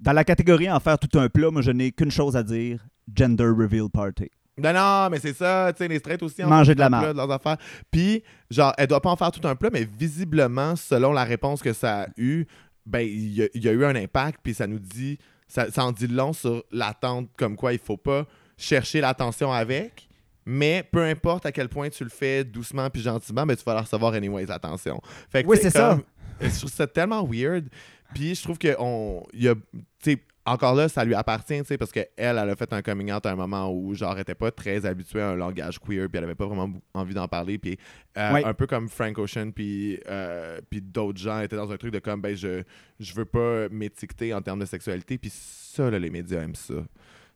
dans 0.00 0.12
la 0.12 0.24
catégorie 0.24 0.70
en 0.70 0.80
faire 0.80 0.98
tout 0.98 1.18
un 1.18 1.28
plat, 1.28 1.50
moi, 1.50 1.62
je 1.62 1.70
n'ai 1.70 1.92
qu'une 1.92 2.10
chose 2.10 2.36
à 2.36 2.42
dire 2.42 2.84
gender 3.14 3.44
reveal 3.46 3.88
party. 3.92 4.30
Non, 4.60 4.72
non, 4.72 5.08
mais 5.10 5.20
c'est 5.20 5.34
ça, 5.34 5.72
tu 5.72 5.78
sais, 5.78 5.88
les 5.88 5.98
straights 6.00 6.22
aussi 6.22 6.42
en 6.42 6.48
Manger 6.48 6.74
de 6.74 6.80
la 6.80 6.86
un 6.86 6.88
marde. 6.88 7.04
plat 7.04 7.12
de 7.12 7.18
leurs 7.18 7.30
affaires. 7.30 7.56
Puis, 7.92 8.24
genre, 8.50 8.72
elle 8.76 8.88
doit 8.88 9.00
pas 9.00 9.10
en 9.10 9.16
faire 9.16 9.30
tout 9.30 9.46
un 9.46 9.54
plat, 9.54 9.70
mais 9.72 9.84
visiblement, 9.84 10.74
selon 10.74 11.12
la 11.12 11.22
réponse 11.24 11.62
que 11.62 11.72
ça 11.72 12.02
a 12.02 12.06
eu, 12.16 12.44
ben, 12.84 13.00
il 13.00 13.34
y, 13.34 13.42
a- 13.44 13.48
il 13.54 13.62
y 13.62 13.68
a 13.68 13.72
eu 13.72 13.84
un 13.84 13.94
impact, 13.94 14.40
puis 14.42 14.54
ça 14.54 14.66
nous 14.66 14.80
dit, 14.80 15.16
ça, 15.46 15.70
ça 15.70 15.84
en 15.84 15.92
dit 15.92 16.08
long 16.08 16.32
sur 16.32 16.64
l'attente, 16.72 17.28
comme 17.38 17.54
quoi 17.54 17.72
il 17.72 17.78
faut 17.78 17.96
pas 17.96 18.26
chercher 18.56 19.00
l'attention 19.00 19.52
avec, 19.52 20.08
mais 20.44 20.82
peu 20.90 21.04
importe 21.04 21.46
à 21.46 21.52
quel 21.52 21.68
point 21.68 21.88
tu 21.90 22.02
le 22.02 22.10
fais 22.10 22.42
doucement 22.42 22.90
puis 22.90 23.00
gentiment, 23.02 23.46
ben, 23.46 23.54
tu 23.56 23.62
vas 23.64 23.74
la 23.74 23.82
recevoir 23.82 24.12
anyways, 24.14 24.46
l'attention. 24.46 25.00
Fait 25.30 25.44
que, 25.44 25.48
Oui, 25.48 25.58
c'est 25.62 25.70
ça. 25.70 26.00
Je 26.40 26.48
trouve 26.58 26.70
ça 26.72 26.86
tellement 26.88 27.24
weird. 27.24 27.68
Puis 28.14 28.34
je 28.34 28.42
trouve 28.42 28.58
que 28.58 28.74
on, 28.78 29.22
il 29.34 29.42
y 29.44 29.48
a, 29.48 29.54
tu 29.54 29.60
sais, 30.02 30.18
encore 30.52 30.74
là, 30.74 30.88
ça 30.88 31.04
lui 31.04 31.14
appartient, 31.14 31.58
tu 31.60 31.64
sais, 31.66 31.78
parce 31.78 31.90
qu'elle, 31.92 32.08
elle 32.16 32.38
a 32.38 32.56
fait 32.56 32.72
un 32.72 32.82
coming 32.82 33.12
out 33.12 33.24
à 33.26 33.30
un 33.32 33.36
moment 33.36 33.70
où, 33.72 33.94
genre, 33.94 34.14
elle 34.14 34.20
était 34.22 34.34
pas 34.34 34.50
très 34.50 34.84
habituée 34.86 35.20
à 35.20 35.30
un 35.30 35.36
langage 35.36 35.78
queer, 35.78 36.08
puis 36.08 36.18
elle 36.18 36.24
avait 36.24 36.34
pas 36.34 36.46
vraiment 36.46 36.70
envie 36.94 37.14
d'en 37.14 37.28
parler, 37.28 37.58
puis 37.58 37.78
euh, 38.16 38.32
Ouais. 38.32 38.44
un 38.44 38.54
peu 38.54 38.66
comme 38.66 38.88
Frank 38.88 39.16
Ocean, 39.18 39.50
puis 39.52 39.98
euh, 40.08 40.60
puis 40.70 40.80
d'autres 40.80 41.18
gens 41.20 41.40
étaient 41.40 41.56
dans 41.56 41.70
un 41.72 41.76
truc 41.76 41.92
de 41.92 41.98
comme, 41.98 42.20
ben, 42.20 42.36
je, 42.36 42.62
je 43.00 43.14
veux 43.14 43.24
pas 43.24 43.68
m'étiqueter 43.70 44.34
en 44.34 44.42
termes 44.42 44.60
de 44.60 44.66
sexualité, 44.66 45.18
puis 45.18 45.30
ça, 45.32 45.90
là, 45.90 45.98
les 45.98 46.10
médias 46.10 46.40
aiment 46.42 46.54
ça. 46.54 46.74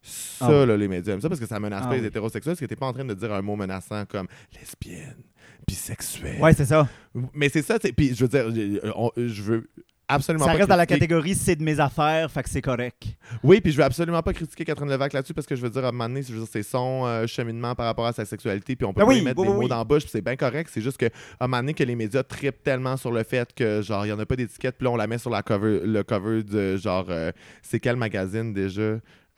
Ça, 0.05 0.47
Ah 0.63 0.67
là, 0.67 0.77
les 0.77 0.89
médias 0.89 1.15
aiment 1.15 1.21
ça, 1.21 1.29
parce 1.29 1.41
que 1.41 1.47
ça 1.47 1.61
menace 1.61 1.83
Ah 1.85 1.89
pas 1.89 1.95
les 1.95 2.01
oui. 2.01 2.07
hétérosexuels, 2.07 2.53
parce 2.55 2.61
que 2.61 2.67
t'es 2.67 2.75
pas 2.77 2.87
en 2.87 2.93
train 2.93 3.05
de 3.05 3.15
dire 3.15 3.33
un 3.33 3.41
mot 3.43 3.55
menaçant 3.55 4.05
comme 4.07 4.27
lesbienne, 4.53 5.23
bisexuelle. 5.67 6.41
Ouais, 6.41 6.53
c'est 6.55 6.65
ça. 6.65 6.89
Mais 7.35 7.49
c'est 7.49 7.63
ça, 7.63 7.79
puis 7.79 8.15
je 8.15 8.25
veux 8.25 8.29
dire, 8.29 8.93
on- 8.97 9.13
je 9.17 9.43
veux 9.43 9.71
absolument 10.15 10.45
Ça 10.47 10.53
pas 10.53 10.57
reste 10.59 10.69
dans 10.69 10.77
la 10.77 10.87
catégorie 10.87 11.35
c'est 11.35 11.57
de 11.57 11.63
mes 11.63 11.79
affaires, 11.81 12.31
fait 12.31 12.43
que 12.43 12.49
c'est 12.51 12.61
correct. 12.63 13.05
Oui, 13.43 13.61
puis 13.61 13.73
je 13.73 13.77
veux 13.79 13.85
absolument 13.85 14.23
pas 14.23 14.33
critiquer 14.33 14.65
Catherine 14.65 14.91
Levac 14.91 15.13
là-dessus 15.13 15.35
parce 15.35 15.47
que 15.47 15.55
je 15.57 15.63
veux 15.63 15.71
dire, 15.71 15.85
à 15.85 15.89
un 15.89 15.93
moment 15.93 16.09
donné, 16.09 16.23
je 16.23 16.33
veux 16.33 16.39
dire, 16.41 16.49
c'est 16.51 16.63
son 16.63 17.03
euh, 17.07 17.27
cheminement 17.27 17.75
par 17.75 17.87
rapport 17.87 18.07
à 18.07 18.13
sa 18.13 18.25
sexualité, 18.25 18.77
puis 18.77 18.85
on 18.87 18.93
peut 18.93 19.01
Ben 19.01 19.07
pas 19.07 19.11
oui, 19.13 19.19
lui 19.19 19.25
mettre 19.25 19.41
oui, 19.41 19.47
des 19.49 19.53
oui, 19.53 19.59
mots 19.61 19.69
dans 19.69 19.79
la 19.79 19.85
bouche, 19.85 20.03
puis 20.03 20.11
c'est 20.13 20.23
bien 20.23 20.37
correct. 20.37 20.71
C'est 20.73 20.81
juste 20.81 20.97
qu'à 20.99 21.09
un 21.41 21.47
moment 21.47 21.59
donné, 21.63 21.75
que 21.75 21.85
les 21.85 21.97
médias 21.97 22.23
trippent 22.23 22.63
tellement 22.63 22.97
sur 22.97 23.11
le 23.13 23.23
fait 23.23 23.53
que, 23.55 23.83
genre, 23.83 24.07
il 24.07 24.11
y 24.11 24.13
en 24.13 24.19
a 24.19 24.27
pas 24.27 24.37
d'étiquette, 24.37 24.77
puis 24.79 24.85
là, 24.85 24.91
on 24.93 24.97
la 24.97 25.07
met 25.07 25.19
sur 25.19 25.31
la 25.31 25.43
cover, 25.43 25.81
le 25.85 26.03
cover 26.03 26.43
de, 26.43 26.77
genre, 26.77 27.07
euh, 27.11 27.33
c'est 27.63 27.81
quel 27.81 27.97
magazine 27.97 28.53
déjà? 28.53 28.83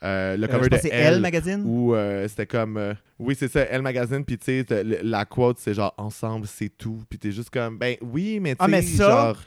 Euh, 0.03 0.35
Le 0.37 0.43
Euh, 0.43 0.47
cover 0.47 0.65
je 0.65 0.69
de 0.69 0.81
que 0.81 0.87
Elle. 0.91 1.19
Magazine. 1.21 1.63
Où 1.65 1.95
euh, 1.95 2.27
c'était 2.27 2.45
comme. 2.45 2.77
euh, 2.77 2.93
oui, 3.17 3.33
c'est 3.39 3.47
ça, 3.47 3.61
Elle 3.61 3.81
Magazine, 3.81 4.23
puis 4.25 4.37
tu 4.37 4.63
sais, 4.65 4.83
la 5.01 5.25
quote, 5.25 5.57
c'est 5.57 5.73
genre 5.73 5.93
ensemble, 5.97 6.45
c'est 6.47 6.69
tout. 6.69 7.01
Puis 7.09 7.17
t'es 7.17 7.31
juste 7.31 7.49
comme, 7.49 7.77
ben 7.77 7.95
oui, 8.01 8.39
mais 8.41 8.51
tu 8.55 8.57
sais, 8.59 8.63
Ah, 8.65 8.67
mais 8.67 8.81
ça, 8.81 9.09
genre. 9.09 9.37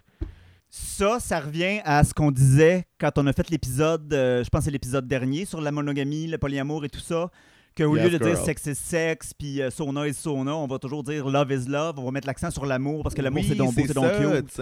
Ça, 0.70 1.18
ça 1.20 1.40
revient 1.40 1.80
à 1.84 2.04
ce 2.04 2.12
qu'on 2.12 2.30
disait 2.30 2.84
quand 3.00 3.16
on 3.16 3.26
a 3.26 3.32
fait 3.32 3.48
l'épisode, 3.50 4.12
euh, 4.12 4.44
je 4.44 4.48
pense 4.50 4.64
c'est 4.64 4.70
l'épisode 4.70 5.06
dernier, 5.08 5.44
sur 5.46 5.60
la 5.60 5.70
monogamie, 5.70 6.26
le 6.26 6.36
polyamour 6.36 6.84
et 6.84 6.90
tout 6.90 7.00
ça, 7.00 7.30
qu'au 7.74 7.96
Yes, 7.96 8.04
lieu 8.10 8.18
de 8.18 8.24
dire 8.24 8.36
sexe 8.36 8.66
is 8.66 8.74
sexe, 8.74 9.32
puis 9.32 9.62
euh, 9.62 9.70
sauna 9.70 10.06
is 10.06 10.12
sauna, 10.14 10.54
on 10.56 10.66
va 10.66 10.78
toujours 10.78 11.02
dire 11.02 11.26
love 11.26 11.50
is 11.52 11.66
love, 11.68 11.98
on 11.98 12.04
va 12.04 12.10
mettre 12.10 12.26
l'accent 12.26 12.50
sur 12.50 12.66
l'amour, 12.66 13.02
parce 13.02 13.14
que 13.14 13.22
l'amour 13.22 13.40
oui, 13.40 13.46
c'est 13.48 13.54
donc 13.54 13.74
beau, 13.74 13.82
c'est 13.86 13.94
donc 13.94 14.12
cute. 14.18 14.60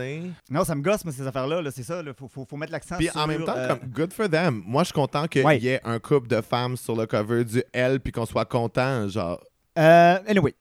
Non, 0.49 0.63
ça 0.65 0.77
me 0.77 0.83
gosse, 0.83 1.05
mais 1.05 1.11
ces 1.13 1.27
affaires-là, 1.27 1.61
là, 1.61 1.71
c'est 1.73 1.83
ça, 1.83 2.01
il 2.07 2.13
faut, 2.15 2.29
faut, 2.29 2.45
faut 2.49 2.57
mettre 2.57 2.73
l'accent 2.73 2.97
Puis 2.99 3.09
sur... 3.09 3.17
en 3.17 3.27
même 3.27 3.45
temps, 3.45 3.55
euh, 3.57 3.69
comme 3.69 3.89
good 3.89 4.13
for 4.13 4.29
them. 4.29 4.63
Moi, 4.65 4.83
je 4.85 4.87
suis 4.87 4.95
content 4.95 5.27
qu'il 5.27 5.45
Ouais. 5.45 5.59
y 5.59 5.69
ait 5.69 5.81
un 5.83 5.99
couple 5.99 6.29
de 6.29 6.41
femmes 6.41 6.77
sur 6.77 6.95
le 6.95 7.07
cover 7.07 7.45
du 7.45 7.65
L, 7.73 7.99
puis 7.99 8.13
qu'on 8.13 8.27
soit 8.27 8.45
content, 8.45 9.09
genre. 9.09 9.41
Euh, 9.79 10.19
anyway, 10.29 10.55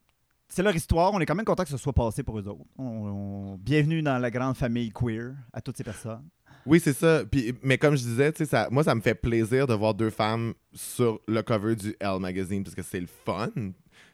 c'est 0.56 0.64
leur 0.64 0.74
histoire. 0.76 1.14
On 1.14 1.20
est 1.20 1.26
quand 1.26 1.36
même 1.36 1.46
content 1.46 1.64
que 1.64 1.70
ce 1.70 1.76
soit 1.78 1.92
passé 1.92 2.24
pour 2.24 2.40
eux 2.40 2.48
autres. 2.48 2.64
On- 2.78 2.84
on- 2.86 3.58
Bienvenue 3.58 4.02
dans 4.02 4.18
la 4.18 4.32
grande 4.32 4.56
famille 4.56 4.90
queer 4.90 5.34
à 5.52 5.60
toutes 5.60 5.76
ces 5.76 5.84
personnes. 5.84 6.24
Oui, 6.66 6.80
c'est 6.80 6.94
ça. 6.94 7.24
Puis, 7.30 7.54
mais 7.62 7.78
comme 7.78 7.96
je 7.98 8.04
disais, 8.04 8.32
tu 8.32 8.40
sais, 8.40 8.46
ça, 8.46 8.70
moi, 8.72 8.84
ça 8.84 8.96
me 8.96 9.02
fait 9.02 9.16
plaisir 9.16 9.68
de 9.68 9.74
voir 9.74 9.94
deux 9.94 10.10
femmes 10.10 10.54
sur 10.74 11.20
le 11.28 11.42
cover 11.42 11.76
du 11.76 11.94
Elle 12.00 12.20
magazine 12.20 12.64
parce 12.64 12.74
que 12.74 12.82
c'est 12.84 13.02
le 13.02 13.08
fun. 13.26 13.50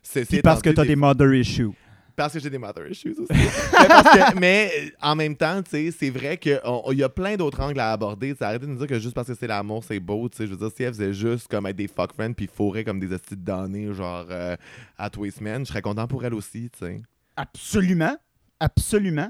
C'est 0.01 0.41
parce 0.41 0.61
que 0.63 0.71
t'as 0.71 0.83
des 0.83 0.95
mother 0.95 1.31
issues. 1.35 1.69
Parce 2.16 2.34
que 2.34 2.39
j'ai 2.39 2.49
des 2.49 2.57
mother 2.57 2.89
issues 2.89 3.16
aussi. 3.18 3.34
mais, 4.39 4.72
euh, 4.78 4.89
en 5.01 5.16
même 5.16 5.36
temps, 5.36 5.62
c'est 5.68 6.09
vrai 6.09 6.38
qu'il 6.38 6.59
y 6.91 7.03
a 7.03 7.09
plein 7.09 7.36
d'autres 7.36 7.62
angles 7.62 7.80
à 7.80 7.91
aborder. 7.91 8.36
Arrêtez 8.39 8.66
de 8.66 8.72
nous 8.72 8.78
dire 8.78 8.88
que 8.88 8.99
juste 8.99 9.14
parce 9.14 9.28
que 9.28 9.36
c'est 9.36 9.47
l'amour, 9.47 9.84
c'est 9.84 9.99
beau. 9.99 10.30
Je 10.38 10.45
veux 10.45 10.57
dire, 10.57 10.70
si 10.76 10.84
elle 10.84 10.93
faisait 10.93 11.14
juste 11.14 11.47
comme 11.47 11.66
être 11.68 11.76
des 11.76 11.88
fuck 11.88 12.14
friends 12.14 12.34
puis 12.34 12.47
fourrer 12.47 12.84
comme 12.84 12.99
des 12.99 13.12
hosties 13.12 13.36
de 13.36 13.93
genre 13.93 14.26
euh, 14.30 14.55
à 14.97 15.09
tous 15.09 15.26
je 15.26 15.64
serais 15.66 15.82
content 15.82 16.07
pour 16.07 16.24
elle 16.26 16.34
aussi, 16.34 16.70
tu 16.70 16.86
sais. 16.86 17.01
Absolument. 17.36 18.16
Absolument. 18.59 19.30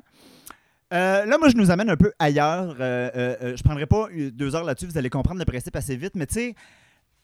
Euh, 0.93 1.25
là, 1.25 1.37
moi, 1.37 1.49
je 1.49 1.55
nous 1.55 1.71
amène 1.71 1.89
un 1.89 1.97
peu 1.97 2.11
ailleurs. 2.19 2.75
Je 2.77 3.63
prendrai 3.63 3.85
pas 3.85 4.07
deux 4.31 4.55
heures 4.55 4.63
là-dessus, 4.63 4.87
vous 4.87 4.97
allez 4.97 5.09
comprendre 5.09 5.39
le 5.39 5.45
principe 5.45 5.75
assez 5.75 5.95
vite, 5.95 6.15
mais 6.15 6.25
tu 6.25 6.33
sais, 6.33 6.55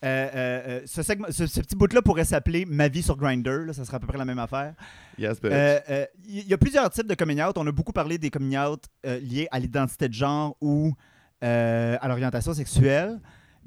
euh, 0.04 0.30
euh, 0.34 0.62
euh, 0.68 0.82
ce, 0.86 1.02
segment- 1.02 1.28
ce- 1.32 1.48
ce 1.48 1.60
petit 1.62 1.76
bout-là 1.76 2.02
pourrait 2.02 2.24
s'appeler 2.26 2.66
Ma 2.66 2.88
vie 2.88 3.02
sur 3.02 3.18
Grindr. 3.18 3.66
là, 3.66 3.74
ça 3.74 3.84
serait 3.86 3.98
à 3.98 4.00
peu 4.00 4.08
près 4.08 4.18
la 4.18 4.26
même 4.26 4.40
affaire. 4.40 4.74
Yes. 5.18 5.38
Euh, 5.44 6.06
Il 6.28 6.48
y 6.48 6.54
a 6.54 6.58
plusieurs 6.58 6.90
types 6.90 7.08
de 7.08 7.16
coming 7.16 7.42
out. 7.42 7.58
On 7.58 7.66
a 7.66 7.72
beaucoup 7.72 7.94
parlé 7.94 8.18
des 8.18 8.30
coming 8.30 8.58
out 8.58 8.84
liés 9.04 9.48
à 9.52 9.60
l'identité 9.60 10.08
de 10.08 10.14
genre 10.14 10.56
ou 10.62 10.94
à 11.42 12.08
l'orientation 12.08 12.54
sexuelle. 12.54 13.20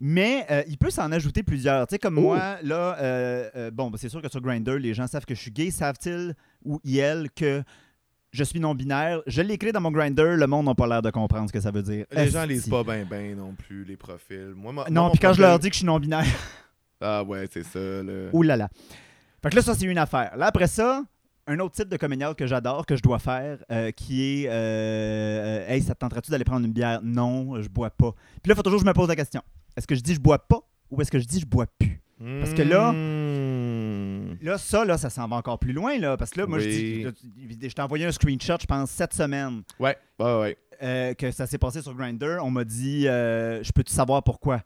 Mais 0.02 0.46
il 0.68 0.78
peut 0.78 0.90
s'en 0.90 1.10
ajouter 1.12 1.42
plusieurs. 1.42 1.86
Tu 1.86 1.94
sais, 1.94 1.98
comme 1.98 2.18
Oh. 2.18 2.22
moi, 2.22 2.56
là, 2.62 3.50
bon, 3.72 3.90
ben, 3.90 3.98
c'est 3.98 4.08
sûr 4.08 4.22
que 4.22 4.28
sur 4.30 4.40
Grindr, 4.40 4.76
les 4.78 4.94
gens 4.94 5.06
savent 5.06 5.26
que 5.26 5.34
je 5.34 5.40
suis 5.40 5.50
gay. 5.50 5.70
Savent-ils 5.70 6.34
ou 6.64 6.80
IL 6.84 7.28
que 7.34 7.62
je 8.32 8.44
suis 8.44 8.60
non-binaire? 8.60 9.20
Je 9.26 9.42
l'ai 9.42 9.54
écrit 9.54 9.72
dans 9.72 9.80
mon 9.80 9.90
Grindr. 9.90 10.22
Le 10.36 10.46
monde 10.46 10.66
n'a 10.66 10.74
pas 10.74 10.86
l'air 10.86 11.02
de 11.02 11.10
comprendre 11.10 11.48
ce 11.48 11.52
que 11.52 11.60
ça 11.60 11.70
veut 11.70 11.82
dire. 11.82 12.06
les 12.12 12.28
gens 12.30 12.42
Esti. 12.42 12.52
lisent 12.54 12.68
pas 12.68 12.82
bien, 12.84 13.04
ben 13.08 13.36
non 13.36 13.54
plus 13.54 13.84
les 13.84 13.96
profils. 13.96 14.52
Moi, 14.56 14.72
moi- 14.72 14.84
moi, 14.84 14.90
Non, 14.90 15.04
mon 15.04 15.10
puis 15.10 15.18
quand 15.20 15.28
je 15.32 15.38
profil- 15.38 15.42
leur 15.50 15.58
dis 15.58 15.68
que 15.68 15.74
je 15.74 15.78
suis 15.78 15.86
non-binaire, 15.86 16.24
Ah 17.00 17.22
ouais, 17.24 17.46
c'est 17.50 17.64
ça. 17.64 17.78
Là. 17.78 18.28
Ouh 18.32 18.42
là 18.42 18.56
là. 18.56 18.68
Fait 19.42 19.48
que 19.50 19.56
là, 19.56 19.62
ça, 19.62 19.74
c'est 19.74 19.86
une 19.86 19.96
affaire. 19.98 20.36
Là, 20.36 20.46
après 20.46 20.66
ça, 20.66 21.02
un 21.46 21.58
autre 21.60 21.74
type 21.74 21.88
de 21.88 21.96
coming 21.96 22.22
out 22.24 22.36
que 22.36 22.46
j'adore, 22.46 22.84
que 22.84 22.94
je 22.94 23.02
dois 23.02 23.18
faire, 23.18 23.58
euh, 23.72 23.90
qui 23.90 24.22
est 24.44 24.48
euh, 24.48 24.52
euh, 24.52 25.68
Hey, 25.68 25.80
ça 25.82 25.94
te 25.94 26.00
tenterait-tu 26.00 26.30
d'aller 26.30 26.44
prendre 26.44 26.66
une 26.66 26.72
bière? 26.72 27.00
Non, 27.02 27.60
je 27.60 27.68
bois 27.68 27.88
pas. 27.90 28.12
Puis 28.42 28.48
là, 28.48 28.52
il 28.52 28.54
faut 28.54 28.62
toujours 28.62 28.78
que 28.80 28.84
je 28.84 28.88
me 28.88 28.94
pose 28.94 29.08
la 29.08 29.16
question 29.16 29.42
est-ce 29.76 29.86
que 29.86 29.94
je 29.94 30.00
dis 30.00 30.14
je 30.14 30.20
bois 30.20 30.38
pas 30.38 30.60
ou 30.90 31.00
est-ce 31.00 31.10
que 31.10 31.18
je 31.18 31.24
dis 31.26 31.40
je 31.40 31.46
bois 31.46 31.64
plus? 31.78 32.02
Parce 32.40 32.52
que 32.52 32.60
là- 32.62 32.92
Hmm. 32.92 33.29
Là, 34.42 34.58
ça, 34.58 34.84
là, 34.84 34.96
ça 34.98 35.10
s'en 35.10 35.28
va 35.28 35.36
encore 35.36 35.58
plus 35.58 35.72
loin, 35.72 35.98
là. 35.98 36.16
Parce 36.16 36.30
que 36.30 36.40
là, 36.40 36.46
moi, 36.46 36.58
je 36.58 36.68
dis. 36.68 37.02
je 37.04 37.68
t'ai 37.74 37.82
envoyé 37.82 38.06
un 38.06 38.12
screenshot, 38.12 38.56
je 38.60 38.66
pense, 38.66 38.90
cette 38.90 39.12
semaine, 39.14 39.62
Ouais, 39.78 39.96
ouais, 40.18 40.40
ouais. 40.40 40.56
euh, 40.82 41.14
que 41.14 41.30
ça 41.30 41.46
s'est 41.46 41.58
passé 41.58 41.82
sur 41.82 41.94
Grindr. 41.94 42.38
On 42.42 42.50
m'a 42.50 42.64
dit 42.64 43.06
euh, 43.08 43.62
Je 43.62 43.70
peux-tu 43.72 43.92
savoir 43.92 44.22
pourquoi? 44.22 44.62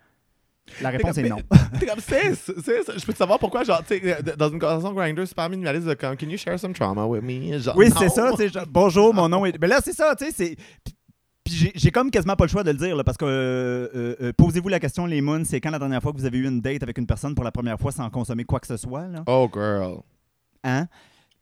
La 0.81 0.89
réponse 0.91 1.19
est 1.19 1.29
non. 1.29 1.37
T'es 1.79 1.85
comme, 1.87 2.01
c'est, 2.01 2.33
je 2.35 3.05
peux 3.05 3.13
te 3.13 3.19
savoir 3.19 3.39
pourquoi, 3.39 3.65
genre, 3.65 3.83
tu 3.87 3.99
sais, 4.01 4.23
dans 4.37 4.49
une 4.49 4.59
conversation 4.59 4.95
Grindr 4.95 5.27
super 5.29 5.51
minimaliste 5.51 5.87
de 5.87 5.93
comme, 5.93 6.17
can 6.17 6.27
you 6.29 6.39
share 6.39 6.59
some 6.59 6.73
trauma 6.73 7.05
with 7.05 7.23
me? 7.23 7.59
Genre, 7.59 7.77
Oui, 7.77 7.91
c'est 7.99 8.09
ça. 8.09 8.31
tu 8.31 8.37
sais, 8.39 8.49
genre, 8.49 8.65
bonjour, 8.69 9.13
mon 9.13 9.29
nom 9.29 9.45
est. 9.45 9.59
Mais 9.61 9.67
là, 9.67 9.81
c'est 9.85 9.93
ça, 9.93 10.15
tu 10.17 10.25
sais. 10.25 10.31
c'est- 10.33 10.57
Puis- 11.45 11.73
j'ai- 11.75 11.91
comme 11.91 12.11
quasiment 12.11 12.37
pas 12.37 12.45
le 12.45 12.51
choix 12.51 12.65
de 12.65 12.71
le 12.71 12.77
dire, 12.79 12.97
là, 12.97 13.05
parce 13.05 13.19
que 13.19 13.25
euh, 13.27 13.89
euh, 13.95 14.17
euh, 14.21 14.33
posez-vous 14.37 14.69
la 14.69 14.81
question, 14.81 15.05
les 15.05 15.21
moons, 15.21 15.45
c'est 15.45 15.61
quand 15.61 15.71
la 15.71 15.79
dernière 15.79 16.01
fois 16.03 16.13
que 16.13 16.19
vous 16.19 16.25
avez 16.25 16.39
eu 16.39 16.47
une 16.47 16.61
date 16.61 16.83
avec 16.83 16.97
une 16.99 17.07
personne 17.07 17.35
pour 17.35 17.45
la 17.45 17.53
première 17.53 17.79
fois 17.79 17.93
sans 17.93 18.09
consommer 18.11 18.45
quoi 18.45 18.61
que 18.61 18.67
ce 18.67 18.77
soit, 18.79 19.07
là? 19.09 19.23
Oh, 19.27 19.49
girl. 19.53 19.99
Hein? 20.63 20.87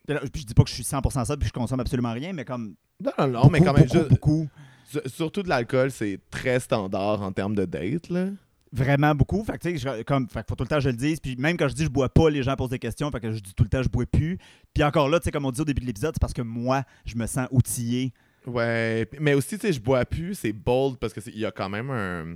Puis 0.07 0.14
là, 0.14 0.20
puis 0.32 0.42
je 0.42 0.46
dis 0.46 0.55
pas 0.55 0.64
que 0.64 0.70
je 0.70 0.74
suis 0.74 0.82
100% 0.84 1.24
ça 1.24 1.36
puis 1.36 1.46
je 1.46 1.53
consomme 1.53 1.78
absolument 1.80 2.12
rien, 2.12 2.32
mais 2.32 2.44
comme. 2.44 2.74
Non, 3.03 3.12
non, 3.18 3.26
non, 3.28 3.48
mais 3.50 3.61
quand 3.61 3.72
même, 3.72 3.86
beaucoup, 3.86 4.09
beaucoup. 4.09 4.48
su- 4.84 5.00
surtout 5.09 5.42
de 5.44 5.48
l'alcool, 5.48 5.90
c'est 5.92 6.18
très 6.30 6.59
standard 6.59 7.22
en 7.22 7.30
termes 7.32 7.55
de 7.55 7.64
date, 7.64 8.09
là. 8.11 8.26
Vraiment 8.72 9.14
beaucoup. 9.14 9.44
Fait 9.44 9.59
que, 9.59 9.68
tu 9.68 9.78
sais, 9.78 10.03
comme, 10.05 10.28
fait 10.28 10.40
que 10.40 10.46
faut 10.48 10.55
tout 10.57 10.64
le 10.64 10.68
temps 10.68 10.76
que 10.76 10.82
je 10.82 10.88
le 10.88 10.96
dise. 10.96 11.20
Puis 11.20 11.36
même 11.36 11.57
quand 11.59 11.68
je 11.68 11.74
dis 11.74 11.84
je 11.84 11.90
bois 11.90 12.09
pas, 12.09 12.30
les 12.30 12.42
gens 12.42 12.57
posent 12.57 12.70
des 12.70 12.78
questions. 12.78 13.11
Fait 13.11 13.20
que 13.20 13.30
je 13.30 13.38
dis 13.38 13.53
tout 13.55 13.64
le 13.64 13.68
temps 13.68 13.82
je 13.82 13.88
bois 13.90 14.07
plus. 14.07 14.38
Puis 14.72 14.82
encore 14.82 15.09
là, 15.11 15.20
tu 15.20 15.24
sais, 15.26 15.30
comme 15.30 15.44
on 15.44 15.50
dit 15.50 15.61
au 15.61 15.64
début 15.64 15.82
de 15.82 15.86
l'épisode, 15.86 16.12
c'est 16.14 16.20
parce 16.20 16.32
que 16.32 16.40
moi, 16.42 16.82
je 17.05 17.14
me 17.16 17.26
sens 17.26 17.46
outillé. 17.50 18.12
Ouais, 18.47 19.09
mais 19.20 19.34
aussi, 19.34 19.57
tu 19.59 19.66
sais, 19.66 19.72
je 19.72 19.80
bois 19.80 20.05
plus, 20.05 20.34
c'est 20.34 20.53
bold 20.53 20.99
parce 20.99 21.12
qu'il 21.12 21.38
y 21.38 21.47
a 21.47 21.51
quand 21.53 21.68
même 21.68 21.90
un, 21.90 22.32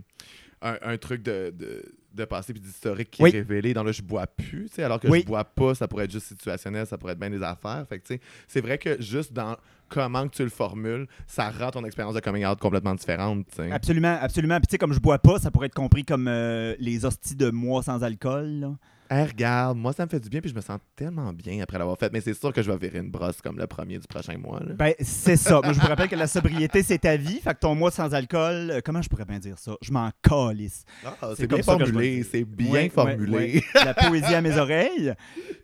un, 0.63 0.79
un 0.83 0.97
truc 0.99 1.23
de, 1.23 1.53
de, 1.57 1.83
de 2.15 2.25
passé 2.25 2.53
puis 2.53 2.63
d'historique 2.63 3.11
qui 3.11 3.23
Oui. 3.23 3.31
est 3.31 3.39
révélé 3.41 3.75
dans 3.75 3.83
le 3.83 3.93
je 3.93 4.03
bois 4.03 4.27
plus, 4.27 4.67
tu 4.69 4.75
sais, 4.77 4.83
alors 4.85 5.01
que 5.01 5.09
Oui. 5.09 5.21
je 5.23 5.27
bois 5.27 5.45
pas, 5.45 5.75
ça 5.75 5.89
pourrait 5.89 6.05
être 6.05 6.13
juste 6.13 6.27
situationnel, 6.29 6.87
ça 6.87 6.97
pourrait 6.97 7.13
être 7.15 7.19
bien 7.19 7.31
des 7.31 7.43
affaires. 7.43 7.85
Fait 7.89 7.99
que, 7.99 8.07
tu 8.07 8.15
sais, 8.15 8.21
c'est 8.47 8.61
vrai 8.61 8.79
que 8.79 9.01
juste 9.03 9.33
dans 9.33 9.57
comment 9.89 10.27
que 10.29 10.35
tu 10.35 10.43
le 10.43 10.49
formules, 10.49 11.07
ça 11.27 11.51
rend 11.51 11.71
ton 11.71 11.85
expérience 11.85 12.15
de 12.15 12.21
coming 12.21 12.45
out 12.47 12.59
complètement 12.59 12.95
différente, 12.95 13.47
tu 13.51 13.57
sais. 13.57 13.71
Absolument, 13.73 14.17
absolument. 14.21 14.57
Puis 14.59 14.69
tu 14.69 14.71
sais, 14.73 14.79
comme 14.79 14.93
je 14.93 15.01
bois 15.01 15.19
pas, 15.19 15.39
ça 15.39 15.51
pourrait 15.51 15.67
être 15.67 15.75
compris 15.75 16.05
comme 16.05 16.27
euh, 16.29 16.75
les 16.79 17.05
hosties 17.05 17.37
de 17.37 17.51
moi 17.51 17.83
sans 17.83 18.03
alcool. 18.03 18.47
là. 18.61 18.73
Hey, 19.09 19.25
regarde, 19.27 19.79
moi, 19.79 19.93
ça 19.93 20.05
me 20.05 20.11
fait 20.11 20.21
du 20.21 20.29
bien 20.29 20.41
puis 20.41 20.51
je 20.51 20.55
me 20.55 20.61
sens 20.61 20.79
tellement 20.97 21.33
bien 21.33 21.63
après 21.63 21.79
l'avoir 21.79 21.97
fait, 21.99 22.13
mais 22.13 22.21
c'est 22.21 22.35
sûr 22.35 22.53
que 22.53 22.63
je 22.63 22.71
vais 22.71 22.77
virer 22.77 22.99
une 22.99 23.11
brosse 23.11 23.41
comme 23.41 23.59
le 23.59 23.67
premier 23.67 23.99
du 23.99 24.07
prochain 24.07 24.37
mois, 24.37 24.61
là. 24.61 24.75
Ben, 24.75 24.95
c'est 25.01 25.37
ça. 25.37 25.61
Moi, 25.63 25.73
je 25.73 25.81
vous 25.81 25.87
rappelle 25.87 26.09
que 26.09 26.17
la 26.17 26.27
sobriété, 26.27 26.83
c'est 26.83 26.99
ta 26.99 27.17
vie. 27.17 27.41
Fait 27.41 27.55
que 27.55 27.61
ton 27.61 27.75
mois 27.75 27.91
sans 27.91 28.13
alcool, 28.15 28.71
euh, 28.71 28.81
comment 28.85 29.03
je 29.03 29.09
pourrais 29.09 29.25
bien 29.25 29.39
dire 29.39 29.59
ça? 29.59 29.77
Je 29.81 29.93
m'en 29.93 30.11
calisse. 30.23 30.85
Ah, 31.05 31.33
c'est 31.37 31.47
bien 31.47 31.63
formulé, 31.63 32.23
c'est 32.25 32.45
bien 32.45 32.89
formulé. 32.91 33.63
La 33.75 33.95
poésie 33.95 34.35
à 34.35 34.41
mes 34.41 34.57
oreilles. 34.59 35.15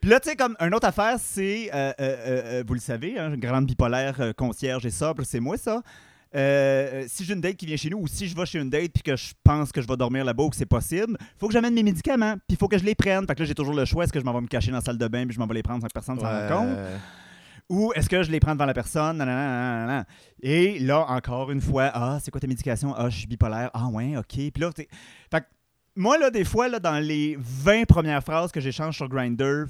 Puis 0.01 0.11
là, 0.11 0.21
tu 0.21 0.31
sais, 0.31 0.37
comme 0.37 0.57
une 0.61 0.75
autre 0.75 0.87
affaire, 0.87 1.17
c'est, 1.19 1.71
euh, 1.75 1.93
euh, 2.01 2.65
vous 2.67 2.75
le 2.75 2.81
savez, 2.81 3.19
hein, 3.19 3.37
grande 3.37 3.67
bipolaire, 3.67 4.33
concierge 4.37 4.87
et 4.87 4.91
sobre, 4.91 5.25
c'est 5.25 5.41
moi 5.41 5.57
ça. 5.57 5.83
Euh, 6.35 7.03
euh, 7.03 7.05
si 7.09 7.25
j'ai 7.25 7.35
une 7.35 7.41
date 7.41 7.57
qui 7.57 7.67
vient 7.67 7.77
chez 7.77 7.91
nous 7.91 7.99
ou 7.99 8.07
si 8.07 8.27
je 8.27 8.35
vais 8.35 8.47
chez 8.47 8.59
une 8.59 8.71
date 8.71 8.93
puis 8.93 9.03
que 9.03 9.17
je 9.17 9.33
pense 9.45 9.71
que 9.71 9.83
je 9.83 9.87
vais 9.87 9.97
dormir 9.97 10.25
là-bas 10.25 10.45
ou 10.45 10.51
que 10.51 10.57
c'est 10.57 10.67
possible, 10.67 11.17
faut 11.39 11.47
que 11.47 11.53
j'amène 11.53 11.75
mes 11.75 11.83
médicaments 11.83 12.35
puis 12.35 12.51
il 12.51 12.57
faut 12.57 12.69
que 12.69 12.79
je 12.79 12.85
les 12.85 12.95
prenne. 12.95 13.27
Fait 13.27 13.35
que 13.35 13.41
là, 13.41 13.47
j'ai 13.47 13.55
toujours 13.55 13.75
le 13.75 13.85
choix 13.85 14.05
est-ce 14.05 14.13
que 14.13 14.21
je 14.21 14.25
m'en 14.25 14.33
vais 14.33 14.41
me 14.41 14.47
cacher 14.47 14.71
dans 14.71 14.79
la 14.79 14.83
salle 14.83 14.99
de 14.99 15.09
bain 15.09 15.27
puis 15.27 15.35
je 15.35 15.39
m'en 15.39 15.47
vais 15.47 15.55
les 15.55 15.63
prendre 15.63 15.83
sans 15.83 15.89
que 15.89 15.93
personne 15.93 16.19
s'en 16.19 16.27
rende 16.27 16.49
compte? 16.49 16.79
Ou 17.69 17.93
est-ce 17.95 18.09
que 18.09 18.23
je 18.23 18.31
les 18.31 18.41
prends 18.41 18.53
devant 18.53 18.67
la 18.67 18.75
personne? 18.75 19.25
Et 20.43 20.79
là, 20.81 21.07
encore 21.09 21.51
une 21.51 21.61
fois, 21.61 21.91
ah, 21.95 22.19
c'est 22.21 22.31
quoi 22.31 22.41
ta 22.41 22.47
médication? 22.47 22.95
Ah, 22.95 23.09
je 23.09 23.19
suis 23.19 23.27
bipolaire. 23.27 23.71
Ah, 23.73 23.87
ouais, 23.87 24.17
OK. 24.17 24.27
Puis 24.27 24.53
là, 24.59 24.71
fait 24.75 24.87
que 25.41 25.47
moi, 25.95 26.19
là, 26.19 26.31
des 26.31 26.45
fois, 26.45 26.69
là, 26.69 26.81
dans 26.81 26.99
les 26.99 27.37
20 27.39 27.85
premières 27.85 28.23
phrases 28.23 28.51
que 28.51 28.61
j'échange 28.61 28.97
sur 28.97 29.09
Grindr, 29.09 29.67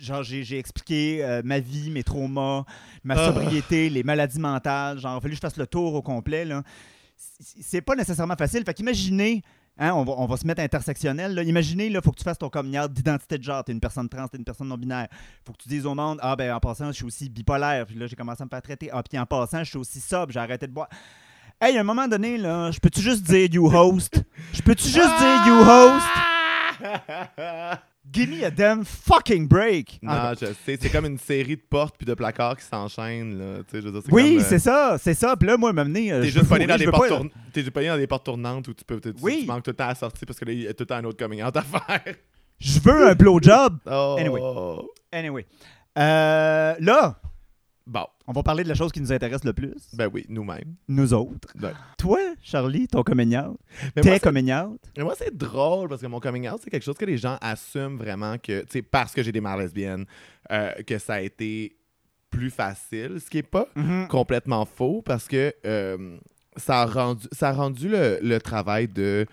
genre, 0.00 0.22
j'ai 0.22 0.58
expliqué 0.58 1.24
euh, 1.24 1.42
ma 1.44 1.58
vie, 1.60 1.90
mes 1.90 2.02
traumas, 2.02 2.64
ma 3.04 3.14
Ah. 3.14 3.26
sobriété, 3.26 3.90
les 3.90 4.02
maladies 4.02 4.40
mentales. 4.40 4.98
Genre, 4.98 5.20
fallu 5.20 5.32
que 5.32 5.36
je 5.36 5.40
fasse 5.40 5.56
le 5.56 5.66
tour 5.66 5.94
au 5.94 6.02
complet, 6.02 6.44
là. 6.44 6.62
C'est 7.16 7.80
pas 7.80 7.94
nécessairement 7.94 8.36
facile. 8.36 8.62
Fait 8.64 8.74
qu'imaginez, 8.74 9.42
hein, 9.78 9.92
on, 9.94 10.04
va, 10.04 10.12
on 10.18 10.26
va 10.26 10.36
se 10.36 10.46
mettre 10.46 10.60
intersectionnel, 10.62 11.34
là. 11.34 11.42
Imaginez, 11.42 11.86
il 11.86 12.00
faut 12.02 12.10
que 12.12 12.18
tu 12.18 12.24
fasses 12.24 12.38
ton 12.38 12.48
coming 12.48 12.78
d'identité 12.88 13.38
de 13.38 13.42
genre. 13.42 13.64
T'es 13.64 13.72
une 13.72 13.80
personne 13.80 14.08
trans, 14.08 14.28
t'es 14.28 14.38
une 14.38 14.44
personne 14.44 14.68
non-binaire 14.68 15.08
faut 15.46 15.52
que 15.52 15.62
tu 15.62 15.68
dises 15.68 15.86
au 15.86 15.94
monde 15.94 16.18
Ah, 16.22 16.36
ben 16.36 16.52
en 16.52 16.60
passant, 16.60 16.86
je 16.88 16.92
suis 16.92 17.04
aussi 17.04 17.28
bipolaire. 17.28 17.86
Puis 17.86 17.96
là, 17.96 18.06
j'ai 18.06 18.16
commencé 18.16 18.42
à 18.42 18.44
me 18.44 18.50
faire 18.50 18.62
traiter. 18.62 18.90
Ah, 18.92 19.02
puis 19.02 19.18
en 19.18 19.26
passant, 19.26 19.64
je 19.64 19.70
suis 19.70 19.78
aussi 19.78 20.00
sobre. 20.00 20.32
J'ai 20.32 20.40
arrêté 20.40 20.66
de 20.66 20.72
boire. 20.72 20.88
Hey, 21.60 21.76
à 21.76 21.80
un 21.80 21.84
moment 21.84 22.06
donné, 22.06 22.38
là, 22.38 22.70
je 22.70 22.78
peux-tu 22.78 23.00
juste 23.00 23.24
dire 23.24 23.48
you 23.52 23.66
host? 23.66 24.22
Je 24.52 24.62
peux-tu 24.62 24.84
juste 24.84 24.94
dire 25.18 25.46
you 25.48 25.60
host? 25.68 26.06
Give 28.10 28.30
me 28.30 28.42
a 28.44 28.50
damn 28.50 28.84
fucking 28.86 29.46
break 29.46 29.98
Non, 30.00 30.32
je 30.40 30.46
sais. 30.64 30.78
C'est 30.80 30.88
comme 30.88 31.04
une 31.04 31.18
série 31.18 31.56
de 31.56 31.62
portes 31.68 31.96
puis 31.98 32.06
de 32.06 32.14
placards 32.14 32.56
qui 32.56 32.64
s'enchaînent. 32.64 33.38
Là. 33.38 33.58
Tu 33.64 33.64
sais, 33.70 33.80
je 33.82 33.86
veux 33.86 33.92
dire, 33.92 34.00
c'est 34.04 34.12
Oui, 34.12 34.38
euh, 34.40 34.44
c'est 34.48 34.58
ça, 34.58 34.96
c'est 34.98 35.12
ça. 35.12 35.36
Puis 35.36 35.46
là, 35.46 35.58
moi, 35.58 35.74
m'amener. 35.74 36.08
T'es 36.08 36.28
juste 36.30 36.48
pogné 36.48 36.66
dans, 36.66 36.76
des 36.76 36.86
portes 36.86 37.08
tourn- 37.08 37.30
t'es 37.52 37.60
juste 37.60 37.72
pogné 37.72 37.88
dans 37.88 37.98
des 37.98 38.06
portes 38.06 38.24
tournantes 38.24 38.66
où 38.68 38.72
tu 38.74 38.84
peux 38.84 38.98
tu- 38.98 39.12
Oui. 39.20 39.40
tu 39.42 39.46
manques 39.46 39.62
tout 39.64 39.70
le 39.70 39.76
temps 39.76 39.84
à 39.84 39.88
la 39.88 39.94
sortie 39.94 40.24
parce 40.24 40.38
que 40.38 40.46
là, 40.46 40.52
il 40.52 40.62
y 40.62 40.68
a 40.68 40.72
tout 40.72 40.84
le 40.84 40.86
temps 40.86 40.96
un 40.96 41.04
autre 41.04 41.22
coming 41.22 41.42
out 41.42 41.54
à 41.56 41.62
faire. 41.62 42.14
Je 42.58 42.80
veux 42.80 43.08
un 43.10 43.14
blowjob. 43.14 43.78
Oh. 43.86 44.16
Anyway. 44.18 44.40
Anyway. 45.12 45.46
Euh, 45.98 46.74
là, 46.80 47.20
Bon, 47.90 48.04
on 48.26 48.32
va 48.32 48.42
parler 48.42 48.64
de 48.64 48.68
la 48.68 48.74
chose 48.74 48.92
qui 48.92 49.00
nous 49.00 49.10
intéresse 49.12 49.44
le 49.44 49.54
plus. 49.54 49.72
ben 49.94 50.10
oui, 50.12 50.26
nous-mêmes. 50.28 50.74
nous 50.88 51.14
autres. 51.14 51.48
Ben. 51.54 51.72
Toi, 51.96 52.18
Charlie, 52.42 52.86
ton 52.86 53.02
coming 53.02 53.34
out. 53.36 53.58
Tes 54.00 54.20
coming 54.20 54.52
out. 54.52 54.78
mais 54.96 55.04
moi, 55.04 55.14
c'est 55.16 55.34
drôle 55.34 55.88
parce 55.88 56.02
que 56.02 56.06
mon 56.06 56.20
coming 56.20 56.46
out, 56.50 56.60
c'est 56.62 56.68
quelque 56.68 56.82
chose 56.84 56.98
que 56.98 57.06
les 57.06 57.16
gens 57.16 57.38
assument 57.40 57.96
vraiment 57.96 58.36
que, 58.36 58.60
tu 58.60 58.66
sais, 58.72 58.82
parce 58.82 59.14
que 59.14 59.22
j'ai 59.22 59.32
des 59.32 59.40
mères 59.40 59.56
lesbiennes, 59.56 60.04
euh, 60.52 60.70
que 60.86 60.98
ça 60.98 61.14
a 61.14 61.20
été 61.22 61.76
plus 62.30 62.50
facile, 62.50 63.18
ce 63.24 63.30
qui 63.30 63.38
est 63.38 63.42
pas 63.42 63.66
Mhm. 63.74 64.06
complètement 64.08 64.66
faux 64.66 65.00
parce 65.00 65.26
que 65.26 65.54
euh, 65.64 66.18
ça, 66.58 66.82
a 66.82 66.86
rendu, 66.86 67.26
ça 67.32 67.48
a 67.48 67.52
rendu 67.52 67.88
le, 67.88 68.18
le 68.20 68.38
travail 68.38 68.86
de 68.86 69.24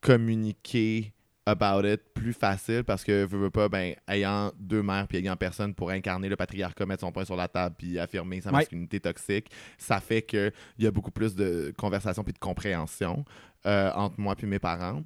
communiquer 0.00 1.12
about 1.48 1.84
it 1.86 2.00
plus 2.14 2.32
facile 2.32 2.84
parce 2.84 3.02
que 3.04 3.24
veux, 3.24 3.38
veux 3.38 3.50
pas 3.50 3.68
ben 3.68 3.94
ayant 4.08 4.52
deux 4.58 4.82
mères 4.82 5.06
puis 5.08 5.18
ayant 5.18 5.36
personne 5.36 5.74
pour 5.74 5.90
incarner 5.90 6.28
le 6.28 6.36
patriarcat 6.36 6.86
mettre 6.86 7.00
son 7.00 7.12
poing 7.12 7.24
sur 7.24 7.36
la 7.36 7.48
table 7.48 7.74
puis 7.78 7.98
affirmer 7.98 8.40
sa 8.40 8.50
Ouais. 8.50 8.56
masculinité 8.56 9.00
toxique 9.00 9.50
ça 9.78 10.00
fait 10.00 10.22
que 10.22 10.52
il 10.78 10.84
y 10.84 10.86
a 10.86 10.90
beaucoup 10.90 11.10
plus 11.10 11.34
de 11.34 11.72
conversation 11.76 12.22
puis 12.24 12.32
de 12.32 12.38
compréhension 12.38 13.24
euh, 13.66 13.90
entre 13.94 14.18
moi 14.20 14.34
puis 14.36 14.46
mes 14.46 14.58
parents 14.58 15.02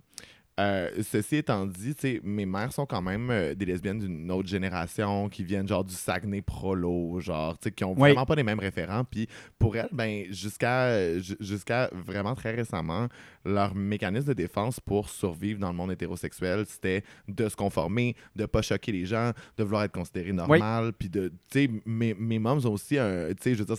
Euh, 0.63 0.91
ceci 1.03 1.37
étant 1.37 1.67
dit, 1.67 1.95
mes 2.23 2.47
mères 2.47 2.73
sont 2.73 2.87
quand 2.87 3.03
même 3.03 3.29
euh, 3.31 3.55
des 3.55 3.65
lesbiennes 3.65 3.99
d'une 3.99 4.31
autre 4.31 4.49
génération 4.49 5.29
qui 5.29 5.43
viennent 5.43 5.67
genre 5.67 5.83
du 5.85 5.95
Saguenay 5.95 6.41
Prolo, 6.43 7.19
genre, 7.21 7.59
qui 7.75 7.83
ont 7.85 7.93
Oui. 7.93 8.11
vraiment 8.11 8.27
pas 8.27 8.35
les 8.37 8.43
mêmes 8.45 8.61
référents. 8.61 9.03
Puis 9.05 9.27
pour 9.59 9.77
elles, 9.77 9.89
ben, 9.93 10.25
jusqu'à 10.31 11.19
ju- 11.19 11.37
jusqu'à 11.41 11.91
vraiment 11.93 12.35
très 12.35 12.55
récemment, 12.55 13.09
leur 13.45 13.75
mécanisme 13.75 14.29
de 14.29 14.35
défense 14.35 14.79
pour 14.79 15.09
survivre 15.09 15.59
dans 15.59 15.71
le 15.71 15.77
monde 15.77 15.91
hétérosexuel, 15.91 16.65
c'était 16.69 17.03
de 17.27 17.49
se 17.49 17.57
conformer, 17.57 18.15
de 18.37 18.47
pas 18.47 18.63
choquer 18.63 18.93
les 18.93 19.05
gens, 19.05 19.33
de 19.57 19.65
vouloir 19.65 19.83
être 19.83 19.93
considéré 19.93 20.33
normal, 20.33 20.93
puis 20.97 21.09
de, 21.09 21.29
tu 21.51 21.65
sais, 21.65 21.71
mes, 21.85 22.15
mes 22.15 22.39
moms 22.39 22.65
ont 22.67 22.73
aussi 22.73 22.99
un, 22.99 23.29
tu 23.31 23.37
sais, 23.43 23.55
je 23.55 23.65
veux 23.65 23.75
dire, 23.75 23.77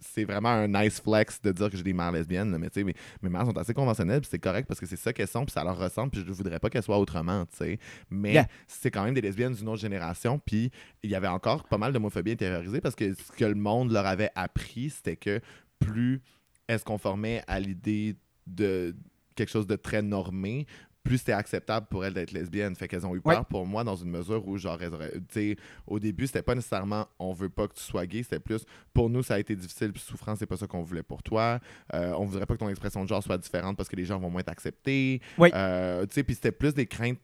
c'est- 0.00 0.24
vraiment 0.24 0.50
un 0.50 0.68
nice 0.68 1.00
flex 1.00 1.40
de 1.40 1.50
dire 1.52 1.70
que 1.70 1.76
j'ai 1.78 1.82
des 1.82 1.94
mères 1.94 2.12
lesbiennes, 2.12 2.50
là, 2.52 2.58
mais 2.58 2.68
tu 2.68 2.80
sais, 2.80 2.84
mes, 2.84 2.94
mes 3.22 3.30
mères 3.30 3.46
sont 3.46 3.56
assez 3.56 3.72
conventionnelles, 3.72 4.20
c'est 4.28 4.38
correct 4.38 4.66
parce 4.68 4.78
que 4.80 4.86
c'est 4.86 4.96
ça 4.96 5.12
qu'elles 5.14 5.28
sont, 5.28 5.44
puis 5.46 5.52
ça 5.52 5.64
leur 5.64 5.78
ressemble, 5.78 6.09
puis 6.10 6.22
je 6.26 6.32
voudrais 6.32 6.58
pas 6.58 6.68
qu'elles 6.70 6.82
soient 6.82 6.98
autrement, 6.98 7.46
tu 7.46 7.56
sais. 7.56 7.78
Mais 8.10 8.32
Yeah. 8.34 8.46
c'est 8.66 8.90
quand 8.90 9.04
même 9.04 9.14
des 9.14 9.20
lesbiennes 9.20 9.54
d'une 9.54 9.68
autre 9.68 9.80
génération, 9.80 10.38
puis 10.38 10.70
il 11.02 11.10
y 11.10 11.14
avait 11.14 11.28
encore 11.28 11.64
pas 11.64 11.78
mal 11.78 11.92
d'homophobie 11.92 12.32
intériorisée 12.32 12.80
parce 12.80 12.94
que 12.94 13.14
ce 13.14 13.32
que 13.32 13.44
le 13.44 13.54
monde 13.54 13.90
leur 13.92 14.06
avait 14.06 14.30
appris, 14.34 14.90
c'était 14.90 15.16
que 15.16 15.40
plus 15.78 16.20
elles 16.66 16.78
se 16.78 16.84
conformaient 16.84 17.42
à 17.46 17.58
l'idée 17.58 18.16
de 18.46 18.94
quelque 19.34 19.48
chose 19.50 19.66
de 19.66 19.76
très 19.76 20.02
normé, 20.02 20.66
plus 21.02 21.18
c'était 21.18 21.32
acceptable 21.32 21.86
pour 21.90 22.04
elles 22.04 22.12
d'être 22.14 22.32
lesbiennes. 22.32 22.76
Fait 22.76 22.86
qu'elles 22.86 23.06
ont 23.06 23.14
eu 23.16 23.20
peur 23.20 23.38
Ouais. 23.38 23.44
pour 23.48 23.66
moi 23.66 23.84
dans 23.84 23.96
une 23.96 24.10
mesure 24.10 24.46
où, 24.46 24.58
genre, 24.58 24.80
elles 24.82 24.92
auraient- 24.94 25.12
tu 25.12 25.20
sais, 25.30 25.56
au 25.86 25.98
début, 25.98 26.26
c'était 26.26 26.42
pas 26.42 26.54
nécessairement 26.54 27.06
on 27.18 27.32
veut 27.32 27.48
pas 27.48 27.68
que 27.68 27.74
tu 27.74 27.82
sois 27.82 28.06
gay, 28.06 28.22
c'était 28.22 28.38
plus 28.40 28.64
pour 28.92 29.08
nous, 29.08 29.22
ça 29.22 29.34
a 29.34 29.38
été 29.38 29.56
difficile, 29.56 29.92
puis 29.92 30.02
souffrant, 30.02 30.36
c'est 30.36 30.46
pas 30.46 30.56
ça 30.58 30.66
qu'on 30.66 30.82
voulait 30.82 31.02
pour 31.02 31.22
toi. 31.22 31.58
Euh, 31.94 32.12
on 32.18 32.26
voudrait 32.26 32.46
pas 32.46 32.54
que 32.54 32.60
ton 32.60 32.68
expression 32.68 33.02
de 33.02 33.08
genre 33.08 33.22
soit 33.22 33.38
différente 33.38 33.76
parce 33.76 33.88
que 33.88 33.96
les 33.96 34.04
gens 34.04 34.18
vont 34.18 34.30
moins 34.30 34.42
t'accepter. 34.42 35.20
Oui. 35.38 35.50
Euh, 35.54 36.04
tu 36.06 36.14
sais, 36.14 36.22
puis 36.22 36.34
c'était 36.34 36.52
plus 36.52 36.74
des 36.74 36.86
craintes 36.86 37.18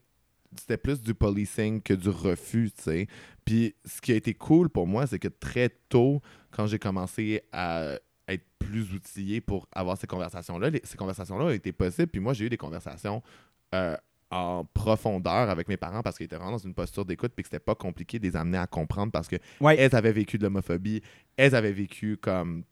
c'était 0.57 0.77
plus 0.77 1.01
du 1.01 1.13
policing 1.13 1.81
que 1.81 1.93
du 1.93 2.07
refus, 2.07 2.71
tu 2.75 2.81
sais. 2.83 3.07
Puis 3.43 3.75
ce 3.85 3.99
qui 3.99 4.13
a 4.13 4.15
été 4.15 4.33
cool 4.33 4.69
pour 4.69 4.87
moi, 4.87 5.05
c'est 5.05 5.19
que 5.19 5.27
très 5.27 5.69
tôt, 5.89 6.21
quand 6.51 6.67
j'ai 6.67 6.79
commencé 6.79 7.41
à 7.51 7.97
être 8.29 8.45
plus 8.57 8.93
outillé 8.93 9.41
pour 9.41 9.67
avoir 9.73 9.97
ces 9.97 10.07
conversations-là, 10.07 10.71
ces 10.85 10.95
conversations-là 10.97 11.45
ont 11.45 11.49
été 11.49 11.73
possibles. 11.73 12.07
Puis 12.07 12.21
moi, 12.21 12.31
j'ai 12.33 12.45
eu 12.45 12.49
des 12.49 12.57
conversations 12.57 13.21
euh, 13.75 13.95
en 14.29 14.65
profondeur 14.73 15.49
avec 15.49 15.67
mes 15.69 15.77
parents 15.77 16.01
parce 16.01 16.17
qu'ils 16.17 16.25
étaient 16.25 16.35
vraiment 16.35 16.51
dans 16.51 16.57
une 16.57 16.73
posture 16.73 17.05
d'écoute 17.05 17.31
puis 17.33 17.43
que 17.43 17.47
c'était 17.49 17.63
pas 17.63 17.75
compliqué 17.75 18.19
de 18.19 18.23
les 18.23 18.35
amener 18.35 18.57
à 18.57 18.67
comprendre 18.67 19.11
parce 19.11 19.27
que 19.29 19.37
Ouais. 19.61 19.77
elles 19.77 19.95
avaient 19.95 20.11
vécu 20.11 20.37
de 20.37 20.43
l'homophobie, 20.43 21.01
elles 21.37 21.55
avaient 21.55 21.71
vécu 21.71 22.17
comme 22.17 22.63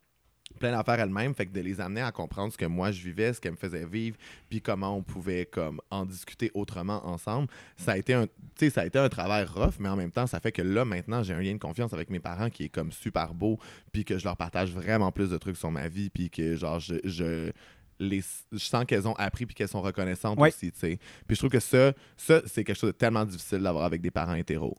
plein 0.60 0.70
d'affaires 0.70 1.00
elles-mêmes, 1.00 1.34
fait 1.34 1.46
que 1.46 1.52
de 1.52 1.60
les 1.60 1.80
amener 1.80 2.00
à 2.02 2.12
comprendre 2.12 2.52
ce 2.52 2.56
que 2.58 2.64
moi 2.66 2.90
je 2.92 3.02
vivais, 3.02 3.32
ce 3.32 3.40
qu'elles 3.40 3.52
me 3.52 3.56
faisaient 3.56 3.84
vivre, 3.84 4.16
puis 4.48 4.62
comment 4.62 4.96
on 4.96 5.02
pouvait 5.02 5.44
comme 5.44 5.80
en 5.90 6.06
discuter 6.06 6.50
autrement 6.54 7.04
ensemble, 7.06 7.48
ça 7.76 7.92
a 7.92 7.96
été 7.98 8.14
un 8.14 8.26
tu 8.26 8.30
sais 8.58 8.70
ça 8.70 8.82
a 8.82 8.86
été 8.86 8.98
un 8.98 9.08
travail 9.08 9.44
rough, 9.44 9.74
mais 9.80 9.88
en 9.88 9.96
même 9.96 10.12
temps 10.12 10.26
ça 10.26 10.38
fait 10.40 10.52
que 10.52 10.62
là 10.62 10.84
maintenant 10.84 11.22
j'ai 11.22 11.34
un 11.34 11.40
lien 11.40 11.52
de 11.52 11.58
confiance 11.58 11.92
avec 11.92 12.10
mes 12.10 12.20
parents 12.20 12.48
qui 12.48 12.64
est 12.64 12.68
comme 12.68 12.92
super 12.92 13.34
beau, 13.34 13.58
puis 13.92 14.04
que 14.04 14.18
je 14.18 14.24
leur 14.24 14.36
partage 14.36 14.70
vraiment 14.72 15.10
plus 15.10 15.30
de 15.30 15.36
trucs 15.36 15.56
sur 15.56 15.70
ma 15.70 15.88
vie, 15.88 16.10
puis 16.10 16.30
que 16.30 16.54
genre 16.54 16.78
je, 16.80 16.94
je 17.04 17.50
les, 17.98 18.22
je 18.52 18.58
sens 18.58 18.84
qu'elles 18.84 19.06
ont 19.08 19.14
appris 19.14 19.46
puis 19.46 19.54
qu'elles 19.54 19.68
sont 19.68 19.82
reconnaissantes 19.82 20.38
Ouais. 20.38 20.48
aussi, 20.48 20.70
tu 20.72 20.78
sais. 20.78 20.98
Puis 21.26 21.34
je 21.36 21.40
trouve 21.40 21.50
que 21.50 21.60
ça, 21.60 21.92
ça 22.16 22.40
c'est 22.46 22.64
quelque 22.64 22.78
chose 22.78 22.90
de 22.92 22.96
tellement 22.96 23.24
difficile 23.24 23.58
d'avoir 23.60 23.84
avec 23.84 24.00
des 24.00 24.10
parents 24.10 24.34
hétéros. 24.34 24.76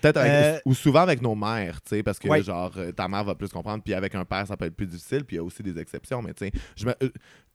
Peut-être 0.00 0.16
Euh, 0.18 0.58
ou 0.64 0.74
souvent 0.74 1.00
avec 1.00 1.20
nos 1.20 1.34
mères, 1.34 1.82
tu 1.82 1.88
sais, 1.90 2.02
parce 2.04 2.18
que 2.20 2.28
Ouais. 2.28 2.42
genre 2.42 2.72
euh, 2.76 2.92
ta 2.92 3.08
mère 3.08 3.24
va 3.24 3.34
plus 3.34 3.48
comprendre, 3.48 3.82
puis 3.82 3.94
avec 3.94 4.14
un 4.14 4.24
père 4.24 4.46
ça 4.46 4.56
peut 4.56 4.66
être 4.66 4.76
plus 4.76 4.86
difficile, 4.86 5.24
puis 5.24 5.36
il 5.36 5.38
y 5.38 5.40
a 5.40 5.44
aussi 5.44 5.62
des 5.62 5.76
exceptions, 5.78 6.22
mais 6.22 6.32
tu 6.34 6.46
sais, 6.46 6.52
je 6.76 6.86
me, 6.86 6.94
euh, 7.02 7.10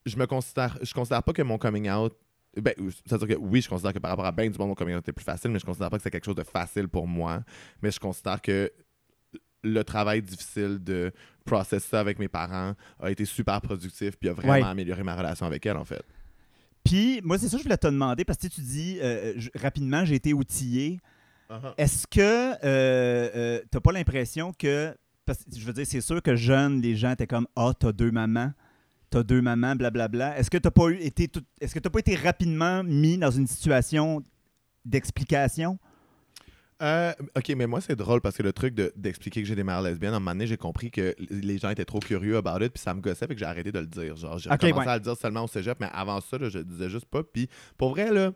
je 0.06 0.18
me 0.18 0.26
considère, 0.28 0.78
je 0.82 0.94
considère 0.94 1.24
pas 1.24 1.32
que 1.32 1.42
mon 1.42 1.58
coming 1.58 1.90
out, 1.90 2.14
ben, 2.62 2.74
c'est-à-dire 3.08 3.30
que 3.30 3.34
oui, 3.42 3.62
je 3.62 3.70
considère 3.70 3.94
que 3.94 4.00
par 4.00 4.12
rapport 4.12 4.26
à 4.26 4.32
ben 4.32 4.52
du 4.52 4.58
monde 4.60 4.68
mon 4.68 4.76
coming 4.76 4.94
out 4.96 5.00
était 5.02 5.14
plus 5.14 5.24
facile, 5.24 5.52
mais 5.52 5.60
je 5.60 5.66
considère 5.66 5.90
pas 5.90 5.98
que 5.98 6.04
c'est 6.04 6.12
quelque 6.12 6.26
chose 6.26 6.36
de 6.36 6.44
facile 6.44 6.88
pour 6.90 7.08
moi, 7.08 7.44
mais 7.82 7.90
je 7.92 8.00
considère 8.00 8.42
que 8.42 8.70
le 9.64 9.84
travail 9.84 10.22
difficile 10.22 10.80
de 10.84 11.12
process 11.46 11.84
ça 11.84 12.00
avec 12.00 12.20
mes 12.20 12.28
parents 12.28 12.74
a 13.02 13.12
été 13.12 13.26
super 13.26 13.60
productif, 13.62 14.16
puis 14.18 14.30
a 14.30 14.34
vraiment 14.34 14.54
Ouais. 14.54 14.64
amélioré 14.64 15.04
ma 15.04 15.16
relation 15.16 15.46
avec 15.46 15.66
elle 15.66 15.78
en 15.78 15.86
fait. 15.86 16.04
Puis, 16.84 17.22
moi, 17.24 17.38
c'est 17.38 17.48
ça 17.48 17.54
que 17.54 17.60
je 17.60 17.64
voulais 17.64 17.78
te 17.78 17.88
demander, 17.88 18.26
parce 18.26 18.38
que 18.40 18.48
tu 18.48 18.60
dis 18.62 18.98
euh, 19.02 19.34
je- 19.38 19.50
rapidement, 19.56 20.04
j'ai 20.04 20.16
été 20.16 20.34
outillé. 20.34 21.00
Uh-huh. 21.50 21.74
Est-ce 21.78 22.08
que 22.08 22.54
tu 23.62 23.68
n'as 23.74 23.80
pas 23.82 23.92
l'impression 23.92 24.54
que. 24.58 24.94
Parce 25.26 25.40
que 25.46 25.56
je 25.58 25.66
veux 25.66 25.72
dire, 25.74 25.86
c'est 25.88 26.02
sûr 26.02 26.22
que 26.22 26.36
jeune, 26.36 26.82
les 26.82 26.96
gens 26.98 27.12
étaient 27.12 27.28
comme 27.28 27.48
Ah, 27.56 27.72
t'as 27.78 27.94
deux 27.94 28.12
mamans, 28.12 28.52
t'as 29.10 29.24
deux 29.24 29.42
mamans, 29.42 29.76
blablabla. 29.76 30.38
Est-ce 30.38 30.50
que 30.50 30.58
t'as 30.58 30.72
pas 30.72 30.90
eu 30.90 30.98
été 31.00 31.30
tout- 31.30 31.44
Est-ce 31.62 31.74
que 31.74 31.80
t'as 31.80 31.90
pas 31.90 32.00
été 32.00 32.16
rapidement 32.16 32.84
mis 32.84 33.18
dans 33.18 33.32
une 33.32 33.48
situation 33.48 34.22
d'explication? 34.84 35.80
Euh, 36.84 37.14
ok, 37.38 37.54
mais 37.56 37.66
moi, 37.66 37.80
c'est 37.80 37.96
drôle 37.96 38.20
parce 38.20 38.36
que 38.36 38.44
le 38.44 38.52
truc 38.52 38.76
de- 38.76 38.92
d'expliquer 38.98 39.42
que 39.42 39.48
j'ai 39.48 39.56
des 39.56 39.64
mères 39.64 39.82
lesbiennes, 39.82 40.14
à 40.14 40.18
un 40.18 40.20
moment 40.20 40.32
donné, 40.32 40.48
j'ai 40.48 40.58
compris 40.58 40.92
que 40.92 41.16
les 41.30 41.58
gens 41.58 41.70
étaient 41.70 41.86
trop 41.86 42.00
curieux 42.00 42.36
about 42.36 42.64
it, 42.64 42.74
puis 42.74 42.82
ça 42.84 42.94
me 42.94 43.00
gossait, 43.00 43.26
fait 43.26 43.34
que 43.34 43.40
j'ai 43.40 43.46
arrêté 43.46 43.72
de 43.72 43.80
le 43.80 43.88
dire. 43.88 44.18
Genre, 44.18 44.38
j'ai 44.38 44.50
commencé 44.50 44.74
ouais. 44.74 44.88
à 44.88 44.96
le 44.96 45.02
dire 45.02 45.16
seulement 45.16 45.46
au 45.46 45.48
cégep, 45.48 45.78
mais 45.80 45.88
avant 45.94 46.20
ça, 46.20 46.38
là, 46.38 46.50
je 46.50 46.58
le 46.58 46.66
disais 46.66 46.90
juste 46.90 47.06
pas. 47.06 47.24
Puis 47.24 47.48
pour 47.78 47.92
vrai, 47.92 48.12
là, 48.12 48.32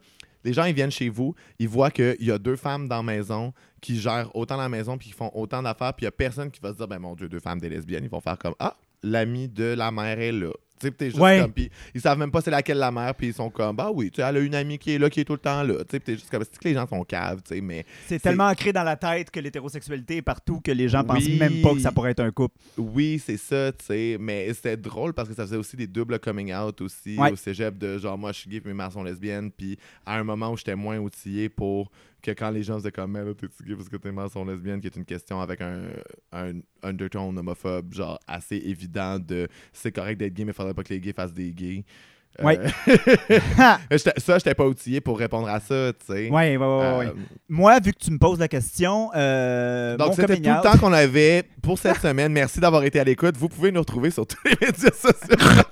les 0.45 0.53
gens, 0.53 0.63
ils 0.63 0.73
viennent 0.73 0.91
chez 0.91 1.09
vous, 1.09 1.35
ils 1.59 1.67
voient 1.67 1.91
qu'il 1.91 2.23
y 2.23 2.31
a 2.31 2.37
deux 2.37 2.55
femmes 2.55 2.87
dans 2.87 2.97
la 2.97 3.03
maison 3.03 3.53
qui 3.81 3.99
gèrent 3.99 4.33
autant 4.33 4.55
la 4.55 4.69
maison, 4.69 4.97
puis 4.97 5.09
qui 5.09 5.13
font 5.13 5.31
autant 5.33 5.61
d'affaires, 5.61 5.93
puis 5.93 6.03
il 6.03 6.07
y 6.07 6.07
a 6.07 6.11
personne 6.11 6.49
qui 6.49 6.61
va 6.61 6.71
se 6.71 6.77
dire, 6.77 6.87
ben 6.87 6.99
mon 6.99 7.15
Dieu, 7.15 7.27
deux 7.27 7.39
femmes, 7.41 7.59
des 7.59 7.69
lesbiennes. 7.69 8.05
Ils 8.05 8.09
vont 8.09 8.21
faire 8.21 8.37
comme, 8.37 8.55
ah, 8.59 8.77
l'ami 9.03 9.49
de 9.49 9.65
la 9.65 9.91
mère 9.91 10.19
est 10.19 10.31
là. 10.31 10.51
Tu 10.79 10.85
sais, 10.87 10.91
puis 10.91 10.97
t'es 10.97 11.05
juste 11.09 11.19
Ouais. 11.19 11.39
comme, 11.41 11.53
ils 11.95 12.01
savent 12.01 12.19
même 12.19 12.29
pas 12.31 12.41
c'est 12.41 12.51
laquelle 12.51 12.77
la 12.77 12.91
mère, 12.91 13.15
puis 13.15 13.27
ils 13.27 13.33
sont 13.33 13.49
comme, 13.49 13.75
bah 13.75 13.89
oui, 13.93 14.11
tu 14.11 14.21
sais, 14.21 14.27
elle 14.27 14.37
a 14.37 14.39
une 14.39 14.53
amie 14.53 14.77
qui 14.77 14.91
est 14.93 14.99
là, 14.99 15.09
qui 15.09 15.19
est 15.21 15.23
tout 15.23 15.33
le 15.33 15.39
temps 15.39 15.63
là. 15.63 15.73
Tu 15.79 15.85
sais, 15.91 15.99
t'es 15.99 16.13
juste 16.13 16.29
comme, 16.29 16.43
c'est 16.43 16.57
que 16.57 16.67
les 16.67 16.73
gens 16.75 16.87
sont 16.87 17.03
caves, 17.03 17.41
tu 17.47 17.55
sais, 17.55 17.61
mais 17.61 17.85
C'est 18.05 18.19
tellement 18.19 18.47
ancré 18.47 18.71
dans 18.71 18.83
la 18.83 18.95
tête 18.95 19.31
que 19.31 19.39
l'hétérosexualité 19.39 20.17
est 20.17 20.21
partout 20.21 20.61
que 20.61 20.71
les 20.71 20.87
gens 20.87 21.03
pensent 21.03 21.25
Oui. 21.25 21.37
même 21.39 21.61
pas 21.61 21.73
que 21.73 21.79
ça 21.79 21.91
pourrait 21.91 22.11
être 22.11 22.19
un 22.19 22.31
couple. 22.31 22.55
Oui, 22.77 23.19
c'est 23.23 23.37
ça, 23.37 23.71
tu 23.71 23.85
sais. 23.85 24.17
Mais 24.19 24.53
c'était 24.53 24.77
drôle 24.77 25.13
parce 25.13 25.29
que 25.29 25.35
ça 25.35 25.43
faisait 25.43 25.57
aussi 25.57 25.75
des 25.75 25.87
doubles 25.87 26.19
coming 26.19 26.53
out 26.53 26.79
aussi 26.81 27.17
Ouais. 27.17 27.31
au 27.31 27.35
cégep 27.35 27.77
de 27.77 27.97
genre, 27.97 28.17
moi, 28.17 28.31
je 28.31 28.39
suis 28.41 28.49
gay 28.49 28.59
puis 28.61 28.69
mes 28.71 28.77
mères 28.77 28.91
sont 28.91 29.03
lesbiennes. 29.03 29.51
Puis 29.51 29.77
à 30.05 30.17
un 30.19 30.23
moment 30.23 30.51
où 30.51 30.57
j'étais 30.57 30.75
moins 30.75 30.97
outillé 30.99 31.49
pour 31.49 31.91
que 32.21 32.31
quand 32.31 32.49
les 32.49 32.63
gens 32.63 32.77
faisaient 32.79 32.91
comme, 32.91 33.11
mais 33.11 33.23
là, 33.23 33.31
t'es 33.33 33.47
gay 33.65 33.75
parce 33.75 33.89
que 33.89 33.97
tes 33.97 34.11
mères 34.11 34.29
sont 34.29 34.43
lesbiennes, 34.45 34.81
qui 34.81 34.87
est 34.87 34.95
une 34.95 35.05
question 35.05 35.39
avec 35.39 35.61
un, 35.61 35.81
un 36.31 36.53
undertone 36.83 37.37
homophobe, 37.37 37.93
genre 37.93 38.19
assez 38.27 38.57
évident 38.57 39.19
de 39.19 39.47
c'est 39.71 39.91
correct 39.91 40.17
d'être 40.17 40.33
gay, 40.33 40.43
mais 40.45 40.53
faudrait 40.53 40.73
pas 40.73 40.83
que 40.83 40.93
les 40.93 40.99
gays 40.99 41.13
fassent 41.13 41.33
des 41.33 41.53
gays. 41.53 41.83
Euh, 42.39 42.43
Ouais. 42.43 42.59
j'étais- 43.91 44.19
ça, 44.19 44.37
j'étais 44.37 44.53
pas 44.53 44.67
outillé 44.67 45.01
pour 45.01 45.17
répondre 45.17 45.47
à 45.47 45.59
ça, 45.59 45.91
tu 45.93 46.05
sais. 46.05 46.29
Ouais, 46.29 46.55
ouais, 46.55 46.57
ouais, 46.57 46.65
ouais, 46.67 46.97
ouais. 46.97 47.07
Euh, 47.07 47.13
Moi, 47.49 47.79
vu 47.79 47.93
que 47.93 47.97
tu 47.97 48.11
me 48.11 48.19
poses 48.19 48.37
la 48.37 48.47
question, 48.47 49.09
euh, 49.15 49.97
Donc, 49.97 50.13
c'était 50.13 50.35
tout 50.35 50.43
le 50.43 50.61
temps 50.61 50.77
qu'on 50.77 50.93
avait 50.93 51.43
pour 51.63 51.79
cette 51.79 51.97
semaine. 52.01 52.31
Merci 52.33 52.59
d'avoir 52.59 52.83
été 52.83 52.99
à 52.99 53.03
l'écoute. 53.03 53.35
Vous 53.37 53.49
pouvez 53.49 53.71
nous 53.71 53.79
retrouver 53.79 54.11
sur 54.11 54.27
tous 54.27 54.37
les 54.45 54.51
médias 54.67 54.91
sociaux. 54.91 55.63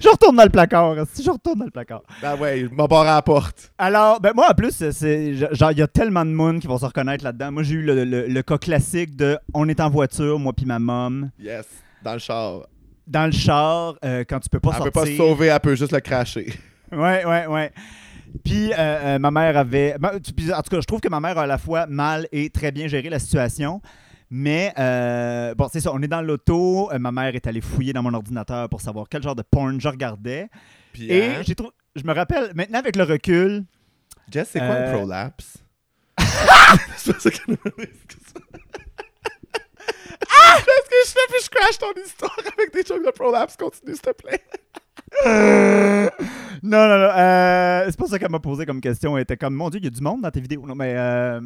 Je 0.00 0.08
retourne 0.08 0.36
dans 0.36 0.42
le 0.44 0.48
placard. 0.50 0.94
Si 1.12 1.22
je 1.22 1.30
retourne 1.30 1.58
dans 1.58 1.64
le 1.64 1.70
placard. 1.70 2.02
ah 2.22 2.36
ouais, 2.36 2.60
je 2.60 2.74
m'en 2.74 2.86
barre 2.86 3.02
à 3.02 3.14
la 3.16 3.22
porte. 3.22 3.72
Alors, 3.78 4.20
ben 4.20 4.32
moi, 4.34 4.48
en 4.50 4.54
plus, 4.54 4.70
c'est- 4.90 5.34
genre, 5.54 5.72
il 5.72 5.78
y 5.78 5.82
a 5.82 5.86
tellement 5.88 6.24
de 6.24 6.30
monde 6.30 6.60
qui 6.60 6.66
vont 6.66 6.78
se 6.78 6.84
reconnaître 6.86 7.24
là-dedans. 7.24 7.52
Moi, 7.52 7.62
j'ai 7.62 7.74
eu 7.74 7.82
le, 7.82 8.04
le- 8.04 8.26
le 8.26 8.42
cas 8.42 8.58
classique 8.58 9.16
de 9.16 9.38
on 9.54 9.68
est 9.68 9.80
en 9.80 9.90
voiture, 9.90 10.38
moi 10.38 10.52
puis 10.52 10.66
ma 10.66 10.78
mom, 10.78 11.30
Yes, 11.38 11.66
dans 12.02 12.12
le 12.14 12.18
char. 12.18 12.60
dans 13.06 13.26
le 13.26 13.32
char, 13.32 13.94
euh, 14.04 14.24
quand 14.28 14.40
tu 14.40 14.48
peux 14.48 14.60
pas 14.60 14.70
Elle 14.70 14.76
sortir. 14.76 14.92
peut 14.92 15.00
pas 15.00 15.06
se 15.06 15.16
sauver, 15.16 15.46
elle 15.48 15.60
peut 15.60 15.74
juste 15.76 15.92
le 15.92 16.00
cracher. 16.00 16.52
Ouais, 16.92 17.24
ouais, 17.24 17.46
ouais. 17.46 17.72
Puis, 18.44 18.72
euh, 18.72 18.76
euh, 18.78 19.18
ma 19.18 19.30
mère 19.30 19.56
avait. 19.56 19.94
en 20.02 20.18
tout 20.18 20.32
cas, 20.70 20.80
je 20.80 20.86
trouve 20.86 21.00
que 21.00 21.08
ma 21.08 21.20
mère 21.20 21.36
a 21.38 21.42
à 21.42 21.46
la 21.46 21.58
fois 21.58 21.86
mal 21.86 22.26
et 22.32 22.48
très 22.50 22.70
bien 22.72 22.86
géré 22.88 23.08
la 23.10 23.18
situation. 23.18 23.80
Mais, 24.30 24.72
euh, 24.78 25.54
bon, 25.56 25.68
c'est 25.72 25.80
ça, 25.80 25.90
on 25.92 26.00
est 26.02 26.08
dans 26.08 26.22
l'auto. 26.22 26.90
euh, 26.92 26.98
ma 26.98 27.10
mère 27.10 27.34
est 27.34 27.46
allée 27.48 27.60
fouiller 27.60 27.92
dans 27.92 28.02
mon 28.02 28.14
ordinateur 28.14 28.68
pour 28.68 28.80
savoir 28.80 29.06
quel 29.08 29.22
genre 29.22 29.34
de 29.34 29.42
porn 29.42 29.80
je 29.80 29.88
regardais. 29.88 30.48
Puis, 30.92 31.10
Et 31.10 31.26
hein, 31.26 31.42
j'ai 31.44 31.54
je 31.96 32.04
me 32.04 32.12
rappelle, 32.14 32.52
maintenant 32.54 32.78
avec 32.78 32.94
le 32.94 33.02
recul, 33.02 33.64
Jess, 34.30 34.50
c'est 34.52 34.60
quoi 34.60 34.68
Euh, 34.76 34.88
un 34.88 34.92
prolapse? 34.96 35.58
dit, 36.18 37.10
excuse-moi. 37.10 37.56
Ah! 40.32 40.56
Qu'est-ce 40.58 40.88
que 40.88 40.96
je 41.06 41.10
fais 41.10 41.26
puis 41.28 41.40
je 41.44 41.50
crash 41.50 41.78
ton 41.78 42.00
histoire 42.00 42.36
avec 42.56 42.72
des 42.72 42.82
jokes 42.86 43.04
de 43.04 43.10
prolapse? 43.10 43.56
Continue, 43.56 43.94
s'il 43.94 44.02
te 44.02 44.10
plaît. 44.12 44.40
Non, 46.62 46.86
non, 46.86 46.98
non. 46.98 47.10
euh, 47.16 47.84
c'est 47.86 47.98
pas 47.98 48.06
ça 48.06 48.18
qu'elle 48.18 48.30
m'a 48.30 48.38
posé 48.38 48.64
comme 48.66 48.80
question. 48.80 49.16
Elle 49.16 49.22
était 49.24 49.36
comme, 49.36 49.54
mon 49.54 49.70
Dieu, 49.70 49.80
il 49.80 49.84
y 49.84 49.88
a 49.88 49.90
du 49.90 50.00
monde 50.00 50.22
dans 50.22 50.30
tes 50.30 50.40
vidéos. 50.40 50.64
Non, 50.66 50.74
mais. 50.74 50.94
euh, 50.96 51.40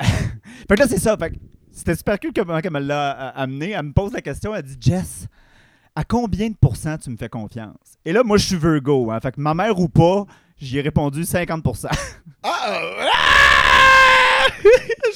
fait 0.02 0.74
que 0.74 0.80
là, 0.80 0.88
c'est 0.88 0.98
ça. 0.98 1.16
Fait 1.16 1.30
que 1.30 1.36
c'était 1.80 1.96
super 1.96 2.20
cool 2.20 2.32
comment 2.34 2.58
elle 2.58 2.70
me 2.70 2.78
l'a 2.80 3.28
euh, 3.30 3.42
amené. 3.42 3.70
Elle 3.70 3.82
me 3.86 3.92
pose 3.92 4.12
la 4.12 4.20
question. 4.20 4.54
Elle 4.54 4.62
dit, 4.62 4.76
Jess, 4.80 5.26
à 5.96 6.04
combien 6.04 6.48
de 6.48 6.54
pourcents 6.54 6.96
tu 6.98 7.10
me 7.10 7.16
fais 7.16 7.28
confiance? 7.28 7.74
Et 8.04 8.12
là, 8.12 8.22
moi, 8.22 8.36
je 8.36 8.46
suis 8.46 8.56
Virgo. 8.56 9.10
Hein, 9.10 9.20
fait 9.20 9.32
que 9.32 9.40
ma 9.40 9.54
mère 9.54 9.78
ou 9.78 9.88
pas, 9.88 10.26
j'y 10.58 10.78
ai 10.78 10.82
répondu 10.82 11.24
50 11.24 11.64
Ah! 12.42 12.80
ah! 13.12 14.46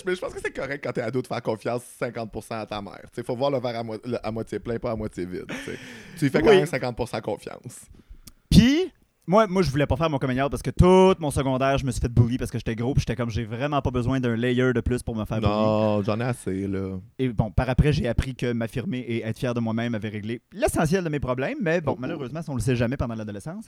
Mais 0.06 0.14
je 0.14 0.20
pense 0.20 0.34
que 0.34 0.40
c'est 0.42 0.54
correct 0.54 0.82
quand 0.84 0.92
t'es 0.92 1.00
ado 1.00 1.22
de 1.22 1.26
faire 1.26 1.42
confiance 1.42 1.82
50% 2.00 2.60
à 2.60 2.66
ta 2.66 2.82
mère. 2.82 3.04
Il 3.16 3.22
faut 3.24 3.36
voir 3.36 3.50
le 3.50 3.58
verre 3.58 3.78
à, 3.78 3.82
mo- 3.82 3.96
à 4.22 4.30
moitié 4.30 4.58
plein, 4.58 4.78
pas 4.78 4.90
à 4.92 4.96
moitié 4.96 5.24
vide. 5.24 5.46
t'sais. 5.46 5.78
Tu 6.18 6.24
lui 6.26 6.30
fais 6.30 6.40
quand 6.42 6.50
même 6.50 6.64
50% 6.64 7.20
confiance. 7.22 7.80
Puis, 8.50 8.92
moi, 9.26 9.46
moi, 9.46 9.62
je 9.62 9.70
voulais 9.70 9.86
pas 9.86 9.96
faire 9.96 10.10
mon 10.10 10.18
coming 10.18 10.40
out 10.40 10.50
parce 10.50 10.62
que 10.62 10.70
tout 10.70 11.14
mon 11.20 11.30
secondaire, 11.30 11.78
je 11.78 11.86
me 11.86 11.90
suis 11.90 12.00
fait 12.00 12.08
bully 12.12 12.36
parce 12.36 12.50
que 12.50 12.58
j'étais 12.58 12.74
gros. 12.76 12.92
Puis 12.94 13.00
j'étais 13.00 13.16
comme, 13.16 13.30
j'ai 13.30 13.44
vraiment 13.44 13.80
pas 13.80 13.90
besoin 13.90 14.20
d'un 14.20 14.36
layer 14.36 14.72
de 14.72 14.80
plus 14.80 15.02
pour 15.02 15.16
me 15.16 15.24
faire 15.24 15.40
bully. 15.40 15.50
Non, 15.50 16.02
j'en 16.02 16.20
ai 16.20 16.24
assez, 16.24 16.66
là. 16.66 16.98
Et 17.18 17.28
bon, 17.30 17.50
par 17.50 17.68
après, 17.70 17.92
j'ai 17.92 18.06
appris 18.06 18.34
que 18.34 18.52
m'affirmer 18.52 18.98
et 18.98 19.22
être 19.24 19.38
fier 19.38 19.54
de 19.54 19.60
moi-même 19.60 19.94
avait 19.94 20.08
réglé 20.10 20.42
l'essentiel 20.52 21.02
de 21.04 21.08
mes 21.08 21.20
problèmes, 21.20 21.58
mais 21.62 21.80
bon, 21.80 21.92
Oh, 21.92 21.94
oh. 21.96 22.00
malheureusement, 22.00 22.42
ça, 22.42 22.52
on 22.52 22.56
le 22.56 22.60
sait 22.60 22.76
jamais 22.76 22.96
pendant 22.96 23.14
l'adolescence. 23.14 23.64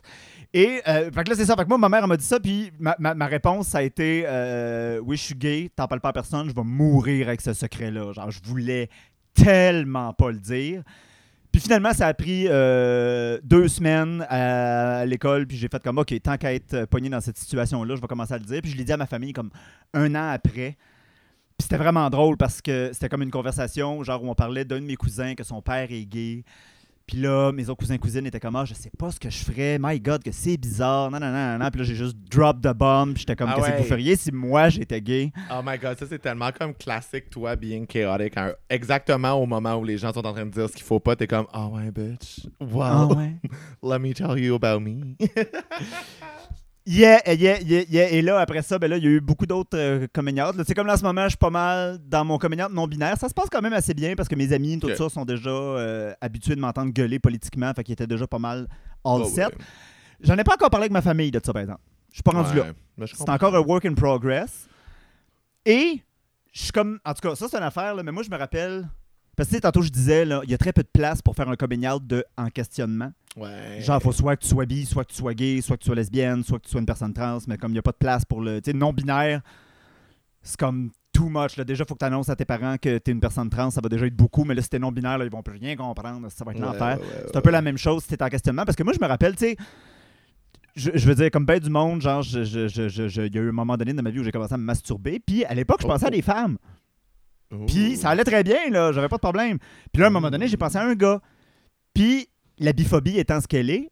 Et 0.53 0.81
euh, 0.89 1.11
fait 1.11 1.25
que 1.25 1.31
là, 1.31 1.37
c'est 1.37 1.47
ça. 1.47 1.57
Fait 1.57 1.63
que 1.65 1.69
moi, 1.69 1.79
ma 1.79 1.89
mère 1.89 2.03
elle 2.03 2.09
m'a 2.09 2.17
dit 2.17 2.25
ça, 2.25 2.39
puis 2.41 2.71
ma, 2.79 2.95
ma- 2.99 3.15
ma 3.15 3.27
réponse, 3.27 3.69
ça 3.69 3.79
a 3.79 3.83
été 3.83 4.25
euh, 4.27 4.99
Oui, 5.03 5.17
je 5.17 5.23
suis 5.23 5.35
gay, 5.35 5.71
t'en 5.75 5.87
parles 5.87 6.01
pas 6.01 6.11
à 6.11 6.13
personne, 6.13 6.49
je 6.49 6.55
vais 6.55 6.65
mourir 6.65 7.29
avec 7.29 7.41
ce 7.41 7.53
secret-là. 7.55 8.13
Genre, 8.13 8.31
je 8.31 8.41
voulais 8.45 8.89
tellement 9.35 10.13
pas 10.13 10.31
le 10.31 10.39
dire. 10.39 10.83
Puis 11.57 11.63
finalement, 11.63 11.95
ça 11.95 12.09
a 12.09 12.13
pris 12.13 12.49
euh, 12.51 13.39
deux 13.43 13.67
semaines 13.69 14.27
à 14.29 15.07
l'école, 15.07 15.47
puis 15.47 15.57
j'ai 15.57 15.69
fait 15.69 15.83
comme, 15.83 15.97
OK, 15.97 16.15
tant 16.23 16.37
qu'à 16.37 16.53
être 16.53 16.75
euh, 16.75 16.85
pogné 16.85 17.09
dans 17.09 17.23
cette 17.23 17.39
situation-là, 17.39 17.97
je 17.97 18.01
vais 18.03 18.07
commencer 18.07 18.35
à 18.35 18.37
le 18.37 18.45
dire. 18.45 18.61
Puis 18.61 18.73
je 18.73 18.77
l'ai 18.77 18.85
dit 18.85 18.93
à 18.93 18.99
ma 18.99 19.07
famille 19.07 19.33
comme 19.33 19.49
un 19.95 20.15
an 20.15 20.33
après. 20.33 20.77
Puis 21.57 21.63
c'était 21.63 21.79
vraiment 21.79 22.11
drôle 22.11 22.37
parce 22.37 22.61
que 22.61 22.91
c'était 22.93 23.09
comme 23.09 23.23
une 23.23 23.31
conversation, 23.31 24.03
genre 24.03 24.23
où 24.23 24.29
on 24.29 24.35
parlait 24.35 24.67
d'un 24.67 24.81
de 24.81 24.85
mes 24.85 24.97
cousins 24.97 25.35
que 25.35 25.45
son 25.45 25.63
père 25.63 25.91
est 25.91 26.05
gay. 26.05 26.45
Puis 27.07 27.19
là, 27.19 27.53
mes 27.53 27.69
autres 27.69 27.79
cousins 27.79 27.99
cousines 27.99 28.27
étaient 28.27 28.41
comme 28.41 28.57
ah, 28.57 28.65
je 28.65 28.75
sais 28.75 28.91
pas 28.99 29.13
ce 29.13 29.21
que 29.21 29.31
je 29.31 29.39
ferais. 29.39 29.79
My 29.81 30.01
God, 30.01 30.25
que 30.25 30.33
c'est 30.33 30.57
bizarre. 30.57 31.09
Non, 31.11 31.21
non, 31.21 31.31
non, 31.31 31.59
non. 31.59 31.71
Puis 31.71 31.79
là, 31.81 31.85
j'ai 31.85 31.95
juste 31.95 32.17
drop 32.29 32.61
the 32.61 32.75
bomb. 32.75 33.13
Puis 33.15 33.21
j'étais 33.21 33.37
comme, 33.37 33.49
Ah 33.49 33.55
qu'est-ce 33.57 33.71
que 33.71 33.77
vous 33.79 33.85
feriez 33.85 34.17
si 34.17 34.33
moi 34.33 34.69
j'étais 34.71 35.01
gay? 35.01 35.33
Oh 35.51 35.61
my 35.65 35.79
god, 35.79 35.97
ça 35.99 36.07
c'est 36.09 36.19
tellement 36.19 36.51
comme 36.51 36.75
classique, 36.75 37.31
toi, 37.31 37.55
being 37.55 37.87
chaotic. 37.87 38.37
hein. 38.37 38.53
Exactement 38.69 39.35
au 39.35 39.47
moment 39.47 39.77
où 39.77 39.85
les 39.85 39.99
gens 39.99 40.13
sont 40.13 40.27
en 40.27 40.33
train 40.33 40.47
de 40.47 40.51
dire 40.51 40.69
ce 40.69 40.75
qu'il 40.75 40.83
faut 40.85 40.99
pas, 40.99 41.15
t'es 41.15 41.29
comme, 41.29 41.47
oh 41.55 41.71
ouais, 41.77 41.93
bitch. 41.93 42.47
Wow. 42.61 42.81
Ah 42.83 43.07
ouais. 43.07 43.37
Let 43.85 44.01
me 44.01 44.13
tell 44.13 44.37
you 44.39 44.55
about 44.57 44.81
me. 44.81 45.17
Yeah, 46.89 47.19
yeah, 47.33 47.59
yeah, 47.63 47.83
yeah. 47.89 48.11
Et 48.11 48.23
là, 48.23 48.39
après 48.39 48.63
ça, 48.63 48.79
ben 48.79 48.89
là, 48.89 48.97
il 48.97 49.03
y 49.05 49.07
a 49.09 49.11
eu 49.11 49.21
beaucoup 49.21 49.45
d'autres 49.47 49.77
euh, 49.77 50.07
coming 50.13 50.41
out. 50.41 50.55
Là, 50.55 50.63
C'est 50.65 50.75
comme 50.75 50.87
là, 50.87 50.95
en 50.95 50.97
ce 50.97 51.03
moment, 51.03 51.25
je 51.25 51.31
suis 51.31 51.37
pas 51.37 51.51
mal 51.51 51.99
dans 52.07 52.25
mon 52.25 52.39
coming 52.39 52.63
out 52.63 52.71
non-binaire. 52.73 53.19
Ça 53.19 53.29
se 53.29 53.35
passe 53.35 53.49
quand 53.51 53.61
même 53.61 53.73
assez 53.73 53.93
bien 53.93 54.15
parce 54.15 54.29
que 54.29 54.37
mes 54.37 54.53
amis, 54.53 54.79
tout 54.79 54.95
ça, 54.95 55.09
sont 55.09 55.25
déjà 55.25 55.51
euh, 55.51 56.15
habitués 56.21 56.55
de 56.55 56.61
m'entendre 56.61 56.93
gueuler 56.93 57.19
politiquement. 57.19 57.73
Fait 57.75 57.83
qu'ils 57.83 57.95
étaient 57.95 58.07
déjà 58.07 58.27
pas 58.29 58.39
mal 58.39 58.69
all 59.05 59.23
Oh, 59.23 59.25
set. 59.25 59.47
ouais. 59.49 59.55
J'en 60.21 60.37
ai 60.39 60.45
pas 60.45 60.55
encore 60.55 60.71
parlé 60.71 60.85
avec 60.85 60.93
ma 60.93 61.03
famille 61.03 61.31
de 61.33 61.41
ça, 61.45 61.53
par 61.53 61.63
exemple. 61.63 61.81
Je 62.11 62.17
suis 62.17 62.23
pas 62.23 62.31
rendu 62.31 62.57
là. 62.57 62.63
Ouais, 62.63 62.73
mais 62.97 63.07
je 63.07 63.17
C'est 63.17 63.29
encore 63.29 63.55
un 63.57 63.61
work 63.61 63.85
in 63.85 63.95
progress. 63.95 64.69
Et 65.65 66.01
je 66.53 66.63
suis 66.63 66.73
comme. 66.73 67.01
En 67.05 67.13
tout 67.15 67.29
cas, 67.29 67.35
ça, 67.35 67.49
c'est 67.51 67.57
une 67.57 67.65
affaire, 67.65 67.95
là, 67.97 68.03
mais 68.05 68.13
moi, 68.13 68.23
je 68.23 68.31
me 68.31 68.37
rappelle. 68.37 68.89
Parce 69.37 69.51
que 69.51 69.57
tantôt, 69.59 69.83
je 69.83 69.91
disais, 69.91 70.25
là, 70.25 70.41
il 70.45 70.51
y 70.51 70.55
a 70.55 70.59
très 70.59 70.73
peu 70.73 70.83
de 70.83 70.89
place 70.91 71.21
pour 71.21 71.35
faire 71.35 71.49
un 71.49 71.57
coming 71.57 71.87
out 71.87 72.07
de 72.07 72.25
en 72.39 72.49
questionnement. 72.49 73.11
Ouais. 73.37 73.81
Genre, 73.81 74.01
faut 74.03 74.13
soit 74.13 74.37
que 74.37 74.43
tu 74.43 74.49
sois 74.49 74.65
bi, 74.67 74.87
soit 74.87 75.05
que 75.05 75.11
tu 75.13 75.17
sois 75.19 75.35
gay, 75.35 75.61
soit 75.61 75.77
que 75.77 75.83
tu 75.83 75.87
sois 75.87 75.95
lesbienne, 75.95 76.43
soit 76.43 76.59
que 76.59 76.65
tu 76.65 76.71
sois 76.71 76.81
une 76.81 76.87
personne 76.87 77.13
trans, 77.13 77.39
mais 77.49 77.59
comme 77.59 77.71
il 77.71 77.75
n'y 77.75 77.79
a 77.79 77.83
pas 77.83 77.93
de 77.93 77.99
place 77.99 78.25
pour 78.25 78.41
le. 78.41 78.61
Tu 78.63 78.71
sais, 78.71 78.77
non-binaire, 78.77 79.43
c'est 80.43 80.59
comme 80.59 80.91
too 81.13 81.29
much. 81.29 81.57
Là. 81.57 81.65
Déjà, 81.65 81.85
faut 81.85 81.95
que 81.95 81.99
tu 81.99 82.05
annonces 82.07 82.29
à 82.31 82.37
tes 82.37 82.45
parents 82.47 82.77
que 82.79 82.97
tu 82.99 83.11
es 83.11 83.13
une 83.13 83.21
personne 83.21 83.51
trans, 83.51 83.71
ça 83.71 83.81
va 83.83 83.89
déjà 83.91 84.07
être 84.07 84.17
beaucoup, 84.17 84.45
mais 84.45 84.55
là, 84.55 84.63
si 84.63 84.71
t'es 84.71 84.79
non-binaire, 84.79 85.19
ils 85.23 85.31
vont 85.31 85.43
plus 85.43 85.59
rien 85.59 85.77
comprendre, 85.77 86.27
ça 86.31 86.45
va 86.45 86.53
être 86.53 86.61
Ouais, 86.61 86.67
l'enfer. 86.67 86.99
ouais, 86.99 87.07
C'est 87.27 87.37
un 87.37 87.41
peu 87.43 87.51
la 87.51 87.61
même 87.63 87.77
chose 87.79 88.03
si 88.05 88.09
t'es 88.09 88.23
en 88.23 88.29
questionnement. 88.29 88.65
Parce 88.65 88.77
que 88.77 88.83
moi, 88.83 88.93
je 88.95 89.01
me 89.01 89.07
rappelle, 89.09 89.35
tu 89.37 89.47
sais, 89.47 89.57
je, 90.75 90.91
je 90.95 91.07
veux 91.09 91.15
dire, 91.15 91.31
comme 91.31 91.45
ben 91.47 91.59
du 91.59 91.69
monde, 91.71 92.01
genre, 92.03 92.23
je- 92.23 92.45
je- 92.45 92.69
je- 92.69 93.23
il 93.27 93.35
y 93.35 93.39
a 93.39 93.43
eu 93.43 93.49
un 93.49 93.53
moment 93.53 93.77
donné 93.77 93.93
dans 93.93 94.03
ma 94.03 94.11
vie 94.11 94.21
où 94.21 94.25
j'ai 94.25 94.33
commencé 94.33 94.55
à 94.55 94.59
me 94.59 94.63
masturber. 94.65 95.19
Puis 95.21 95.45
à 95.45 95.55
l'époque, 95.55 95.81
je 95.83 95.87
Oh, 95.87 95.91
pensais 95.91 96.05
à 96.07 96.09
oh. 96.09 96.11
des 96.17 96.23
femmes. 96.23 96.57
Puis 97.67 97.97
ça 97.97 98.11
allait 98.11 98.25
très 98.25 98.43
bien, 98.43 98.71
là, 98.71 98.93
j'avais 98.93 99.09
pas 99.09 99.17
de 99.17 99.21
problème. 99.23 99.59
Puis 99.93 100.01
là, 100.01 100.07
à 100.07 100.09
un 100.09 100.13
moment 100.13 100.31
donné, 100.31 100.49
j'ai 100.49 100.57
pensé 100.57 100.77
à 100.79 100.83
un 100.85 100.95
gars. 100.95 101.21
Puis 101.95 102.29
la 102.59 102.73
biphobie 102.73 103.19
étant 103.19 103.41
ce 103.41 103.47
qu'elle 103.47 103.71
est, 103.71 103.91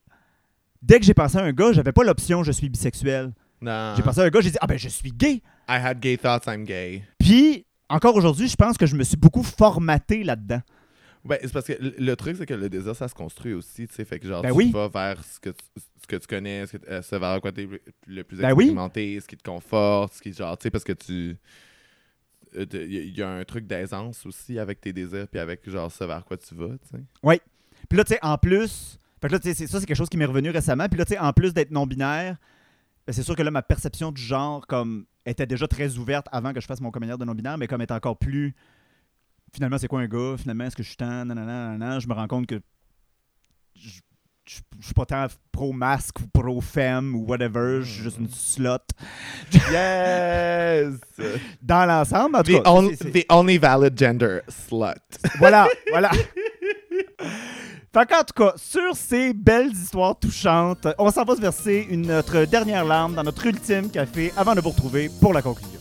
dès 0.83 0.99
que 1.01 1.05
j'ai 1.07 1.15
pensé 1.15 1.39
à 1.39 1.43
un 1.43 1.53
gars, 1.53 1.73
j'avais 1.73 1.93
pas 1.93 2.05
l'option 2.05 2.43
je 2.43 2.53
suis 2.53 2.69
bisexuel. 2.69 3.33
J'ai 3.63 4.03
pensé 4.03 4.21
à 4.21 4.25
un 4.25 4.29
gars, 4.29 4.41
j'ai 4.41 4.51
dit 4.51 4.59
ah 4.61 4.67
ben 4.67 4.79
je 4.79 4.89
suis 4.89 5.11
gay. 5.13 5.43
I 5.69 5.79
had 5.83 6.01
gay 6.01 6.17
thoughts, 6.17 6.47
I'm 6.47 6.65
gay. 6.65 7.03
Puis 7.19 7.65
encore 7.89 8.15
aujourd'hui, 8.17 8.49
je 8.49 8.57
pense 8.57 8.77
que 8.77 8.87
je 8.87 8.97
me 8.97 9.03
suis 9.05 9.17
beaucoup 9.17 9.43
formaté 9.43 10.25
là-dedans. 10.25 10.61
Ben, 11.25 11.39
c'est 11.41 11.53
parce 11.53 11.67
que 11.67 11.73
le- 11.81 12.17
truc, 12.17 12.37
c'est 12.37 12.45
que 12.45 12.53
le 12.53 12.69
désir, 12.69 12.95
ça 12.95 13.09
se 13.09 13.15
construit 13.15 13.55
aussi, 13.55 13.89
tu 13.89 13.95
sais. 13.95 14.05
Fait 14.05 14.19
que 14.19 14.29
genre, 14.29 14.43
Ben 14.43 14.51
tu 14.51 14.57
oui. 14.57 14.71
vas 14.71 14.89
vers 14.89 15.25
ce 15.25 15.41
que 15.41 15.49
tu, 15.51 15.65
ce 16.03 16.07
que 16.07 16.17
tu 16.17 16.27
connais, 16.27 16.67
ce, 16.67 16.77
que, 16.77 16.87
euh, 16.91 17.01
ce 17.01 17.17
vers 17.17 17.41
quoi 17.41 17.51
tu 17.51 17.63
es 17.63 17.69
le 18.07 18.25
plus 18.25 18.37
Ben 18.37 18.53
oui. 18.53 18.65
expérimenté, 18.65 19.19
ce 19.21 19.27
qui 19.27 19.37
te 19.39 19.43
conforte, 19.43 20.13
ce 20.15 20.21
qui, 20.21 20.35
genre, 20.35 20.59
tu 20.59 20.65
sais, 20.65 20.71
parce 20.71 20.85
que 20.85 20.93
tu. 20.93 21.37
Il 22.57 23.17
y, 23.17 23.23
a 23.23 23.29
un 23.29 23.43
truc 23.45 23.67
d'aisance 23.67 24.25
aussi 24.27 24.59
avec 24.61 24.81
tes 24.81 24.93
désirs, 24.93 25.27
puis 25.27 25.41
avec, 25.41 25.69
genre, 25.69 25.91
ce 25.91 26.05
vers 26.05 26.25
quoi 26.25 26.37
tu 26.37 26.55
vas, 26.55 26.69
tu 26.69 26.99
sais. 26.99 27.03
Puis 27.89 27.97
là, 27.97 28.05
tu 28.05 28.13
sais, 28.15 28.19
en 28.23 28.39
plus, 28.39 28.99
fait 29.21 29.29
que 29.29 29.35
là, 29.35 29.39
ça, 29.43 29.55
c'est 29.55 29.87
quelque 29.87 29.95
chose 29.95 30.09
qui 30.09 30.17
m'est 30.17 30.25
revenu 30.25 30.51
récemment. 30.51 30.89
Puis 30.89 30.99
là, 30.99 31.05
tu 31.05 31.15
sais, 31.15 31.19
en 31.19 31.33
plus 31.33 31.53
d'être 31.55 31.71
non-binaire, 31.71 32.37
ben, 33.07 33.13
c'est 33.13 33.23
sûr 33.23 33.37
que 33.37 33.43
là, 33.43 33.51
ma 33.51 33.63
perception 33.63 34.13
du 34.13 34.21
genre, 34.23 34.67
comme, 34.67 35.07
était 35.27 35.47
déjà 35.47 35.67
très 35.69 35.97
ouverte 35.97 36.27
avant 36.33 36.53
que 36.53 36.61
je 36.61 36.67
fasse 36.67 36.81
mon 36.81 36.91
commentaire 36.91 37.19
de 37.19 37.25
non-binaire, 37.25 37.59
mais 37.59 37.67
comme 37.67 37.81
est 37.81 37.91
encore 37.91 38.19
plus. 38.19 38.55
Finalement, 39.53 39.79
c'est 39.79 39.89
quoi 39.89 40.01
un 40.01 40.07
gars? 40.09 40.37
Finalement, 40.39 40.65
est-ce 40.65 40.77
que 40.77 40.83
je 40.83 40.89
suis 40.89 40.97
tant 40.97 41.25
nanana, 41.25 41.77
nanana, 41.77 41.99
Je 42.01 42.09
me 42.09 42.15
rends 42.15 42.27
compte 42.29 42.47
que. 42.47 42.61
Je 43.77 44.01
je- 44.47 44.61
je 44.79 44.85
suis 44.85 44.93
pas 44.95 45.07
tant 45.07 45.27
pro-masque 45.53 46.21
ou 46.21 46.27
pro-femme 46.27 47.15
ou 47.15 47.25
whatever. 47.25 47.81
Je 47.81 47.91
suis 47.91 48.03
juste 48.03 48.19
une 48.19 48.29
slot. 48.29 48.77
Yes! 49.71 50.97
Dans 51.63 51.87
l'ensemble, 51.87 52.37
en 52.37 52.43
tout 52.43 52.53
the, 52.53 52.63
cas. 52.63 52.71
on- 52.71 52.89
the 52.91 53.25
only 53.31 53.57
valid 53.57 53.97
gender, 53.99 54.41
slut. 54.49 54.99
Voilà, 55.39 55.67
voilà. 55.91 56.11
Fait 57.95 58.07
qu'en 58.07 58.25
tout 58.25 58.35
cas, 58.35 58.55
sur 58.57 58.97
ces 58.97 59.33
belles 59.33 59.71
histoires 59.71 60.19
touchantes, 60.19 60.89
on 60.99 61.13
s'en 61.13 61.23
va 61.23 61.37
se 61.37 61.41
verser 61.41 61.87
une, 61.89 62.09
notre 62.09 62.45
dernière 62.45 62.85
larme 62.85 63.15
dans 63.15 63.23
notre 63.23 63.47
ultime 63.47 63.89
café 63.89 64.33
avant 64.37 64.57
de 64.57 64.61
vous 64.61 64.71
retrouver 64.71 65.09
pour 65.21 65.33
la 65.33 65.43
conclusion. 65.43 65.74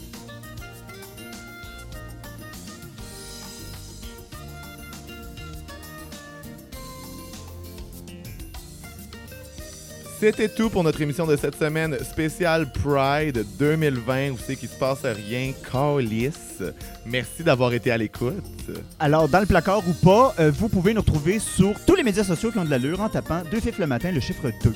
C'était 10.23 10.47
tout 10.47 10.69
pour 10.69 10.85
notre 10.85 11.01
émission 11.01 11.27
de 11.27 11.35
cette 11.35 11.59
semaine 11.59 11.97
spéciale 12.01 12.71
Pride 12.71 13.45
2020 13.59 14.29
où 14.29 14.37
c'est 14.37 14.55
qu'il 14.55 14.69
se 14.69 14.75
passe 14.79 15.03
rien, 15.03 15.51
calice. 15.69 16.63
Merci 17.05 17.43
d'avoir 17.43 17.73
été 17.73 17.91
à 17.91 17.97
l'écoute. 17.97 18.71
Alors, 19.01 19.27
dans 19.27 19.41
le 19.41 19.45
placard 19.45 19.81
ou 19.85 19.91
pas, 19.91 20.33
euh, 20.39 20.49
vous 20.49 20.69
pouvez 20.69 20.93
nous 20.93 21.01
retrouver 21.01 21.39
sur 21.39 21.73
tous 21.85 21.95
les 21.95 22.03
médias 22.03 22.23
sociaux 22.23 22.53
qui 22.53 22.57
ont 22.57 22.63
de 22.63 22.69
l'allure 22.69 23.01
en 23.01 23.09
tapant 23.09 23.41
2 23.51 23.59
fifs 23.59 23.77
le 23.77 23.85
matin, 23.85 24.13
le 24.13 24.21
chiffre 24.21 24.49
2. 24.63 24.73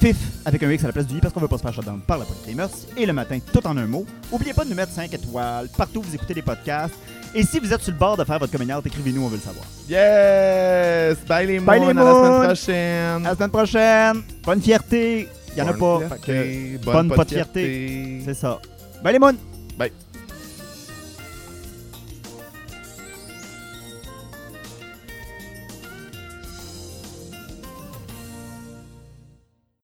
Fif 0.00 0.16
avec 0.46 0.62
un 0.62 0.70
X 0.70 0.84
à 0.84 0.86
la 0.86 0.94
place 0.94 1.06
du 1.06 1.18
I 1.18 1.20
parce 1.20 1.34
qu'on 1.34 1.40
veut 1.40 1.48
pas 1.48 1.58
se 1.58 1.62
faire 1.64 1.74
shutdown 1.74 2.00
par 2.00 2.16
la 2.16 2.24
police 2.24 2.46
des. 2.46 3.02
Et 3.02 3.04
le 3.04 3.12
matin, 3.12 3.38
tout 3.52 3.66
en 3.66 3.76
un 3.76 3.86
mot. 3.86 4.06
Oubliez 4.32 4.54
pas 4.54 4.64
de 4.64 4.70
nous 4.70 4.76
mettre 4.76 4.92
5 4.92 5.12
étoiles 5.12 5.68
partout 5.76 5.98
où 5.98 6.02
vous 6.02 6.14
écoutez 6.14 6.32
les 6.32 6.40
podcasts. 6.40 6.94
Et 7.34 7.42
si 7.44 7.58
vous 7.58 7.72
êtes 7.72 7.82
sur 7.82 7.92
le 7.92 7.98
bord 7.98 8.16
de 8.16 8.24
faire 8.24 8.38
votre 8.38 8.52
coming 8.52 8.72
out, 8.72 8.86
écrivez-nous, 8.86 9.22
on 9.22 9.28
veut 9.28 9.36
le 9.36 9.42
savoir. 9.42 9.66
Yes! 9.88 11.18
Bye 11.26 11.46
les 11.46 11.60
Bye, 11.60 11.80
moons, 11.80 11.88
les 11.92 11.98
à 11.98 12.04
la 12.04 12.12
semaine 12.12 12.46
prochaine. 12.46 13.26
À 13.26 13.28
la 13.30 13.34
semaine 13.34 13.50
prochaine! 13.50 14.22
Bonne 14.44 14.62
fierté! 14.62 15.28
Il 15.52 15.58
y 15.58 15.62
en 15.62 15.68
a 15.68 15.72
pas. 15.72 15.98
fierté, 15.98 16.78
bonne 16.84 17.08
bonne 17.08 17.16
pas 17.16 17.24
de 17.24 17.30
fierté. 17.30 18.20
C'est 18.24 18.34
ça. 18.34 18.60
Bye 19.02 19.12
les 19.14 19.18
moons! 19.18 19.36
Bye. 19.78 19.92